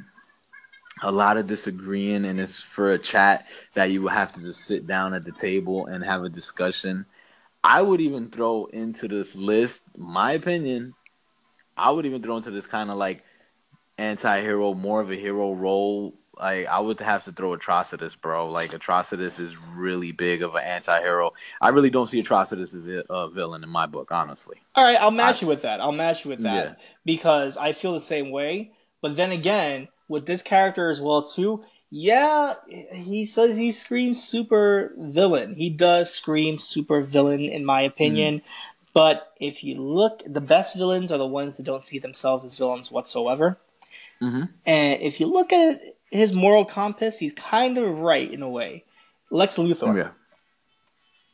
a 1.03 1.11
lot 1.11 1.37
of 1.37 1.47
disagreeing 1.47 2.25
and 2.25 2.39
it's 2.39 2.61
for 2.61 2.91
a 2.91 2.99
chat 2.99 3.47
that 3.73 3.91
you 3.91 4.01
will 4.01 4.09
have 4.09 4.31
to 4.33 4.41
just 4.41 4.61
sit 4.61 4.85
down 4.85 5.13
at 5.13 5.25
the 5.25 5.31
table 5.31 5.87
and 5.87 6.03
have 6.03 6.23
a 6.23 6.29
discussion. 6.29 7.05
I 7.63 7.81
would 7.81 8.01
even 8.01 8.29
throw 8.29 8.65
into 8.65 9.07
this 9.07 9.35
list, 9.35 9.83
my 9.97 10.33
opinion, 10.33 10.93
I 11.77 11.91
would 11.91 12.05
even 12.05 12.21
throw 12.21 12.37
into 12.37 12.51
this 12.51 12.67
kind 12.67 12.89
of 12.89 12.97
like 12.97 13.23
anti-hero, 13.97 14.73
more 14.73 15.01
of 15.01 15.11
a 15.11 15.15
hero 15.15 15.53
role. 15.53 16.13
Like 16.41 16.65
I 16.67 16.79
would 16.79 16.99
have 16.99 17.23
to 17.25 17.31
throw 17.31 17.55
Atrocitus, 17.55 18.19
bro. 18.19 18.49
Like 18.49 18.71
Atrocitus 18.71 19.39
is 19.39 19.55
really 19.75 20.11
big 20.11 20.41
of 20.41 20.55
an 20.55 20.63
anti-hero. 20.63 21.33
I 21.61 21.69
really 21.69 21.89
don't 21.91 22.07
see 22.07 22.21
Atrocitus 22.23 22.73
as 22.75 22.87
a, 22.87 23.03
a 23.09 23.29
villain 23.29 23.63
in 23.63 23.69
my 23.69 23.85
book, 23.85 24.11
honestly. 24.11 24.57
All 24.75 24.83
right, 24.83 24.97
I'll 24.99 25.11
match 25.11 25.37
I- 25.37 25.41
you 25.41 25.47
with 25.47 25.61
that. 25.61 25.79
I'll 25.81 25.91
match 25.91 26.25
you 26.25 26.29
with 26.29 26.41
that 26.43 26.65
Yeah. 26.65 26.73
because 27.05 27.57
I 27.57 27.73
feel 27.73 27.93
the 27.93 28.01
same 28.01 28.31
way. 28.31 28.71
But 29.01 29.15
then 29.15 29.31
again, 29.31 29.87
with 30.07 30.25
this 30.25 30.41
character 30.41 30.89
as 30.89 30.99
well 30.99 31.23
too, 31.27 31.63
yeah, 31.91 32.55
he 32.93 33.25
says 33.25 33.57
he 33.57 33.71
screams 33.71 34.23
super 34.23 34.93
villain. 34.97 35.53
He 35.55 35.69
does 35.69 36.11
scream 36.13 36.57
super 36.57 37.01
villain 37.01 37.41
in 37.41 37.65
my 37.65 37.81
opinion. 37.81 38.41
But 38.93 39.31
if 39.39 39.63
you 39.63 39.75
look, 39.75 40.21
the 40.25 40.41
best 40.41 40.75
villains 40.75 41.11
are 41.11 41.17
the 41.17 41.27
ones 41.27 41.57
that 41.57 41.63
don't 41.63 41.83
see 41.83 41.99
themselves 41.99 42.43
as 42.45 42.57
villains 42.57 42.91
whatsoever. 42.91 43.57
Mhm. 44.21 44.49
And 44.65 45.01
if 45.01 45.19
you 45.19 45.27
look 45.27 45.51
at 45.53 45.79
his 46.11 46.33
moral 46.33 46.65
compass, 46.65 47.17
he's 47.17 47.33
kind 47.33 47.77
of 47.77 47.99
right 47.99 48.31
in 48.31 48.43
a 48.43 48.49
way. 48.49 48.83
Lex 49.31 49.55
Luthor. 49.55 49.97
Yeah. 49.97 50.09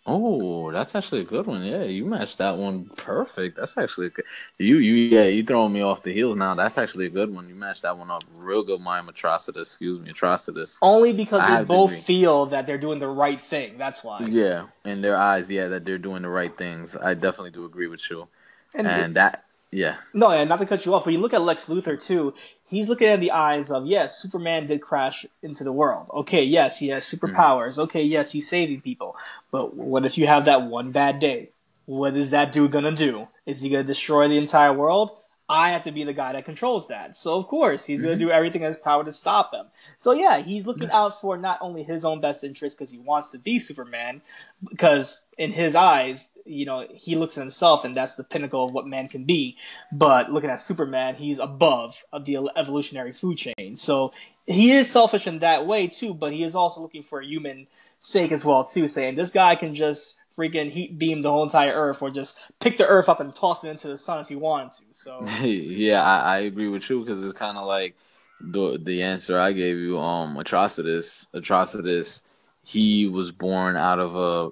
Oh, 0.09 0.71
that's 0.71 0.95
actually 0.95 1.21
a 1.21 1.25
good 1.25 1.47
one. 1.47 1.63
Yeah, 1.63 1.83
you 1.83 2.05
matched 2.05 2.37
that 2.37 2.55
one 2.55 2.85
perfect. 2.95 3.57
That's 3.57 3.77
actually 3.77 4.07
a 4.07 4.09
good. 4.11 4.23
You 4.57 4.77
you 4.77 4.93
yeah, 4.93 5.25
you 5.25 5.43
throwing 5.43 5.73
me 5.73 5.81
off 5.81 6.01
the 6.01 6.13
heels 6.13 6.37
now. 6.37 6.55
That's 6.55 6.77
actually 6.77 7.07
a 7.07 7.09
good 7.09 7.33
one. 7.33 7.49
You 7.49 7.55
matched 7.55 7.81
that 7.81 7.97
one 7.97 8.09
up 8.09 8.23
real 8.37 8.63
good. 8.63 8.79
My 8.79 9.01
atrocitus, 9.01 9.63
excuse 9.63 9.99
me, 9.99 10.13
atrocitus. 10.13 10.77
Only 10.81 11.11
because 11.11 11.45
they 11.45 11.65
both 11.65 11.93
feel 12.05 12.45
that 12.45 12.65
they're 12.65 12.77
doing 12.77 12.99
the 12.99 13.09
right 13.09 13.41
thing. 13.41 13.77
That's 13.77 14.01
why. 14.01 14.21
Yeah, 14.21 14.67
in 14.85 15.01
their 15.01 15.17
eyes, 15.17 15.49
yeah, 15.51 15.67
that 15.67 15.83
they're 15.83 15.97
doing 15.97 16.21
the 16.21 16.29
right 16.29 16.57
things. 16.57 16.95
I 16.95 17.13
definitely 17.13 17.51
do 17.51 17.65
agree 17.65 17.87
with 17.87 18.09
you. 18.09 18.29
And, 18.73 18.87
and 18.87 19.15
that 19.17 19.43
yeah. 19.77 19.97
No, 20.11 20.31
and 20.31 20.49
not 20.49 20.59
to 20.59 20.65
cut 20.65 20.85
you 20.85 20.93
off, 20.95 21.03
but 21.03 21.13
you 21.13 21.19
look 21.19 21.35
at 21.35 21.41
Lex 21.43 21.67
Luthor 21.67 22.01
too, 22.01 22.33
he's 22.67 22.89
looking 22.89 23.07
at 23.07 23.19
the 23.19 23.29
eyes 23.31 23.69
of 23.69 23.85
yes, 23.85 24.17
Superman 24.17 24.65
did 24.65 24.81
crash 24.81 25.23
into 25.43 25.63
the 25.63 25.71
world. 25.71 26.09
Okay, 26.11 26.43
yes, 26.43 26.79
he 26.79 26.87
has 26.87 27.05
superpowers. 27.05 27.73
Mm-hmm. 27.73 27.81
Okay, 27.81 28.01
yes, 28.01 28.31
he's 28.31 28.49
saving 28.49 28.81
people. 28.81 29.15
But 29.51 29.75
what 29.75 30.03
if 30.03 30.17
you 30.17 30.25
have 30.25 30.45
that 30.45 30.63
one 30.63 30.91
bad 30.91 31.19
day? 31.19 31.51
What 31.85 32.15
is 32.15 32.31
that 32.31 32.51
dude 32.51 32.71
gonna 32.71 32.95
do? 32.95 33.27
Is 33.45 33.61
he 33.61 33.69
gonna 33.69 33.83
destroy 33.83 34.27
the 34.27 34.39
entire 34.39 34.73
world? 34.73 35.11
I 35.49 35.69
have 35.69 35.85
to 35.85 35.91
be 35.91 36.03
the 36.03 36.13
guy 36.13 36.33
that 36.33 36.45
controls 36.45 36.87
that. 36.87 37.15
So 37.15 37.37
of 37.37 37.47
course 37.47 37.85
he's 37.85 37.99
mm-hmm. 37.99 38.07
gonna 38.07 38.19
do 38.19 38.31
everything 38.31 38.61
in 38.61 38.67
his 38.67 38.77
power 38.77 39.03
to 39.03 39.11
stop 39.11 39.51
them. 39.51 39.67
So 39.97 40.11
yeah, 40.11 40.39
he's 40.39 40.67
looking 40.67 40.91
out 40.91 41.21
for 41.21 41.37
not 41.37 41.57
only 41.61 41.83
his 41.83 42.03
own 42.03 42.21
best 42.21 42.43
interest 42.43 42.77
because 42.77 42.91
he 42.91 42.99
wants 42.99 43.31
to 43.31 43.39
be 43.39 43.59
Superman, 43.59 44.21
because 44.69 45.27
in 45.37 45.51
his 45.51 45.75
eyes 45.75 46.33
you 46.47 46.65
know, 46.65 46.87
he 46.93 47.15
looks 47.15 47.37
at 47.37 47.41
himself 47.41 47.85
and 47.85 47.95
that's 47.95 48.15
the 48.15 48.23
pinnacle 48.23 48.65
of 48.65 48.71
what 48.71 48.87
man 48.87 49.07
can 49.07 49.25
be. 49.25 49.57
But 49.91 50.31
looking 50.31 50.49
at 50.49 50.61
Superman, 50.61 51.15
he's 51.15 51.39
above 51.39 52.03
the 52.21 52.49
evolutionary 52.55 53.11
food 53.11 53.37
chain. 53.37 53.75
So 53.75 54.13
he 54.45 54.71
is 54.71 54.89
selfish 54.89 55.27
in 55.27 55.39
that 55.39 55.67
way 55.67 55.87
too, 55.87 56.13
but 56.13 56.31
he 56.31 56.43
is 56.43 56.55
also 56.55 56.81
looking 56.81 57.03
for 57.03 57.19
a 57.19 57.25
human 57.25 57.67
sake 57.99 58.31
as 58.31 58.45
well 58.45 58.63
too, 58.63 58.87
saying 58.87 59.15
this 59.15 59.31
guy 59.31 59.55
can 59.55 59.75
just 59.75 60.19
freaking 60.37 60.71
heat 60.71 60.97
beam 60.97 61.21
the 61.21 61.31
whole 61.31 61.43
entire 61.43 61.73
Earth 61.73 62.01
or 62.01 62.09
just 62.09 62.39
pick 62.59 62.77
the 62.77 62.87
Earth 62.87 63.09
up 63.09 63.19
and 63.19 63.33
toss 63.33 63.63
it 63.63 63.69
into 63.69 63.87
the 63.87 63.97
sun 63.97 64.19
if 64.19 64.29
you 64.29 64.39
wanted 64.39 64.71
to. 64.73 64.83
So 64.91 65.25
yeah, 65.41 66.03
I, 66.03 66.19
I 66.19 66.37
agree 66.39 66.67
with 66.67 66.89
you 66.89 67.03
because 67.03 67.23
it's 67.23 67.37
kind 67.37 67.57
of 67.57 67.65
like 67.65 67.95
the 68.39 68.77
the 68.81 69.03
answer 69.03 69.39
I 69.39 69.51
gave 69.51 69.77
you. 69.77 69.99
Um, 69.99 70.35
Atrocitus, 70.37 71.25
Atrocitus, 71.33 72.21
he 72.65 73.07
was 73.07 73.31
born 73.31 73.75
out 73.77 73.99
of 73.99 74.15
a 74.15 74.51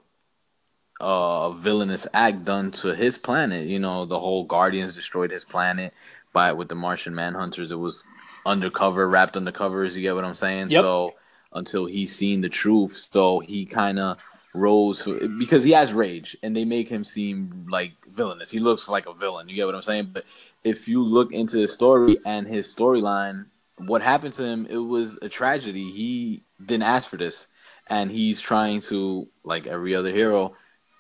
uh, 1.02 1.52
villainous 1.52 2.08
act 2.14 2.46
done 2.46 2.72
to 2.72 2.96
his 2.96 3.18
planet. 3.18 3.68
You 3.68 3.80
know, 3.80 4.06
the 4.06 4.20
whole 4.20 4.46
Guardians 4.46 4.96
destroyed 4.96 5.32
his 5.32 5.46
planet 5.46 5.94
by 6.34 6.52
with 6.54 6.70
the 6.70 6.76
Martian 6.76 7.14
Manhunters. 7.14 7.72
It 7.72 7.76
was 7.76 8.04
undercover, 8.46 9.08
wrapped 9.08 9.38
under 9.38 9.52
covers. 9.52 9.96
You 9.96 10.02
get 10.02 10.16
what 10.16 10.26
I'm 10.26 10.36
saying? 10.36 10.70
Yep. 10.70 10.82
So 10.82 11.14
until 11.54 11.86
he's 11.86 12.16
seen 12.16 12.42
the 12.42 12.50
truth, 12.50 12.96
so 12.98 13.40
he 13.40 13.66
kind 13.66 14.00
of 14.00 14.24
rose 14.56 15.02
for, 15.02 15.28
because 15.28 15.64
he 15.64 15.72
has 15.72 15.94
rage, 15.94 16.36
and 16.44 16.56
they 16.56 16.66
make 16.66 16.90
him 16.90 17.04
seem 17.04 17.68
like 17.70 17.94
villainous. 18.12 18.52
He 18.52 18.60
looks 18.60 18.88
like 18.90 19.06
a 19.08 19.14
villain. 19.14 19.50
You 19.50 19.56
get 19.56 19.66
what 19.66 19.76
I'm 19.76 19.82
saying? 19.82 20.10
But 20.14 20.26
if 20.64 20.88
you 20.88 21.04
look 21.04 21.32
into 21.32 21.58
the 21.58 21.68
story 21.68 22.18
and 22.26 22.48
his 22.48 22.74
storyline, 22.74 23.48
what 23.78 24.02
happened 24.02 24.34
to 24.36 24.44
him? 24.44 24.68
It 24.70 24.78
was 24.78 25.20
a 25.22 25.30
tragedy. 25.30 25.92
He 25.92 26.44
didn't 26.64 26.84
ask 26.84 27.10
for 27.10 27.18
this, 27.18 27.48
and 27.88 28.10
he's 28.10 28.40
trying 28.40 28.82
to, 28.82 29.28
like 29.44 29.68
every 29.68 29.96
other 29.96 30.12
hero, 30.12 30.56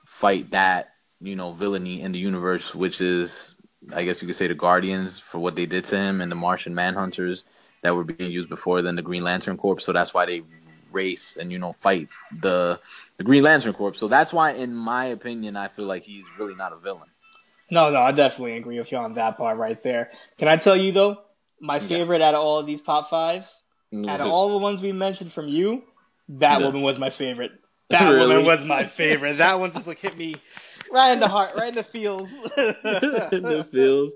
fight 0.05 0.51
that 0.51 0.93
you 1.21 1.35
know 1.35 1.53
villainy 1.53 2.01
in 2.01 2.11
the 2.11 2.19
universe, 2.19 2.75
which 2.75 3.01
is 3.01 3.55
I 3.93 4.03
guess 4.03 4.21
you 4.21 4.27
could 4.27 4.35
say 4.35 4.47
the 4.47 4.55
Guardians 4.55 5.19
for 5.19 5.39
what 5.39 5.55
they 5.55 5.65
did 5.65 5.85
to 5.85 5.97
him, 5.97 6.21
and 6.21 6.31
the 6.31 6.35
Martian 6.35 6.73
Manhunters 6.73 7.45
that 7.81 7.95
were 7.95 8.03
being 8.03 8.31
used 8.31 8.49
before 8.49 8.81
then 8.81 8.95
the 8.95 9.01
Green 9.01 9.23
Lantern 9.23 9.57
Corps. 9.57 9.79
So 9.79 9.93
that's 9.93 10.13
why 10.13 10.25
they 10.25 10.43
race 10.91 11.37
and 11.37 11.51
you 11.51 11.59
know 11.59 11.73
fight 11.73 12.09
the 12.39 12.79
the 13.17 13.23
Green 13.23 13.43
Lantern 13.43 13.73
Corps. 13.73 13.93
So 13.93 14.07
that's 14.07 14.33
why, 14.33 14.51
in 14.51 14.73
my 14.73 15.05
opinion, 15.05 15.55
I 15.55 15.67
feel 15.67 15.85
like 15.85 16.03
he's 16.03 16.25
really 16.37 16.55
not 16.55 16.73
a 16.73 16.77
villain. 16.77 17.09
No, 17.71 17.89
no, 17.89 17.99
I 17.99 18.11
definitely 18.11 18.57
agree 18.57 18.77
with 18.77 18.91
you 18.91 18.97
on 18.97 19.15
that 19.15 19.37
part 19.37 19.57
right 19.57 19.81
there. 19.81 20.11
Can 20.37 20.47
I 20.47 20.57
tell 20.57 20.77
you 20.77 20.91
though, 20.91 21.17
my 21.59 21.79
favorite 21.79 22.19
yeah. 22.19 22.29
out 22.29 22.35
of 22.35 22.41
all 22.41 22.59
of 22.59 22.67
these 22.67 22.81
top 22.81 23.09
fives, 23.09 23.63
mm-hmm. 23.93 24.07
out 24.07 24.21
of 24.21 24.27
all 24.27 24.51
the 24.51 24.59
ones 24.59 24.81
we 24.81 24.91
mentioned 24.91 25.31
from 25.31 25.47
you, 25.47 25.83
Batwoman 26.29 26.79
yeah. 26.79 26.83
was 26.83 26.97
my 26.97 27.09
favorite. 27.09 27.51
That 27.89 28.09
really? 28.09 28.29
woman 28.29 28.45
was 28.47 28.65
my 28.65 28.83
favorite. 28.83 29.37
That 29.37 29.59
one 29.59 29.71
just 29.71 29.85
like 29.85 29.99
hit 29.99 30.17
me 30.17 30.33
right 30.91 31.11
in 31.11 31.19
the 31.19 31.27
heart, 31.27 31.51
right 31.55 31.67
in 31.67 31.75
the 31.75 31.83
feels. 31.83 32.33
in 32.33 32.39
the 32.57 33.67
feels. 33.71 34.11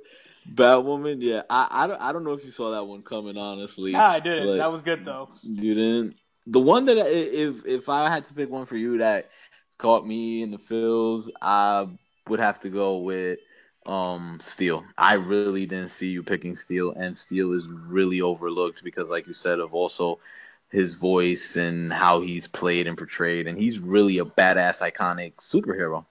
Batwoman, 0.51 1.17
yeah. 1.19 1.43
I, 1.51 1.67
I 1.69 1.87
don't 1.87 2.01
I 2.01 2.11
don't 2.11 2.23
know 2.23 2.33
if 2.33 2.43
you 2.43 2.49
saw 2.49 2.71
that 2.71 2.85
one 2.85 3.03
coming. 3.03 3.37
Honestly, 3.37 3.91
nah, 3.91 4.09
I 4.09 4.21
didn't. 4.21 4.47
Like, 4.47 4.57
that 4.57 4.71
was 4.71 4.81
good 4.81 5.05
though. 5.05 5.29
You 5.43 5.75
didn't. 5.75 6.15
The 6.47 6.59
one 6.59 6.85
that 6.85 6.97
if 6.97 7.65
if 7.65 7.89
I 7.89 8.09
had 8.09 8.25
to 8.25 8.33
pick 8.33 8.49
one 8.49 8.65
for 8.65 8.77
you 8.77 8.99
that 8.99 9.29
caught 9.77 10.05
me 10.05 10.41
in 10.41 10.51
the 10.51 10.57
feels, 10.57 11.29
I 11.41 11.87
would 12.27 12.39
have 12.39 12.59
to 12.61 12.69
go 12.69 12.97
with 12.97 13.39
um 13.85 14.39
Steel. 14.41 14.83
I 14.97 15.13
really 15.13 15.65
didn't 15.65 15.89
see 15.89 16.09
you 16.09 16.23
picking 16.23 16.55
Steel, 16.55 16.91
and 16.91 17.17
Steel 17.17 17.53
is 17.53 17.67
really 17.67 18.21
overlooked 18.21 18.83
because, 18.83 19.09
like 19.09 19.27
you 19.27 19.33
said, 19.33 19.59
of 19.59 19.73
also 19.73 20.19
his 20.69 20.93
voice 20.93 21.55
and 21.55 21.91
how 21.91 22.21
he's 22.21 22.47
played 22.47 22.87
and 22.87 22.97
portrayed, 22.97 23.47
and 23.47 23.57
he's 23.57 23.79
really 23.79 24.19
a 24.19 24.25
badass, 24.25 24.79
iconic 24.79 25.33
superhero. 25.37 26.05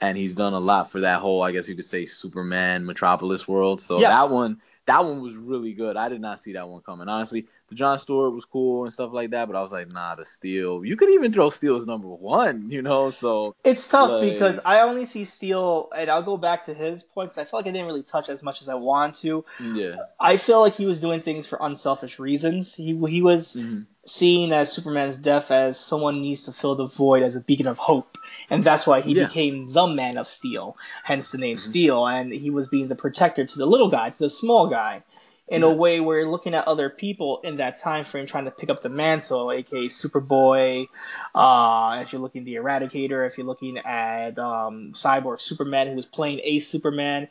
And 0.00 0.18
he's 0.18 0.34
done 0.34 0.52
a 0.52 0.58
lot 0.58 0.90
for 0.90 1.00
that 1.00 1.20
whole, 1.20 1.42
I 1.42 1.52
guess 1.52 1.68
you 1.68 1.76
could 1.76 1.84
say, 1.84 2.06
Superman 2.06 2.84
Metropolis 2.84 3.46
world. 3.46 3.80
So 3.80 4.00
yeah. 4.00 4.08
that 4.08 4.30
one, 4.30 4.60
that 4.86 5.04
one 5.04 5.22
was 5.22 5.36
really 5.36 5.74
good. 5.74 5.96
I 5.96 6.08
did 6.08 6.20
not 6.20 6.40
see 6.40 6.54
that 6.54 6.68
one 6.68 6.82
coming. 6.82 7.08
Honestly, 7.08 7.46
the 7.72 7.78
John 7.78 7.98
Stewart 7.98 8.34
was 8.34 8.44
cool 8.44 8.84
and 8.84 8.92
stuff 8.92 9.12
like 9.12 9.30
that, 9.30 9.46
but 9.46 9.56
I 9.56 9.62
was 9.62 9.72
like, 9.72 9.90
nah, 9.90 10.14
the 10.14 10.26
Steel. 10.26 10.84
You 10.84 10.96
could 10.96 11.08
even 11.10 11.32
throw 11.32 11.48
Steel 11.48 11.76
as 11.76 11.86
number 11.86 12.08
one, 12.08 12.70
you 12.70 12.82
know. 12.82 13.10
So 13.10 13.56
it's 13.64 13.88
tough 13.88 14.10
like... 14.10 14.32
because 14.32 14.60
I 14.64 14.80
only 14.80 15.06
see 15.06 15.24
Steel, 15.24 15.88
and 15.96 16.10
I'll 16.10 16.22
go 16.22 16.36
back 16.36 16.64
to 16.64 16.74
his 16.74 17.02
point 17.02 17.30
because 17.30 17.38
I 17.38 17.44
feel 17.44 17.60
like 17.60 17.66
I 17.66 17.70
didn't 17.70 17.86
really 17.86 18.02
touch 18.02 18.28
as 18.28 18.42
much 18.42 18.60
as 18.60 18.68
I 18.68 18.74
want 18.74 19.16
to. 19.16 19.44
Yeah, 19.72 19.96
I 20.20 20.36
feel 20.36 20.60
like 20.60 20.74
he 20.74 20.86
was 20.86 21.00
doing 21.00 21.22
things 21.22 21.46
for 21.46 21.58
unselfish 21.60 22.18
reasons. 22.18 22.74
He 22.74 22.94
he 23.06 23.22
was. 23.22 23.56
Mm-hmm 23.56 23.82
seen 24.04 24.52
as 24.52 24.72
Superman's 24.72 25.18
death 25.18 25.52
as 25.52 25.78
someone 25.78 26.20
needs 26.20 26.42
to 26.44 26.52
fill 26.52 26.74
the 26.74 26.86
void 26.86 27.22
as 27.22 27.36
a 27.36 27.40
beacon 27.40 27.68
of 27.68 27.78
hope. 27.78 28.18
And 28.50 28.64
that's 28.64 28.84
why 28.84 29.00
he 29.00 29.14
yeah. 29.14 29.26
became 29.26 29.72
the 29.72 29.86
Man 29.86 30.18
of 30.18 30.26
Steel, 30.26 30.76
hence 31.04 31.30
the 31.30 31.38
name 31.38 31.56
mm-hmm. 31.56 31.70
Steel. 31.70 32.06
And 32.06 32.32
he 32.32 32.50
was 32.50 32.66
being 32.66 32.88
the 32.88 32.96
protector 32.96 33.44
to 33.44 33.58
the 33.58 33.66
little 33.66 33.88
guy, 33.88 34.10
to 34.10 34.18
the 34.18 34.30
small 34.30 34.66
guy, 34.66 35.04
in 35.52 35.62
a 35.62 35.70
way 35.70 36.00
where 36.00 36.20
you're 36.20 36.30
looking 36.30 36.54
at 36.54 36.66
other 36.66 36.88
people 36.88 37.40
in 37.44 37.58
that 37.58 37.78
time 37.78 38.04
frame 38.04 38.24
trying 38.24 38.46
to 38.46 38.50
pick 38.50 38.70
up 38.70 38.80
the 38.80 38.88
mantle, 38.88 39.52
aka 39.52 39.86
Superboy. 39.86 40.86
Uh, 41.34 41.98
if 42.00 42.10
you're 42.10 42.22
looking 42.22 42.40
at 42.40 42.46
the 42.46 42.54
Eradicator, 42.54 43.26
if 43.26 43.36
you're 43.36 43.46
looking 43.46 43.76
at 43.76 44.38
um, 44.38 44.92
Cyborg 44.94 45.40
Superman, 45.40 45.88
who 45.88 45.94
was 45.94 46.06
playing 46.06 46.40
a 46.42 46.58
Superman, 46.58 47.28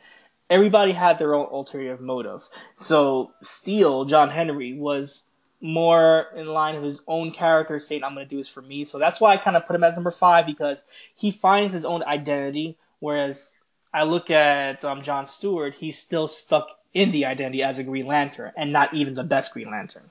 everybody 0.48 0.92
had 0.92 1.18
their 1.18 1.34
own 1.34 1.48
ulterior 1.50 1.98
motive. 1.98 2.48
So 2.76 3.32
Steel, 3.42 4.04
John 4.04 4.30
Henry, 4.30 4.72
was 4.72 5.26
more 5.60 6.26
in 6.36 6.46
line 6.46 6.76
of 6.76 6.84
his 6.84 7.02
own 7.08 7.32
character 7.32 7.80
saying 7.80 8.04
I'm 8.04 8.14
going 8.14 8.26
to 8.26 8.30
do 8.30 8.36
this 8.36 8.48
for 8.48 8.62
me. 8.62 8.84
So 8.84 9.00
that's 9.00 9.20
why 9.20 9.32
I 9.32 9.36
kind 9.36 9.56
of 9.56 9.66
put 9.66 9.74
him 9.74 9.82
as 9.82 9.96
number 9.96 10.12
five 10.12 10.46
because 10.46 10.84
he 11.16 11.32
finds 11.32 11.74
his 11.74 11.84
own 11.84 12.04
identity. 12.04 12.78
Whereas 13.00 13.62
I 13.92 14.04
look 14.04 14.30
at 14.30 14.84
um, 14.84 15.02
John 15.02 15.26
Stewart, 15.26 15.74
he's 15.74 15.98
still 15.98 16.28
stuck 16.28 16.78
in 16.94 17.10
the 17.10 17.24
identity 17.24 17.62
as 17.62 17.78
a 17.78 17.84
Green 17.84 18.06
Lantern 18.06 18.52
and 18.56 18.72
not 18.72 18.92
even 18.94 19.14
the 19.14 19.24
best 19.24 19.52
Green 19.52 19.70
Lantern. 19.70 20.10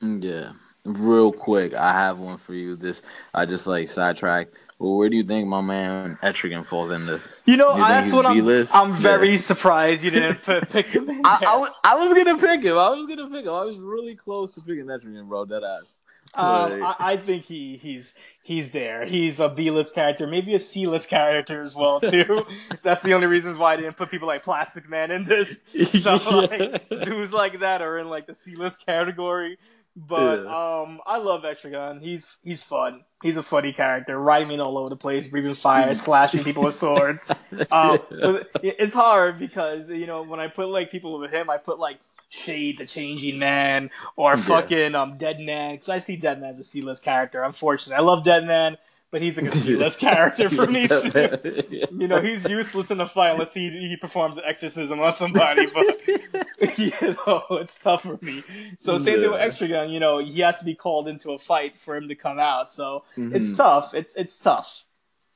Yeah. 0.00 0.52
Real 0.84 1.30
quick, 1.30 1.74
I 1.74 1.92
have 1.92 2.18
one 2.18 2.38
for 2.38 2.54
you. 2.54 2.74
This 2.74 3.02
I 3.32 3.46
just 3.46 3.68
like 3.68 3.88
sidetracked. 3.88 4.56
Well, 4.80 4.96
where 4.96 5.08
do 5.08 5.16
you 5.16 5.22
think 5.22 5.46
my 5.46 5.60
man 5.60 6.18
Etrigan 6.24 6.66
falls 6.66 6.90
in 6.90 7.06
this? 7.06 7.40
You 7.46 7.56
know, 7.56 7.76
you 7.76 7.86
that's 7.86 8.10
what 8.10 8.26
I'm. 8.26 8.66
I'm 8.74 8.92
very 8.92 9.30
yeah. 9.30 9.36
surprised 9.36 10.02
you 10.02 10.10
didn't 10.10 10.42
pick 10.44 10.86
him. 10.86 11.08
I, 11.24 11.44
I, 11.46 11.56
was, 11.56 11.70
I 11.84 11.94
was 11.94 12.24
gonna 12.24 12.36
pick 12.36 12.64
him. 12.64 12.76
I 12.76 12.88
was 12.88 13.06
gonna 13.06 13.30
pick 13.30 13.44
him. 13.44 13.52
I 13.52 13.64
was 13.64 13.78
really 13.78 14.16
close 14.16 14.52
to 14.54 14.60
picking 14.60 14.86
Etrigan, 14.86 15.28
bro. 15.28 15.44
That 15.44 15.62
ass. 15.62 16.01
Um, 16.34 16.82
I, 16.82 16.96
I, 16.98 17.16
think 17.18 17.44
he 17.44 17.76
he's 17.76 18.14
he's 18.42 18.70
there. 18.70 19.04
He's 19.04 19.38
a 19.38 19.50
B 19.50 19.70
list 19.70 19.94
character, 19.94 20.26
maybe 20.26 20.54
a 20.54 20.60
C 20.60 20.86
list 20.86 21.10
character 21.10 21.62
as 21.62 21.76
well 21.76 22.00
too. 22.00 22.46
That's 22.82 23.02
the 23.02 23.12
only 23.12 23.26
reasons 23.26 23.58
why 23.58 23.74
I 23.74 23.76
didn't 23.76 23.98
put 23.98 24.10
people 24.10 24.28
like 24.28 24.42
Plastic 24.42 24.88
Man 24.88 25.10
in 25.10 25.24
this. 25.24 25.62
So 26.02 26.16
like 26.16 26.88
dudes 26.88 27.32
like 27.32 27.60
that 27.60 27.82
are 27.82 27.98
in 27.98 28.08
like 28.08 28.26
the 28.26 28.34
C 28.34 28.54
list 28.54 28.84
category. 28.86 29.58
But 29.94 30.44
yeah. 30.44 30.80
um, 30.80 31.00
I 31.04 31.18
love 31.18 31.42
Etrigan. 31.42 32.00
He's 32.00 32.38
he's 32.42 32.62
fun. 32.62 33.04
He's 33.22 33.36
a 33.36 33.42
funny 33.42 33.72
character, 33.72 34.18
rhyming 34.18 34.58
all 34.58 34.78
over 34.78 34.88
the 34.88 34.96
place, 34.96 35.28
breathing 35.28 35.54
fire, 35.54 35.94
slashing 35.94 36.44
people 36.44 36.64
with 36.64 36.74
swords. 36.74 37.30
Um, 37.70 37.98
but 38.10 38.48
it's 38.62 38.94
hard 38.94 39.38
because 39.38 39.90
you 39.90 40.06
know 40.06 40.22
when 40.22 40.40
I 40.40 40.48
put 40.48 40.68
like 40.68 40.90
people 40.90 41.18
with 41.18 41.30
him, 41.30 41.50
I 41.50 41.58
put 41.58 41.78
like 41.78 41.98
Shade, 42.32 42.78
the 42.78 42.86
Changing 42.86 43.38
Man, 43.38 43.90
or 44.16 44.36
yeah. 44.36 44.42
fucking 44.42 44.94
um 44.94 45.18
Deadman. 45.18 45.74
Because 45.74 45.88
I 45.88 45.98
see 45.98 46.16
Deadman 46.16 46.50
as 46.50 46.58
a 46.58 46.64
C 46.64 46.82
list 46.82 47.02
character. 47.02 47.42
Unfortunately, 47.42 47.96
I 47.96 48.06
love 48.06 48.24
Deadman 48.24 48.78
but 49.12 49.20
he's 49.20 49.36
like 49.36 49.54
a 49.54 49.56
C-list 49.56 50.00
character 50.00 50.50
for 50.50 50.66
me 50.66 50.88
too. 50.88 51.86
You 51.92 52.08
know, 52.08 52.20
he's 52.20 52.48
useless 52.48 52.90
in 52.90 53.00
a 53.00 53.06
fight 53.06 53.32
unless 53.32 53.54
he 53.54 53.70
he 53.70 53.96
performs 53.96 54.38
an 54.38 54.42
exorcism 54.44 54.98
on 54.98 55.14
somebody. 55.14 55.66
But 55.66 56.08
you 56.78 56.92
know, 57.00 57.44
it's 57.50 57.78
tough 57.78 58.02
for 58.02 58.18
me. 58.22 58.42
So 58.78 58.98
same 58.98 59.16
yeah. 59.16 59.22
thing 59.22 59.30
with 59.32 59.40
Etrigan. 59.40 59.92
You 59.92 60.00
know, 60.00 60.18
he 60.18 60.40
has 60.40 60.58
to 60.58 60.64
be 60.64 60.74
called 60.74 61.06
into 61.06 61.32
a 61.32 61.38
fight 61.38 61.78
for 61.78 61.94
him 61.94 62.08
to 62.08 62.16
come 62.16 62.40
out. 62.40 62.70
So 62.70 63.04
mm-hmm. 63.16 63.36
it's 63.36 63.56
tough. 63.56 63.94
It's 63.94 64.16
it's 64.16 64.40
tough. 64.40 64.86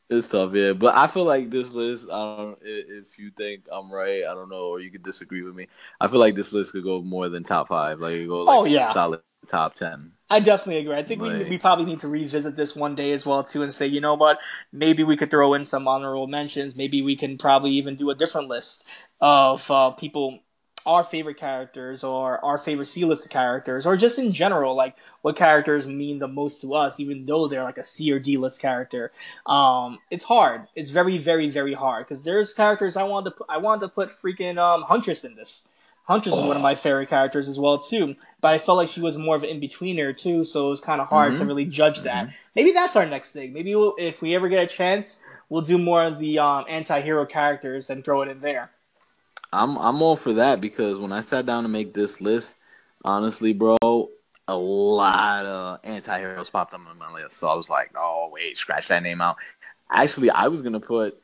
It's 0.09 0.29
tough, 0.29 0.55
yeah. 0.55 0.73
But 0.73 0.95
I 0.97 1.09
feel 1.09 1.25
like 1.25 1.51
this 1.51 1.71
list. 1.71 2.05
I 2.09 2.37
don't. 2.37 2.59
If 2.63 3.19
you 3.19 3.31
think 3.31 3.67
I'm 3.73 3.91
right, 3.91 4.23
I 4.25 4.35
don't 4.35 4.49
know, 4.49 4.67
or 4.69 4.81
you 4.81 4.91
could 4.91 5.03
disagree 5.03 5.43
with 5.43 5.55
me. 5.55 5.67
I 6.01 6.07
feel 6.07 6.21
like 6.21 6.37
this 6.37 6.53
list 6.53 6.73
could 6.73 6.85
go 6.85 7.03
more 7.03 7.29
than 7.29 7.43
top 7.43 7.69
five. 7.69 7.99
Like 8.01 8.15
it 8.15 8.29
go 8.29 8.43
like 8.45 8.61
Oh, 8.61 8.65
yeah. 8.65 8.93
solid 8.93 9.21
top 9.49 9.75
ten. 9.75 10.13
I 10.29 10.41
definitely 10.41 10.79
agree. 10.81 10.97
I 10.97 11.05
think 11.05 11.23
we, 11.23 11.45
we 11.45 11.57
probably 11.59 11.85
need 11.85 12.01
to 12.01 12.09
revisit 12.09 12.57
this 12.57 12.75
one 12.75 12.97
day 12.97 13.13
as 13.13 13.25
well 13.25 13.45
too, 13.45 13.63
and 13.63 13.73
say, 13.73 13.87
you 13.87 14.01
know 14.01 14.15
what, 14.15 14.41
maybe 14.73 15.05
we 15.05 15.17
could 15.17 15.31
throw 15.31 15.55
in 15.55 15.65
some 15.65 15.87
honorable 15.87 16.27
mentions. 16.27 16.75
Maybe 16.75 17.01
we 17.01 17.15
can 17.15 17.39
probably 17.39 17.71
even 17.73 17.95
do 17.95 18.11
a 18.11 18.15
different 18.15 18.49
list 18.49 18.85
of 19.21 19.71
uh, 19.71 19.93
people, 19.93 20.41
our 20.87 21.03
favorite 21.05 21.37
characters, 21.37 22.05
or 22.05 22.43
our 22.45 22.57
favorite 22.59 22.87
C 22.87 23.05
list 23.05 23.29
characters, 23.29 23.85
or 23.87 23.97
just 23.97 24.19
in 24.19 24.33
general, 24.33 24.75
like 24.75 24.95
what 25.23 25.37
characters 25.37 25.87
mean 25.87 26.19
the 26.19 26.29
most 26.29 26.61
to 26.63 26.75
us, 26.75 27.01
even 27.01 27.27
though 27.27 27.49
they're 27.49 27.65
like 27.65 27.79
a 27.79 27.85
C 27.85 28.13
or 28.13 28.19
D 28.21 28.37
list 28.37 28.61
character. 28.61 29.11
Um, 29.47 29.99
it's 30.11 30.25
hard. 30.25 30.69
It's 30.77 30.91
very, 30.91 31.19
very, 31.19 31.49
very 31.51 31.75
hard 31.75 32.07
because 32.07 32.23
there's 32.23 32.55
characters 32.55 32.97
I 32.97 33.03
wanted 33.03 33.31
to 33.31 33.37
put, 33.37 33.47
I 33.51 33.59
wanted 33.59 33.81
to 33.83 33.89
put 33.89 34.09
freaking 34.11 34.59
um, 34.59 34.83
Huntress 34.83 35.25
in 35.25 35.35
this. 35.35 35.69
Huntress 36.05 36.37
is 36.37 36.43
one 36.45 36.57
of 36.57 36.63
my 36.63 36.75
favorite 36.85 37.09
characters 37.09 37.49
as 37.49 37.59
well 37.59 37.79
too, 37.79 38.15
but 38.41 38.55
I 38.55 38.59
felt 38.59 38.79
like 38.79 38.89
she 38.89 39.01
was 39.01 39.19
more 39.19 39.35
of 39.35 39.43
an 39.43 39.49
in 39.49 39.61
betweener 39.61 40.17
too, 40.17 40.45
so 40.45 40.69
it 40.69 40.71
was 40.71 40.81
kind 40.81 41.01
of 41.01 41.09
hard 41.09 41.37
to 41.37 41.43
Mhm. 41.43 41.49
really 41.49 41.65
judge 41.65 42.03
that. 42.03 42.31
Maybe 42.55 42.71
that's 42.71 42.95
our 42.95 43.07
next 43.07 43.33
thing. 43.33 43.53
Maybe 43.53 43.75
we'll, 43.75 43.95
if 43.99 44.23
we 44.23 44.37
ever 44.37 44.49
get 44.49 44.63
a 44.63 44.69
chance, 44.69 45.21
we'll 45.49 45.63
do 45.63 45.79
more 45.79 46.05
of 46.05 46.21
the 46.21 46.39
um, 46.39 46.65
anti-hero 46.69 47.27
characters 47.27 47.91
and 47.91 48.05
throw 48.05 48.23
it 48.23 48.29
in 48.29 48.41
there. 48.41 48.71
I'm 49.53 49.77
I'm 49.79 50.03
all 50.03 50.17
for 50.17 50.35
that 50.35 50.61
because 50.61 50.99
when 50.99 51.13
I 51.13 51.21
sat 51.21 51.47
down 51.47 51.63
to 51.63 51.69
make 51.69 51.95
this 51.95 52.21
list, 52.21 52.57
honestly, 53.05 53.53
bro, 53.53 53.77
a 54.49 54.57
lot 54.57 55.47
of 55.47 55.81
anti-heroes 55.85 56.51
popped 56.51 56.75
up 56.75 56.81
on 56.89 56.99
my 56.99 57.13
list. 57.13 57.39
So 57.39 57.49
I 57.49 57.55
was 57.55 57.71
like, 57.71 57.93
oh 57.97 58.31
wait, 58.33 58.57
scratch 58.57 58.89
that 58.89 59.03
name 59.03 59.21
out. 59.21 59.37
Actually, 59.91 60.31
I 60.31 60.49
was 60.49 60.63
gonna 60.63 60.81
put 60.81 61.21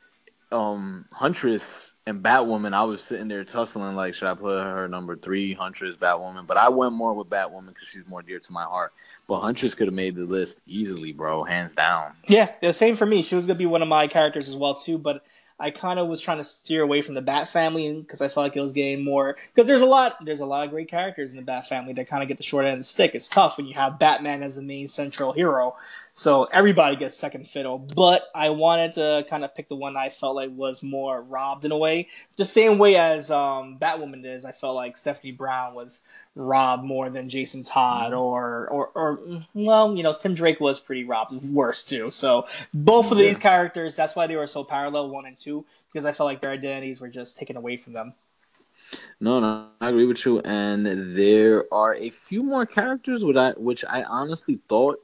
um 0.51 1.05
Huntress 1.13 1.93
and 2.05 2.21
Batwoman. 2.21 2.73
I 2.73 2.83
was 2.83 3.01
sitting 3.01 3.27
there 3.27 3.43
tussling 3.43 3.95
like, 3.95 4.13
should 4.13 4.27
I 4.27 4.35
put 4.35 4.61
her 4.61 4.87
number 4.87 5.15
three, 5.15 5.53
Huntress, 5.53 5.95
Batwoman? 5.95 6.45
But 6.45 6.57
I 6.57 6.69
went 6.69 6.93
more 6.93 7.13
with 7.13 7.29
Batwoman 7.29 7.67
because 7.67 7.87
she's 7.87 8.05
more 8.07 8.21
dear 8.21 8.39
to 8.39 8.51
my 8.51 8.63
heart. 8.63 8.93
But 9.27 9.39
Huntress 9.39 9.73
could 9.73 9.87
have 9.87 9.93
made 9.93 10.15
the 10.15 10.25
list 10.25 10.61
easily, 10.65 11.13
bro, 11.13 11.43
hands 11.43 11.75
down. 11.75 12.13
Yeah, 12.27 12.51
the 12.61 12.73
same 12.73 12.95
for 12.95 13.05
me. 13.05 13.21
She 13.21 13.35
was 13.35 13.47
gonna 13.47 13.59
be 13.59 13.65
one 13.65 13.81
of 13.81 13.87
my 13.87 14.07
characters 14.07 14.49
as 14.49 14.55
well 14.55 14.73
too, 14.73 14.97
but 14.97 15.23
I 15.59 15.71
kind 15.71 15.99
of 15.99 16.07
was 16.07 16.19
trying 16.19 16.39
to 16.39 16.43
steer 16.43 16.81
away 16.81 17.01
from 17.01 17.15
the 17.15 17.21
Bat 17.21 17.47
family 17.47 17.91
because 18.01 18.21
I 18.21 18.27
felt 18.27 18.45
like 18.45 18.55
it 18.55 18.61
was 18.61 18.73
getting 18.73 19.03
more 19.03 19.37
because 19.53 19.67
there's 19.67 19.81
a 19.81 19.85
lot 19.85 20.17
there's 20.25 20.39
a 20.39 20.45
lot 20.45 20.65
of 20.65 20.71
great 20.71 20.89
characters 20.89 21.31
in 21.31 21.37
the 21.37 21.43
Bat 21.43 21.67
family 21.67 21.93
that 21.93 22.07
kind 22.07 22.23
of 22.23 22.27
get 22.27 22.37
the 22.37 22.43
short 22.43 22.65
end 22.65 22.73
of 22.73 22.79
the 22.79 22.85
stick. 22.85 23.13
It's 23.13 23.29
tough 23.29 23.57
when 23.57 23.67
you 23.67 23.75
have 23.75 23.99
Batman 23.99 24.43
as 24.43 24.55
the 24.55 24.61
main 24.61 24.87
central 24.87 25.31
hero, 25.31 25.75
so 26.15 26.43
everybody 26.45 26.95
gets 26.95 27.17
second 27.17 27.47
fiddle. 27.47 27.79
But 27.79 28.29
I 28.35 28.51
wanted 28.51 28.93
to 28.93 29.25
kind 29.29 29.43
of 29.43 29.55
pick 29.55 29.67
the 29.67 29.75
one 29.75 29.97
I 29.97 30.09
felt 30.09 30.35
like 30.35 30.51
was 30.53 30.83
more 30.83 31.21
robbed 31.21 31.65
in 31.65 31.71
a 31.71 31.77
way, 31.77 32.09
the 32.35 32.45
same 32.45 32.77
way 32.77 32.95
as 32.95 33.31
um, 33.31 33.77
Batwoman 33.79 34.25
is. 34.25 34.45
I 34.45 34.51
felt 34.51 34.75
like 34.75 34.95
Stephanie 34.95 35.31
Brown 35.31 35.73
was 35.73 36.01
robbed 36.35 36.83
more 36.83 37.09
than 37.09 37.29
Jason 37.29 37.63
Todd 37.63 38.13
or 38.13 38.67
or 38.69 38.87
or 38.93 39.45
well, 39.53 39.95
you 39.95 40.03
know, 40.03 40.15
Tim 40.15 40.35
Drake 40.35 40.59
was 40.59 40.79
pretty 40.79 41.03
robbed, 41.03 41.33
worse 41.43 41.83
too. 41.83 42.11
So 42.11 42.45
both 42.73 43.11
of 43.11 43.17
these 43.17 43.39
characters, 43.39 43.95
that's 43.95 44.15
why 44.15 44.27
they 44.27 44.35
were 44.35 44.47
so 44.47 44.63
parallel, 44.63 45.09
one 45.09 45.25
and 45.25 45.37
two, 45.37 45.65
because 45.91 46.05
I 46.05 46.11
felt 46.11 46.27
like 46.27 46.41
their 46.41 46.51
identities 46.51 47.01
were 47.01 47.09
just 47.09 47.37
taken 47.39 47.57
away 47.57 47.77
from 47.77 47.93
them. 47.93 48.13
No, 49.19 49.39
no, 49.39 49.67
I 49.81 49.89
agree 49.89 50.05
with 50.05 50.23
you. 50.25 50.39
And 50.41 50.85
there 51.17 51.65
are 51.73 51.95
a 51.95 52.11
few 52.11 52.43
more 52.43 52.67
characters 52.67 53.23
which 53.23 53.37
I 53.37 53.51
which 53.51 53.83
I 53.89 54.03
honestly 54.03 54.59
thought 54.69 54.99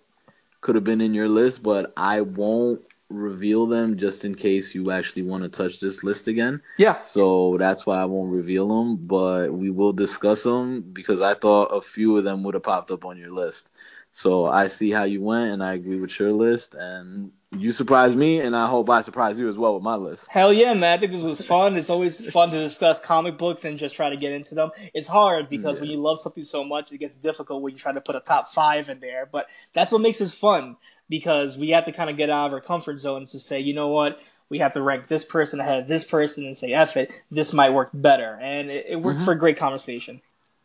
could 0.62 0.76
have 0.76 0.84
been 0.84 1.02
in 1.02 1.14
your 1.14 1.30
list, 1.30 1.64
but 1.64 1.94
I 1.96 2.22
won't 2.22 2.82
reveal 3.10 3.66
them 3.66 3.98
just 3.98 4.24
in 4.24 4.36
case 4.36 4.76
you 4.76 4.92
actually 4.92 5.24
want 5.24 5.44
to 5.44 5.50
touch 5.50 5.80
this 5.80 6.04
list 6.04 6.28
again. 6.28 6.62
Yeah. 6.78 6.98
So 6.98 7.58
that's 7.58 7.86
why 7.86 8.00
I 8.00 8.06
won't 8.06 8.36
reveal 8.36 8.68
them, 8.68 8.98
but 8.98 9.52
we 9.52 9.72
will 9.72 9.94
discuss 9.94 10.44
them 10.44 10.82
because 10.82 11.22
I 11.22 11.34
thought 11.34 11.66
a 11.76 11.82
few 11.82 12.18
of 12.18 12.24
them 12.24 12.44
would 12.44 12.54
have 12.54 12.64
popped 12.64 12.92
up 12.92 13.06
on 13.06 13.18
your 13.18 13.32
list. 13.32 13.72
So 14.12 14.46
I 14.46 14.68
see 14.68 14.92
how 14.92 15.04
you 15.04 15.22
went, 15.22 15.52
and 15.52 15.64
I 15.64 15.74
agree 15.74 16.00
with 16.00 16.18
your 16.20 16.32
list, 16.32 16.76
and 16.76 17.32
you 17.58 17.72
surprised 17.72 18.16
me, 18.16 18.40
and 18.40 18.56
I 18.56 18.68
hope 18.68 18.90
I 18.90 19.02
surprise 19.02 19.40
you 19.40 19.50
as 19.50 19.58
well 19.58 19.74
with 19.74 19.82
my 19.84 19.96
list. 19.96 20.28
Hell 20.30 20.54
yeah, 20.54 20.74
man. 20.76 20.94
I 20.94 20.98
think 20.98 21.12
this 21.12 21.24
was 21.24 21.44
fun. 21.46 21.76
It's 21.76 21.90
always 21.90 22.30
fun 22.32 22.52
to 22.52 22.58
discuss 22.60 23.02
comic 23.02 23.38
books 23.40 23.66
and 23.66 23.80
just 23.80 23.96
try 23.96 24.10
to 24.10 24.18
get 24.18 24.32
into 24.34 24.54
them. 24.54 24.70
It's 24.94 25.08
hard 25.08 25.50
because 25.50 25.82
when 25.82 25.90
you 25.90 26.00
love 26.00 26.20
something 26.20 26.44
so 26.44 26.64
much, 26.64 26.92
it 26.92 27.00
gets 27.00 27.18
difficult 27.18 27.64
when 27.64 27.74
you 27.74 27.80
try 27.80 27.92
to 27.92 28.02
put 28.02 28.16
a 28.16 28.20
top 28.20 28.48
five 28.50 28.88
in 28.88 29.00
there. 29.00 29.26
But 29.26 29.48
that's 29.74 29.92
what 29.92 30.02
makes 30.02 30.22
it 30.22 30.30
fun 30.30 30.78
because 31.10 31.58
we 31.58 31.72
have 31.72 31.86
to 31.86 31.92
kind 31.92 32.10
of 32.10 32.18
get 32.18 32.30
out 32.30 32.48
of 32.48 32.54
our 32.54 32.62
comfort 32.62 33.00
zones 33.00 33.32
to 33.32 33.40
say, 33.40 33.60
you 33.60 33.74
know 33.74 33.88
what? 33.88 34.20
We 34.50 34.60
have 34.60 34.74
to 34.74 34.82
rank 34.82 35.08
this 35.08 35.24
person 35.26 35.60
ahead 35.60 35.80
of 35.84 35.88
this 35.88 36.04
person 36.04 36.46
and 36.46 36.56
say, 36.56 36.74
F 36.74 36.98
it, 36.98 37.12
this 37.32 37.52
might 37.52 37.72
work 37.72 37.90
better. 37.94 38.38
And 38.42 38.70
it, 38.70 38.86
it 38.90 39.02
works 39.02 39.22
Mhm. 39.22 39.26
for 39.26 39.32
a 39.32 39.38
great 39.38 39.58
conversation. 39.58 40.22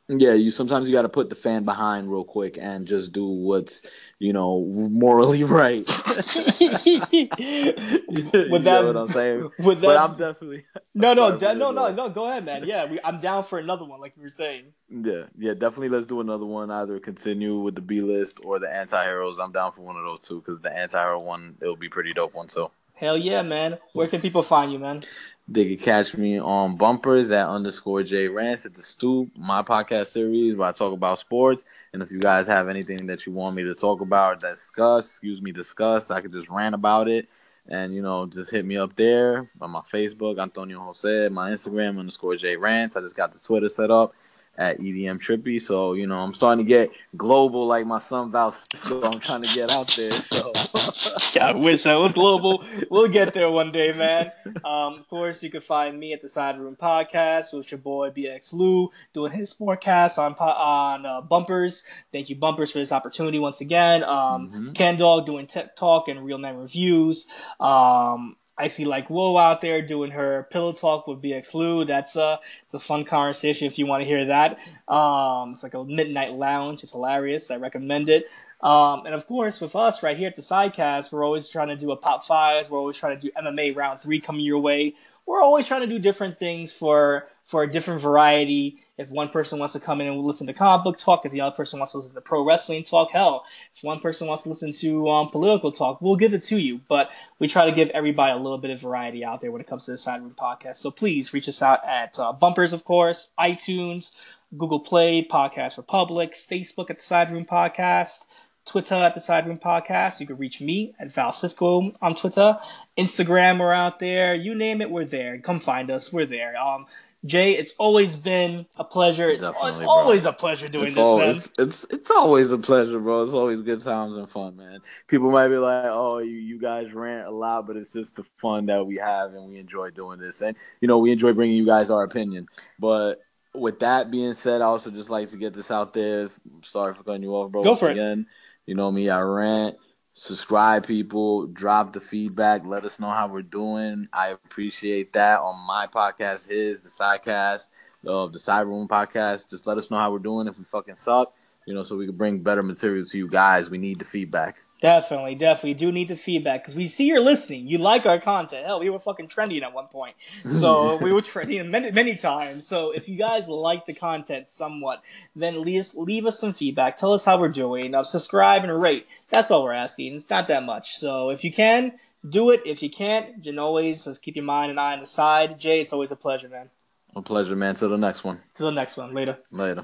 Yeah, 0.08 0.34
you 0.34 0.50
sometimes 0.50 0.86
you 0.86 0.94
got 0.94 1.02
to 1.02 1.08
put 1.08 1.30
the 1.30 1.34
fan 1.34 1.64
behind 1.64 2.10
real 2.10 2.24
quick 2.24 2.58
and 2.60 2.86
just 2.86 3.12
do 3.12 3.26
what's 3.26 3.82
you 4.18 4.34
know 4.34 4.64
morally 4.66 5.44
right. 5.44 5.82
with 6.06 6.84
you 7.08 7.28
that, 7.30 8.80
know 8.82 8.86
what 8.86 8.96
I'm 8.96 9.08
saying? 9.08 9.50
with 9.58 9.80
But 9.80 9.94
that, 9.94 9.96
I'm 9.96 10.10
definitely 10.16 10.64
no, 10.94 11.14
no, 11.14 11.38
de- 11.38 11.54
no, 11.54 11.70
no, 11.72 11.90
no. 11.92 12.10
Go 12.10 12.26
ahead, 12.28 12.44
man. 12.44 12.64
Yeah, 12.66 12.84
we, 12.84 13.00
I'm 13.02 13.18
down 13.20 13.44
for 13.44 13.58
another 13.58 13.86
one, 13.86 14.00
like 14.00 14.14
you 14.16 14.22
were 14.22 14.28
saying. 14.28 14.74
yeah, 14.90 15.24
yeah, 15.38 15.54
definitely. 15.54 15.88
Let's 15.88 16.06
do 16.06 16.20
another 16.20 16.44
one. 16.46 16.70
Either 16.70 17.00
continue 17.00 17.58
with 17.60 17.74
the 17.74 17.80
B 17.80 18.02
list 18.02 18.40
or 18.44 18.58
the 18.58 18.68
anti-heroes. 18.70 19.38
I'm 19.38 19.52
down 19.52 19.72
for 19.72 19.82
one 19.82 19.96
of 19.96 20.04
those 20.04 20.20
two 20.20 20.40
because 20.40 20.60
the 20.60 20.70
anti-hero 20.76 21.22
one 21.22 21.56
it'll 21.62 21.76
be 21.76 21.88
pretty 21.88 22.12
dope 22.12 22.34
one 22.34 22.48
too. 22.48 22.70
Hell 22.94 23.18
yeah, 23.18 23.42
man. 23.42 23.78
Where 23.92 24.06
can 24.06 24.20
people 24.20 24.42
find 24.42 24.70
you, 24.72 24.78
man? 24.78 25.02
They 25.46 25.76
can 25.76 25.84
catch 25.84 26.16
me 26.16 26.40
on 26.40 26.76
bumpers 26.76 27.30
at 27.30 27.46
underscore 27.46 28.02
J 28.02 28.28
Rants 28.28 28.64
at 28.64 28.72
the 28.72 28.82
Stoop, 28.82 29.30
my 29.36 29.62
podcast 29.62 30.06
series 30.06 30.56
where 30.56 30.68
I 30.68 30.72
talk 30.72 30.94
about 30.94 31.18
sports. 31.18 31.66
And 31.92 32.02
if 32.02 32.10
you 32.10 32.18
guys 32.18 32.46
have 32.46 32.70
anything 32.70 33.06
that 33.08 33.26
you 33.26 33.32
want 33.32 33.54
me 33.54 33.62
to 33.64 33.74
talk 33.74 34.00
about, 34.00 34.40
discuss, 34.40 35.06
excuse 35.06 35.42
me, 35.42 35.52
discuss, 35.52 36.10
I 36.10 36.22
could 36.22 36.32
just 36.32 36.48
rant 36.48 36.74
about 36.74 37.08
it. 37.08 37.28
And 37.68 37.94
you 37.94 38.00
know, 38.00 38.24
just 38.24 38.50
hit 38.50 38.64
me 38.64 38.78
up 38.78 38.96
there 38.96 39.50
on 39.60 39.70
my 39.70 39.80
Facebook, 39.80 40.40
Antonio 40.40 40.80
Jose, 40.80 41.28
my 41.28 41.50
Instagram 41.50 41.98
underscore 41.98 42.36
J 42.36 42.56
Rants. 42.56 42.96
I 42.96 43.02
just 43.02 43.16
got 43.16 43.30
the 43.30 43.38
Twitter 43.38 43.68
set 43.68 43.90
up 43.90 44.14
at 44.56 44.78
EDM 44.80 45.20
Trippy. 45.20 45.60
So, 45.60 45.94
you 45.94 46.06
know, 46.06 46.18
I'm 46.18 46.32
starting 46.32 46.64
to 46.64 46.68
get 46.68 46.90
global 47.16 47.66
like 47.66 47.86
my 47.86 47.98
son 47.98 48.30
Val 48.30 48.52
Cisco. 48.52 49.02
I'm 49.02 49.18
trying 49.20 49.42
to 49.42 49.54
get 49.54 49.70
out 49.72 49.88
there. 49.88 50.10
So 50.10 50.52
Yeah, 51.34 51.48
I 51.48 51.54
wish 51.56 51.86
I 51.86 51.96
was 51.96 52.12
global. 52.12 52.62
We'll 52.90 53.08
get 53.08 53.34
there 53.34 53.50
one 53.50 53.72
day, 53.72 53.92
man. 53.92 54.30
Um, 54.64 54.94
of 55.00 55.08
course, 55.08 55.42
you 55.42 55.50
can 55.50 55.60
find 55.60 55.98
me 55.98 56.12
at 56.12 56.22
the 56.22 56.28
Side 56.28 56.58
Room 56.58 56.76
Podcast 56.80 57.52
with 57.56 57.70
your 57.72 57.78
boy 57.78 58.10
BX 58.10 58.52
Lou 58.54 58.90
doing 59.12 59.32
his 59.32 59.52
sportcast 59.52 60.16
on 60.16 60.34
on 60.34 61.04
uh, 61.04 61.20
Bumpers. 61.22 61.82
Thank 62.12 62.30
you, 62.30 62.36
Bumpers, 62.36 62.70
for 62.70 62.78
this 62.78 62.92
opportunity 62.92 63.38
once 63.38 63.60
again. 63.60 64.04
Um, 64.04 64.50
Mhm. 64.50 64.74
Ken 64.74 64.96
Dog 64.96 65.26
doing 65.26 65.46
Tech 65.46 65.74
Talk 65.76 66.08
and 66.08 66.24
Real 66.24 66.38
Men 66.38 66.56
Reviews. 66.56 67.26
Um, 67.58 68.36
I 68.56 68.68
see 68.68 68.84
like 68.84 69.08
Whoa 69.08 69.36
out 69.36 69.60
there 69.60 69.82
doing 69.82 70.12
her 70.12 70.46
pillow 70.50 70.72
talk 70.72 71.06
with 71.06 71.20
BX 71.20 71.54
Lou. 71.54 71.84
That's 71.84 72.16
a 72.16 72.38
it's 72.64 72.74
a 72.74 72.78
fun 72.78 73.04
conversation 73.04 73.66
if 73.66 73.78
you 73.78 73.86
want 73.86 74.02
to 74.02 74.06
hear 74.06 74.24
that. 74.26 74.58
Um, 74.88 75.50
it's 75.50 75.62
like 75.62 75.74
a 75.74 75.84
midnight 75.84 76.34
lounge. 76.34 76.82
It's 76.82 76.92
hilarious. 76.92 77.50
I 77.50 77.56
recommend 77.56 78.08
it. 78.08 78.26
Um, 78.60 79.04
and 79.04 79.14
of 79.14 79.26
course, 79.26 79.60
with 79.60 79.74
us 79.76 80.02
right 80.02 80.16
here 80.16 80.28
at 80.28 80.36
the 80.36 80.42
Sidecast, 80.42 81.12
we're 81.12 81.24
always 81.24 81.48
trying 81.48 81.68
to 81.68 81.76
do 81.76 81.90
a 81.90 81.96
pop 81.96 82.24
fives. 82.24 82.70
We're 82.70 82.78
always 82.78 82.96
trying 82.96 83.18
to 83.18 83.20
do 83.20 83.32
MMA 83.36 83.76
round 83.76 84.00
three 84.00 84.20
coming 84.20 84.44
your 84.44 84.60
way. 84.60 84.94
We're 85.26 85.42
always 85.42 85.66
trying 85.66 85.82
to 85.82 85.86
do 85.86 85.98
different 85.98 86.38
things 86.38 86.72
for 86.72 87.28
for 87.44 87.62
a 87.62 87.70
different 87.70 88.00
variety. 88.00 88.83
If 88.96 89.10
one 89.10 89.28
person 89.28 89.58
wants 89.58 89.72
to 89.72 89.80
come 89.80 90.00
in 90.00 90.06
and 90.06 90.20
listen 90.20 90.46
to 90.46 90.52
comic 90.52 90.84
book 90.84 90.98
talk, 90.98 91.26
if 91.26 91.32
the 91.32 91.40
other 91.40 91.56
person 91.56 91.80
wants 91.80 91.92
to 91.92 91.98
listen 91.98 92.14
to 92.14 92.20
pro 92.20 92.44
wrestling 92.44 92.84
talk, 92.84 93.10
hell, 93.10 93.44
if 93.74 93.82
one 93.82 93.98
person 93.98 94.28
wants 94.28 94.44
to 94.44 94.50
listen 94.50 94.72
to 94.72 95.08
um, 95.10 95.30
political 95.30 95.72
talk, 95.72 96.00
we'll 96.00 96.16
give 96.16 96.32
it 96.32 96.44
to 96.44 96.58
you. 96.58 96.80
But 96.88 97.10
we 97.38 97.48
try 97.48 97.66
to 97.66 97.72
give 97.72 97.90
everybody 97.90 98.32
a 98.32 98.40
little 98.40 98.58
bit 98.58 98.70
of 98.70 98.80
variety 98.80 99.24
out 99.24 99.40
there 99.40 99.50
when 99.50 99.60
it 99.60 99.66
comes 99.66 99.86
to 99.86 99.90
the 99.90 99.98
Side 99.98 100.22
Room 100.22 100.36
Podcast. 100.38 100.76
So 100.76 100.90
please 100.90 101.32
reach 101.32 101.48
us 101.48 101.60
out 101.60 101.80
at 101.84 102.18
uh, 102.18 102.32
Bumpers, 102.32 102.72
of 102.72 102.84
course, 102.84 103.32
iTunes, 103.38 104.12
Google 104.56 104.80
Play, 104.80 105.24
Podcast 105.24 105.76
Republic, 105.76 106.34
Facebook 106.34 106.88
at 106.88 106.98
the 106.98 107.04
Side 107.04 107.32
Room 107.32 107.44
Podcast. 107.44 108.26
Twitter 108.64 108.94
at 108.94 109.14
the 109.14 109.20
Side 109.20 109.46
Room 109.46 109.58
Podcast. 109.58 110.20
You 110.20 110.26
can 110.26 110.36
reach 110.36 110.60
me 110.60 110.94
at 110.98 111.10
Val 111.10 111.32
Cisco 111.32 111.92
on 112.00 112.14
Twitter. 112.14 112.58
Instagram, 112.96 113.60
we're 113.60 113.72
out 113.72 113.98
there. 113.98 114.34
You 114.34 114.54
name 114.54 114.80
it, 114.80 114.90
we're 114.90 115.04
there. 115.04 115.38
Come 115.38 115.60
find 115.60 115.90
us. 115.90 116.12
We're 116.12 116.26
there. 116.26 116.56
Um, 116.56 116.86
Jay, 117.26 117.52
it's 117.52 117.72
always 117.78 118.16
been 118.16 118.66
a 118.76 118.84
pleasure. 118.84 119.30
It's, 119.30 119.40
Definitely, 119.40 119.70
it's 119.70 119.78
always 119.80 120.24
a 120.26 120.32
pleasure 120.32 120.68
doing 120.68 120.88
it's 120.88 120.96
this, 120.96 121.02
al- 121.02 121.18
man. 121.18 121.36
It's, 121.36 121.50
it's 121.58 121.86
it's 121.90 122.10
always 122.10 122.52
a 122.52 122.58
pleasure, 122.58 122.98
bro. 123.00 123.22
It's 123.22 123.32
always 123.32 123.62
good 123.62 123.82
times 123.82 124.16
and 124.16 124.28
fun, 124.28 124.56
man. 124.56 124.80
People 125.06 125.30
might 125.30 125.48
be 125.48 125.56
like, 125.56 125.86
"Oh, 125.88 126.18
you, 126.18 126.36
you 126.36 126.58
guys 126.58 126.92
rant 126.92 127.26
a 127.26 127.30
lot," 127.30 127.66
but 127.66 127.76
it's 127.76 127.92
just 127.92 128.16
the 128.16 128.24
fun 128.36 128.66
that 128.66 128.86
we 128.86 128.96
have, 128.96 129.32
and 129.32 129.48
we 129.48 129.58
enjoy 129.58 129.90
doing 129.90 130.18
this. 130.18 130.42
And 130.42 130.54
you 130.80 130.88
know, 130.88 130.98
we 130.98 131.12
enjoy 131.12 131.32
bringing 131.32 131.56
you 131.56 131.64
guys 131.64 131.90
our 131.90 132.04
opinion. 132.04 132.46
But 132.78 133.22
with 133.54 133.78
that 133.80 134.10
being 134.10 134.34
said, 134.34 134.60
I 134.60 134.66
also 134.66 134.90
just 134.90 135.08
like 135.08 135.30
to 135.30 135.38
get 135.38 135.54
this 135.54 135.70
out 135.70 135.94
there. 135.94 136.24
I'm 136.24 136.62
sorry 136.62 136.92
for 136.92 137.04
cutting 137.04 137.22
you 137.22 137.34
off, 137.34 137.50
bro. 137.50 137.62
Go 137.62 137.74
for 137.74 137.88
it. 137.88 137.92
Again, 137.92 138.26
you 138.66 138.74
know 138.74 138.90
me, 138.92 139.08
I 139.08 139.20
rant. 139.20 139.76
Subscribe, 140.14 140.86
people. 140.86 141.46
Drop 141.48 141.92
the 141.92 142.00
feedback. 142.00 142.66
Let 142.66 142.84
us 142.84 142.98
know 142.98 143.10
how 143.10 143.26
we're 143.26 143.42
doing. 143.42 144.08
I 144.12 144.28
appreciate 144.28 145.12
that 145.12 145.40
on 145.40 145.60
my 145.66 145.86
podcast, 145.86 146.48
his, 146.48 146.82
the 146.82 146.88
sidecast, 146.88 147.68
of 148.06 148.32
the 148.32 148.38
side 148.38 148.66
room 148.66 148.88
podcast. 148.88 149.50
Just 149.50 149.66
let 149.66 149.76
us 149.76 149.90
know 149.90 149.98
how 149.98 150.10
we're 150.10 150.18
doing. 150.18 150.46
If 150.46 150.58
we 150.58 150.64
fucking 150.64 150.94
suck, 150.94 151.34
you 151.66 151.74
know, 151.74 151.82
so 151.82 151.96
we 151.96 152.06
can 152.06 152.16
bring 152.16 152.38
better 152.38 152.62
material 152.62 153.04
to 153.04 153.18
you 153.18 153.28
guys. 153.28 153.68
We 153.70 153.78
need 153.78 153.98
the 153.98 154.04
feedback. 154.04 154.60
Definitely, 154.84 155.36
definitely 155.36 155.72
do 155.72 155.90
need 155.90 156.08
the 156.08 156.14
feedback 156.14 156.62
because 156.62 156.76
we 156.76 156.88
see 156.88 157.06
you're 157.06 157.18
listening. 157.18 157.66
You 157.66 157.78
like 157.78 158.04
our 158.04 158.20
content. 158.20 158.66
Hell, 158.66 158.80
we 158.80 158.90
were 158.90 158.98
fucking 158.98 159.28
trending 159.28 159.62
at 159.62 159.72
one 159.72 159.86
point, 159.86 160.14
so 160.52 160.96
we 161.02 161.10
were 161.10 161.22
trending 161.22 161.70
many, 161.70 161.90
many 161.90 162.16
times. 162.16 162.66
So 162.66 162.90
if 162.90 163.08
you 163.08 163.16
guys 163.16 163.48
like 163.48 163.86
the 163.86 163.94
content 163.94 164.46
somewhat, 164.46 165.02
then 165.34 165.62
leave 165.62 165.80
us, 165.80 165.94
leave 165.94 166.26
us 166.26 166.38
some 166.38 166.52
feedback. 166.52 166.98
Tell 166.98 167.14
us 167.14 167.24
how 167.24 167.40
we're 167.40 167.48
doing. 167.48 167.94
Uh, 167.94 168.02
subscribe 168.02 168.62
and 168.62 168.78
rate. 168.78 169.06
That's 169.30 169.50
all 169.50 169.64
we're 169.64 169.72
asking. 169.72 170.16
It's 170.16 170.28
not 170.28 170.48
that 170.48 170.64
much. 170.64 170.98
So 170.98 171.30
if 171.30 171.44
you 171.44 171.50
can, 171.50 171.98
do 172.28 172.50
it. 172.50 172.60
If 172.66 172.82
you 172.82 172.90
can't, 172.90 173.38
you 173.38 173.52
can 173.52 173.58
always 173.58 174.04
just 174.04 174.20
keep 174.20 174.36
your 174.36 174.44
mind 174.44 174.68
and 174.68 174.78
eye 174.78 174.92
on 174.92 175.00
the 175.00 175.06
side. 175.06 175.58
Jay, 175.58 175.80
it's 175.80 175.94
always 175.94 176.10
a 176.10 176.16
pleasure, 176.16 176.50
man. 176.50 176.68
A 177.16 177.22
pleasure, 177.22 177.56
man. 177.56 177.74
Till 177.74 177.88
the 177.88 177.96
next 177.96 178.22
one. 178.22 178.42
Till 178.52 178.66
the 178.66 178.72
next 178.72 178.98
one. 178.98 179.14
Later. 179.14 179.38
Later. 179.50 179.82